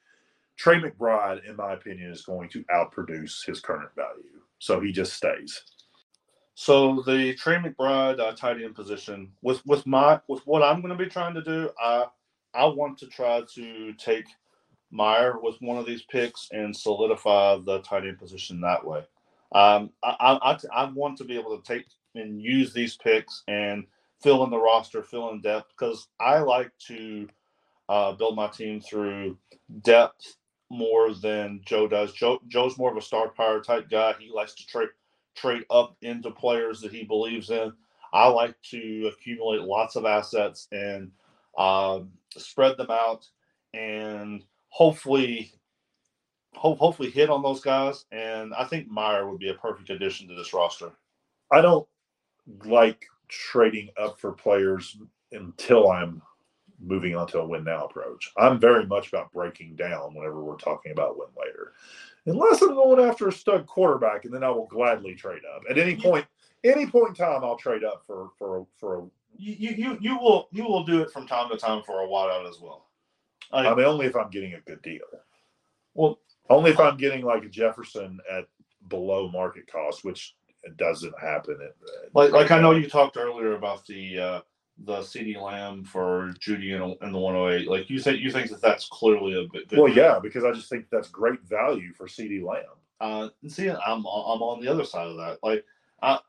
Trey 0.57 0.81
McBride, 0.81 1.47
in 1.47 1.55
my 1.55 1.73
opinion, 1.73 2.11
is 2.11 2.23
going 2.23 2.49
to 2.49 2.63
outproduce 2.65 3.45
his 3.45 3.59
current 3.59 3.89
value. 3.95 4.41
So 4.59 4.79
he 4.79 4.91
just 4.91 5.13
stays. 5.13 5.61
So 6.55 7.01
the 7.05 7.33
Trey 7.35 7.57
McBride 7.57 8.19
uh, 8.19 8.33
tight 8.33 8.61
end 8.61 8.75
position 8.75 9.31
with 9.41 9.65
with 9.65 9.87
my 9.87 10.19
with 10.27 10.45
what 10.45 10.61
I'm 10.61 10.81
going 10.81 10.95
to 10.95 11.03
be 11.03 11.09
trying 11.09 11.33
to 11.33 11.41
do, 11.41 11.69
I 11.81 12.05
I 12.53 12.65
want 12.65 12.97
to 12.99 13.07
try 13.07 13.41
to 13.55 13.93
take 13.93 14.25
Mayer 14.91 15.39
with 15.41 15.55
one 15.61 15.77
of 15.77 15.85
these 15.85 16.03
picks 16.03 16.49
and 16.51 16.75
solidify 16.75 17.57
the 17.65 17.79
tight 17.79 18.05
end 18.05 18.19
position 18.19 18.59
that 18.61 18.85
way. 18.85 19.05
Um, 19.53 19.91
I, 20.03 20.37
I, 20.41 20.59
I 20.73 20.91
want 20.91 21.17
to 21.17 21.23
be 21.23 21.37
able 21.37 21.57
to 21.57 21.63
take 21.63 21.85
and 22.15 22.41
use 22.41 22.73
these 22.73 22.97
picks 22.97 23.43
and 23.47 23.85
fill 24.21 24.43
in 24.43 24.49
the 24.49 24.57
roster, 24.57 25.01
fill 25.03 25.29
in 25.29 25.41
depth 25.41 25.71
because 25.77 26.07
I 26.19 26.39
like 26.39 26.71
to 26.87 27.27
uh, 27.89 28.13
build 28.13 28.35
my 28.35 28.47
team 28.47 28.81
through 28.81 29.37
depth 29.81 30.37
more 30.69 31.13
than 31.13 31.61
Joe 31.65 31.87
does. 31.87 32.13
Joe 32.13 32.39
Joe's 32.47 32.77
more 32.77 32.91
of 32.91 32.97
a 32.97 33.01
star 33.01 33.29
power 33.29 33.61
type 33.61 33.89
guy. 33.89 34.13
He 34.19 34.31
likes 34.31 34.53
to 34.55 34.65
trade 34.65 34.89
trade 35.35 35.63
up 35.69 35.95
into 36.01 36.31
players 36.31 36.81
that 36.81 36.91
he 36.91 37.03
believes 37.03 37.49
in. 37.49 37.73
I 38.13 38.27
like 38.27 38.55
to 38.71 39.11
accumulate 39.13 39.61
lots 39.61 39.95
of 39.95 40.05
assets 40.05 40.67
and 40.71 41.11
uh, 41.57 41.99
spread 42.37 42.77
them 42.77 42.91
out 42.91 43.27
and 43.73 44.43
hopefully 44.69 45.53
hope, 46.55 46.79
hopefully 46.79 47.09
hit 47.09 47.29
on 47.29 47.41
those 47.41 47.61
guys. 47.61 48.05
And 48.11 48.53
I 48.53 48.65
think 48.65 48.89
Mayer 48.89 49.29
would 49.29 49.39
be 49.39 49.49
a 49.49 49.55
perfect 49.55 49.89
addition 49.89 50.27
to 50.27 50.35
this 50.35 50.53
roster. 50.53 50.91
I 51.51 51.61
don't 51.61 51.87
like 52.65 53.05
trading 53.27 53.89
up 53.99 54.19
for 54.19 54.31
players 54.31 54.97
until 55.31 55.89
I'm 55.89 56.21
moving 56.83 57.15
on 57.15 57.27
to 57.27 57.39
a 57.39 57.45
win 57.45 57.63
now 57.63 57.85
approach. 57.85 58.31
I'm 58.37 58.59
very 58.59 58.85
much 58.85 59.09
about 59.09 59.31
breaking 59.31 59.75
down 59.75 60.13
whenever 60.13 60.43
we're 60.43 60.55
talking 60.55 60.91
about 60.91 61.17
win 61.17 61.27
later. 61.39 61.73
Unless 62.25 62.61
I'm 62.61 62.75
going 62.75 63.07
after 63.07 63.27
a 63.27 63.31
stud 63.31 63.65
quarterback, 63.65 64.25
and 64.25 64.33
then 64.33 64.43
I 64.43 64.49
will 64.49 64.67
gladly 64.67 65.15
trade 65.15 65.41
up. 65.55 65.63
At 65.69 65.77
any 65.77 65.95
point, 65.95 66.25
any 66.63 66.85
point 66.85 67.09
in 67.09 67.15
time, 67.15 67.43
I'll 67.43 67.57
trade 67.57 67.83
up 67.83 68.03
for 68.05 68.29
for 68.37 68.67
for 68.77 68.99
a. 68.99 69.03
You 69.37 69.73
you 69.75 69.97
you 69.99 70.17
will 70.17 70.47
you 70.51 70.63
will 70.63 70.83
do 70.83 71.01
it 71.01 71.11
from 71.11 71.27
time 71.27 71.49
to 71.49 71.57
time 71.57 71.83
for 71.83 72.01
a 72.01 72.07
while 72.07 72.47
as 72.47 72.59
well. 72.59 72.87
I, 73.51 73.67
I 73.67 73.75
mean, 73.75 73.85
only 73.85 74.05
if 74.05 74.15
I'm 74.15 74.29
getting 74.29 74.53
a 74.53 74.61
good 74.61 74.81
deal. 74.81 75.01
Well, 75.93 76.19
only 76.49 76.71
if 76.71 76.79
I'm 76.79 76.97
getting 76.97 77.23
like 77.23 77.43
a 77.43 77.49
Jefferson 77.49 78.19
at 78.31 78.47
below 78.87 79.29
market 79.29 79.71
cost, 79.71 80.03
which 80.03 80.35
doesn't 80.77 81.19
happen. 81.19 81.57
At, 81.63 81.75
like 82.13 82.31
like 82.31 82.51
I 82.51 82.59
know 82.59 82.71
you 82.71 82.87
talked 82.87 83.17
earlier 83.17 83.53
about 83.53 83.85
the 83.87 84.19
uh, 84.19 84.41
the 84.85 84.97
CeeDee 84.97 85.41
Lamb 85.41 85.83
for 85.83 86.33
Jeudy 86.39 86.73
and, 86.73 86.95
in 87.01 87.11
the 87.11 87.19
108. 87.19 87.67
Like 87.67 87.89
you 87.89 87.99
think 87.99 88.19
you 88.19 88.31
think 88.31 88.49
that 88.49 88.61
that's 88.61 88.87
clearly 88.87 89.33
a 89.33 89.47
bit. 89.51 89.77
Well, 89.77 89.91
yeah, 89.91 90.19
because 90.21 90.43
I 90.43 90.51
just 90.51 90.69
think 90.69 90.85
that's 90.91 91.09
great 91.09 91.41
value 91.43 91.93
for 91.93 92.07
CeeDee 92.07 92.43
Lamb. 92.43 92.63
Uh, 92.99 93.29
see, 93.47 93.69
I'm 93.69 93.77
I'm 93.79 94.05
on 94.05 94.61
the 94.61 94.67
other 94.67 94.83
side 94.83 95.07
of 95.07 95.17
that. 95.17 95.39
Like, 95.43 95.65
I 96.01 96.19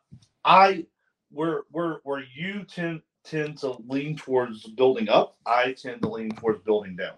I 0.45 0.87
where 1.33 1.63
where 1.71 2.01
where 2.05 2.25
you 2.35 2.65
tend 2.65 3.03
tend 3.25 3.59
to 3.59 3.77
lean 3.89 4.17
towards 4.17 4.67
building 4.67 5.09
up, 5.09 5.37
I 5.47 5.73
tend 5.73 6.03
to 6.03 6.09
lean 6.09 6.31
towards 6.31 6.63
building 6.63 6.97
down. 6.97 7.15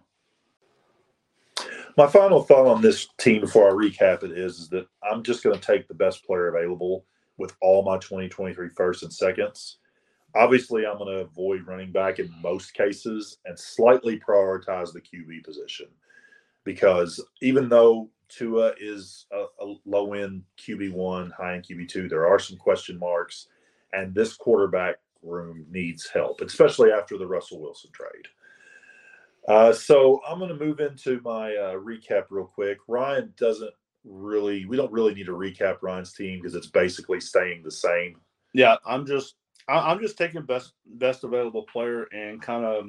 My 1.97 2.07
final 2.07 2.43
thought 2.43 2.67
on 2.67 2.83
this 2.83 3.09
team 3.19 3.41
before 3.41 3.71
I 3.71 3.73
recap 3.73 4.23
it 4.23 4.33
is, 4.33 4.59
is 4.59 4.69
that 4.71 4.87
I'm 5.09 5.23
just 5.23 5.43
going 5.43 5.59
to 5.59 5.65
take 5.65 5.89
the 5.89 5.95
best 5.95 6.27
player 6.27 6.49
available 6.49 7.07
with 7.39 7.55
all 7.63 7.83
my 7.85 7.97
2023 7.99 8.69
first 8.71 9.03
and 9.03 9.13
seconds 9.13 9.79
Obviously, 10.37 10.85
I'm 10.85 10.99
going 10.99 11.15
to 11.15 11.23
avoid 11.23 11.67
running 11.67 11.93
back 11.93 12.19
in 12.19 12.33
most 12.43 12.75
cases 12.75 13.39
and 13.45 13.57
slightly 13.57 14.19
prioritize 14.19 14.93
the 14.93 15.01
QB 15.01 15.45
position 15.45 15.87
because 16.65 17.25
even 17.41 17.69
though 17.69 18.11
Tua 18.29 18.73
is 18.81 19.27
a, 19.33 19.45
a 19.65 19.75
low 19.87 20.15
end 20.15 20.43
QB1, 20.59 21.33
high 21.33 21.55
end 21.55 21.65
QB2, 21.65 22.11
there 22.11 22.27
are 22.27 22.41
some 22.41 22.57
question 22.57 22.99
marks, 22.99 23.47
and 23.95 24.15
this 24.15 24.35
quarterback 24.35 24.97
room 25.23 25.67
needs 25.71 26.09
help, 26.09 26.41
especially 26.41 26.91
after 26.91 27.17
the 27.19 27.27
Russell 27.27 27.61
Wilson 27.61 27.91
trade. 27.93 28.27
Uh, 29.49 29.73
so 29.73 30.21
I'm 30.27 30.39
going 30.39 30.57
to 30.57 30.65
move 30.65 30.81
into 30.81 31.21
my 31.23 31.55
uh, 31.55 31.75
recap 31.75 32.25
real 32.31 32.47
quick. 32.47 32.79
Ryan 32.89 33.33
doesn't 33.37 33.73
really, 34.05 34.65
we 34.65 34.77
don't 34.77 34.93
really 34.93 35.15
need 35.15 35.27
to 35.27 35.33
recap 35.33 35.79
Ryan's 35.83 36.15
team 36.15 36.41
because 36.41 36.55
it's 36.55 36.67
basically 36.67 37.21
staying 37.21 37.63
the 37.63 37.71
same. 37.71 38.17
Yeah, 38.53 38.77
I'm 38.87 39.07
just 39.07 39.35
I, 39.69 39.93
am 39.93 40.01
just 40.01 40.19
taking 40.19 40.43
best 40.43 40.73
best 40.87 41.25
available 41.25 41.65
player 41.65 42.05
and 42.13 42.41
kind 42.41 42.65
of 42.65 42.87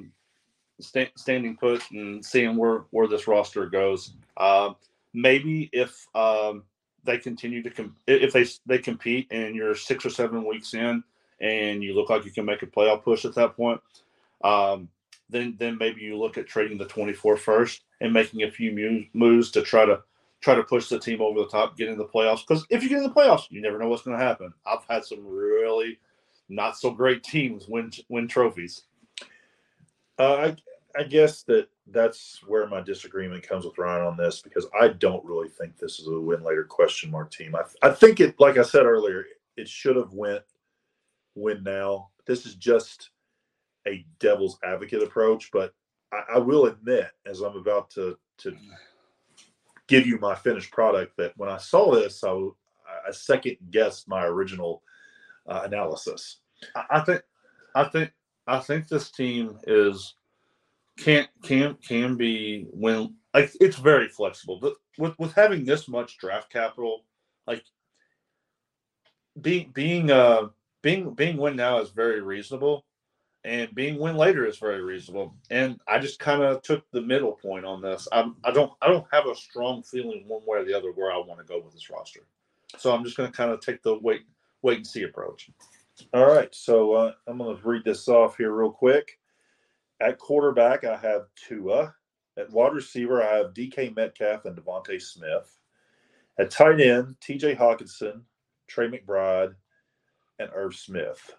sta- 0.81 1.11
standing 1.15 1.57
put 1.57 1.89
and 1.91 2.23
seeing 2.23 2.55
where 2.55 2.85
where 2.91 3.07
this 3.07 3.27
roster 3.27 3.65
goes. 3.67 4.13
Uh, 4.37 4.73
maybe 5.13 5.69
if 5.73 6.05
um, 6.15 6.63
they 7.05 7.17
continue 7.17 7.63
to 7.63 7.69
com- 7.69 7.95
if 8.07 8.33
they 8.33 8.45
they 8.65 8.79
compete 8.79 9.27
and 9.31 9.55
you're 9.55 9.75
six 9.75 10.05
or 10.05 10.09
seven 10.09 10.45
weeks 10.45 10.73
in 10.73 11.03
and 11.39 11.83
you 11.83 11.93
look 11.93 12.09
like 12.09 12.25
you 12.25 12.31
can 12.31 12.45
make 12.45 12.63
a 12.63 12.67
playoff 12.67 13.03
push 13.03 13.25
at 13.25 13.35
that 13.35 13.55
point, 13.55 13.79
um, 14.43 14.89
then 15.29 15.55
then 15.59 15.77
maybe 15.77 16.01
you 16.01 16.17
look 16.17 16.37
at 16.37 16.47
trading 16.47 16.77
the 16.77 16.85
24 16.85 17.37
first 17.37 17.83
and 18.01 18.11
making 18.11 18.43
a 18.43 18.51
few 18.51 19.05
moves 19.13 19.51
to 19.51 19.61
try 19.61 19.85
to 19.85 20.01
try 20.41 20.55
to 20.55 20.63
push 20.63 20.89
the 20.89 20.99
team 20.99 21.21
over 21.21 21.39
the 21.39 21.47
top, 21.47 21.77
get 21.77 21.89
in 21.89 21.97
the 21.97 22.05
playoffs. 22.05 22.45
Because 22.47 22.65
if 22.69 22.83
you 22.83 22.89
get 22.89 22.99
in 22.99 23.03
the 23.03 23.09
playoffs, 23.09 23.49
you 23.49 23.61
never 23.61 23.79
know 23.79 23.87
what's 23.87 24.03
going 24.03 24.17
to 24.17 24.23
happen. 24.23 24.53
I've 24.65 24.85
had 24.87 25.03
some 25.03 25.25
really 25.25 25.97
not 26.49 26.77
so 26.77 26.91
great 26.91 27.23
teams 27.23 27.67
win 27.67 27.91
win 28.09 28.27
trophies. 28.27 28.83
Uh, 30.17 30.51
I 30.97 31.01
I 31.01 31.03
guess 31.03 31.43
that 31.43 31.67
that's 31.87 32.41
where 32.47 32.67
my 32.67 32.81
disagreement 32.81 33.47
comes 33.47 33.65
with 33.65 33.77
Ryan 33.77 34.05
on 34.05 34.17
this 34.17 34.41
because 34.41 34.67
I 34.79 34.89
don't 34.89 35.23
really 35.25 35.49
think 35.49 35.77
this 35.77 35.99
is 35.99 36.07
a 36.07 36.19
win 36.19 36.43
later 36.43 36.63
question 36.63 37.11
mark 37.11 37.31
team. 37.31 37.55
I 37.55 37.63
I 37.87 37.91
think 37.91 38.19
it 38.19 38.39
like 38.39 38.57
I 38.57 38.63
said 38.63 38.85
earlier, 38.85 39.25
it 39.57 39.67
should 39.67 39.95
have 39.95 40.13
went 40.13 40.43
win 41.35 41.63
now. 41.63 42.09
This 42.25 42.45
is 42.45 42.55
just 42.55 43.09
a 43.87 44.05
devil's 44.19 44.57
advocate 44.63 45.03
approach, 45.03 45.51
but 45.51 45.73
I, 46.11 46.35
I 46.35 46.37
will 46.39 46.65
admit, 46.65 47.11
as 47.25 47.41
I'm 47.41 47.57
about 47.57 47.89
to 47.91 48.17
to 48.39 48.55
give 49.87 50.07
you 50.07 50.17
my 50.19 50.35
finished 50.35 50.71
product, 50.71 51.15
that 51.17 51.33
when 51.37 51.49
I 51.49 51.57
saw 51.57 51.93
this, 51.93 52.23
I, 52.23 52.31
I 53.07 53.11
second 53.11 53.57
guessed 53.69 54.07
my 54.07 54.25
original 54.25 54.81
uh, 55.47 55.61
analysis. 55.65 56.37
I 56.89 57.01
think, 57.01 57.21
I 57.75 57.83
think, 57.83 58.11
I 58.47 58.59
think 58.59 58.87
this 58.87 59.11
team 59.11 59.59
is 59.67 60.15
can 60.97 61.27
can 61.43 61.75
can 61.75 62.15
be 62.15 62.67
when 62.71 63.15
like 63.33 63.51
it's 63.59 63.77
very 63.77 64.07
flexible. 64.07 64.59
But 64.59 64.75
with 64.97 65.17
with 65.19 65.33
having 65.33 65.65
this 65.65 65.87
much 65.87 66.17
draft 66.17 66.51
capital, 66.51 67.03
like 67.47 67.63
being 69.41 69.71
being 69.73 70.11
uh 70.11 70.47
being 70.81 71.13
being 71.13 71.37
win 71.37 71.55
now 71.55 71.79
is 71.79 71.89
very 71.89 72.21
reasonable, 72.21 72.85
and 73.43 73.73
being 73.75 73.99
win 73.99 74.15
later 74.15 74.45
is 74.45 74.57
very 74.57 74.81
reasonable. 74.81 75.35
And 75.49 75.79
I 75.87 75.99
just 75.99 76.19
kind 76.19 76.41
of 76.43 76.61
took 76.61 76.89
the 76.91 77.01
middle 77.01 77.33
point 77.33 77.65
on 77.65 77.81
this. 77.81 78.07
I'm 78.11 78.35
I 78.43 78.51
don't 78.51 78.71
I 78.81 78.87
don't 78.87 79.07
have 79.11 79.27
a 79.27 79.35
strong 79.35 79.83
feeling 79.83 80.23
one 80.27 80.41
way 80.45 80.59
or 80.59 80.65
the 80.65 80.73
other 80.73 80.91
where 80.91 81.11
I 81.11 81.17
want 81.17 81.39
to 81.39 81.45
go 81.45 81.59
with 81.59 81.73
this 81.73 81.89
roster. 81.89 82.21
So 82.77 82.93
I'm 82.93 83.03
just 83.03 83.17
going 83.17 83.31
to 83.31 83.35
kind 83.35 83.51
of 83.51 83.61
take 83.61 83.81
the 83.83 83.97
wait 83.99 84.21
wait 84.61 84.77
and 84.77 84.87
see 84.87 85.03
approach. 85.03 85.49
All 86.13 86.25
right, 86.25 86.53
so 86.53 86.93
uh, 86.93 87.13
I'm 87.27 87.37
going 87.37 87.55
to 87.55 87.67
read 87.67 87.83
this 87.85 88.07
off 88.09 88.35
here 88.37 88.51
real 88.51 88.71
quick. 88.71 89.17
At 89.99 90.19
quarterback, 90.19 90.83
I 90.83 90.97
have 90.97 91.27
Tua. 91.35 91.93
At 92.37 92.51
wide 92.51 92.73
receiver, 92.73 93.23
I 93.23 93.37
have 93.37 93.53
DK 93.53 93.95
Metcalf 93.95 94.45
and 94.45 94.57
DeVonta 94.57 95.01
Smith. 95.01 95.57
At 96.37 96.51
tight 96.51 96.81
end, 96.81 97.15
TJ 97.21 97.57
Hockenson, 97.57 98.21
Trey 98.67 98.89
McBride, 98.89 99.55
and 100.39 100.49
Irv 100.53 100.75
Smith. 100.75 101.35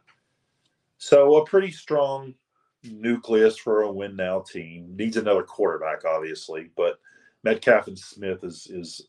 So 0.96 1.36
a 1.36 1.44
pretty 1.44 1.70
strong 1.70 2.34
nucleus 2.82 3.58
for 3.58 3.82
a 3.82 3.92
win 3.92 4.16
now 4.16 4.40
team. 4.40 4.96
Needs 4.96 5.18
another 5.18 5.42
quarterback, 5.42 6.06
obviously, 6.06 6.70
but 6.76 6.98
Metcalf 7.44 7.88
and 7.88 7.98
Smith 7.98 8.42
is 8.42 8.66
is 8.68 9.08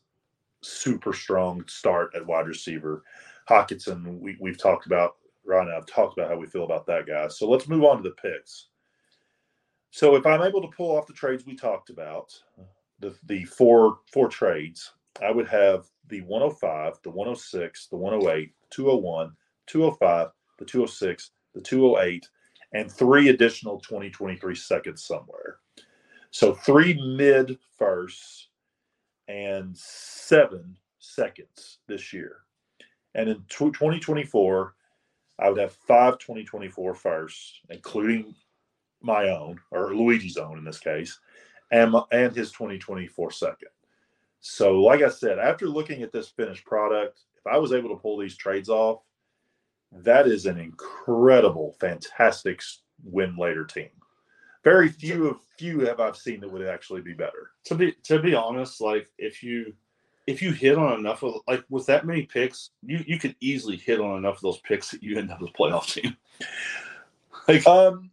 super 0.62 1.12
strong 1.12 1.64
start 1.66 2.10
at 2.14 2.26
wide 2.26 2.46
receiver. 2.46 3.02
Hockenson, 3.48 4.18
we, 4.18 4.36
we've 4.40 4.58
talked 4.58 4.86
about 4.86 5.16
Ryan 5.44 5.68
and 5.68 5.76
I've 5.76 5.86
talked 5.86 6.18
about 6.18 6.30
how 6.30 6.36
we 6.36 6.46
feel 6.46 6.64
about 6.64 6.86
that 6.86 7.06
guy. 7.06 7.28
So 7.28 7.48
let's 7.48 7.68
move 7.68 7.84
on 7.84 7.96
to 7.96 8.02
the 8.02 8.14
picks. 8.16 8.66
So 9.90 10.16
if 10.16 10.26
I'm 10.26 10.42
able 10.42 10.62
to 10.62 10.76
pull 10.76 10.96
off 10.96 11.06
the 11.06 11.12
trades 11.12 11.46
we 11.46 11.56
talked 11.56 11.90
about, 11.90 12.32
the 13.00 13.14
the 13.26 13.44
four 13.44 14.00
four 14.12 14.28
trades, 14.28 14.92
I 15.22 15.30
would 15.30 15.48
have 15.48 15.86
the 16.08 16.20
105, 16.22 17.00
the 17.02 17.10
106, 17.10 17.86
the 17.88 17.96
108, 17.96 18.52
201, 18.70 19.32
205, 19.66 20.28
the 20.58 20.64
206, 20.64 21.30
the 21.54 21.60
208, 21.60 22.28
and 22.72 22.90
three 22.90 23.28
additional 23.28 23.80
2023 23.80 24.54
seconds 24.54 25.04
somewhere. 25.04 25.58
So 26.30 26.54
three 26.54 26.94
mid 27.16 27.58
firsts 27.78 28.48
and 29.28 29.76
seven 29.76 30.76
seconds 30.98 31.78
this 31.86 32.12
year. 32.12 32.38
And 33.14 33.28
in 33.28 33.36
tw 33.48 33.72
2024, 33.72 34.74
I 35.38 35.48
would 35.48 35.58
have 35.58 35.72
five 35.72 36.18
2024 36.18 36.94
firsts, 36.94 37.60
including 37.70 38.34
my 39.00 39.28
own 39.28 39.60
or 39.70 39.94
Luigi's 39.94 40.36
own 40.36 40.58
in 40.58 40.64
this 40.64 40.78
case, 40.78 41.18
and 41.70 41.94
and 42.12 42.34
his 42.34 42.52
2024 42.52 43.30
second. 43.30 43.68
So, 44.40 44.80
like 44.82 45.02
I 45.02 45.08
said, 45.08 45.38
after 45.38 45.68
looking 45.68 46.02
at 46.02 46.12
this 46.12 46.28
finished 46.28 46.64
product, 46.64 47.20
if 47.36 47.46
I 47.46 47.58
was 47.58 47.72
able 47.72 47.90
to 47.90 48.00
pull 48.00 48.18
these 48.18 48.36
trades 48.36 48.68
off, 48.68 49.02
that 49.92 50.26
is 50.26 50.46
an 50.46 50.58
incredible, 50.58 51.76
fantastic 51.80 52.62
win 53.04 53.36
later 53.36 53.64
team. 53.64 53.90
Very 54.64 54.88
few 54.88 55.28
of 55.28 55.38
few 55.56 55.80
have 55.80 56.00
I've 56.00 56.16
seen 56.16 56.40
that 56.40 56.52
would 56.52 56.66
actually 56.66 57.00
be 57.00 57.14
better. 57.14 57.52
To 57.66 57.74
be 57.74 57.92
to 58.04 58.20
be 58.20 58.34
honest, 58.34 58.80
like 58.80 59.08
if 59.18 59.42
you 59.42 59.72
if 60.26 60.42
you 60.42 60.52
hit 60.52 60.76
on 60.76 60.98
enough 60.98 61.22
of 61.22 61.36
like 61.46 61.64
with 61.70 61.86
that 61.86 62.06
many 62.06 62.22
picks, 62.22 62.70
you 62.84 63.02
you 63.06 63.18
could 63.18 63.34
easily 63.40 63.76
hit 63.76 64.00
on 64.00 64.18
enough 64.18 64.36
of 64.36 64.42
those 64.42 64.58
picks 64.60 64.90
that 64.90 65.02
you 65.02 65.18
end 65.18 65.30
up 65.30 65.40
with 65.40 65.50
a 65.50 65.52
playoff 65.54 65.92
team. 65.92 66.16
like 67.48 67.66
um 67.66 68.10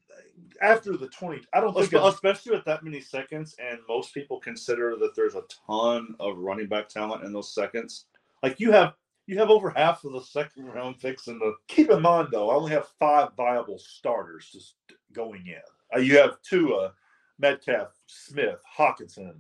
after 0.62 0.98
the 0.98 1.08
20 1.08 1.42
i 1.54 1.60
don't 1.60 1.74
think 1.74 1.92
especially, 1.94 2.56
with 2.56 2.66
that 2.66 2.84
many 2.84 3.02
seconds 3.02 3.56
and 3.60 3.80
most 3.88 4.14
people 4.14 4.40
consider 4.40 4.96
that 4.96 5.16
there's 5.16 5.36
a 5.36 5.44
ton 5.68 6.16
of 6.20 6.38
running 6.38 6.68
back 6.68 6.88
talent 6.90 7.24
in 7.24 7.34
those 7.34 7.54
seconds 7.54 8.06
like 8.44 8.60
you 8.60 8.72
have 8.72 8.94
you 9.28 9.38
have 9.38 9.50
over 9.50 9.72
half 9.72 10.04
of 10.04 10.14
the 10.14 10.22
second 10.22 10.66
round 10.66 11.00
picks 11.00 11.28
in 11.28 11.40
the 11.40 11.54
keep 11.68 11.90
in 11.90 12.02
mind 12.02 12.28
though 12.32 12.50
i 12.50 12.56
only 12.56 12.72
have 12.72 12.88
five 13.00 13.30
viable 13.36 13.80
starters 13.80 14.50
just 14.52 14.76
going 15.14 15.46
in 15.48 15.62
uh, 15.96 16.00
you 16.00 16.18
have 16.18 16.42
Tua, 16.42 16.94
Metcalf, 17.40 17.90
Smith, 18.08 18.62
Hockenson 18.78 19.36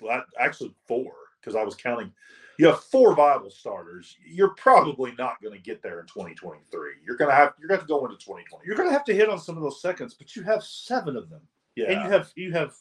Well, 0.00 0.22
actually 0.38 0.74
four 0.86 1.12
because 1.40 1.54
I 1.54 1.64
was 1.64 1.74
counting. 1.74 2.12
You 2.58 2.66
have 2.66 2.80
four 2.80 3.14
viable 3.14 3.50
starters. 3.50 4.16
You're 4.26 4.54
probably 4.54 5.12
not 5.16 5.40
going 5.40 5.54
to 5.54 5.62
get 5.62 5.80
there 5.80 6.00
in 6.00 6.06
2023. 6.06 6.90
You're 7.06 7.16
going 7.16 7.30
to 7.30 7.34
have 7.34 7.54
you're 7.58 7.68
going 7.68 7.80
to 7.80 7.86
go 7.86 8.04
into 8.04 8.16
2020. 8.16 8.66
You're 8.66 8.76
going 8.76 8.88
to 8.88 8.92
have 8.92 9.04
to 9.04 9.14
hit 9.14 9.28
on 9.28 9.38
some 9.38 9.56
of 9.56 9.62
those 9.62 9.80
seconds, 9.80 10.14
but 10.14 10.34
you 10.34 10.42
have 10.42 10.62
seven 10.62 11.16
of 11.16 11.30
them. 11.30 11.40
Yeah, 11.76 11.92
and 11.92 12.04
you 12.04 12.10
have 12.10 12.32
you 12.34 12.52
have 12.52 12.74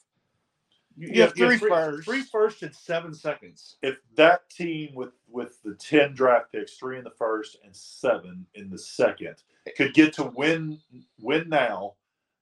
you, 0.97 1.09
you 1.09 1.21
have, 1.21 1.29
have, 1.29 1.37
three, 1.37 1.69
you 1.69 1.73
have 1.75 1.93
three, 1.93 2.01
three 2.03 2.21
first 2.23 2.63
and 2.63 2.75
seven 2.75 3.13
seconds. 3.13 3.77
If 3.83 3.97
that 4.15 4.49
team 4.49 4.95
with 4.95 5.11
with 5.29 5.61
the 5.61 5.75
10 5.75 6.15
draft 6.15 6.51
picks, 6.51 6.73
three 6.73 6.97
in 6.97 7.03
the 7.03 7.11
first 7.11 7.57
and 7.63 7.75
seven 7.75 8.47
in 8.55 8.71
the 8.71 8.79
second, 8.79 9.35
could 9.77 9.93
get 9.93 10.11
to 10.13 10.23
win 10.35 10.79
win 11.19 11.49
now 11.49 11.93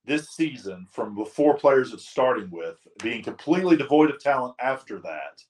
this 0.05 0.29
season 0.29 0.87
from 0.89 1.15
the 1.15 1.25
four 1.25 1.55
players 1.55 1.91
it's 1.91 2.07
starting 2.07 2.49
with 2.51 2.77
being 3.03 3.23
completely 3.23 3.75
devoid 3.75 4.09
of 4.09 4.19
talent 4.19 4.55
after 4.59 4.99
that, 4.99 5.43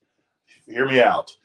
hear 0.65 0.87
me 0.87 1.01
out. 1.01 1.35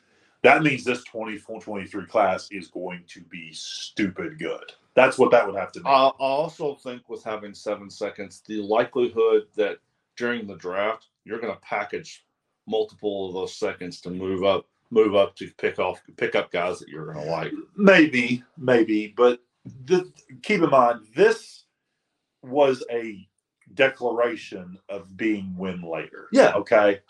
That 0.43 0.62
means 0.62 0.84
this 0.84 1.05
24-23 1.05 2.09
class 2.09 2.49
is 2.51 2.68
going 2.68 3.05
to 3.09 3.20
be 3.22 3.51
stupid 3.53 4.38
good. 4.38 4.72
That's 4.95 5.18
what 5.18 5.30
that 5.32 5.47
would 5.47 5.57
have 5.57 5.72
to 5.72 5.80
be. 5.80 5.88
I 5.88 6.09
also 6.18 6.74
think 6.76 7.09
with 7.09 7.22
having 7.22 7.55
seven 7.55 7.91
seconds, 7.91 8.43
the 8.47 8.61
likelihood 8.61 9.47
that 9.57 9.78
during 10.16 10.47
the 10.47 10.57
draft 10.57 11.07
you're 11.24 11.41
going 11.41 11.53
to 11.53 11.61
package 11.61 12.24
multiple 12.66 13.28
of 13.28 13.34
those 13.34 13.55
seconds 13.55 14.01
to 14.01 14.11
move 14.11 14.45
up, 14.45 14.66
move 14.91 15.14
up 15.14 15.36
to 15.36 15.51
pick 15.59 15.78
off, 15.78 16.01
pick 16.16 16.34
up 16.34 16.51
guys 16.51 16.78
that 16.78 16.88
you're 16.88 17.12
going 17.12 17.24
to 17.24 17.30
like. 17.30 17.53
Maybe, 17.76 18.43
maybe, 18.57 19.12
but 19.16 19.41
the, 19.84 20.11
keep 20.43 20.62
in 20.62 20.70
mind 20.70 21.01
this 21.14 21.64
was 22.43 22.82
a 22.91 23.26
declaration 23.74 24.78
of 24.88 25.16
being 25.16 25.55
win 25.57 25.82
later. 25.82 26.28
Yeah. 26.32 26.55
Okay. 26.55 27.01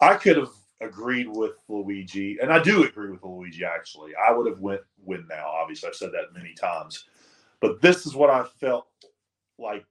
I 0.00 0.14
could 0.14 0.36
have 0.36 0.50
agreed 0.80 1.28
with 1.28 1.52
Luigi, 1.68 2.38
and 2.40 2.52
I 2.52 2.62
do 2.62 2.84
agree 2.84 3.10
with 3.10 3.22
Luigi 3.22 3.64
actually. 3.64 4.12
I 4.14 4.32
would 4.32 4.46
have 4.46 4.60
went 4.60 4.82
win 5.04 5.26
now. 5.28 5.48
Obviously, 5.48 5.88
I've 5.88 5.94
said 5.94 6.12
that 6.12 6.34
many 6.34 6.54
times. 6.54 7.04
But 7.60 7.82
this 7.82 8.06
is 8.06 8.14
what 8.14 8.30
I 8.30 8.44
felt 8.60 8.86
like 9.58 9.84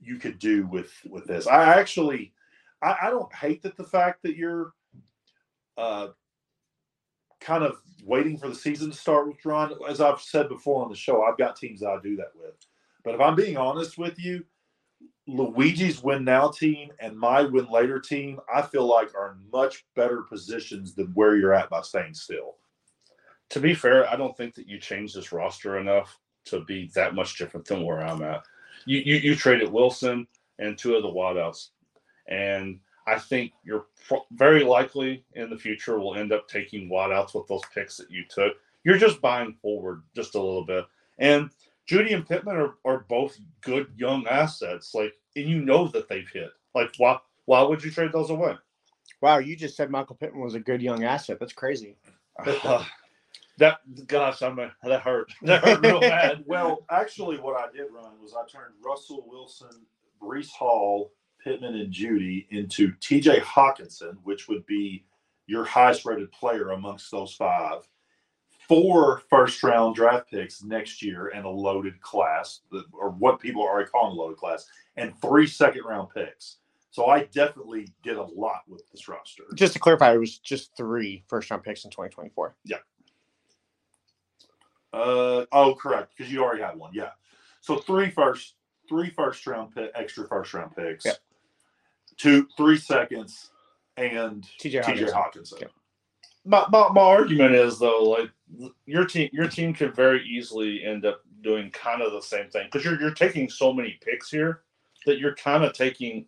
you 0.00 0.16
could 0.16 0.38
do 0.38 0.66
with 0.66 0.92
with 1.08 1.26
this. 1.26 1.46
I 1.46 1.78
actually 1.78 2.32
I, 2.82 2.96
I 3.02 3.10
don't 3.10 3.32
hate 3.34 3.62
that 3.62 3.76
the 3.76 3.84
fact 3.84 4.22
that 4.22 4.36
you're 4.36 4.72
uh 5.76 6.08
kind 7.40 7.64
of 7.64 7.76
waiting 8.04 8.38
for 8.38 8.48
the 8.48 8.54
season 8.54 8.90
to 8.90 8.96
start 8.96 9.26
with 9.26 9.44
Ron. 9.44 9.74
As 9.88 10.00
I've 10.00 10.20
said 10.20 10.48
before 10.48 10.84
on 10.84 10.90
the 10.90 10.96
show, 10.96 11.22
I've 11.22 11.38
got 11.38 11.56
teams 11.56 11.80
that 11.80 11.90
I 11.90 11.98
do 12.02 12.16
that 12.16 12.32
with. 12.34 12.54
But 13.04 13.14
if 13.14 13.20
I'm 13.20 13.34
being 13.34 13.56
honest 13.56 13.98
with 13.98 14.18
you, 14.18 14.44
Luigi's 15.28 16.02
win 16.02 16.24
now 16.24 16.48
team 16.48 16.90
and 16.98 17.16
my 17.16 17.42
win 17.42 17.70
later 17.70 18.00
team, 18.00 18.40
I 18.52 18.62
feel 18.62 18.86
like 18.86 19.14
are 19.14 19.32
in 19.32 19.50
much 19.52 19.84
better 19.94 20.22
positions 20.22 20.94
than 20.94 21.08
where 21.14 21.36
you're 21.36 21.54
at 21.54 21.70
by 21.70 21.82
staying 21.82 22.14
still. 22.14 22.56
To 23.50 23.60
be 23.60 23.74
fair, 23.74 24.08
I 24.10 24.16
don't 24.16 24.36
think 24.36 24.54
that 24.54 24.68
you 24.68 24.78
changed 24.78 25.14
this 25.14 25.30
roster 25.30 25.78
enough 25.78 26.18
to 26.46 26.64
be 26.64 26.90
that 26.94 27.14
much 27.14 27.38
different 27.38 27.66
than 27.66 27.84
where 27.84 28.00
I'm 28.00 28.22
at. 28.22 28.42
You 28.86 28.98
you, 28.98 29.16
you 29.16 29.36
traded 29.36 29.70
Wilson 29.70 30.26
and 30.58 30.76
two 30.76 30.96
of 30.96 31.02
the 31.02 31.08
wideouts, 31.08 31.68
and 32.26 32.80
I 33.06 33.18
think 33.18 33.52
you're 33.64 33.86
very 34.32 34.64
likely 34.64 35.24
in 35.34 35.50
the 35.50 35.58
future 35.58 35.98
will 35.98 36.16
end 36.16 36.32
up 36.32 36.48
taking 36.48 36.88
wideouts 36.88 37.34
with 37.34 37.46
those 37.46 37.62
picks 37.72 37.96
that 37.98 38.10
you 38.10 38.24
took. 38.28 38.54
You're 38.84 38.98
just 38.98 39.20
buying 39.20 39.54
forward 39.62 40.02
just 40.16 40.34
a 40.34 40.42
little 40.42 40.64
bit, 40.64 40.86
and 41.18 41.50
Jeudy 41.88 42.14
and 42.14 42.26
Pittman 42.26 42.56
are, 42.56 42.74
are 42.84 43.04
both 43.08 43.38
good 43.60 43.88
young 43.96 44.26
assets. 44.26 44.94
Like, 44.94 45.14
and 45.36 45.48
you 45.48 45.60
know 45.60 45.88
that 45.88 46.08
they've 46.08 46.28
hit. 46.28 46.50
Like, 46.74 46.94
why 46.98 47.18
why 47.44 47.62
would 47.62 47.82
you 47.82 47.90
trade 47.90 48.12
those 48.12 48.30
away? 48.30 48.54
Wow, 49.20 49.38
you 49.38 49.56
just 49.56 49.76
said 49.76 49.90
Michael 49.90 50.16
Pittman 50.16 50.42
was 50.42 50.54
a 50.54 50.60
good 50.60 50.82
young 50.82 51.04
asset. 51.04 51.38
That's 51.38 51.52
crazy. 51.52 51.96
Uh, 52.44 52.84
that 53.58 53.78
gosh, 54.06 54.42
I'm 54.42 54.58
a, 54.58 54.72
that 54.84 55.02
hurt. 55.02 55.32
That 55.42 55.64
hurt 55.64 55.82
real 55.82 56.00
bad. 56.00 56.44
well, 56.46 56.84
actually, 56.90 57.38
what 57.38 57.56
I 57.56 57.70
did 57.72 57.86
run 57.92 58.20
was 58.20 58.34
I 58.34 58.46
turned 58.50 58.74
Russell 58.84 59.24
Wilson, 59.28 59.86
Breece 60.20 60.50
Hall, 60.50 61.12
Pittman, 61.42 61.74
and 61.74 61.92
Jeudy 61.92 62.46
into 62.50 62.92
T.J. 63.00 63.40
Hockenson, 63.40 64.16
which 64.22 64.48
would 64.48 64.64
be 64.66 65.04
your 65.46 65.64
highest 65.64 66.04
rated 66.04 66.30
player 66.32 66.70
amongst 66.70 67.10
those 67.10 67.34
five 67.34 67.86
four 68.72 69.22
first 69.28 69.62
round 69.62 69.94
draft 69.94 70.30
picks 70.30 70.62
next 70.62 71.02
year 71.02 71.28
and 71.28 71.44
a 71.44 71.48
loaded 71.48 72.00
class, 72.00 72.60
or 72.92 73.10
what 73.10 73.38
people 73.38 73.62
are 73.62 73.68
already 73.68 73.90
calling 73.90 74.16
a 74.16 74.18
loaded 74.18 74.38
class, 74.38 74.66
and 74.96 75.12
three 75.20 75.46
second 75.46 75.84
round 75.84 76.08
picks. 76.14 76.56
So 76.90 77.06
I 77.06 77.24
definitely 77.24 77.88
did 78.02 78.16
a 78.16 78.22
lot 78.22 78.62
with 78.68 78.82
this 78.90 79.08
roster. 79.08 79.44
Just 79.54 79.74
to 79.74 79.78
clarify, 79.78 80.14
it 80.14 80.18
was 80.18 80.38
just 80.38 80.74
three 80.76 81.22
first 81.28 81.50
round 81.50 81.62
picks 81.62 81.84
in 81.84 81.90
2024. 81.90 82.56
Yeah. 82.64 82.76
Uh 84.94 85.44
oh, 85.52 85.74
correct, 85.74 86.14
because 86.16 86.32
you 86.32 86.42
already 86.42 86.62
had 86.62 86.76
one. 86.76 86.92
Yeah. 86.94 87.10
So 87.60 87.76
three 87.76 88.10
first, 88.10 88.54
three 88.88 89.10
first 89.10 89.46
round 89.46 89.74
pick, 89.74 89.90
extra 89.94 90.26
first 90.26 90.52
round 90.54 90.74
picks. 90.74 91.04
Yeah. 91.04 91.12
Two, 92.16 92.46
three 92.56 92.76
seconds, 92.76 93.50
and 93.96 94.46
TJ 94.60 94.82
Hockenson. 94.82 95.12
Hockenson. 95.12 95.60
Yeah. 95.60 95.66
My, 96.44 96.66
my, 96.70 96.88
my 96.92 97.00
argument 97.00 97.54
is 97.54 97.78
though, 97.78 98.02
like 98.02 98.30
your 98.86 99.06
team 99.06 99.30
your 99.32 99.48
team 99.48 99.72
could 99.72 99.94
very 99.94 100.24
easily 100.26 100.84
end 100.84 101.06
up 101.06 101.22
doing 101.42 101.70
kind 101.70 102.02
of 102.02 102.12
the 102.12 102.20
same 102.20 102.48
thing 102.50 102.66
because 102.70 102.84
you're 102.84 103.00
you're 103.00 103.14
taking 103.14 103.48
so 103.48 103.72
many 103.72 103.98
picks 104.04 104.30
here 104.30 104.62
that 105.06 105.18
you're 105.18 105.34
kind 105.36 105.64
of 105.64 105.72
taking 105.72 106.26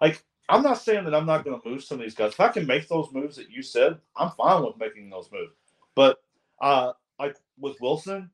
like 0.00 0.22
I'm 0.48 0.62
not 0.62 0.78
saying 0.78 1.04
that 1.04 1.14
I'm 1.14 1.26
not 1.26 1.44
going 1.44 1.60
to 1.60 1.68
move 1.68 1.82
some 1.82 1.98
of 1.98 2.02
these 2.04 2.14
guys. 2.14 2.32
If 2.32 2.40
I 2.40 2.48
can 2.48 2.66
make 2.66 2.86
those 2.86 3.12
moves 3.12 3.34
that 3.36 3.50
you 3.50 3.62
said, 3.62 3.98
I'm 4.16 4.30
fine 4.30 4.62
with 4.62 4.78
making 4.78 5.10
those 5.10 5.28
moves. 5.32 5.52
But 5.94 6.22
uh 6.60 6.92
like 7.18 7.36
with 7.58 7.80
Wilson, 7.80 8.30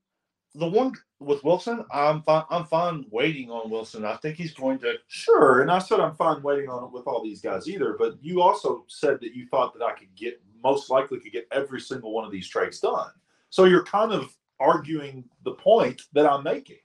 the 0.55 0.69
one 0.69 0.93
with 1.21 1.43
Wilson, 1.45 1.85
I'm 1.93 2.23
fine. 2.23 2.45
I'm 2.51 2.65
fine 2.65 3.07
waiting 3.11 3.51
on 3.51 3.71
Wilson. 3.71 4.05
I 4.05 4.17
think 4.17 4.37
he's 4.37 4.53
going 4.53 4.79
to. 4.81 4.95
Sure, 5.09 5.63
and 5.63 5.71
I 5.71 5.79
said 5.79 6.01
I'm 6.01 6.15
fine 6.15 6.43
waiting 6.43 6.69
on 6.69 6.85
it 6.85 6.93
with 6.93 7.07
all 7.07 7.23
these 7.23 7.41
guys 7.41 7.69
either. 7.69 7.97
But 7.99 8.23
you 8.23 8.43
also 8.43 8.85
said 8.89 9.19
that 9.21 9.35
you 9.35 9.47
thought 9.47 9.73
that 9.75 9.85
I 9.85 9.93
could 9.93 10.15
get 10.15 10.43
most 10.63 10.91
likely 10.91 11.21
could 11.21 11.33
get 11.33 11.49
every 11.53 11.81
single 11.81 12.13
one 12.13 12.25
of 12.25 12.31
these 12.31 12.49
trades 12.49 12.81
done. 12.81 13.11
So 13.51 13.65
you're 13.65 13.85
kind 13.85 14.13
of 14.13 14.35
arguing 14.61 15.25
the 15.45 15.53
point 15.53 16.03
that 16.13 16.27
I'm 16.27 16.45
making 16.45 16.79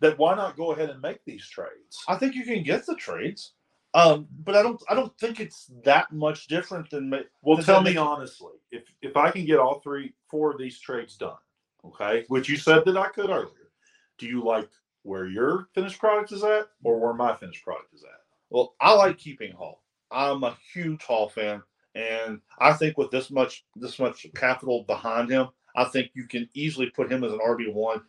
that 0.00 0.18
why 0.18 0.34
not 0.34 0.56
go 0.56 0.72
ahead 0.72 0.90
and 0.90 1.02
make 1.02 1.24
these 1.24 1.46
trades? 1.48 2.04
I 2.06 2.16
think 2.16 2.34
you 2.34 2.44
can 2.44 2.62
get 2.62 2.86
the 2.86 2.94
trades, 2.94 3.52
um, 3.94 4.28
but 4.44 4.54
I 4.54 4.62
don't. 4.62 4.80
I 4.88 4.94
don't 4.94 5.16
think 5.18 5.40
it's 5.40 5.70
that 5.84 6.12
much 6.12 6.46
different 6.46 6.90
than. 6.90 7.10
Well, 7.42 7.56
than 7.56 7.64
tell 7.64 7.82
me 7.82 7.96
honestly, 7.96 8.52
if 8.70 8.84
if 9.02 9.16
I 9.16 9.30
can 9.30 9.44
get 9.44 9.58
all 9.58 9.80
three, 9.80 10.14
four 10.30 10.52
of 10.52 10.58
these 10.58 10.78
trades 10.78 11.16
done, 11.16 11.36
okay, 11.84 12.24
which 12.28 12.48
you 12.48 12.56
said 12.56 12.84
that 12.84 12.96
I 12.96 13.08
could 13.08 13.30
earlier, 13.30 13.70
do 14.18 14.26
you 14.26 14.42
like 14.42 14.68
where 15.02 15.26
your 15.26 15.68
finished 15.74 15.98
product 15.98 16.32
is 16.32 16.44
at 16.44 16.68
or 16.84 17.00
where 17.00 17.14
my 17.14 17.34
finished 17.34 17.64
product 17.64 17.94
is 17.94 18.02
at? 18.02 18.20
Well, 18.50 18.74
I 18.80 18.94
like 18.94 19.18
keeping 19.18 19.52
Hall. 19.52 19.82
I'm 20.10 20.42
a 20.44 20.56
huge 20.72 21.02
Hall 21.02 21.28
fan. 21.28 21.62
And 21.98 22.40
I 22.58 22.74
think 22.74 22.96
with 22.96 23.10
this 23.10 23.30
much 23.30 23.64
this 23.74 23.98
much 23.98 24.26
capital 24.34 24.84
behind 24.84 25.28
him, 25.28 25.48
I 25.76 25.84
think 25.84 26.10
you 26.14 26.28
can 26.28 26.48
easily 26.54 26.90
put 26.90 27.10
him 27.10 27.24
as 27.24 27.32
an 27.32 27.40
RB 27.40 27.72
one. 27.72 28.02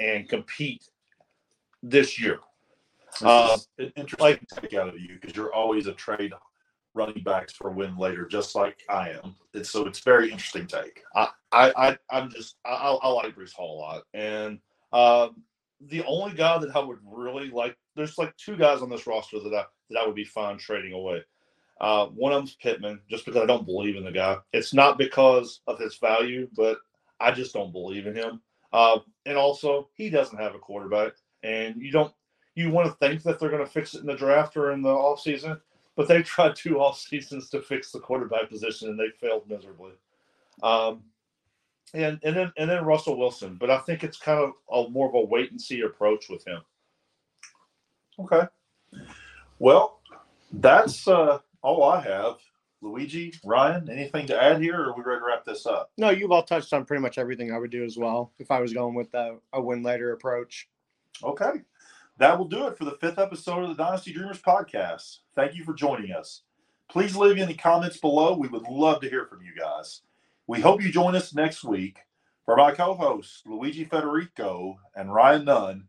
and 0.00 0.28
compete 0.28 0.88
this 1.82 2.20
year. 2.20 2.40
Uh, 3.22 3.56
interesting 3.94 4.46
take 4.60 4.74
out 4.74 4.88
of 4.88 4.98
you 4.98 5.18
because 5.20 5.36
you're 5.36 5.52
always 5.52 5.86
a 5.86 5.92
trade 5.92 6.32
running 6.94 7.22
backs 7.22 7.52
for 7.52 7.70
win 7.70 7.96
later, 7.96 8.26
just 8.26 8.54
like 8.54 8.82
I 8.88 9.10
am. 9.10 9.36
It's, 9.52 9.70
so 9.70 9.86
it's 9.86 10.00
very 10.00 10.30
interesting 10.32 10.66
take. 10.66 11.02
I, 11.14 11.28
I, 11.52 11.98
I'm 12.10 12.30
just 12.30 12.56
I, 12.64 12.70
I 12.70 12.94
I 12.94 13.08
like 13.08 13.36
Breece 13.36 13.52
Hall 13.52 13.78
a 13.78 13.80
lot, 13.80 14.02
and 14.14 14.58
um, 14.92 15.42
the 15.80 16.02
only 16.04 16.34
guy 16.34 16.58
that 16.58 16.74
I 16.74 16.80
would 16.80 16.98
really 17.04 17.50
like, 17.50 17.76
there's 17.94 18.18
like 18.18 18.36
two 18.36 18.56
guys 18.56 18.80
on 18.80 18.90
this 18.90 19.06
roster 19.06 19.38
that 19.38 19.54
I 19.54 19.64
that 19.90 20.00
I 20.00 20.06
would 20.06 20.16
be 20.16 20.24
fine 20.24 20.58
trading 20.58 20.92
away. 20.92 21.22
Uh, 21.84 22.06
one 22.06 22.32
of 22.32 22.38
them's 22.38 22.54
Pittman, 22.54 22.98
just 23.10 23.26
because 23.26 23.42
I 23.42 23.44
don't 23.44 23.66
believe 23.66 23.96
in 23.96 24.04
the 24.04 24.10
guy. 24.10 24.38
It's 24.54 24.72
not 24.72 24.96
because 24.96 25.60
of 25.66 25.78
his 25.78 25.96
value, 25.96 26.48
but 26.56 26.78
I 27.20 27.30
just 27.30 27.52
don't 27.52 27.72
believe 27.72 28.06
in 28.06 28.16
him. 28.16 28.40
Uh, 28.72 29.00
and 29.26 29.36
also, 29.36 29.90
he 29.92 30.08
doesn't 30.08 30.38
have 30.38 30.54
a 30.54 30.58
quarterback, 30.58 31.12
and 31.42 31.76
you 31.76 31.92
don't. 31.92 32.10
You 32.54 32.70
want 32.70 32.88
to 32.88 33.06
think 33.06 33.22
that 33.24 33.38
they're 33.38 33.50
going 33.50 33.66
to 33.66 33.70
fix 33.70 33.92
it 33.92 34.00
in 34.00 34.06
the 34.06 34.16
draft 34.16 34.56
or 34.56 34.72
in 34.72 34.80
the 34.80 34.88
offseason, 34.88 35.60
but 35.94 36.08
they 36.08 36.22
tried 36.22 36.56
two 36.56 36.80
off 36.80 36.98
seasons 36.98 37.50
to 37.50 37.60
fix 37.60 37.92
the 37.92 38.00
quarterback 38.00 38.48
position, 38.48 38.88
and 38.88 38.98
they 38.98 39.10
failed 39.20 39.46
miserably. 39.46 39.92
Um, 40.62 41.02
and 41.92 42.18
and 42.22 42.34
then 42.34 42.50
and 42.56 42.70
then 42.70 42.86
Russell 42.86 43.18
Wilson, 43.18 43.58
but 43.60 43.70
I 43.70 43.80
think 43.80 44.04
it's 44.04 44.16
kind 44.16 44.40
of 44.40 44.52
a 44.72 44.88
more 44.88 45.08
of 45.08 45.14
a 45.14 45.20
wait 45.20 45.50
and 45.50 45.60
see 45.60 45.82
approach 45.82 46.30
with 46.30 46.46
him. 46.46 46.62
Okay. 48.18 48.46
Well, 49.58 50.00
that's 50.50 51.06
uh, 51.06 51.40
all 51.64 51.82
I 51.82 52.00
have. 52.00 52.36
Luigi, 52.82 53.32
Ryan, 53.42 53.88
anything 53.88 54.26
to 54.26 54.40
add 54.40 54.60
here, 54.60 54.78
or 54.78 54.90
are 54.90 54.94
we 54.94 55.02
ready 55.02 55.20
to 55.20 55.26
wrap 55.26 55.44
this 55.44 55.64
up? 55.64 55.90
No, 55.96 56.10
you've 56.10 56.30
all 56.30 56.42
touched 56.42 56.72
on 56.74 56.84
pretty 56.84 57.00
much 57.00 57.16
everything 57.16 57.50
I 57.50 57.58
would 57.58 57.70
do 57.70 57.82
as 57.82 57.96
well 57.96 58.30
if 58.38 58.50
I 58.50 58.60
was 58.60 58.74
going 58.74 58.94
with 58.94 59.12
a, 59.14 59.38
a 59.54 59.62
win 59.62 59.82
later 59.82 60.12
approach. 60.12 60.68
Okay. 61.22 61.62
That 62.18 62.38
will 62.38 62.46
do 62.46 62.66
it 62.66 62.76
for 62.76 62.84
the 62.84 62.98
fifth 63.00 63.18
episode 63.18 63.62
of 63.62 63.70
the 63.70 63.82
Dynasty 63.82 64.12
Dreamerz 64.12 64.42
podcast. 64.42 65.20
Thank 65.34 65.54
you 65.54 65.64
for 65.64 65.72
joining 65.72 66.12
us. 66.12 66.42
Please 66.90 67.16
leave 67.16 67.38
any 67.38 67.54
comments 67.54 67.96
below. 67.96 68.36
We 68.36 68.48
would 68.48 68.68
love 68.68 69.00
to 69.00 69.08
hear 69.08 69.24
from 69.24 69.40
you 69.42 69.52
guys. 69.58 70.02
We 70.46 70.60
hope 70.60 70.82
you 70.82 70.92
join 70.92 71.16
us 71.16 71.34
next 71.34 71.64
week. 71.64 72.00
For 72.44 72.56
my 72.56 72.72
co 72.72 72.92
hosts, 72.92 73.42
Luigi 73.46 73.84
Federico 73.86 74.78
and 74.94 75.12
Ryan 75.12 75.46
Nunn, 75.46 75.84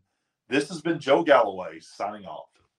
this 0.48 0.70
has 0.70 0.80
been 0.80 0.98
Joe 0.98 1.22
Galloway 1.22 1.80
signing 1.80 2.24
off. 2.24 2.48